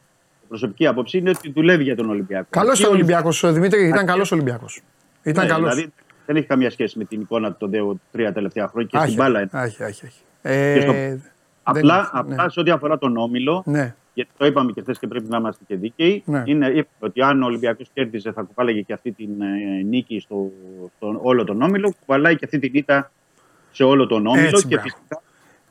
[0.49, 2.47] προσωπική άποψη, είναι ότι δουλεύει για τον Ολυμπιακό.
[2.51, 4.81] Καλός Και ήταν ο ο Ολυμπιακός, Δημήτρη, ήταν καλός Ολυμπιακός.
[5.23, 5.75] Ήταν Ναι, καλός.
[5.75, 5.93] Δηλαδή
[6.27, 9.15] δεν έχει καμία σχέση με την εικόνα του των δύο τρία τελευταία χρόνια και στην
[9.15, 9.41] μπάλα.
[9.41, 9.49] είναι.
[9.53, 10.21] Άχι, άχι, άχι.
[10.43, 11.23] Ε, Και στο- δεν
[11.63, 12.49] Απλά, είναι, απλά ναι.
[12.51, 15.65] σε ό,τι αφορά τον Όμιλο, Ναι, γιατί το είπαμε και χθες και πρέπει να είμαστε
[15.67, 16.43] και δίκαιοι, Ναι.
[16.47, 20.51] είναι είπε ότι αν ο Ολυμπιακός κέρδιζε θα κουβάλαγε και αυτή την ε, νίκη στο,
[20.97, 23.11] στον όλο τον Όμιλο, κουβαλάει και αυτή την ήττα
[23.73, 24.47] σε όλο τον Όμιλο.
[24.47, 24.83] Έτσι, και, μπράβο.
[24.89, 25.23] φυσικά,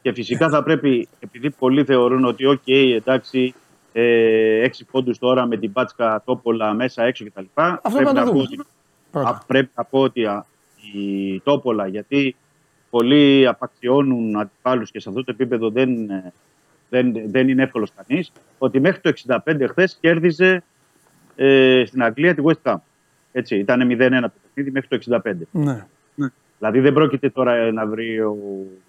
[0.01, 3.53] και φυσικά θα πρέπει, επειδή πολλοί θεωρούν ότι, οκ, εντάξει,
[3.93, 7.43] ε, έξι πόντους τώρα με την Μπάτσκα Τόπολα μέσα έξω κτλ.
[7.53, 8.41] Αυτό πρέπει να το να πω δούμε.
[8.43, 8.61] ότι
[9.11, 9.29] πρώτα.
[9.29, 10.45] Α, πρέπει να πω ότι α,
[10.93, 12.35] η Τόπολα, γιατί
[12.89, 16.33] πολλοί απαξιώνουν αντιπάλους και σε αυτό το επίπεδο δεν, ε,
[16.89, 19.13] δεν, δεν είναι εύκολος κανείς, ότι μέχρι το
[19.45, 20.63] 65 χθες κέρδιζε
[21.35, 22.75] ε, στην Αγγλία τη West Ham.
[23.31, 25.33] Έτσι, ήταν 0-1 το παιχνίδι μέχρι το 65.
[25.51, 25.85] Ναι.
[26.57, 28.37] Δηλαδή δεν πρόκειται τώρα ε, να βρει ο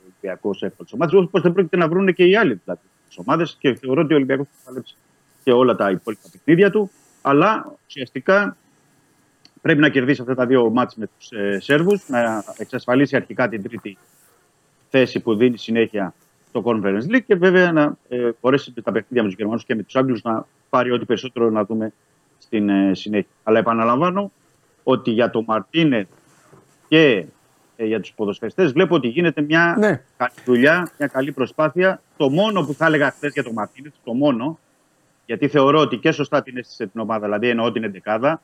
[0.05, 3.75] Ολυμπιακός εύκολε ομάδες, όπω δεν πρόκειται να βρουν και οι άλλοι δηλαδή, τις ομάδες και
[3.75, 4.95] θεωρώ ότι ο Ολυμπιακός θα παλέψει
[5.45, 6.91] και όλα τα υπόλοιπα παιχνίδια του.
[7.23, 8.57] Αλλά ουσιαστικά
[9.63, 13.63] πρέπει να κερδίσει αυτά τα δύο μάτς με τους ε, Σέρβους, να εξασφαλίσει αρχικά την
[13.63, 13.99] τρίτη
[14.91, 16.15] θέση που δίνει συνέχεια
[16.49, 19.75] στο Conference League και βέβαια να ε, μπορέσει με τα παιχνίδια με τους Γερμανούς και
[19.75, 21.93] με τους Άγγλους να πάρει ό,τι περισσότερο να δούμε
[22.39, 23.31] στην ε, συνέχεια.
[23.43, 24.33] Αλλά επαναλαμβάνω
[24.83, 26.07] ότι για τον Μαρτίνε
[26.89, 27.25] και
[27.77, 30.03] ε, για τους ποδοσφαιριστές βλέπω ότι γίνεται μια Ναι.
[30.17, 32.03] καλή δουλειά, μια καλή προσπάθεια.
[32.17, 34.59] Το μόνο που θα έλεγα χθες για τον Μαρτίνε, το μόνο,
[35.27, 38.43] γιατί θεωρώ ότι και σωστά την έστησε την ομάδα, δηλαδή εννοώ την εντεκάδα,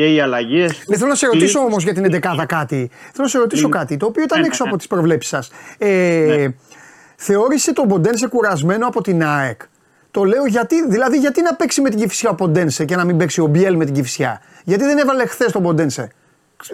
[0.00, 0.82] και οι αλλαγές.
[0.86, 2.90] Ναι, θέλω να σε ρωτήσω όμως για την 11 κάτι.
[2.92, 3.76] Θέλω να σε ρωτήσω Ναι.
[3.78, 4.76] κάτι το οποίο ήταν Ναι, έξω ναι, από ναι.
[4.82, 5.50] τις προβλέψεις σας.
[5.78, 6.54] Ε, Ναι.
[7.16, 9.60] Θεώρησε τον Μποντένσε κουρασμένο από την ΑΕΚ.
[10.10, 13.16] Το λέω γιατί, δηλαδή γιατί να παίξει με την Κυφσιά ο Ποντένσε και να μην
[13.16, 14.40] παίξει ο Μπιέλ με την Κυφσιά.
[14.64, 16.10] Γιατί δεν έβαλε χθες τον Ποντένσε;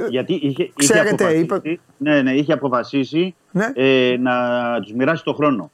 [0.08, 3.66] Γιατί είχε, είχε Ξέρετε, αποφασίσει, είπε- ναι, ναι, είχε αποφασίσει Ναι.
[3.74, 4.32] ε, να
[4.82, 5.70] τους μοιράσει το χρόνο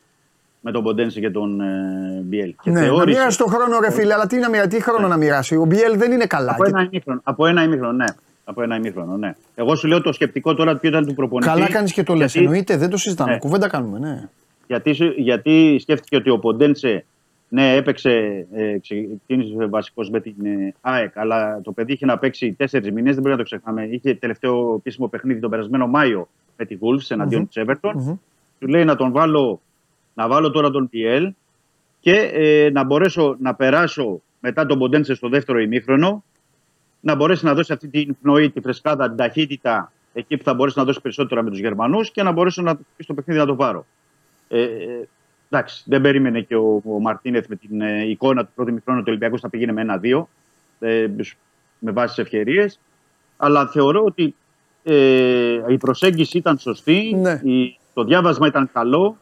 [0.65, 2.55] με τον Ποντένσε και τον ε, Μπιέλ.
[2.63, 5.09] Και Ναι, να θεώρησε- μοιράσει τον χρόνο, ρε φίλε, αλλά τι, να μοιράσει, τι χρόνο
[5.09, 6.51] να μοιράσει; Ο Μπιέλ δεν είναι καλά.
[6.53, 8.05] Από Και- ένα ημίχρονο, από ένα ημίχρονο, ναι.
[8.45, 9.33] Από ένα ημίχρονο, ναι.
[9.55, 11.51] Εγώ σου λέω το σκεπτικό τώρα ποιο ήταν του προπονητή.
[11.53, 12.33] Καλά κάνεις και το λες.
[12.33, 13.31] γιατί- Εννοείται, δεν το συζητάμε.
[13.33, 13.39] Ναι.
[13.39, 14.29] Κουβέντα κάνουμε, ναι.
[14.67, 17.05] Γιατί, σου- γιατί σκέφτηκε ότι ο Ποντένσε
[17.49, 22.53] ναι, έπαιξε, ε, ξεκίνησε βασικός με την ε, ΑΕΚ, αλλά το παιδί είχε να παίξει
[22.53, 23.85] τέσσερις μήνε, δεν πρέπει να το ξεχνάμε.
[23.91, 27.93] Είχε τελευταίο επίσημο παιχνίδι τον περασμένο Μάιο με τη Wolves εναντίον της Everton.
[27.95, 28.15] Μμμ.
[28.59, 29.61] Του λέει να τον βάλω,
[30.15, 31.29] να βάλω τώρα τον PL
[32.01, 36.25] και ε, να μπορέσω να περάσω μετά τον Ποντένσε στο δεύτερο ημίχρονο,
[37.01, 40.79] να μπορέσει να δώσει αυτή την πνοή, τη φρεσκάδα, την ταχύτητα εκεί που θα μπορέσει
[40.79, 43.87] να δώσει περισσότερα με τους Γερμανούς και να μπορέσω να στο παιχνίδι να το πάρω.
[44.49, 45.09] Ε, ε,
[45.51, 49.05] εντάξει, δεν περίμενε και ο, ο Μαρτίνεθ με την ε, εικόνα του πρώτου ημιχρόνου του
[49.09, 50.29] Ολυμπιακού θα πήγαινε με ένα-δύο
[50.81, 51.07] ε,
[51.79, 52.81] με βάση τις ευκαιρίες.
[53.37, 54.35] Αλλά θεωρώ ότι
[54.83, 57.41] ε, η προσέγγιση ήταν σωστή, Ναι.
[57.45, 59.17] η, το διάβασμα ήταν καλό,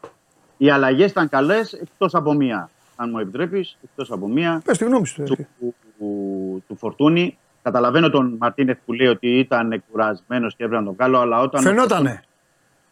[0.65, 2.69] οι αλλαγές ήταν καλές εκτός από μία.
[2.95, 5.23] Αν μου επιτρέπεις, εκτός από μία Πες τη γνώμη σου.
[5.23, 5.47] του, ρε.
[5.59, 7.37] του, του, του Φορτούνη.
[7.63, 11.61] Καταλαβαίνω τον Μαρτίνεθ που λέει ότι ήταν κουρασμένος και έπρεπε να τον βγάλω, αλλά όταν.
[11.61, 12.23] Φαινότανε.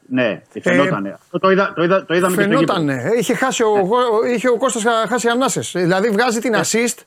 [0.08, 1.10] Ναι, φαινότανε.
[1.10, 2.74] Αυτό το, είδα, το, είδα, το είδαμε και στο γήπεδο.
[2.74, 3.10] Φαινότανε.
[3.20, 3.88] Είχε χάσει ο,
[4.36, 5.72] είχε ο Κώστας χάσει ανάσες.
[5.76, 6.98] Δηλαδή βγάζει την assist,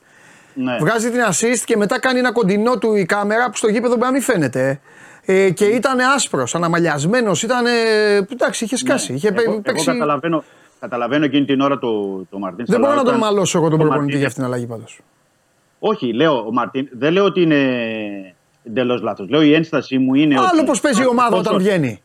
[0.53, 0.77] Ναι.
[0.79, 4.05] βγάζει την assist και μετά κάνει ένα κοντινό του η κάμερα που στο γήπεδο μπορεί
[4.05, 4.79] να μην φαίνεται.
[5.25, 7.65] Ε, και ήταν άσπρος, αναμαλιασμένος, ήταν.
[8.31, 9.13] Εντάξει, είχε σκάσει.
[9.13, 9.41] Είχε Ναι.
[9.41, 9.83] εγώ, παίξει.
[9.89, 10.43] εγώ καταλαβαίνω,
[10.79, 12.65] καταλαβαίνω εκείνη την ώρα το, το Μαρτίν.
[12.67, 14.99] Δεν μπορώ να τον μαλώσω εγώ τον το προπονητή Μαρτίνεθ- για αυτήν την αλλαγή πάντως.
[15.79, 17.59] Όχι, λέω ο Μαρτίν, δεν λέω ότι είναι
[18.63, 19.29] εντελώς λάθος.
[19.29, 20.35] Λέω η ένστασή μου είναι.
[20.37, 22.01] Άλλο ότι πώς παίζει η ομάδα αυτός όταν ο- βγαίνει.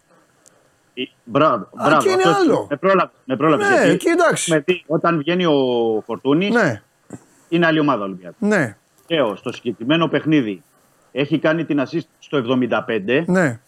[0.95, 1.97] η- Μπράβο, μπράβο.
[1.97, 2.67] εκεί είναι αυτός- άλλο.
[2.71, 3.13] Με πρόλαβες.
[3.25, 4.51] Με πρόλαβες, Ναι, γιατί εκεί εντάξει.
[4.53, 5.55] με τι- όταν βγαίνει ο
[6.07, 6.83] Φορτούνης, Ναι,
[7.49, 8.35] είναι άλλη ομάδα Ολυμπιακού.
[8.39, 8.77] ναι,
[9.09, 10.63] Λέω, στο συγκεκριμένο παιχνίδι
[11.13, 13.23] έχει κάνει την assist στο 75.
[13.27, 13.61] ναι.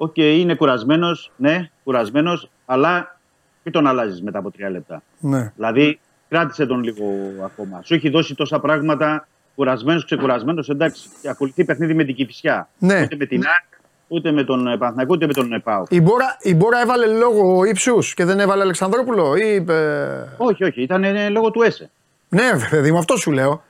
[0.00, 3.18] Οκ, είναι κουρασμένος, ναι, κουρασμένος, αλλά
[3.62, 5.02] μην τον αλλάζεις μετά από τρία λεπτά.
[5.18, 5.52] ναι.
[5.56, 7.04] Δηλαδή, κράτησε τον λίγο
[7.44, 7.80] ακόμα.
[7.84, 10.68] Σου έχει δώσει τόσα πράγματα, κουρασμένος, ξεκουρασμένος.
[10.68, 12.68] Εντάξει, και ακολουθεί παιχνίδι με την Κηφισιά.
[12.78, 13.00] Ναι.
[13.02, 15.82] Ούτε με την ΑΕΚ, ούτε με τον Παναθηναϊκό, ούτε με τον ΠΑΟΚ.
[15.88, 20.34] Ο Ιμπόρα, ο Ιμπόρα έβαλε λόγο ύψους και δεν έβαλε Αλεξανδρόπουλο ή είπε.
[20.36, 21.90] Όχι, όχι, ήταν ε, λόγω του Έσε.
[22.28, 23.62] Ναι, ρε παιδί μου, αυτό σου λέω.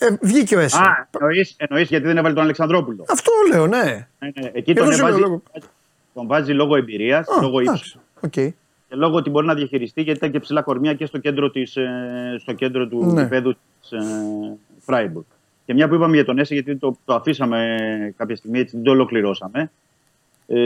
[0.00, 0.76] Α, Ε, βγήκε ο Έσε.
[0.78, 3.04] Α, εννοείς, εννοείς γιατί δεν έβαλε τον Αλεξανδρόπουλο.
[3.08, 3.78] Αυτό λέω, ναι.
[4.18, 5.42] Ναι, ναι, εκεί Εδώ τον, σου λέω έβαζε, λόγω.
[6.14, 7.92] τον βάζει λόγω εμπειρίας, Α, λόγω ύψους.
[7.92, 8.54] εντάξει, οκ.
[8.88, 11.76] Και λόγω ότι μπορεί να διαχειριστεί γιατί ήταν και ψηλά κορμιά και στο κέντρο, της,
[11.76, 13.22] ε, στο κέντρο του Ναι.
[13.22, 13.98] γηπέδου της ε,
[14.80, 15.24] Φράιμπουργκ.
[15.66, 17.78] Και μια που είπαμε για τον Έσε, γιατί το, το αφήσαμε
[18.16, 19.70] κάποια στιγμή, έτσι δεν το ολοκληρώσαμε.
[20.46, 20.56] Ε,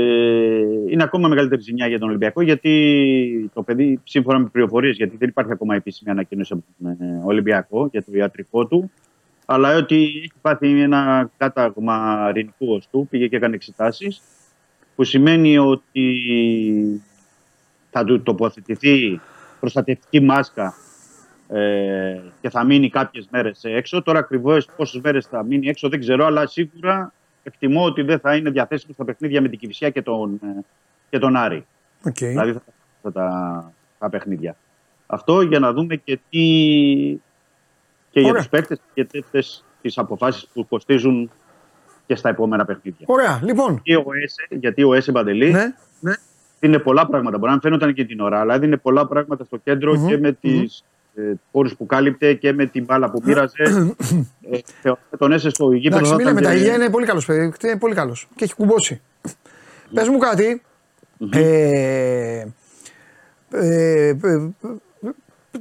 [0.89, 5.29] είναι ακόμα μεγαλύτερη ζημιά για τον Ολυμπιακό γιατί το παιδί, σύμφωνα με πληροφορίες, γιατί δεν
[5.29, 8.91] υπάρχει ακόμα επίσημη ανακοίνωση από τον ε, Ολυμπιακό για το ιατρικό του,
[9.45, 14.23] αλλά ότι έχει πάθει ένα κάταγμα ρηνικού οστού, πήγε και έκανε εξετάσεις,
[14.95, 17.03] που σημαίνει ότι
[17.91, 19.21] θα του τοποθετηθεί
[19.61, 20.75] προστατευτική μάσκα
[21.49, 24.03] ε, και θα μείνει κάποιες μέρες έξω.
[24.03, 27.13] Τώρα ακριβώς πόσες μέρες θα μείνει έξω δεν ξέρω, αλλά σίγουρα
[27.43, 30.65] εκτιμώ ότι δεν θα είναι διαθέσιμο στα παιχνίδια με την Κηφισιά και τον, ε,
[31.11, 31.67] και τον Άρη.
[32.05, 32.17] Οκ.
[32.19, 32.63] Δηλαδή θα,
[33.03, 34.57] θα τα, τα παιχνίδια.
[35.07, 36.45] Αυτό για να δούμε και τι
[38.15, 38.41] και για Ωραία.
[38.41, 41.31] τους παίκτες και τέτοιες τις αποφάσεις που κοστίζουν
[42.07, 43.07] και στα επόμενα παιχνίδια.
[43.09, 43.81] Ωραία, λοιπόν.
[43.83, 46.13] Και ο ΕΣΕ, γιατί ο ΕΣΕ Μπαντελή Ναι, ναι.
[46.61, 47.37] δίνει πολλά πράγματα.
[47.37, 50.19] Μπορεί να μην φαίνονταν και την ώρα, αλλά δίνει πολλά πράγματα στο κεντρο Μμμ, και
[50.19, 50.85] με τις
[51.15, 53.63] ε, πόρους που κάλυπτε και με την μπάλα που πήραζε.
[54.51, 55.97] ε, θεωρώ τον ΕΣΕ στο γήπεδο.
[55.97, 57.53] Εντάξει, θα μην ήταν λέμε τα και- ηλιά είναι πολύ καλός παιδί.
[57.65, 58.29] Είναι πολύ καλός.
[58.37, 59.01] Και έχει κουμπώσει.
[59.95, 60.63] Πες μου κάτι.
[61.31, 61.41] Ε,
[63.51, 64.17] ε, ε, ε,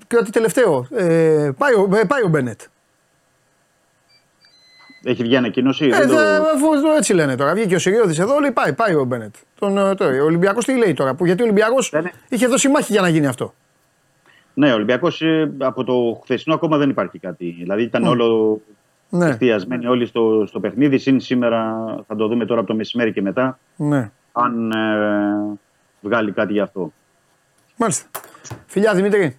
[0.08, 0.88] κάτι τελευταίο.
[0.96, 2.62] Ε, πάει, ο, ε, πάει ο Μπένετ.
[5.04, 5.86] Έχει βγει ανακοίνωση.
[5.86, 7.54] Ε, δεν το- δε- αφού το έτσι λένε τώρα.
[7.54, 9.36] Βγήκε ο Σιριώδη εδώ, λέει πάει, πάει ο Μπένετ.
[9.60, 12.12] Τον, ε, τώρα, ο Ολυμπιακός τι λέει τώρα, που, γιατί ο Ολυμπιακός Δεν είναι.
[12.30, 13.54] είχε δώσει μάχη για να γίνει αυτό.
[14.54, 15.22] Ναι, ο Ολυμπιακός
[15.58, 17.56] από το χθεσινό ακόμα δεν υπάρχει κάτι.
[17.60, 18.60] Δηλαδή ήταν όλο
[19.10, 20.98] Ναι, εστιασμένοι όλοι στο, στο παιχνίδι.
[20.98, 21.76] Συν σήμερα
[22.08, 23.60] θα το δούμε τώρα από το μεσημέρι και μετά.
[23.76, 24.12] ναι.
[24.32, 25.60] Αν ε,
[26.02, 26.94] βγάλει κάτι γι' αυτό.
[27.76, 28.08] Μάλιστα.
[28.66, 29.38] Φιλιά Δημήτρη.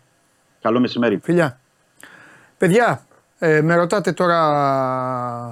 [0.65, 1.19] Καλό μεσημέρι.
[1.23, 1.59] Φιλιά.
[2.59, 3.07] Παιδιά,
[3.39, 4.39] ε, με ρωτάτε τώρα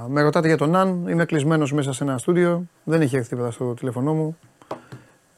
[0.09, 1.09] με ρωτάτε για τον Αν.
[1.09, 2.65] Είμαι κλεισμένος μέσα σε ένα στούντιο.
[2.85, 4.39] Δεν έχει έρθει τίποτα στο τηλέφωνό μου.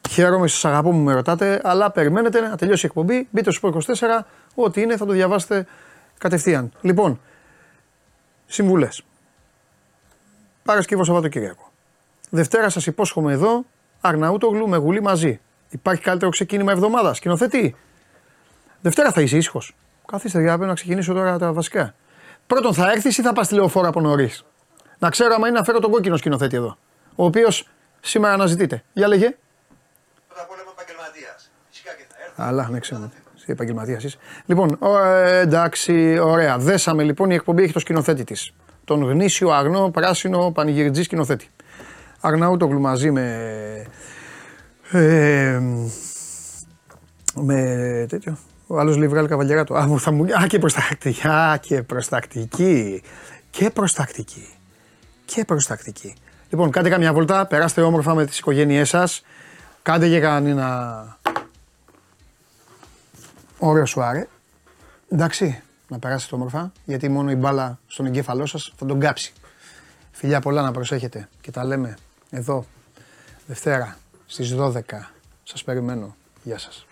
[0.09, 3.27] Χαίρομαι, σας αγαπώ που με ρωτάτε, αλλά περιμένετε να τελειώσει η εκπομπή.
[3.31, 4.25] Μπείτε στο Sport 24.
[4.55, 5.65] Ό,τι είναι θα το διαβάσετε
[6.17, 6.71] κατευθείαν.
[6.81, 7.19] Λοιπόν,
[8.45, 9.03] συμβουλές.
[10.63, 11.71] Παρασκευό Σαββατοκύριακο.
[12.29, 13.65] Δευτέρα σας υπόσχομαι εδώ,
[14.01, 15.39] Αρναούτογλου με γουλή μαζί.
[15.69, 17.17] Υπάρχει καλύτερο ξεκίνημα εβδομάδας.
[17.17, 17.75] Σκηνοθετή.
[18.85, 19.75] Δευτέρα θα είσαι ήσυχος.
[20.07, 21.95] Καθίστε για να ξεκινήσω τώρα τα βασικά.
[22.47, 24.45] Πρώτον, θα έρθεις ή θα πας τηλεοφόρα από νωρίς;
[24.99, 26.77] Να ξέρω άμα είναι να φέρω τον κόκκινο σκηνοθέτη εδώ.
[27.15, 27.67] Ο οποίος
[28.01, 28.83] σήμερα αναζητείται.
[28.93, 29.35] Για λέγε.
[32.35, 33.11] Αλλά, ναι, ξέρω.
[33.35, 34.17] Εσύ επαγγελματίας είσαι.
[34.45, 36.57] Λοιπόν, ο, ε, εντάξει, ωραία.
[36.57, 38.53] Δέσαμε λοιπόν, η εκπομπή έχει το σκηνοθέτη της.
[38.83, 41.49] Τον γνήσιο, αγνό, πράσινο, πανηγυριτζή σκηνοθέτη.
[42.19, 43.87] Αγναούτογλου μαζί με.
[44.91, 45.59] Ε,
[47.35, 48.37] με τέτοιο.
[48.67, 51.27] Ο άλλος λέει βγάλει καβαλιέρα Α, μου θα μου, α, και προστακτική.
[51.27, 53.03] Α, και προστακτική.
[53.49, 54.53] Και προστακτική.
[55.25, 56.15] Και προστακτική.
[56.49, 59.23] Λοιπόν, κάντε καμιά βολτά, περάστε όμορφα με τις οικογένειές σας.
[59.81, 61.17] Κάντε και κανένα
[63.59, 64.27] ωραίο σουάρε.
[65.09, 69.33] Εντάξει, να περάσετε όμορφα, γιατί μόνο η μπάλα στον εγκέφαλό σας θα τον κάψει.
[70.11, 71.97] Φιλιά πολλά να προσέχετε και τα λέμε
[72.29, 72.65] εδώ
[73.47, 75.11] Δευτέρα στις 12.
[75.43, 76.15] Σας περιμένω.
[76.43, 76.84] Γεια σας.